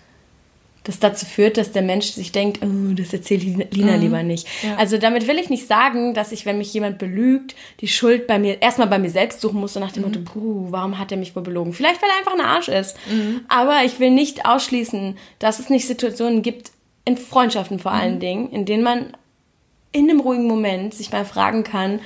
das 0.87 1.01
dazu 1.01 1.27
führt, 1.27 1.57
dass 1.57 1.73
der 1.73 1.83
Mensch 1.83 2.07
sich 2.07 2.33
denkt, 2.33 2.61
oh, 2.63 2.95
das 2.95 3.13
erzählt 3.13 3.43
Lina 3.43 3.97
mhm. 3.97 4.01
lieber 4.01 4.23
nicht. 4.23 4.47
Ja. 4.63 4.77
Also 4.77 4.99
damit 4.99 5.27
will 5.27 5.39
ich 5.39 5.51
nicht 5.51 5.67
sagen, 5.67 6.15
dass 6.15 6.33
ich, 6.33 6.47
wenn 6.47 6.59
mich 6.59 6.73
jemand 6.73 6.99
belügt, 6.99 7.57
die 7.81 7.89
Schuld 7.89 8.27
bei 8.27 8.39
mir, 8.39 8.63
erstmal 8.63 8.87
bei 8.87 8.99
mir 8.99 9.11
selbst 9.11 9.41
suchen 9.41 9.59
muss 9.59 9.75
und 9.75 9.83
nach 9.83 9.93
dem 9.93 10.05
mhm. 10.05 10.11
Motto, 10.11 10.21
puh, 10.21 10.67
warum 10.71 10.99
hat 10.99 11.11
er 11.11 11.19
mich 11.19 11.35
wohl 11.35 11.43
belogen? 11.43 11.73
Vielleicht, 11.73 12.01
weil 12.03 12.11
er 12.11 12.19
einfach 12.19 12.35
ein 12.35 12.45
Arsch 12.45 12.69
ist. 12.69 12.97
Mhm. 13.11 13.41
Aber 13.49 13.81
ich 13.85 13.99
will 13.99 14.11
nicht 14.11 14.47
ausschließen, 14.47 15.17
dass 15.39 15.59
es 15.59 15.71
nicht 15.71 15.89
Situationen 15.89 16.43
gibt, 16.43 16.71
in 17.05 17.17
Freundschaften 17.17 17.79
vor 17.79 17.93
allen 17.93 18.17
mhm. 18.17 18.21
Dingen, 18.21 18.51
in 18.51 18.65
denen 18.65 18.85
man 18.85 19.17
in 19.97 20.11
einem 20.11 20.21
ruhigen 20.21 20.47
Moment 20.47 20.95
sich 20.95 21.11
mal 21.11 21.25
fragen 21.25 21.65
kann, 21.65 22.01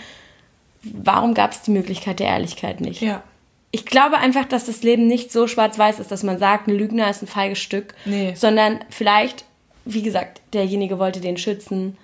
warum 0.82 1.34
gab 1.34 1.52
es 1.52 1.62
die 1.62 1.70
Möglichkeit 1.70 2.20
der 2.20 2.28
Ehrlichkeit 2.28 2.80
nicht? 2.80 3.00
Ja. 3.00 3.22
Ich 3.72 3.86
glaube 3.86 4.18
einfach, 4.18 4.46
dass 4.46 4.66
das 4.66 4.82
Leben 4.82 5.06
nicht 5.06 5.30
so 5.30 5.46
schwarz-weiß 5.46 6.00
ist, 6.00 6.10
dass 6.10 6.22
man 6.22 6.38
sagt, 6.38 6.66
ein 6.66 6.74
Lügner 6.74 7.08
ist 7.08 7.22
ein 7.22 7.28
feiges 7.28 7.58
Stück, 7.58 7.94
nee. 8.04 8.34
sondern 8.34 8.80
vielleicht, 8.88 9.44
wie 9.84 10.02
gesagt, 10.02 10.40
derjenige 10.52 10.98
wollte 10.98 11.20
den 11.20 11.36
schützen. 11.36 11.96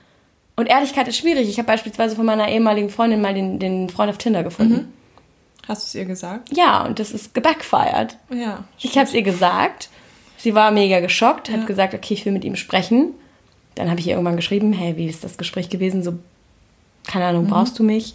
Und 0.54 0.66
Ehrlichkeit 0.66 1.08
ist 1.08 1.18
schwierig. 1.18 1.48
Ich 1.48 1.58
habe 1.58 1.66
beispielsweise 1.66 2.16
von 2.16 2.24
meiner 2.24 2.48
ehemaligen 2.48 2.88
Freundin 2.88 3.20
mal 3.20 3.34
den, 3.34 3.58
den 3.58 3.88
Freund 3.90 4.10
auf 4.10 4.18
Tinder 4.18 4.42
gefunden. 4.42 4.74
Mhm. 4.74 4.92
Hast 5.68 5.82
du 5.82 5.86
es 5.86 5.94
ihr 5.96 6.04
gesagt? 6.04 6.56
Ja, 6.56 6.84
und 6.84 7.00
das 7.00 7.10
ist 7.10 7.34
gebackfired. 7.34 8.16
Ja. 8.30 8.64
Ich 8.78 8.96
habe 8.96 9.08
es 9.08 9.14
ihr 9.14 9.22
gesagt. 9.22 9.88
Sie 10.36 10.54
war 10.54 10.70
mega 10.70 11.00
geschockt, 11.00 11.50
hat 11.50 11.60
ja. 11.60 11.66
gesagt, 11.66 11.94
okay, 11.94 12.14
ich 12.14 12.24
will 12.24 12.32
mit 12.32 12.44
ihm 12.44 12.56
sprechen. 12.56 13.14
Dann 13.76 13.88
habe 13.88 14.00
ich 14.00 14.06
ihr 14.08 14.14
irgendwann 14.14 14.36
geschrieben, 14.36 14.72
hey, 14.72 14.96
wie 14.96 15.06
ist 15.06 15.22
das 15.22 15.38
Gespräch 15.38 15.68
gewesen? 15.68 16.02
So, 16.02 16.14
keine 17.06 17.26
Ahnung, 17.26 17.44
mhm. 17.44 17.50
brauchst 17.50 17.78
du 17.78 17.84
mich? 17.84 18.14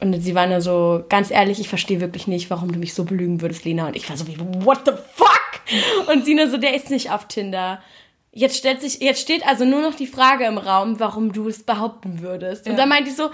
Und 0.00 0.20
sie 0.20 0.34
war 0.34 0.46
nur 0.46 0.60
so, 0.60 1.04
ganz 1.08 1.30
ehrlich, 1.30 1.58
ich 1.58 1.68
verstehe 1.68 2.00
wirklich 2.00 2.26
nicht, 2.26 2.50
warum 2.50 2.70
du 2.70 2.78
mich 2.78 2.94
so 2.94 3.04
belügen 3.04 3.40
würdest, 3.40 3.64
Lena. 3.64 3.88
Und 3.88 3.96
ich 3.96 4.08
war 4.08 4.16
so 4.16 4.26
wie, 4.26 4.38
what 4.38 4.82
the 4.84 4.92
fuck? 5.14 6.10
Und 6.14 6.24
sie 6.24 6.34
nur 6.34 6.48
so, 6.48 6.58
der 6.58 6.74
ist 6.74 6.90
nicht 6.90 7.10
auf 7.10 7.26
Tinder. 7.26 7.82
Jetzt 8.30 8.58
stellt 8.58 8.82
sich, 8.82 9.00
jetzt 9.00 9.22
steht 9.22 9.46
also 9.46 9.64
nur 9.64 9.80
noch 9.80 9.94
die 9.94 10.06
Frage 10.06 10.44
im 10.44 10.58
Raum, 10.58 11.00
warum 11.00 11.32
du 11.32 11.48
es 11.48 11.62
behaupten 11.62 12.20
würdest. 12.20 12.66
Ja. 12.66 12.72
Und 12.72 12.78
da 12.78 12.84
meinte 12.84 13.08
ich 13.08 13.16
so, 13.16 13.30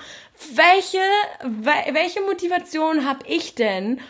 welche, 0.55 0.98
welche 1.93 2.20
Motivation 2.22 3.05
habe 3.05 3.26
ich 3.26 3.56
denn? 3.56 4.01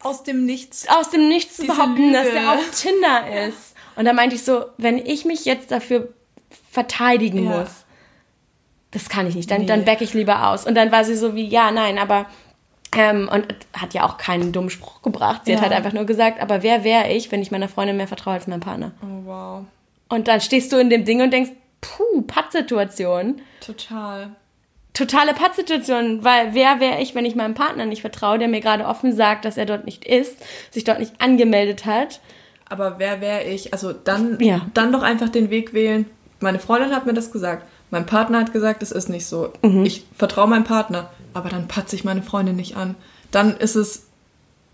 Aus 0.00 0.22
dem 0.22 0.46
Nichts. 0.46 0.88
Aus 0.88 1.10
dem 1.10 1.28
Nichts 1.28 1.56
zu 1.56 1.66
behaupten, 1.66 1.96
Lüge. 1.96 2.12
dass 2.12 2.30
der 2.30 2.52
auf 2.52 2.70
Tinder 2.70 3.46
ist. 3.48 3.74
Und 4.00 4.06
da 4.06 4.14
meinte 4.14 4.34
ich 4.34 4.44
so, 4.44 4.64
wenn 4.78 4.96
ich 4.96 5.26
mich 5.26 5.44
jetzt 5.44 5.70
dafür 5.70 6.08
verteidigen 6.70 7.44
ja. 7.44 7.58
muss, 7.58 7.84
das 8.92 9.10
kann 9.10 9.26
ich 9.26 9.34
nicht. 9.34 9.50
Dann, 9.50 9.60
nee. 9.60 9.66
dann 9.66 9.84
back 9.84 10.00
ich 10.00 10.14
lieber 10.14 10.48
aus. 10.48 10.66
Und 10.66 10.74
dann 10.74 10.90
war 10.90 11.04
sie 11.04 11.16
so 11.16 11.34
wie, 11.34 11.46
ja, 11.46 11.70
nein, 11.70 11.98
aber 11.98 12.24
ähm, 12.96 13.28
und 13.30 13.44
hat 13.74 13.92
ja 13.92 14.06
auch 14.06 14.16
keinen 14.16 14.52
dummen 14.52 14.70
Spruch 14.70 15.02
gebracht. 15.02 15.42
Sie 15.44 15.52
ja. 15.52 15.58
hat 15.58 15.64
halt 15.64 15.74
einfach 15.74 15.92
nur 15.92 16.06
gesagt, 16.06 16.40
aber 16.40 16.62
wer 16.62 16.82
wäre 16.82 17.12
ich, 17.12 17.30
wenn 17.30 17.42
ich 17.42 17.50
meiner 17.50 17.68
Freundin 17.68 17.98
mehr 17.98 18.08
vertraue 18.08 18.32
als 18.32 18.46
meinem 18.46 18.60
Partner? 18.60 18.92
Oh, 19.02 19.26
wow. 19.26 19.64
Und 20.08 20.28
dann 20.28 20.40
stehst 20.40 20.72
du 20.72 20.78
in 20.78 20.88
dem 20.88 21.04
Ding 21.04 21.20
und 21.20 21.30
denkst, 21.30 21.50
puh, 21.82 22.22
Pattsituation. 22.22 23.42
Total. 23.60 24.30
Totale 24.94 25.34
Pattsituation, 25.34 26.24
weil 26.24 26.54
wer 26.54 26.80
wäre 26.80 27.02
ich, 27.02 27.14
wenn 27.14 27.26
ich 27.26 27.34
meinem 27.34 27.52
Partner 27.52 27.84
nicht 27.84 28.00
vertraue, 28.00 28.38
der 28.38 28.48
mir 28.48 28.62
gerade 28.62 28.86
offen 28.86 29.12
sagt, 29.12 29.44
dass 29.44 29.58
er 29.58 29.66
dort 29.66 29.84
nicht 29.84 30.06
ist, 30.06 30.42
sich 30.70 30.84
dort 30.84 31.00
nicht 31.00 31.20
angemeldet 31.20 31.84
hat 31.84 32.20
aber 32.70 32.98
wer 32.98 33.20
wäre 33.20 33.44
ich? 33.44 33.72
Also 33.74 33.92
dann, 33.92 34.38
ja. 34.40 34.62
dann 34.72 34.92
doch 34.92 35.02
einfach 35.02 35.28
den 35.28 35.50
Weg 35.50 35.74
wählen. 35.74 36.06
Meine 36.38 36.58
Freundin 36.58 36.94
hat 36.94 37.04
mir 37.04 37.12
das 37.12 37.32
gesagt. 37.32 37.66
Mein 37.90 38.06
Partner 38.06 38.38
hat 38.38 38.52
gesagt, 38.52 38.82
es 38.82 38.92
ist 38.92 39.08
nicht 39.08 39.26
so. 39.26 39.52
Mhm. 39.62 39.84
Ich 39.84 40.06
vertraue 40.16 40.48
meinem 40.48 40.64
Partner, 40.64 41.10
aber 41.34 41.48
dann 41.48 41.66
patze 41.68 41.96
ich 41.96 42.04
meine 42.04 42.22
Freundin 42.22 42.56
nicht 42.56 42.76
an. 42.76 42.94
Dann 43.32 43.56
ist 43.56 43.74
es, 43.74 44.06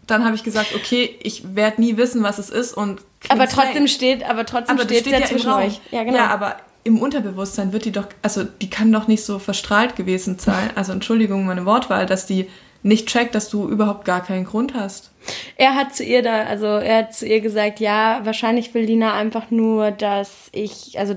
dann 0.06 0.24
habe 0.24 0.36
ich 0.36 0.44
gesagt, 0.44 0.74
okay, 0.76 1.18
ich 1.22 1.56
werde 1.56 1.80
nie 1.80 1.96
wissen, 1.96 2.22
was 2.22 2.38
es 2.38 2.50
ist 2.50 2.74
und. 2.74 3.00
Aber 3.30 3.48
trotzdem 3.48 3.78
rein. 3.78 3.88
steht, 3.88 4.28
aber 4.28 4.44
trotzdem 4.44 4.76
aber 4.76 4.84
steht 4.84 5.06
ja, 5.06 5.18
ja 5.18 5.26
zwischen 5.26 5.50
euch. 5.50 5.80
Ja, 5.90 6.04
genau. 6.04 6.18
Ja, 6.18 6.26
aber 6.28 6.56
im 6.84 7.00
Unterbewusstsein 7.00 7.72
wird 7.72 7.86
die 7.86 7.92
doch, 7.92 8.06
also 8.22 8.44
die 8.44 8.70
kann 8.70 8.92
doch 8.92 9.08
nicht 9.08 9.24
so 9.24 9.38
verstrahlt 9.38 9.96
gewesen 9.96 10.38
sein. 10.38 10.70
Also 10.76 10.92
Entschuldigung, 10.92 11.46
meine 11.46 11.64
Wortwahl, 11.64 12.04
dass 12.04 12.26
die 12.26 12.48
nicht 12.86 13.08
checkt, 13.08 13.34
dass 13.34 13.50
du 13.50 13.68
überhaupt 13.68 14.04
gar 14.04 14.22
keinen 14.22 14.44
Grund 14.44 14.74
hast. 14.74 15.10
Er 15.56 15.74
hat 15.74 15.94
zu 15.94 16.04
ihr 16.04 16.22
da, 16.22 16.44
also 16.44 16.66
er 16.66 16.98
hat 16.98 17.14
zu 17.14 17.26
ihr 17.26 17.40
gesagt, 17.40 17.80
ja, 17.80 18.20
wahrscheinlich 18.22 18.74
will 18.74 18.84
Lina 18.84 19.12
einfach 19.12 19.50
nur, 19.50 19.90
dass 19.90 20.48
ich, 20.52 20.96
also 20.98 21.16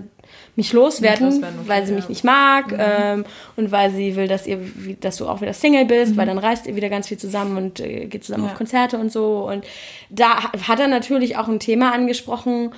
mich 0.55 0.73
loswerden, 0.73 1.27
loswerden 1.27 1.59
okay, 1.59 1.69
weil 1.69 1.85
sie 1.85 1.91
ja. 1.91 1.97
mich 1.97 2.09
nicht 2.09 2.23
mag 2.23 2.71
mhm. 2.71 2.77
ähm, 2.79 3.25
und 3.55 3.71
weil 3.71 3.91
sie 3.91 4.15
will, 4.15 4.27
dass 4.27 4.47
ihr, 4.47 4.59
dass 4.99 5.17
du 5.17 5.27
auch 5.27 5.41
wieder 5.41 5.53
Single 5.53 5.85
bist, 5.85 6.13
mhm. 6.13 6.17
weil 6.17 6.25
dann 6.25 6.39
reist 6.39 6.65
ihr 6.65 6.75
wieder 6.75 6.89
ganz 6.89 7.07
viel 7.07 7.17
zusammen 7.17 7.55
und 7.55 7.79
äh, 7.79 8.05
geht 8.07 8.23
zusammen 8.23 8.45
ja. 8.45 8.51
auf 8.51 8.57
Konzerte 8.57 8.97
und 8.97 9.11
so. 9.11 9.47
Und 9.47 9.63
da 10.09 10.51
hat 10.51 10.79
er 10.79 10.87
natürlich 10.87 11.37
auch 11.37 11.47
ein 11.47 11.59
Thema 11.59 11.93
angesprochen, 11.93 12.71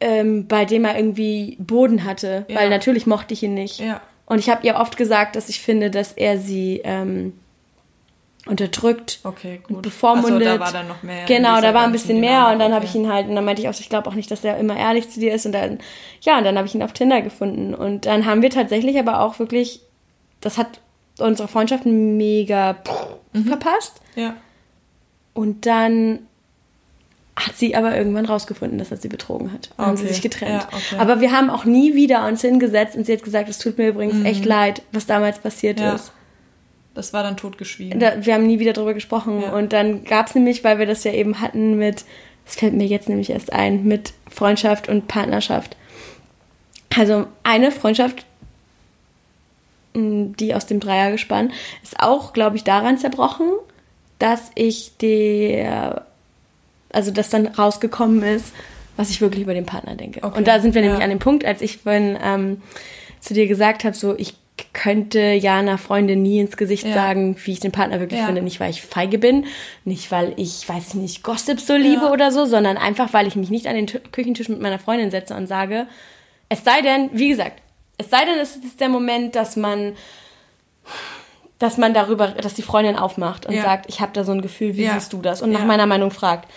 ähm, 0.00 0.48
bei 0.48 0.64
dem 0.64 0.84
er 0.84 0.96
irgendwie 0.96 1.56
Boden 1.60 2.04
hatte, 2.04 2.44
ja. 2.48 2.56
weil 2.56 2.70
natürlich 2.70 3.06
mochte 3.06 3.34
ich 3.34 3.42
ihn 3.44 3.54
nicht. 3.54 3.82
Und 4.26 4.40
ich 4.40 4.50
habe 4.50 4.66
ihr 4.66 4.74
oft 4.74 4.96
gesagt, 4.96 5.36
dass 5.36 5.48
ich 5.48 5.60
finde, 5.60 5.90
dass 5.90 6.12
er 6.12 6.38
sie 6.38 6.82
ähm, 6.84 7.34
unterdrückt 8.46 9.20
okay, 9.24 9.60
gut. 9.62 9.76
und 9.76 9.82
bevormundet. 9.82 10.46
Also, 10.46 10.58
da 10.58 10.60
war 10.60 10.72
dann 10.72 10.88
noch 10.88 11.02
mehr. 11.02 11.26
Genau, 11.26 11.60
da 11.60 11.74
war 11.74 11.84
ein 11.84 11.92
bisschen 11.92 12.20
mehr 12.20 12.48
und 12.48 12.58
dann 12.58 12.68
okay. 12.68 12.74
habe 12.74 12.84
ich 12.84 12.94
ihn 12.94 13.12
halt, 13.12 13.28
und 13.28 13.34
dann 13.34 13.44
meinte 13.44 13.60
ich 13.60 13.68
auch, 13.68 13.74
ich 13.78 13.88
glaube 13.88 14.08
auch 14.08 14.14
nicht, 14.14 14.30
dass 14.30 14.44
er 14.44 14.56
immer 14.56 14.76
ehrlich 14.76 15.10
zu 15.10 15.20
dir 15.20 15.34
ist 15.34 15.46
und 15.46 15.52
dann, 15.52 15.78
ja, 16.22 16.38
und 16.38 16.44
dann 16.44 16.56
habe 16.56 16.66
ich 16.66 16.74
ihn 16.74 16.82
auf 16.82 16.92
Tinder 16.92 17.22
gefunden 17.22 17.74
und 17.74 18.06
dann 18.06 18.24
haben 18.24 18.42
wir 18.42 18.50
tatsächlich 18.50 18.98
aber 18.98 19.20
auch 19.20 19.38
wirklich, 19.38 19.80
das 20.40 20.58
hat 20.58 20.80
unsere 21.18 21.48
Freundschaft 21.48 21.86
mega 21.86 22.76
mhm. 23.32 23.46
verpasst. 23.46 24.00
Ja. 24.14 24.34
Und 25.34 25.66
dann 25.66 26.20
hat 27.38 27.56
sie 27.56 27.76
aber 27.76 27.94
irgendwann 27.96 28.24
rausgefunden, 28.24 28.78
dass 28.78 28.90
er 28.90 28.96
sie 28.96 29.08
betrogen 29.08 29.52
hat. 29.52 29.70
Dann 29.76 29.76
okay. 29.76 29.88
haben 29.88 29.96
sie 29.98 30.08
sich 30.08 30.22
getrennt. 30.22 30.62
Ja, 30.62 30.68
okay. 30.68 30.96
Aber 30.98 31.20
wir 31.20 31.32
haben 31.32 31.50
auch 31.50 31.64
nie 31.64 31.94
wieder 31.94 32.26
uns 32.26 32.40
hingesetzt 32.40 32.96
und 32.96 33.04
sie 33.04 33.12
hat 33.12 33.22
gesagt, 33.22 33.48
es 33.48 33.58
tut 33.58 33.76
mir 33.76 33.88
übrigens 33.88 34.14
mhm. 34.14 34.24
echt 34.24 34.44
leid, 34.44 34.82
was 34.92 35.06
damals 35.06 35.38
passiert 35.38 35.78
ja. 35.80 35.94
ist. 35.94 36.12
Das 36.96 37.12
war 37.12 37.22
dann 37.22 37.36
totgeschwiegen. 37.36 38.00
Da, 38.00 38.24
wir 38.24 38.32
haben 38.32 38.46
nie 38.46 38.58
wieder 38.58 38.72
drüber 38.72 38.94
gesprochen. 38.94 39.42
Ja. 39.42 39.52
Und 39.52 39.74
dann 39.74 40.04
gab 40.04 40.28
es 40.28 40.34
nämlich, 40.34 40.64
weil 40.64 40.78
wir 40.78 40.86
das 40.86 41.04
ja 41.04 41.12
eben 41.12 41.42
hatten 41.42 41.76
mit, 41.76 42.06
das 42.46 42.56
fällt 42.56 42.72
mir 42.72 42.86
jetzt 42.86 43.10
nämlich 43.10 43.28
erst 43.28 43.52
ein, 43.52 43.84
mit 43.84 44.14
Freundschaft 44.30 44.88
und 44.88 45.06
Partnerschaft. 45.06 45.76
Also 46.96 47.26
eine 47.42 47.70
Freundschaft, 47.70 48.24
die 49.94 50.54
aus 50.54 50.64
dem 50.64 50.80
Dreiergespann, 50.80 51.52
ist 51.82 52.00
auch, 52.00 52.32
glaube 52.32 52.56
ich, 52.56 52.64
daran 52.64 52.96
zerbrochen, 52.96 53.50
dass 54.18 54.50
ich 54.54 54.96
der, 54.96 56.06
also 56.90 57.10
dass 57.10 57.28
dann 57.28 57.46
rausgekommen 57.46 58.22
ist, 58.22 58.54
was 58.96 59.10
ich 59.10 59.20
wirklich 59.20 59.42
über 59.42 59.52
den 59.52 59.66
Partner 59.66 59.96
denke. 59.96 60.22
Okay. 60.22 60.38
Und 60.38 60.48
da 60.48 60.60
sind 60.60 60.74
wir 60.74 60.80
ja. 60.80 60.88
nämlich 60.88 61.04
an 61.04 61.10
dem 61.10 61.18
Punkt, 61.18 61.44
als 61.44 61.60
ich 61.60 61.76
vorhin 61.76 62.16
ähm, 62.22 62.62
zu 63.20 63.34
dir 63.34 63.46
gesagt 63.46 63.84
habe, 63.84 63.94
so 63.94 64.16
ich 64.16 64.34
könnte 64.72 65.20
ja 65.20 65.58
einer 65.58 65.78
Freundin 65.78 66.22
nie 66.22 66.38
ins 66.38 66.56
Gesicht 66.56 66.86
ja. 66.86 66.94
sagen, 66.94 67.36
wie 67.44 67.52
ich 67.52 67.60
den 67.60 67.72
Partner 67.72 68.00
wirklich 68.00 68.20
ja. 68.20 68.26
finde. 68.26 68.42
Nicht, 68.42 68.60
weil 68.60 68.70
ich 68.70 68.82
feige 68.82 69.18
bin, 69.18 69.46
nicht, 69.84 70.10
weil 70.10 70.32
ich, 70.36 70.68
weiß 70.68 70.88
ich 70.88 70.94
nicht, 70.94 71.22
Gossip 71.22 71.60
so 71.60 71.74
liebe 71.74 72.06
ja. 72.06 72.12
oder 72.12 72.32
so, 72.32 72.46
sondern 72.46 72.76
einfach, 72.76 73.12
weil 73.12 73.26
ich 73.26 73.36
mich 73.36 73.50
nicht 73.50 73.66
an 73.66 73.74
den 73.74 73.86
Küchentisch 74.12 74.48
mit 74.48 74.60
meiner 74.60 74.78
Freundin 74.78 75.10
setze 75.10 75.34
und 75.34 75.46
sage, 75.46 75.86
es 76.48 76.64
sei 76.64 76.80
denn, 76.80 77.10
wie 77.12 77.28
gesagt, 77.28 77.60
es 77.98 78.10
sei 78.10 78.24
denn, 78.24 78.38
es 78.38 78.56
ist 78.56 78.80
der 78.80 78.88
Moment, 78.88 79.34
dass 79.36 79.56
man 79.56 79.94
dass 81.58 81.78
man 81.78 81.94
darüber, 81.94 82.28
dass 82.28 82.52
die 82.52 82.62
Freundin 82.62 82.96
aufmacht 82.96 83.46
und 83.46 83.58
sagt, 83.58 83.86
ich 83.88 84.00
habe 84.00 84.12
da 84.12 84.24
so 84.24 84.32
ein 84.32 84.42
Gefühl, 84.42 84.76
wie 84.76 84.88
siehst 84.88 85.12
du 85.14 85.22
das? 85.22 85.40
Und 85.40 85.52
nach 85.52 85.64
meiner 85.64 85.86
Meinung 85.86 86.10
fragt. 86.10 86.50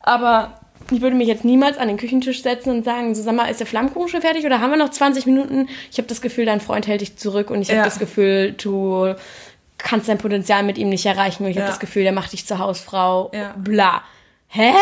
Aber 0.00 0.61
ich 0.90 1.00
würde 1.00 1.16
mich 1.16 1.28
jetzt 1.28 1.44
niemals 1.44 1.78
an 1.78 1.88
den 1.88 1.96
Küchentisch 1.96 2.42
setzen 2.42 2.70
und 2.70 2.84
sagen, 2.84 3.14
so 3.14 3.22
sag 3.22 3.34
mal, 3.34 3.46
ist 3.46 3.60
der 3.60 3.66
Flammkuchen 3.66 4.08
schon 4.08 4.22
fertig 4.22 4.44
oder 4.44 4.60
haben 4.60 4.70
wir 4.70 4.76
noch 4.76 4.90
20 4.90 5.26
Minuten? 5.26 5.68
Ich 5.90 5.98
habe 5.98 6.08
das 6.08 6.20
Gefühl, 6.20 6.46
dein 6.46 6.60
Freund 6.60 6.86
hält 6.86 7.00
dich 7.00 7.16
zurück 7.16 7.50
und 7.50 7.62
ich 7.62 7.68
ja. 7.68 7.76
habe 7.76 7.84
das 7.84 7.98
Gefühl, 7.98 8.52
du 8.52 9.14
kannst 9.78 10.08
dein 10.08 10.18
Potenzial 10.18 10.62
mit 10.62 10.78
ihm 10.78 10.88
nicht 10.88 11.06
erreichen 11.06 11.44
und 11.44 11.50
ich 11.50 11.56
ja. 11.56 11.62
habe 11.62 11.70
das 11.70 11.80
Gefühl, 11.80 12.02
der 12.02 12.12
macht 12.12 12.32
dich 12.32 12.46
zur 12.46 12.58
Hausfrau. 12.58 13.30
Ja. 13.34 13.54
Bla. 13.56 14.02
Hä? 14.48 14.72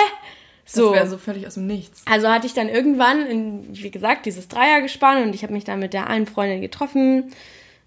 So. 0.65 0.91
Das 0.91 0.95
wäre 0.95 1.09
so 1.09 1.19
völlig 1.19 1.47
aus 1.47 1.55
dem 1.55 1.67
Nichts. 1.67 2.03
Also 2.07 2.29
hatte 2.29 2.47
ich 2.47 2.55
dann 2.55 2.69
irgendwann, 2.69 3.27
in, 3.27 3.67
wie 3.71 3.91
gesagt, 3.91 4.27
dieses 4.27 4.49
Dreiergespann 4.49 5.23
und 5.23 5.35
ich 5.35 5.43
habe 5.43 5.53
mich 5.53 5.65
dann 5.65 5.81
mit 5.81 5.93
der 5.93 6.07
einen 6.07 6.27
Freundin 6.27 6.61
getroffen 6.61 7.33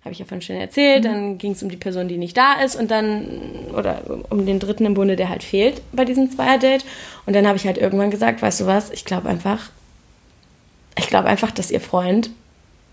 habe 0.03 0.11
ich 0.11 0.19
ja 0.19 0.25
von 0.25 0.41
schon 0.41 0.57
erzählt. 0.57 1.03
Mhm. 1.03 1.07
Dann 1.07 1.37
ging 1.37 1.51
es 1.53 1.63
um 1.63 1.69
die 1.69 1.77
Person, 1.77 2.07
die 2.07 2.17
nicht 2.17 2.35
da 2.35 2.61
ist 2.61 2.75
und 2.75 2.91
dann, 2.91 3.25
oder 3.73 4.01
um 4.29 4.45
den 4.45 4.59
dritten 4.59 4.85
im 4.85 4.93
Bunde, 4.93 5.15
der 5.15 5.29
halt 5.29 5.43
fehlt 5.43 5.81
bei 5.93 6.05
diesem 6.05 6.29
Zweier-Date. 6.29 6.85
Und 7.25 7.35
dann 7.35 7.47
habe 7.47 7.57
ich 7.57 7.65
halt 7.65 7.77
irgendwann 7.77 8.11
gesagt, 8.11 8.41
weißt 8.41 8.61
du 8.61 8.65
was, 8.65 8.91
ich 8.91 9.05
glaube 9.05 9.29
einfach, 9.29 9.69
ich 10.97 11.07
glaube 11.07 11.29
einfach, 11.29 11.51
dass 11.51 11.71
ihr 11.71 11.81
Freund 11.81 12.29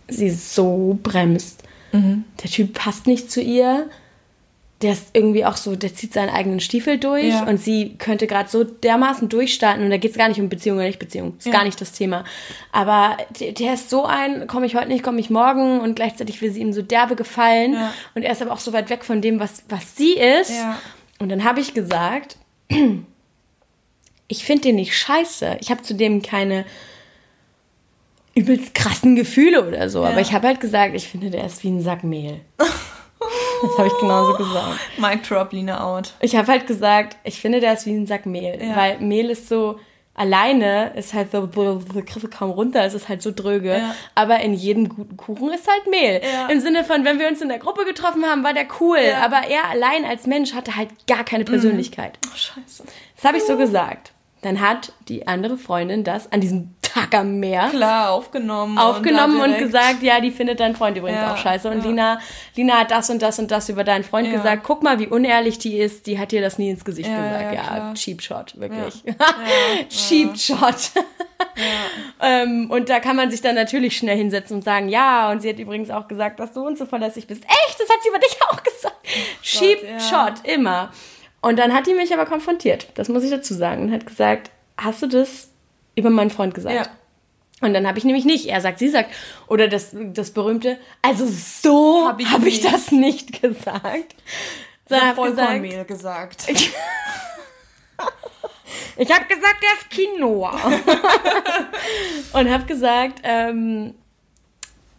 sie 0.09 0.31
so 0.31 0.99
bremst. 1.03 1.63
Mhm. 1.93 2.25
Der 2.43 2.51
Typ 2.51 2.75
passt 2.75 3.07
nicht 3.07 3.31
zu 3.31 3.41
ihr. 3.41 3.89
Der 4.83 4.93
ist 4.93 5.09
irgendwie 5.13 5.45
auch 5.45 5.57
so, 5.59 5.77
der 5.77 5.95
zieht 5.95 6.15
seinen 6.15 6.31
eigenen 6.31 6.59
Stiefel 6.61 6.97
durch 6.99 7.27
Ja. 7.29 7.45
und 7.47 7.59
sie 7.59 7.97
könnte 7.99 8.27
gerade 8.27 8.49
so 8.49 8.65
dermaßen 8.65 9.29
durchstarten 9.29 9.85
und 9.85 9.91
da 9.91 9.99
geht 9.99 10.13
es 10.13 10.17
gar 10.17 10.29
nicht 10.29 10.41
um 10.41 10.49
Beziehung 10.49 10.79
oder 10.79 10.87
nicht 10.87 10.99
Beziehung, 10.99 11.35
ist 11.39 11.47
Ja. 11.47 11.53
gar 11.53 11.65
nicht 11.65 11.79
das 11.81 11.93
Thema. 11.93 12.25
Aber 12.73 13.19
der, 13.39 13.53
der 13.53 13.75
ist 13.75 13.91
so 13.91 14.07
ein, 14.07 14.47
komme 14.47 14.65
ich 14.65 14.75
heute 14.77 14.89
nicht, 14.89 15.03
komme 15.05 15.21
ich 15.21 15.29
morgen 15.29 15.81
und 15.81 15.97
gleichzeitig 15.97 16.41
will 16.41 16.51
sie 16.51 16.61
ihm 16.63 16.73
so 16.73 16.81
derbe 16.81 17.15
gefallen 17.15 17.75
Ja. 17.75 17.93
und 18.15 18.23
er 18.23 18.33
ist 18.33 18.41
aber 18.41 18.53
auch 18.53 18.59
so 18.59 18.73
weit 18.73 18.89
weg 18.89 19.05
von 19.05 19.21
dem, 19.21 19.39
was, 19.39 19.65
was 19.69 19.97
sie 19.97 20.15
ist. 20.15 20.53
Und 21.19 21.29
dann 21.29 21.45
habe 21.45 21.61
ich 21.61 21.75
gesagt, 21.75 22.39
ich 24.29 24.45
finde 24.45 24.63
den 24.63 24.77
nicht 24.77 24.97
scheiße. 24.97 25.59
Ich 25.61 25.71
habe 25.71 25.83
zu 25.83 25.95
dem 25.95 26.23
keine 26.23 26.65
übelst 28.35 28.75
krassen 28.75 29.17
Gefühle 29.17 29.67
oder 29.67 29.91
so. 29.91 30.05
Aber 30.05 30.21
ich 30.21 30.33
habe 30.33 30.47
halt 30.47 30.61
gesagt, 30.61 30.95
ich 30.95 31.09
finde, 31.09 31.29
der 31.31 31.45
ist 31.45 31.63
wie 31.65 31.69
ein 31.69 31.83
Sack 31.83 32.03
Mehl. 32.05 32.41
Das 33.63 33.79
habe 33.79 33.89
ich 33.89 33.99
genauso 33.99 34.35
gesagt. 34.35 34.79
Mic 34.99 35.23
drop, 35.23 35.53
Lina 35.53 35.85
out. 35.85 36.15
Ich 36.21 36.37
habe 36.37 36.49
halt 36.49 36.67
gesagt, 36.67 37.17
ich 37.25 37.41
finde, 37.41 37.61
der 37.61 37.75
ist 37.75 37.87
wie 37.87 37.93
ein 37.93 38.07
Sack 38.07 38.27
Mehl. 38.27 38.59
Ja. 38.63 38.77
Weil 38.77 39.01
Mehl 39.01 39.31
ist 39.31 39.49
so, 39.49 39.79
alleine 40.15 40.93
ist 40.97 41.15
halt 41.15 41.33
so, 41.33 41.47
die 41.47 42.05
Griffe 42.05 42.29
kaum 42.29 42.51
runter, 42.51 42.85
es 42.85 42.95
ist 42.95 43.09
halt 43.09 43.23
so 43.23 43.33
dröge. 43.35 43.79
Ja. 43.79 43.95
Aber 44.15 44.41
in 44.41 44.55
jedem 44.55 44.89
guten 44.89 45.17
Kuchen 45.17 45.51
ist 45.51 45.67
halt 45.69 45.91
Mehl. 45.91 46.21
Ja. 46.23 46.49
Im 46.49 46.61
Sinne 46.61 46.85
von, 46.85 47.05
wenn 47.05 47.19
wir 47.19 47.29
uns 47.29 47.41
in 47.41 47.49
der 47.49 47.59
Gruppe 47.59 47.85
getroffen 47.85 48.25
haben, 48.25 48.45
war 48.45 48.55
der 48.55 48.67
cool. 48.81 48.99
Ja. 48.99 49.19
Mhm. 49.19 49.23
Aber 49.25 49.49
er 49.49 49.71
allein 49.71 50.05
als 50.05 50.27
Mensch 50.27 50.55
hatte 50.55 50.77
halt 50.77 50.91
gar 51.07 51.25
keine 51.25 51.45
Persönlichkeit. 51.45 52.19
Oh, 52.27 52.37
scheiße. 52.37 52.85
Das 53.17 53.25
habe 53.25 53.39
ich 53.39 53.45
so 53.45 53.57
gesagt. 53.57 54.13
Dann 54.43 54.61
hat 54.61 54.93
die 55.09 55.27
andere 55.27 55.59
Freundin 55.59 56.03
das 56.03 56.33
an 56.33 56.41
diesem 56.41 56.75
Tag 56.93 57.15
am 57.15 57.39
Meer 57.41 57.69
Klar, 57.71 58.11
aufgenommen. 58.11 58.79
aufgenommen 58.79 59.37
und, 59.41 59.49
direkt- 59.51 59.61
gesagt, 59.65 60.03
ja, 60.03 60.21
die 60.21 60.31
findet 60.31 60.61
dein 60.61 60.75
Freund 60.75 60.97
übrigens 60.97 61.21
Ja, 61.21 61.33
auch 61.33 61.37
scheiße. 61.37 61.71
Und 61.71 61.79
ja. 61.79 61.85
Lina, 61.89 62.21
Lina 62.57 62.75
hat 62.81 62.91
das 62.91 63.11
und 63.11 63.21
das 63.23 63.39
und 63.39 63.51
das 63.51 63.69
über 63.69 63.85
deinen 63.85 64.05
Freund 64.05 64.27
Ja. 64.29 64.35
gesagt. 64.35 64.63
Guck 64.65 64.83
mal, 64.83 64.99
wie 64.99 65.07
unehrlich 65.07 65.59
die 65.59 65.79
ist. 65.79 66.07
Die 66.07 66.19
hat 66.19 66.33
dir 66.33 66.41
das 66.41 66.59
nie 66.59 66.71
ins 66.71 66.85
Gesicht 66.85 67.09
gesagt. 67.09 67.55
ja, 67.55 67.93
cheap 67.95 68.23
shot, 68.23 68.59
wirklich. 68.61 69.03
Cheap 69.89 70.39
shot. 70.39 70.91
ähm, 72.21 72.71
und 72.71 72.89
da 72.89 73.01
kann 73.01 73.17
man 73.17 73.31
sich 73.31 73.41
dann 73.43 73.55
natürlich 73.55 73.97
schnell 73.97 74.17
hinsetzen 74.17 74.57
und 74.57 74.63
sagen, 74.65 74.89
ja, 74.89 75.31
und 75.31 75.41
sie 75.43 75.49
hat 75.51 75.59
übrigens 75.59 75.91
auch 75.91 76.09
gesagt, 76.09 76.41
dass 76.41 76.53
du 76.53 76.67
unzuverlässig 76.67 77.27
bist. 77.27 77.45
Echt? 77.45 77.81
Das 77.81 77.89
hat 77.89 78.03
sie 78.03 78.09
über 78.09 78.19
dich 78.19 78.37
auch 78.49 78.63
gesagt. 78.63 78.97
cheap 79.43 79.79
ja. 79.85 80.01
shot, 80.01 80.47
immer. 80.47 80.91
Und 81.41 81.59
dann 81.59 81.73
hat 81.73 81.87
die 81.87 81.95
mich 81.95 82.13
aber 82.13 82.27
konfrontiert. 82.27 82.89
Das 82.95 83.09
muss 83.09 83.25
ich 83.25 83.31
dazu 83.31 83.55
sagen. 83.55 83.85
Und 83.85 83.93
hat 83.93 84.07
gesagt, 84.07 84.51
hast 84.77 85.03
du 85.03 85.07
das 85.07 85.50
über 86.01 86.11
meinen 86.11 86.31
Freund 86.31 86.55
gesagt? 86.55 86.75
Ja. 86.75 86.87
Und 87.63 87.75
dann 87.75 87.87
habe 87.87 87.99
ich 87.99 88.05
nämlich 88.05 88.25
nicht, 88.25 88.47
er 88.47 88.61
sagt, 88.63 88.79
sie 88.79 88.89
sagt, 88.89 89.11
oder 89.47 89.69
das, 89.69 89.91
das 89.93 90.31
berühmte, 90.31 90.79
also 91.03 91.27
so 91.29 92.07
Hab 92.09 92.13
habe 92.13 92.23
ich 92.23 92.29
ich, 92.29 92.33
hab 92.33 92.47
ich 92.47 92.61
das 92.63 92.91
nicht 92.93 93.41
gesagt. 93.43 94.15
Ich 94.93 94.97
Sondern 94.97 95.09
hab 95.11 95.17
hab 95.19 95.25
gesagt, 95.27 95.47
Vollkornmehl 95.49 95.85
gesagt. 95.85 96.47
ich 98.97 99.13
habe 99.13 99.25
gesagt, 99.27 99.63
er 99.63 99.79
ist 99.79 99.91
Quinoa. 99.91 100.51
und 102.39 102.51
habe 102.51 102.65
gesagt, 102.65 103.21
ähm, 103.23 103.95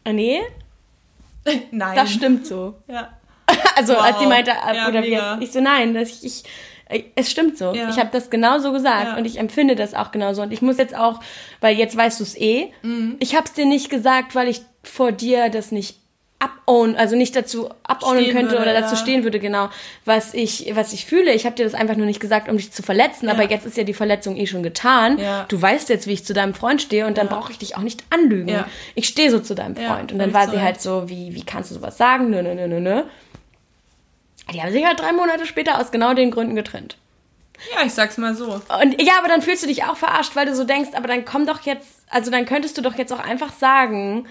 nee, 0.05 0.41
Nein. 1.71 1.95
das 1.95 2.11
stimmt 2.13 2.47
so. 2.47 2.75
Ja. 2.87 3.17
Also 3.75 3.97
als 3.97 4.17
sie 4.19 4.23
Wow. 4.25 4.29
meinte, 4.29 4.51
äh, 4.51 4.75
Ja, 4.75 4.87
oder 4.87 5.03
wie 5.03 5.09
mega. 5.09 5.37
ich 5.41 5.51
so, 5.51 5.59
nein, 5.59 5.93
das, 5.93 6.07
ich, 6.09 6.23
ich, 6.25 6.43
äh, 6.45 6.47
es 7.15 7.29
stimmt 7.31 7.57
so. 7.57 7.73
Ja. 7.73 7.89
Ich 7.89 7.97
habe 7.97 8.09
das 8.11 8.29
genauso 8.29 8.71
gesagt 8.71 9.07
Ja. 9.07 9.17
und 9.17 9.25
ich 9.25 9.37
empfinde 9.39 9.75
das 9.75 9.93
auch 9.93 10.11
genauso. 10.11 10.41
Und 10.41 10.51
ich 10.51 10.61
muss 10.61 10.77
jetzt 10.77 10.95
auch, 10.95 11.19
weil 11.59 11.75
jetzt 11.77 11.95
weißt 11.95 12.19
du 12.19 12.23
es 12.23 12.37
eh, 12.37 12.71
Mhm. 12.83 13.15
ich 13.19 13.35
habe 13.35 13.45
es 13.45 13.53
dir 13.53 13.65
nicht 13.65 13.89
gesagt, 13.89 14.35
weil 14.35 14.47
ich 14.47 14.61
vor 14.83 15.11
dir 15.11 15.49
das 15.49 15.71
nicht 15.71 15.97
abown, 16.39 16.95
also 16.95 17.15
nicht 17.15 17.35
dazu 17.35 17.69
abownen 17.83 18.25
könnte 18.31 18.53
würde, 18.53 18.63
oder 18.63 18.73
dazu 18.73 18.95
ja. 18.95 19.01
stehen 19.01 19.23
würde, 19.23 19.39
genau, 19.39 19.69
was 20.05 20.33
ich, 20.33 20.71
was 20.73 20.91
ich 20.91 21.05
fühle. 21.05 21.33
Ich 21.33 21.45
habe 21.45 21.55
dir 21.55 21.65
das 21.65 21.75
einfach 21.75 21.95
nur 21.95 22.07
nicht 22.07 22.19
gesagt, 22.19 22.49
um 22.49 22.57
dich 22.57 22.71
zu 22.71 22.81
verletzen, 22.81 23.29
aber 23.29 23.47
jetzt 23.47 23.67
ist 23.67 23.77
ja 23.77 23.83
die 23.83 23.93
Verletzung 23.93 24.35
eh 24.37 24.47
schon 24.47 24.63
getan. 24.63 25.19
Ja. 25.19 25.45
Du 25.49 25.61
weißt 25.61 25.89
jetzt, 25.89 26.07
wie 26.07 26.13
ich 26.13 26.25
zu 26.25 26.33
deinem 26.33 26.55
Freund 26.55 26.81
stehe 26.81 27.05
und 27.05 27.19
dann 27.19 27.27
brauche 27.27 27.51
ich 27.51 27.59
dich 27.59 27.77
auch 27.77 27.81
nicht 27.81 28.03
anlügen. 28.09 28.49
Ja. 28.49 28.65
Ich 28.95 29.07
stehe 29.07 29.29
so 29.29 29.37
zu 29.39 29.53
deinem 29.53 29.75
Ja, 29.79 29.93
Freund. 29.95 30.11
und 30.13 30.17
dann 30.17 30.33
war 30.33 30.49
sie 30.49 30.59
halt 30.59 30.81
so, 30.81 31.07
wie, 31.07 31.35
wie 31.35 31.43
kannst 31.43 31.69
du 31.69 31.75
sowas 31.75 31.97
sagen? 31.99 32.31
Nö, 32.31 32.41
nö, 32.41 32.55
nö, 32.55 32.67
nö, 32.67 32.79
nö. 32.79 33.03
Die 34.53 34.61
haben 34.61 34.71
sich 34.71 34.85
halt 34.85 34.99
drei 34.99 35.13
Monate 35.13 35.45
später 35.45 35.79
aus 35.79 35.91
genau 35.91 36.13
den 36.13 36.31
Gründen 36.31 36.55
getrennt. 36.55 36.97
Ja, 37.73 37.85
ich 37.85 37.93
sag's 37.93 38.17
mal 38.17 38.35
so. 38.35 38.61
Und 38.81 39.01
ja, 39.01 39.19
aber 39.19 39.27
dann 39.27 39.41
fühlst 39.41 39.63
du 39.63 39.67
dich 39.67 39.83
auch 39.83 39.95
verarscht, 39.95 40.35
weil 40.35 40.45
du 40.45 40.55
so 40.55 40.63
denkst, 40.63 40.91
aber 40.93 41.07
dann 41.07 41.25
komm 41.25 41.45
doch 41.45 41.61
jetzt, 41.61 42.03
also 42.09 42.31
dann 42.31 42.45
könntest 42.45 42.77
du 42.77 42.81
doch 42.81 42.95
jetzt 42.95 43.13
auch 43.13 43.19
einfach 43.19 43.53
sagen, 43.53 44.27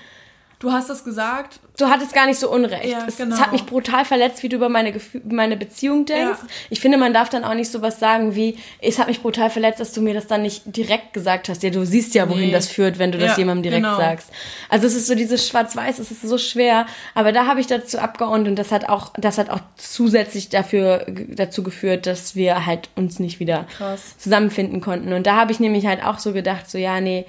Du 0.61 0.70
hast 0.70 0.91
das 0.91 1.05
gesagt. 1.05 1.59
du 1.78 1.87
hattest 1.87 2.12
gar 2.12 2.27
nicht 2.27 2.39
so 2.39 2.51
unrecht. 2.53 2.85
Ja, 2.85 3.07
es, 3.09 3.16
genau. 3.16 3.35
es 3.35 3.41
hat 3.41 3.51
mich 3.51 3.65
brutal 3.65 4.05
verletzt, 4.05 4.43
wie 4.43 4.51
du 4.51 4.57
über 4.57 4.69
meine, 4.69 4.93
Gefü 4.93 5.23
meine 5.27 5.57
Beziehung 5.57 6.05
denkst. 6.05 6.39
Ja. 6.43 6.49
Ich 6.69 6.81
finde, 6.81 6.99
man 6.99 7.15
darf 7.15 7.31
dann 7.31 7.45
auch 7.45 7.55
nicht 7.55 7.73
sowas 7.73 7.99
sagen 7.99 8.35
wie, 8.35 8.59
es 8.82 8.99
hat 8.99 9.09
mich 9.09 9.23
brutal 9.23 9.49
verletzt, 9.49 9.81
dass 9.81 9.93
du 9.95 10.03
mir 10.03 10.12
das 10.12 10.27
dann 10.27 10.43
nicht 10.43 10.62
direkt 10.66 11.15
gesagt 11.15 11.49
hast. 11.49 11.62
Ja, 11.62 11.70
du 11.70 11.87
siehst 11.87 12.15
ja, 12.15 12.28
wohin 12.28 12.49
Nee. 12.49 12.53
das 12.53 12.69
führt, 12.69 12.99
wenn 12.99 13.11
du 13.11 13.16
das 13.16 13.39
jemandem 13.39 13.62
direkt 13.62 13.85
genau. 13.85 13.97
sagst. 13.97 14.28
Also 14.69 14.87
es 14.87 14.95
ist 14.95 15.07
so 15.07 15.15
dieses 15.15 15.49
Schwarz-Weiß, 15.49 15.99
es 15.99 16.11
ist 16.11 16.20
so 16.20 16.37
schwer. 16.37 16.85
Aber 17.15 17.32
da 17.32 17.47
habe 17.47 17.61
ich 17.61 17.66
dazu 17.66 17.99
abgeordnet 17.99 18.49
und 18.49 18.57
das 18.57 18.70
hat 18.70 18.87
auch, 18.87 19.15
das 19.16 19.39
hat 19.39 19.49
auch 19.49 19.61
zusätzlich 19.77 20.51
dafür, 20.51 21.07
dazu 21.09 21.62
geführt, 21.62 22.07
dass 22.07 22.37
wir 22.37 22.66
halt 22.66 22.91
uns 22.97 23.19
nicht 23.19 23.41
wieder 23.41 23.66
Krass. 23.78 24.19
zusammenfinden 24.19 24.82
konnten. 24.82 25.15
Und 25.15 25.27
da 25.27 25.37
habe 25.37 25.53
ich 25.53 25.61
nämlich 25.61 25.87
halt 25.87 26.05
auch 26.05 26.19
so 26.19 26.35
gedacht, 26.35 26.70
so 26.70 26.77
ja, 26.77 27.01
nee, 27.01 27.24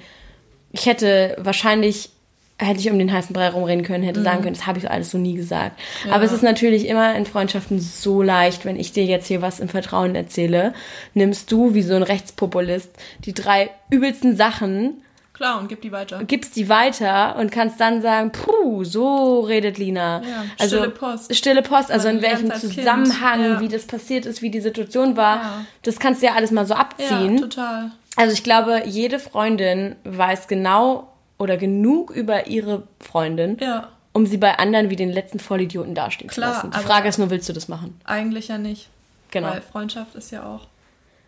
ich 0.70 0.84
hätte 0.84 1.36
wahrscheinlich, 1.38 2.10
hätte 2.58 2.78
ich 2.80 2.90
um 2.90 2.98
den 2.98 3.12
heißen 3.12 3.32
Brei 3.32 3.48
rumreden 3.48 3.84
können, 3.84 4.04
hätte 4.04 4.22
sagen 4.22 4.42
können, 4.42 4.54
das 4.54 4.66
habe 4.66 4.78
ich 4.78 4.88
alles 4.90 5.10
so 5.10 5.18
nie 5.18 5.34
gesagt. 5.34 5.78
Aber 6.10 6.22
es 6.22 6.32
ist 6.32 6.42
natürlich 6.42 6.86
immer 6.86 7.14
in 7.16 7.26
Freundschaften 7.26 7.80
so 7.80 8.22
leicht, 8.22 8.64
wenn 8.64 8.78
ich 8.78 8.92
dir 8.92 9.04
jetzt 9.04 9.26
hier 9.26 9.42
was 9.42 9.58
im 9.58 9.68
Vertrauen 9.68 10.14
erzähle, 10.14 10.72
nimmst 11.14 11.50
du 11.50 11.74
wie 11.74 11.82
so 11.82 11.94
ein 11.94 12.02
Rechtspopulist 12.04 12.90
die 13.24 13.34
drei 13.34 13.70
übelsten 13.90 14.36
Sachen, 14.36 15.02
Klar, 15.34 15.58
und 15.58 15.68
gib 15.68 15.80
die 15.80 15.90
weiter. 15.90 16.22
gibst 16.24 16.54
die 16.54 16.68
weiter 16.68 17.36
und 17.36 17.50
kannst 17.50 17.80
dann 17.80 18.00
sagen, 18.02 18.30
puh, 18.30 18.84
so 18.84 19.40
redet 19.40 19.78
Lina. 19.78 20.22
Ja, 20.22 20.44
also 20.60 20.76
stille 20.76 20.90
Post. 20.90 21.34
Stille 21.34 21.62
Post, 21.62 21.90
also 21.90 22.06
Man 22.08 22.18
in 22.18 22.22
welchem. 22.22 22.52
Zusammenhang, 22.52 23.40
Ja. 23.42 23.60
wie 23.60 23.68
das 23.68 23.86
passiert 23.86 24.24
ist, 24.26 24.42
wie 24.42 24.50
die 24.50 24.60
Situation 24.60 25.16
war, 25.16 25.36
Ja. 25.36 25.64
das 25.82 25.98
kannst 25.98 26.22
du 26.22 26.26
ja 26.26 26.34
alles 26.34 26.50
mal 26.52 26.66
so 26.66 26.74
Ja, 26.74 26.80
abziehen. 26.80 27.38
total. 27.38 27.90
Also 28.14 28.34
ich 28.34 28.44
glaube, 28.44 28.82
jede 28.84 29.18
Freundin 29.18 29.96
weiß 30.04 30.46
genau 30.48 31.08
oder 31.42 31.56
genug 31.56 32.10
über 32.12 32.46
ihre 32.46 32.84
Freundin, 33.00 33.56
Ja, 33.60 33.88
um 34.12 34.26
sie 34.26 34.36
bei 34.36 34.58
anderen 34.58 34.90
wie 34.90 34.96
den 34.96 35.10
letzten 35.10 35.40
Vollidioten 35.40 35.94
dastehen 35.94 36.30
Klar, 36.30 36.52
zu 36.60 36.66
lassen. 36.68 36.70
Die 36.78 36.86
Frage 36.86 37.08
ist 37.08 37.18
nur, 37.18 37.30
willst 37.30 37.48
du 37.48 37.52
das 37.52 37.66
machen? 37.66 37.98
eigentlich 38.04 38.46
ja 38.48 38.58
nicht. 38.58 38.88
Genau. 39.32 39.48
Weil 39.48 39.60
Freundschaft 39.62 40.14
ist 40.14 40.30
ja 40.30 40.44
auch. 40.44 40.68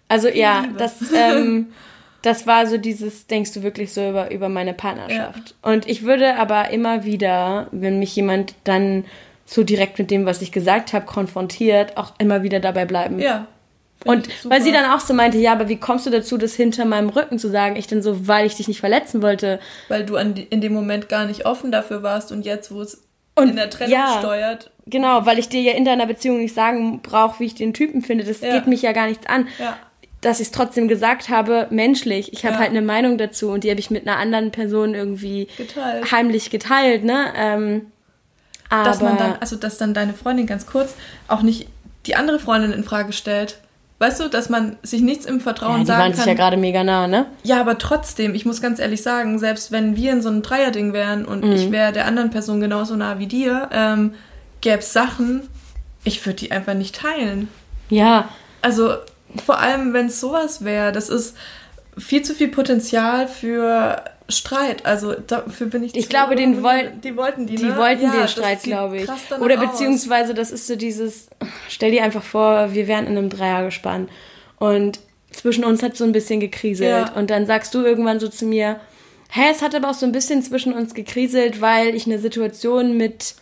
Also 0.08 0.28
ja, 0.28 0.60
Liebe. 0.60 0.74
das, 0.78 0.96
ähm, 1.12 1.72
das 2.22 2.46
war 2.46 2.66
so 2.66 2.76
dieses, 2.78 3.26
denkst 3.26 3.52
du 3.54 3.62
wirklich 3.62 3.92
so 3.92 4.08
über, 4.08 4.30
über 4.30 4.48
meine 4.48 4.72
Partnerschaft. 4.74 5.54
Und 5.62 5.88
ich 5.88 6.04
würde 6.04 6.36
aber 6.36 6.70
immer 6.70 7.04
wieder, 7.04 7.66
wenn 7.72 7.98
mich 7.98 8.14
jemand 8.14 8.54
dann 8.64 9.04
so 9.46 9.64
direkt 9.64 9.98
mit 9.98 10.10
dem, 10.10 10.26
was 10.26 10.42
ich 10.42 10.52
gesagt 10.52 10.92
habe, 10.92 11.06
konfrontiert, 11.06 11.96
auch 11.96 12.12
immer 12.18 12.42
wieder 12.42 12.60
dabei 12.60 12.84
bleiben. 12.84 13.18
Ja. 13.18 13.46
Und 14.04 14.28
weil 14.44 14.60
sie 14.62 14.72
dann 14.72 14.90
auch 14.90 15.00
so 15.00 15.14
meinte, 15.14 15.38
ja, 15.38 15.52
aber 15.52 15.68
wie 15.68 15.76
kommst 15.76 16.06
du 16.06 16.10
dazu, 16.10 16.36
das 16.38 16.54
hinter 16.54 16.84
meinem 16.84 17.08
Rücken 17.08 17.38
zu 17.38 17.48
sagen? 17.50 17.76
Ich 17.76 17.86
dann 17.86 18.02
so, 18.02 18.28
weil 18.28 18.46
ich 18.46 18.54
dich 18.56 18.68
nicht 18.68 18.80
verletzen 18.80 19.22
wollte. 19.22 19.58
Weil 19.88 20.04
du 20.04 20.16
an 20.16 20.34
in 20.36 20.60
dem 20.60 20.72
Moment 20.74 21.08
gar 21.08 21.24
nicht 21.26 21.46
offen 21.46 21.72
dafür 21.72 22.02
warst 22.02 22.30
und 22.32 22.44
jetzt, 22.44 22.72
wo 22.72 22.82
es 22.82 23.02
Und 23.34 23.50
in 23.50 23.56
der 23.56 23.70
Trennung 23.70 23.92
ja. 23.92 24.18
steuert. 24.18 24.70
Genau, 24.86 25.24
weil 25.24 25.38
ich 25.38 25.48
dir 25.48 25.62
ja 25.62 25.72
in 25.72 25.84
deiner 25.86 26.06
Beziehung 26.06 26.38
nicht 26.38 26.54
sagen 26.54 27.00
brauche, 27.02 27.40
wie 27.40 27.46
ich 27.46 27.54
den 27.54 27.72
Typen 27.72 28.02
finde. 28.02 28.24
Das 28.24 28.40
Ja. 28.40 28.52
geht 28.52 28.66
mich 28.66 28.82
ja 28.82 28.92
gar 28.92 29.06
nichts 29.06 29.26
an. 29.26 29.48
Ja. 29.58 29.78
Dass 30.20 30.40
ich 30.40 30.46
es 30.48 30.52
trotzdem 30.52 30.88
gesagt 30.88 31.28
habe, 31.28 31.66
menschlich. 31.70 32.32
Ich 32.32 32.44
habe 32.46 32.58
halt 32.58 32.70
eine 32.70 32.80
Meinung 32.82 33.18
dazu 33.18 33.50
und 33.50 33.64
die 33.64 33.70
habe 33.70 33.80
ich 33.80 33.90
mit 33.90 34.06
einer 34.06 34.16
anderen 34.18 34.50
Person 34.52 34.94
irgendwie 34.94 35.48
Geteilt. 35.58 36.10
heimlich 36.12 36.48
geteilt, 36.50 37.04
ne? 37.04 37.26
Ähm, 37.36 37.86
Dass 38.70 39.00
man 39.02 39.18
dann, 39.18 39.36
also 39.40 39.56
dass 39.56 39.76
dann 39.78 39.92
deine 39.94 40.14
Freundin 40.14 40.46
ganz 40.46 40.66
kurz 40.66 40.94
auch 41.28 41.42
nicht 41.42 41.68
die 42.06 42.16
andere 42.16 42.38
Freundin 42.38 42.72
in 42.72 42.84
Frage 42.84 43.12
stellt. 43.12 43.58
Weißt 44.00 44.20
du, 44.20 44.28
dass 44.28 44.48
man 44.48 44.76
sich 44.82 45.00
nichts 45.02 45.24
im 45.24 45.40
Vertrauen 45.40 45.72
ja, 45.74 45.78
die 45.80 45.86
sagen 45.86 45.98
waren 46.00 46.10
kann. 46.12 46.16
sich 46.18 46.26
ja 46.26 46.34
gerade 46.34 46.56
mega 46.56 46.82
nah, 46.82 47.06
ne? 47.06 47.26
Ja, 47.44 47.60
aber 47.60 47.78
trotzdem, 47.78 48.34
ich 48.34 48.44
muss 48.44 48.60
ganz 48.60 48.80
ehrlich 48.80 49.02
sagen, 49.02 49.38
selbst 49.38 49.70
wenn 49.72 49.96
wir 49.96 50.12
in 50.12 50.20
so 50.20 50.28
einem 50.28 50.42
Dreierding 50.42 50.92
wären 50.92 51.24
und 51.24 51.44
Mhm. 51.44 51.52
ich 51.52 51.70
wäre 51.70 51.92
der 51.92 52.06
anderen 52.06 52.30
Person 52.30 52.60
genauso 52.60 52.96
nah 52.96 53.18
wie 53.18 53.26
dir, 53.28 53.68
ähm, 53.72 54.14
gäbe 54.60 54.78
es 54.78 54.92
Sachen, 54.92 55.48
ich 56.02 56.24
würde 56.26 56.36
die 56.40 56.50
einfach 56.50 56.74
nicht 56.74 56.96
teilen. 56.96 57.48
Ja, 57.88 58.28
Also 58.62 58.94
vor 59.46 59.58
allem, 59.60 59.92
wenn 59.92 60.06
es 60.06 60.20
sowas 60.20 60.64
wäre, 60.64 60.90
das 60.92 61.08
ist 61.08 61.36
viel 61.96 62.22
zu 62.22 62.34
viel 62.34 62.48
Potenzial 62.48 63.28
für 63.28 64.02
Streit. 64.28 64.86
Also 64.86 65.12
dafür 65.14 65.66
bin 65.66 65.82
ich. 65.82 65.94
Ich 65.96 66.08
glaube, 66.08 66.34
den 66.34 66.56
unruhig. 66.56 66.64
woll- 66.64 66.92
die 67.02 67.16
wollten 67.16 67.46
die. 67.46 67.56
Die 67.56 67.64
ne? 67.66 67.76
wollten 67.76 68.04
Ja, 68.04 68.12
den 68.12 68.28
Streit, 68.28 68.62
glaube 68.62 68.98
ich. 68.98 69.08
Oder 69.40 69.58
aus. 69.58 69.70
beziehungsweise, 69.70 70.32
das 70.34 70.50
ist 70.50 70.66
so 70.66 70.76
dieses, 70.76 71.28
stell 71.68 71.90
dir 71.90 72.02
einfach 72.02 72.22
vor, 72.22 72.72
wir 72.72 72.88
wären 72.88 73.06
in 73.06 73.18
einem 73.18 73.28
Dreiergespann 73.30 74.08
und 74.58 75.00
zwischen 75.30 75.64
uns 75.64 75.82
hat 75.82 75.96
so 75.96 76.04
ein 76.04 76.12
bisschen 76.12 76.40
gekriselt. 76.40 77.08
Ja. 77.08 77.12
Und 77.14 77.28
dann 77.30 77.46
sagst 77.46 77.74
du 77.74 77.80
irgendwann 77.82 78.20
so 78.20 78.28
zu 78.28 78.46
mir, 78.46 78.80
hä, 79.30 79.42
es 79.50 79.62
hat 79.62 79.74
aber 79.74 79.90
auch 79.90 79.94
so 79.94 80.06
ein 80.06 80.12
bisschen 80.12 80.42
zwischen 80.42 80.72
uns 80.72 80.94
gekriselt, 80.94 81.60
weil 81.60 81.94
ich 81.94 82.06
eine 82.06 82.18
Situation 82.18 82.96
mit 82.96 83.34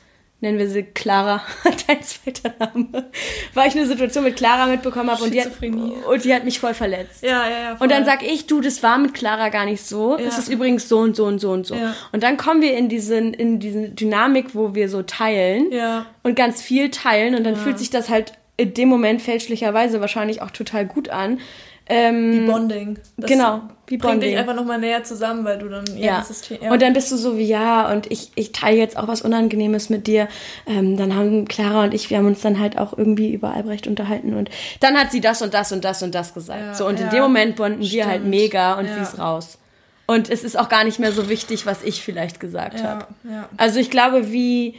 nennen 0.43 0.59
wir 0.59 0.69
sie 0.69 0.82
Clara, 0.82 1.43
dein 1.86 2.02
zweiter 2.02 2.52
Name, 2.59 3.10
weil 3.55 3.69
ich 3.69 3.77
eine 3.77 3.86
Situation 3.86 4.24
mit 4.24 4.36
Clara 4.36 4.66
mitbekommen 4.66 5.10
habe 5.10 5.23
und 5.24 5.32
die, 5.32 5.40
hat, 5.40 5.51
und 5.62 6.24
die 6.24 6.35
hat 6.35 6.44
mich 6.44 6.59
voll 6.59 6.74
verletzt. 6.74 7.23
Ja, 7.23 7.48
ja, 7.48 7.60
ja. 7.62 7.77
Und 7.78 7.90
dann 7.90 8.05
voll. 8.05 8.12
sag 8.12 8.23
ich, 8.23 8.47
du, 8.47 8.60
das 8.60 8.82
war 8.82 8.98
mit 8.98 9.14
Clara 9.14 9.48
gar 9.48 9.64
nicht 9.64 9.82
so. 9.86 10.19
Ja. 10.19 10.24
Das 10.24 10.39
ist 10.39 10.48
übrigens 10.48 10.89
so 10.89 10.98
und 10.98 11.16
so 11.16 11.24
und 11.24 11.39
so 11.39 11.51
und 11.52 11.66
so. 11.66 11.74
Ja. 11.74 11.94
Und 12.12 12.23
dann 12.23 12.36
kommen 12.36 12.60
wir 12.60 12.77
in 12.77 12.89
diesen, 12.89 13.32
in 13.32 13.60
diese 13.60 13.89
Dynamik, 13.89 14.55
wo 14.55 14.74
wir 14.74 14.89
so 14.89 15.02
teilen 15.02 15.70
Ja. 15.73 16.06
und 16.23 16.35
ganz 16.35 16.60
viel 16.60 16.90
teilen 16.90 17.35
und 17.35 17.44
dann 17.44 17.56
fühlt 17.56 17.78
sich 17.78 17.90
das 17.90 18.09
halt 18.09 18.32
in 18.56 18.74
dem 18.74 18.89
Moment 18.89 19.23
fälschlicherweise 19.23 20.01
wahrscheinlich 20.01 20.43
auch 20.43 20.51
total 20.51 20.85
gut 20.86 21.09
an. 21.09 21.40
Ähm, 21.86 22.32
Wie 22.32 22.40
Bonding. 22.51 22.98
Das 23.16 23.31
Genau, 23.31 23.62
wie 23.93 23.98
bringt 23.98 24.14
Bonding. 24.14 24.31
dich 24.31 24.39
einfach 24.39 24.55
nochmal 24.55 24.78
näher 24.78 25.05
zusammen, 25.05 25.44
weil 25.44 25.59
du 25.59 25.69
dann 25.69 25.85
ja. 25.98 26.24
System. 26.24 26.56
Ja. 26.62 26.73
Und 26.73 26.81
dann 26.81 26.94
bist 26.94 27.12
du 27.12 27.16
so 27.19 27.36
wie, 27.36 27.44
ja, 27.44 27.93
und 27.93 28.10
ich, 28.10 28.32
ich 28.36 28.52
teile 28.52 28.78
jetzt 28.78 28.97
auch 28.97 29.06
was 29.06 29.20
Unangenehmes 29.20 29.90
mit 29.90 30.06
dir. 30.06 30.28
Ähm, 30.66 30.97
dann 30.97 31.14
haben 31.14 31.47
Clara 31.47 31.85
und 31.85 31.93
ich, 31.93 32.09
wir 32.09 32.16
haben 32.16 32.27
uns 32.27 32.40
dann 32.40 32.59
halt 32.59 32.78
auch 32.78 32.97
irgendwie 32.97 33.35
über 33.35 33.52
Albrecht 33.52 33.86
unterhalten 33.86 34.32
und 34.32 34.48
dann 34.81 34.97
hat 34.97 35.12
sie 35.12 35.20
das 35.20 35.43
und 35.43 35.52
das 35.52 35.73
und 35.73 35.85
das 35.85 36.02
und 36.02 36.14
das 36.14 36.32
gesagt. 36.32 36.59
Ja, 36.59 36.74
so, 36.74 36.86
und 36.86 37.01
in 37.01 37.10
dem 37.10 37.20
Moment 37.20 37.56
bonden 37.56 37.82
wir 37.82 38.06
halt 38.06 38.20
Stimmt. 38.20 38.31
mega 38.31 38.78
und 38.78 38.86
sie 38.86 39.02
ist 39.02 39.19
raus. 39.19 39.59
Und 40.06 40.31
es 40.31 40.43
ist 40.43 40.59
auch 40.59 40.70
gar 40.70 40.85
nicht 40.85 40.98
mehr 40.98 41.12
so 41.12 41.28
wichtig, 41.28 41.66
was 41.66 41.82
ich 41.82 42.02
vielleicht 42.02 42.40
gesagt 42.40 42.82
habe. 42.82 43.05
ja. 43.24 43.47
Also 43.59 43.78
ich 43.78 43.90
glaube, 43.90 44.32
wie, 44.32 44.74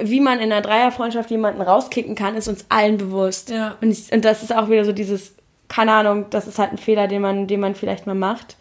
wie 0.00 0.20
man 0.20 0.40
in 0.40 0.50
einer 0.50 0.62
Dreierfreundschaft 0.62 1.30
jemanden 1.30 1.60
rauskicken 1.60 2.14
kann, 2.14 2.34
ist 2.34 2.48
uns 2.48 2.64
allen 2.70 2.96
bewusst. 2.96 3.50
Ja. 3.50 3.76
Und, 3.82 3.90
ich, 3.90 4.10
und 4.10 4.24
das 4.24 4.42
ist 4.42 4.56
auch 4.56 4.70
wieder 4.70 4.86
so 4.86 4.92
dieses, 4.92 5.34
keine 5.68 5.92
Ahnung, 5.92 6.26
das 6.30 6.46
ist 6.46 6.58
halt 6.58 6.72
ein 6.72 6.78
Fehler, 6.78 7.08
den 7.08 7.22
man, 7.22 7.46
den 7.46 7.60
man 7.60 7.74
vielleicht 7.74 8.06
mal 8.06 8.14
macht. 8.14 8.56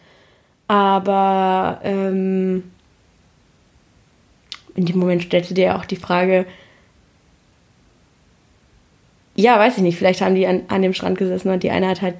Aber 0.68 1.80
ähm, 1.84 2.72
in 4.76 4.86
dem 4.86 5.00
Moment 5.00 5.24
stellst 5.24 5.50
du 5.50 5.54
dir 5.54 5.66
ja 5.68 5.78
auch 5.80 5.86
die 5.86 5.96
Frage, 5.96 6.46
ja, 9.36 9.58
weiß 9.60 9.78
ich 9.78 9.84
nicht, 9.84 9.98
vielleicht 9.98 10.22
haben 10.22 10.36
die 10.36 10.48
an, 10.48 10.64
an 10.68 10.82
dem 10.82 10.94
Strand 10.94 11.18
gesessen 11.18 11.50
und 11.52 11.64
die 11.64 11.70
eine 11.72 11.88
hat 11.88 12.02
halt 12.02 12.16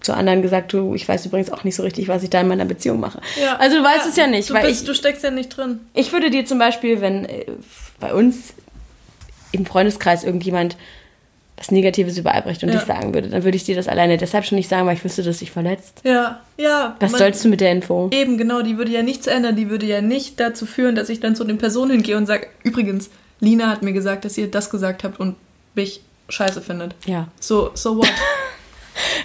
zur 0.00 0.16
anderen 0.16 0.42
gesagt, 0.42 0.72
du, 0.72 0.94
ich 0.94 1.08
weiß 1.08 1.26
übrigens 1.26 1.50
auch 1.50 1.64
nicht 1.64 1.76
so 1.76 1.82
richtig, 1.82 2.08
was 2.08 2.22
ich 2.22 2.30
da 2.30 2.40
in 2.40 2.48
meiner 2.48 2.64
Beziehung 2.64 2.98
mache. 3.00 3.20
Ja. 3.40 3.56
Also 3.56 3.76
du 3.78 3.84
weißt 3.84 4.06
es 4.08 4.16
ja 4.16 4.26
nicht, 4.26 4.50
Du, 4.50 4.54
weil 4.54 4.66
bist, 4.66 4.82
ich, 4.82 4.86
du 4.86 4.94
steckst 4.94 5.22
ja 5.22 5.30
nicht 5.30 5.56
drin. 5.56 5.80
ich 5.94 6.12
würde 6.12 6.30
dir 6.30 6.44
zum 6.44 6.58
Beispiel, 6.58 7.00
wenn 7.00 7.24
äh, 7.24 7.46
bei 8.00 8.12
uns 8.12 8.54
im 9.52 9.66
Freundeskreis 9.66 10.24
irgendjemand 10.24 10.76
was 11.62 11.70
Negatives 11.70 12.18
über 12.18 12.34
Albrecht 12.34 12.62
und 12.64 12.70
Ja. 12.70 12.76
dich 12.76 12.84
sagen 12.86 13.14
würde, 13.14 13.28
dann 13.28 13.44
würde 13.44 13.56
ich 13.56 13.62
dir 13.64 13.76
das 13.76 13.86
alleine 13.86 14.16
deshalb 14.16 14.44
schon 14.44 14.56
nicht 14.56 14.68
sagen, 14.68 14.86
weil 14.86 14.96
ich 14.96 15.04
wüsste, 15.04 15.22
dass 15.22 15.38
dich 15.38 15.52
verletzt. 15.52 16.00
Ja, 16.04 16.40
ja. 16.56 16.96
Was 17.00 17.12
sollst 17.12 17.44
du 17.44 17.48
mit 17.48 17.60
der 17.60 17.70
Info? 17.70 18.08
Eben, 18.12 18.36
genau, 18.36 18.62
die 18.62 18.76
würde 18.78 18.90
ja 18.90 19.02
nichts 19.02 19.26
ändern. 19.28 19.54
Die 19.54 19.70
würde 19.70 19.86
ja 19.86 20.00
nicht 20.00 20.40
dazu 20.40 20.66
führen, 20.66 20.94
dass 20.96 21.08
ich 21.08 21.20
dann 21.20 21.36
zu 21.36 21.44
den 21.44 21.58
Personen 21.58 21.92
hingehe 21.92 22.16
und 22.16 22.26
sage, 22.26 22.48
übrigens, 22.64 23.10
Lina 23.40 23.68
hat 23.68 23.82
mir 23.82 23.92
gesagt, 23.92 24.24
dass 24.24 24.36
ihr 24.36 24.50
das 24.50 24.70
gesagt 24.70 25.04
habt 25.04 25.20
und 25.20 25.36
mich 25.74 26.02
scheiße 26.28 26.60
findet. 26.62 26.94
Ja. 27.06 27.28
So, 27.40 27.70
so 27.74 27.96
what? 27.98 28.08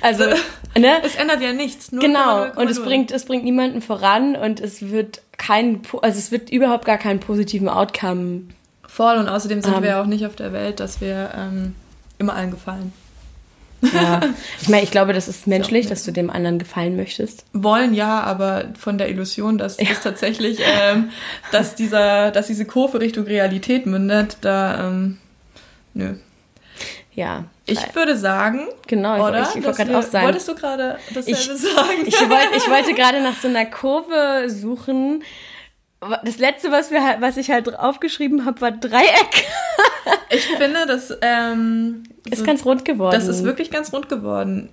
Also, 0.02 0.24
ne? 0.78 1.02
es 1.04 1.16
ändert 1.16 1.42
ja 1.42 1.52
nichts. 1.54 1.92
Nur 1.92 2.02
Genau, 2.02 2.44
0,0,0. 2.46 2.56
und 2.58 2.70
es 2.70 2.82
bringt, 2.82 3.12
es 3.12 3.26
bringt 3.26 3.44
niemanden 3.44 3.82
voran 3.82 4.36
und 4.36 4.60
es 4.62 4.90
wird 4.92 5.22
kein, 5.38 5.82
also 6.02 6.18
es 6.18 6.32
wird 6.32 6.50
überhaupt 6.50 6.86
gar 6.86 6.98
keinen 6.98 7.20
positiven 7.20 7.68
Outcome. 7.68 8.44
Voll, 8.88 9.18
und 9.18 9.28
außerdem 9.28 9.62
sind 9.62 9.76
Ähm. 9.76 9.84
wir 9.84 9.90
ja 9.90 10.02
auch 10.02 10.06
nicht 10.06 10.26
auf 10.26 10.36
der 10.36 10.54
Welt, 10.54 10.80
dass 10.80 11.02
wir 11.02 11.32
ähm, 11.38 11.76
immer 12.20 12.34
allen 12.36 12.52
gefallen. 12.52 12.94
Ja. 13.82 14.22
ich 14.62 14.70
meine, 14.70 14.84
ich 14.84 14.92
glaube, 14.92 15.14
das 15.14 15.28
ist 15.28 15.46
menschlich, 15.46 15.86
dass 15.88 16.04
du 16.04 16.12
dem 16.12 16.30
anderen 16.30 16.58
gefallen 16.60 16.96
möchtest. 16.96 17.46
Wollen 17.54 17.94
ja, 17.94 18.22
aber 18.22 18.66
von 18.80 18.98
der 18.98 19.10
Illusion, 19.10 19.58
dass 19.58 19.78
es 19.78 20.02
tatsächlich, 20.02 20.60
ähm, 20.62 21.10
dass 21.52 21.76
dieser, 21.76 22.32
dass 22.32 22.48
diese 22.48 22.66
Kurve 22.66 23.00
Richtung 23.00 23.26
Realität 23.26 23.86
mündet, 23.86 24.38
da, 24.42 24.88
ähm, 24.88 25.18
nö. 25.94 26.16
Ja. 27.14 27.46
Ich 27.66 27.96
würde 27.96 28.16
sagen, 28.18 28.68
Genau, 28.88 29.16
ich- 29.18 29.22
oder? 29.24 29.42
ich 29.42 29.48
wollte 29.56 29.62
Dass 29.68 29.78
gerade 29.78 29.98
auch 29.98 30.04
sagen. 30.04 30.26
Wolltest 30.26 30.48
du 30.48 30.56
gerade 30.56 30.98
dasselbe 31.14 31.32
Ich- 31.40 31.46
sagen? 31.46 32.06
Ich 32.06 32.20
wollte, 32.22 32.56
ich 32.56 32.68
wollte 32.70 32.94
gerade 32.94 33.22
nach 33.22 33.36
so 33.42 33.48
einer 33.48 33.66
Kurve 33.66 34.46
suchen. 34.50 35.24
Das 36.24 36.38
letzte, 36.38 36.72
was, 36.72 36.92
wir, 36.92 37.04
halt- 37.04 37.22
was 37.22 37.38
ich 37.38 37.50
halt 37.50 37.74
aufgeschrieben 37.78 38.46
habe, 38.46 38.62
war 38.62 38.72
Dreieck. 38.72 39.46
Ich 40.30 40.46
finde, 40.46 40.86
das 40.88 41.18
ähm, 41.22 42.04
Ist 42.30 42.40
so- 42.40 42.46
ganz 42.46 42.64
rund 42.66 42.84
geworden. 42.86 43.12
das 43.14 43.28
ist 43.28 43.44
wirklich 43.44 43.72
ganz 43.72 43.92
rund 43.94 44.08
geworden. 44.10 44.70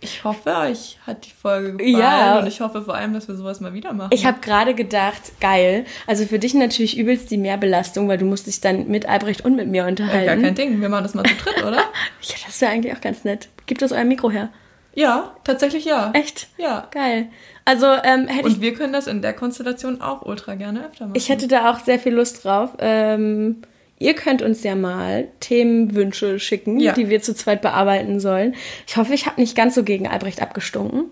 Ich 0.00 0.22
hoffe, 0.24 0.54
euch 0.54 0.98
hat 1.06 1.26
die 1.26 1.30
Folge 1.32 1.72
gefallen 1.76 1.98
Ja. 1.98 2.38
und 2.38 2.46
ich 2.46 2.60
hoffe 2.60 2.82
vor 2.82 2.94
allem, 2.94 3.12
dass 3.14 3.26
wir 3.26 3.34
sowas 3.34 3.60
mal 3.60 3.72
wieder 3.74 3.92
machen. 3.92 4.10
Ich 4.12 4.24
habe 4.26 4.38
gerade 4.40 4.74
gedacht, 4.74 5.40
geil. 5.40 5.84
Also 6.06 6.24
für 6.26 6.38
dich 6.38 6.54
natürlich 6.54 6.96
übelst 6.96 7.30
die 7.30 7.36
Mehrbelastung, 7.38 8.06
weil 8.08 8.18
du 8.18 8.24
musst 8.26 8.46
dich 8.46 8.60
dann 8.60 8.86
mit 8.88 9.06
Albrecht 9.06 9.44
und 9.44 9.56
mit 9.56 9.66
mir 9.68 9.82
ja, 9.82 9.88
unterhalten. 9.88 10.26
gar 10.26 10.36
kein 10.36 10.54
Ding. 10.54 10.80
Wir 10.80 10.88
machen 10.88 11.02
das 11.04 11.14
mal 11.14 11.24
zu 11.24 11.34
dritt, 11.34 11.64
oder? 11.64 11.78
Ja, 12.22 12.34
das 12.46 12.60
wäre 12.60 12.70
eigentlich 12.72 12.94
auch 12.94 13.00
ganz 13.00 13.24
nett. 13.24 13.48
Gibt 13.66 13.82
das 13.82 13.92
euer 13.92 14.04
Mikro 14.04 14.30
her? 14.30 14.50
Ja, 14.94 15.36
tatsächlich 15.44 15.84
ja. 15.84 16.10
Echt? 16.14 16.48
Ja. 16.56 16.88
Geil. 16.90 17.28
Also 17.64 17.86
ähm, 17.86 18.26
hätte 18.26 18.48
ich, 18.48 18.54
Und 18.56 18.60
wir 18.60 18.74
können 18.74 18.92
das 18.92 19.06
in 19.06 19.22
der 19.22 19.32
Konstellation 19.32 20.00
auch 20.00 20.22
ultra 20.22 20.54
gerne 20.54 20.86
öfter 20.86 21.04
machen. 21.06 21.16
ich 21.16 21.28
hätte 21.28 21.46
da 21.48 21.70
auch 21.70 21.80
sehr 21.80 21.98
viel 21.98 22.14
Lust 22.14 22.44
drauf. 22.44 22.70
Ähm, 22.78 23.62
ihr 23.98 24.14
könnt 24.14 24.42
uns 24.42 24.62
ja 24.64 24.74
mal 24.74 25.28
Themenwünsche 25.40 26.40
schicken, 26.40 26.80
Ja. 26.80 26.92
die 26.94 27.08
wir 27.10 27.20
zu 27.22 27.34
zweit 27.34 27.62
bearbeiten 27.62 28.18
sollen. 28.20 28.54
Ich 28.86 28.96
hoffe, 28.96 29.14
ich 29.14 29.26
habe 29.26 29.40
nicht 29.40 29.54
ganz 29.56 29.74
so 29.74 29.84
gegen 29.84 30.08
Albrecht 30.08 30.40
abgestunken. 30.42 31.04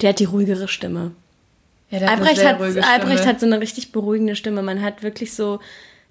Der 0.00 0.10
hat 0.10 0.18
die 0.20 0.24
ruhigere 0.24 0.68
Stimme. 0.68 1.12
ja, 1.90 1.98
der 1.98 2.08
hat 2.10 2.18
eine 2.20 2.28
Albrecht 2.28 2.40
sehr 2.40 2.48
hat, 2.50 2.60
Albrecht 2.60 3.18
Stimme. 3.18 3.26
hat 3.32 3.40
so 3.40 3.46
eine 3.46 3.60
richtig 3.60 3.92
beruhigende 3.92 4.36
Stimme. 4.36 4.62
Man 4.62 4.80
hat 4.82 5.02
wirklich 5.02 5.34
so. 5.34 5.60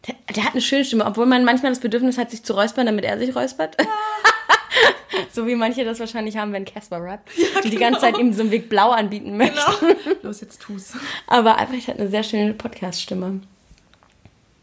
Der, 0.07 0.15
der 0.35 0.43
hat 0.45 0.53
eine 0.53 0.61
schöne 0.61 0.83
Stimme, 0.83 1.05
obwohl 1.05 1.27
man 1.27 1.45
manchmal 1.45 1.71
das 1.71 1.79
Bedürfnis 1.79 2.17
hat, 2.17 2.31
sich 2.31 2.43
zu 2.43 2.53
räuspern, 2.53 2.87
damit 2.87 3.05
er 3.05 3.17
sich 3.19 3.35
räuspert. 3.35 3.77
so 5.31 5.47
wie 5.47 5.55
manche 5.55 5.83
das 5.83 5.99
wahrscheinlich 5.99 6.37
haben, 6.37 6.53
wenn 6.53 6.65
Casper 6.65 7.01
rappt. 7.01 7.29
die 7.63 7.69
die 7.69 7.77
ganze 7.77 8.01
Zeit 8.01 8.17
ihm 8.17 8.33
so 8.33 8.41
einen 8.41 8.51
Weg 8.51 8.69
blau 8.69 8.91
anbieten 8.91 9.37
möchten. 9.37 9.59
Genau. 9.79 10.15
Los, 10.23 10.41
jetzt 10.41 10.61
tu's. 10.61 10.93
Aber 11.27 11.57
Albrecht 11.57 11.87
hat 11.87 11.99
eine 11.99 12.09
sehr 12.09 12.23
schöne 12.23 12.53
Podcast-Stimme. 12.53 13.41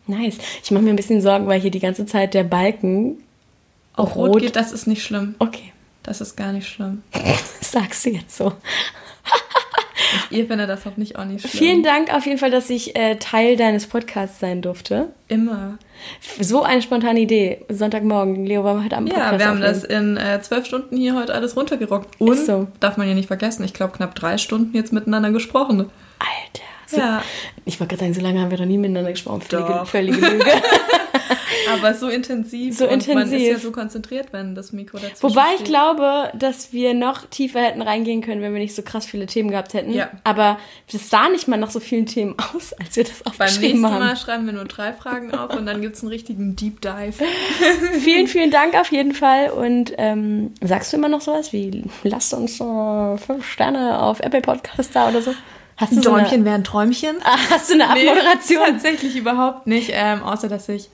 Nice. 0.07 0.39
Ich 0.65 0.71
mache 0.71 0.83
mir 0.83 0.91
ein 0.91 0.97
bisschen 0.97 1.21
Sorgen, 1.21 1.47
weil 1.47 1.61
hier 1.61 1.71
die 1.71 1.81
ganze 1.81 2.07
Zeit 2.07 2.33
der 2.35 2.45
Balken 2.45 3.23
Auf 3.95 4.17
Rot, 4.17 4.41
geht, 4.41 4.57
das 4.57 4.73
ist 4.73 4.87
nicht 4.87 5.03
schlimm. 5.03 5.35
Okay, 5.39 5.73
Das 6.03 6.21
ist 6.21 6.37
gar 6.37 6.53
nicht 6.53 6.67
schlimm. 6.69 7.03
sagst 7.61 8.07
du 8.07 8.11
jetzt 8.11 8.37
so. 8.37 8.53
Ihr 10.31 10.47
findet 10.47 10.69
das 10.69 10.85
nicht 10.97 11.17
auch 11.17 11.25
nicht 11.25 11.41
schlimm. 11.41 11.51
Vielen 11.51 11.83
Dank 11.83 12.13
auf 12.15 12.27
jeden 12.27 12.39
Fall, 12.39 12.51
dass 12.51 12.71
ich 12.71 12.97
äh, 12.97 13.17
Teil 13.17 13.57
deines 13.57 13.87
Podcasts 13.87 14.41
sein 14.41 14.63
durfte. 14.63 15.09
Immer. 15.29 15.79
So 16.41 16.63
eine 16.63 16.83
spontane 16.83 17.21
Idee. 17.21 17.65
Sonntagmorgen. 17.69 18.47
Leo, 18.47 18.65
wir 18.65 18.83
heute 18.83 18.95
Ja, 18.95 19.01
Podcast 19.01 19.39
wir 19.39 19.47
haben 19.47 19.61
das 19.61 19.85
in 19.85 20.17
äh, 20.17 20.41
zwölf 20.41 20.67
Stunden 20.67 20.97
hier 20.97 21.15
heute 21.15 21.35
alles 21.35 21.57
runtergerockt. 21.57 22.21
Und, 22.21 22.39
so. 22.39 22.69
darf 22.81 22.97
man 22.97 23.09
ja 23.09 23.15
nicht 23.15 23.27
vergessen, 23.27 23.65
ich 23.65 23.75
glaube 23.75 23.97
knapp 23.97 24.15
drei 24.15 24.39
Stunden 24.39 24.75
jetzt 24.77 24.93
miteinander 24.93 25.31
gesprochen. 25.31 25.91
Alter. 26.19 26.65
So, 26.87 26.97
Ja. 26.97 27.23
Ich 27.65 27.79
wollte 27.81 27.97
gerade 27.97 28.05
sagen, 28.05 28.15
so 28.15 28.21
lange 28.21 28.41
haben 28.41 28.51
wir 28.51 28.59
noch 28.59 28.67
nie 28.67 28.79
miteinander 28.79 29.11
gesprochen. 29.11 29.43
Völlige, 29.43 29.87
völlige 29.87 30.27
Lüge. 30.27 30.45
Aber 31.73 31.95
so 31.95 32.09
intensiv. 32.09 32.77
So 32.77 32.85
und 32.85 32.91
Man 32.91 33.01
ist 33.01 33.09
intensiv. 33.09 33.53
ja 33.53 33.59
so 33.59 33.71
konzentriert, 33.71 34.29
wenn 34.33 34.55
das 34.55 34.73
Mikro 34.73 34.99
dazwischen 34.99 35.23
Wobei 35.23 35.49
ich 35.51 35.61
steht. 35.61 35.67
glaube, 35.69 36.31
dass 36.35 36.73
wir 36.73 36.95
noch 36.95 37.27
tiefer 37.27 37.61
hätten 37.61 37.83
reingehen 37.83 38.23
können, 38.23 38.43
wenn 38.43 38.53
wir 38.53 38.61
nicht 38.61 38.75
so 38.75 38.83
krass 38.83 39.07
viele 39.07 39.27
Themen 39.27 39.51
gehabt 39.51 39.75
hätten. 39.75 39.93
Ja. 39.93 40.11
Aber 40.25 40.59
das 40.91 41.11
sah 41.11 41.29
nicht 41.29 41.49
mal 41.49 41.57
nach 41.57 41.71
so 41.71 41.81
vielen 41.81 42.07
Themen 42.07 42.35
aus, 42.39 42.73
als 42.73 42.97
wir 42.97 43.05
das 43.05 43.23
Beim 43.23 43.33
aufgeschrieben 43.33 43.81
nächsten 43.81 43.95
haben. 43.95 44.05
Mal 44.05 44.17
schreiben 44.17 44.47
wir 44.47 44.53
nur 44.53 44.65
drei 44.65 44.93
Fragen 44.93 45.35
auf 45.35 45.55
und 45.55 45.67
dann 45.67 45.81
gibt 45.81 45.97
es 45.97 46.03
einen 46.03 46.11
richtigen 46.11 46.57
Deep 46.57 46.81
Dive. 46.81 47.25
vielen, 48.01 48.27
vielen 48.29 48.51
Dank 48.51 48.75
auf 48.75 48.91
jeden 48.91 49.15
Fall. 49.15 49.51
Und 49.51 49.93
ähm, 49.99 50.53
sagst 50.61 50.93
du 50.93 50.97
immer 50.97 51.09
noch 51.09 51.21
sowas 51.21 51.53
wie, 51.53 51.85
lasst 52.03 52.35
uns 52.35 52.61
äh, 52.61 53.17
fünf 53.19 53.47
Sterne 53.47 54.01
auf 54.01 54.21
Apple 54.21 54.41
Podcast 54.41 54.91
da 54.95 55.09
oder 55.09 55.23
so? 55.23 55.35
Hast 55.79 55.93
du 55.93 56.03
so 56.03 56.13
eine, 56.13 56.45
wären 56.45 56.65
Träumchen. 56.65 57.17
Ah, 57.23 57.39
hast 57.51 57.71
du 57.71 57.75
eine 57.75 57.89
Abmoderation? 57.89 58.65
tatsächlich 58.67 59.17
überhaupt 59.17 59.69
nicht, 59.69 59.91
ähm, 59.93 60.25
außer 60.25 60.49
dass 60.49 60.69
ich 60.69 60.89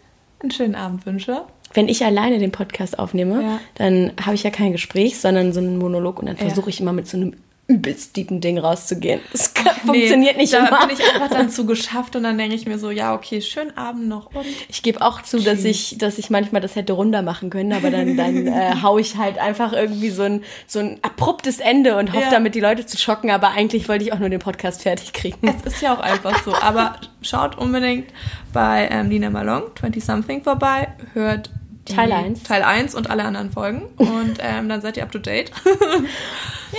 einen 0.44 0.50
schönen 0.52 0.74
Abend 0.74 1.04
wünsche. 1.06 1.42
Wenn 1.72 1.88
ich 1.88 2.04
alleine 2.04 2.38
den 2.38 2.52
Podcast 2.52 2.98
aufnehme, 2.98 3.42
Ja. 3.42 3.60
dann 3.74 4.12
habe 4.24 4.36
ich 4.36 4.44
ja 4.44 4.50
kein 4.50 4.72
Gespräch, 4.72 5.18
sondern 5.18 5.52
so 5.52 5.58
einen 5.60 5.78
Monolog 5.78 6.20
und 6.20 6.26
dann 6.26 6.36
versuche 6.36 6.70
ich 6.70 6.80
immer 6.80 6.92
mit 6.92 7.08
so 7.08 7.16
einem 7.16 7.34
übelst 7.66 8.14
deepen 8.16 8.42
Ding 8.42 8.58
rauszugehen. 8.58 9.20
Das 9.32 9.54
kann, 9.54 9.74
funktioniert 9.76 10.36
nicht 10.36 10.52
da 10.52 10.66
immer. 10.66 10.86
bin 10.86 10.96
ich 10.98 11.14
einfach 11.14 11.30
dann 11.30 11.48
zu 11.48 11.64
geschafft 11.64 12.14
und 12.14 12.22
dann 12.24 12.36
denke 12.36 12.54
ich 12.54 12.66
mir 12.66 12.78
so, 12.78 12.90
ja, 12.90 13.14
okay, 13.14 13.40
schönen 13.40 13.74
Abend 13.76 14.06
noch 14.06 14.34
und 14.34 14.44
Ich 14.68 14.82
gebe 14.82 15.00
auch 15.00 15.22
zu, 15.22 15.38
dass 15.40 15.64
ich, 15.64 15.96
dass 15.96 16.18
ich 16.18 16.28
manchmal 16.28 16.60
das 16.60 16.76
hätte 16.76 16.92
runter 16.92 17.22
machen 17.22 17.48
können, 17.48 17.72
aber 17.72 17.90
dann, 17.90 18.18
dann 18.18 18.46
äh, 18.46 18.74
hau 18.82 18.98
ich 18.98 19.16
halt 19.16 19.38
einfach 19.38 19.72
irgendwie 19.72 20.10
so 20.10 20.24
ein, 20.24 20.42
so 20.66 20.78
ein 20.80 20.98
abruptes 21.00 21.58
Ende 21.58 21.96
und 21.96 22.12
hoffe 22.12 22.24
Ja. 22.24 22.30
damit 22.30 22.54
die 22.54 22.60
Leute 22.60 22.84
zu 22.84 22.98
schocken, 22.98 23.30
aber 23.30 23.52
eigentlich 23.52 23.88
wollte 23.88 24.04
ich 24.04 24.12
auch 24.12 24.18
nur 24.18 24.28
den 24.28 24.40
Podcast 24.40 24.82
fertig 24.82 25.14
kriegen. 25.14 25.48
Es 25.48 25.72
ist 25.74 25.80
ja 25.80 25.94
auch 25.94 26.00
einfach 26.00 26.44
so. 26.44 26.54
Aber 26.54 26.96
schaut 27.22 27.56
unbedingt 27.56 28.08
bei 28.52 28.88
ähm, 28.90 29.08
Lina 29.08 29.30
Malong, 29.30 29.64
20 29.78 30.04
Something 30.04 30.42
vorbei, 30.42 30.88
hört 31.14 31.50
Teil 31.86 32.12
eins. 32.12 32.42
Teil 32.42 32.62
1 32.62 32.94
und 32.94 33.08
alle 33.10 33.24
anderen 33.24 33.50
Folgen 33.50 33.82
und 33.96 34.36
ähm, 34.40 34.68
dann 34.68 34.80
seid 34.82 34.96
ihr 34.98 35.02
up 35.02 35.12
to 35.12 35.18
date. 35.18 35.50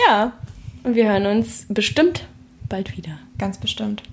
Ja. 0.08 0.34
Und 0.86 0.94
wir 0.94 1.08
hören 1.10 1.26
uns 1.26 1.66
bestimmt 1.68 2.28
bald 2.70 2.96
wieder. 2.96 3.18
Ganz 3.40 3.58
bestimmt. 3.58 4.04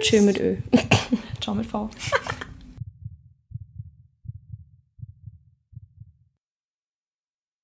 Tschüss 0.00 0.22
mit 0.22 0.40
Ö. 0.40 0.56
Ciao 1.42 1.54
mit 1.54 1.66
V. 1.66 1.90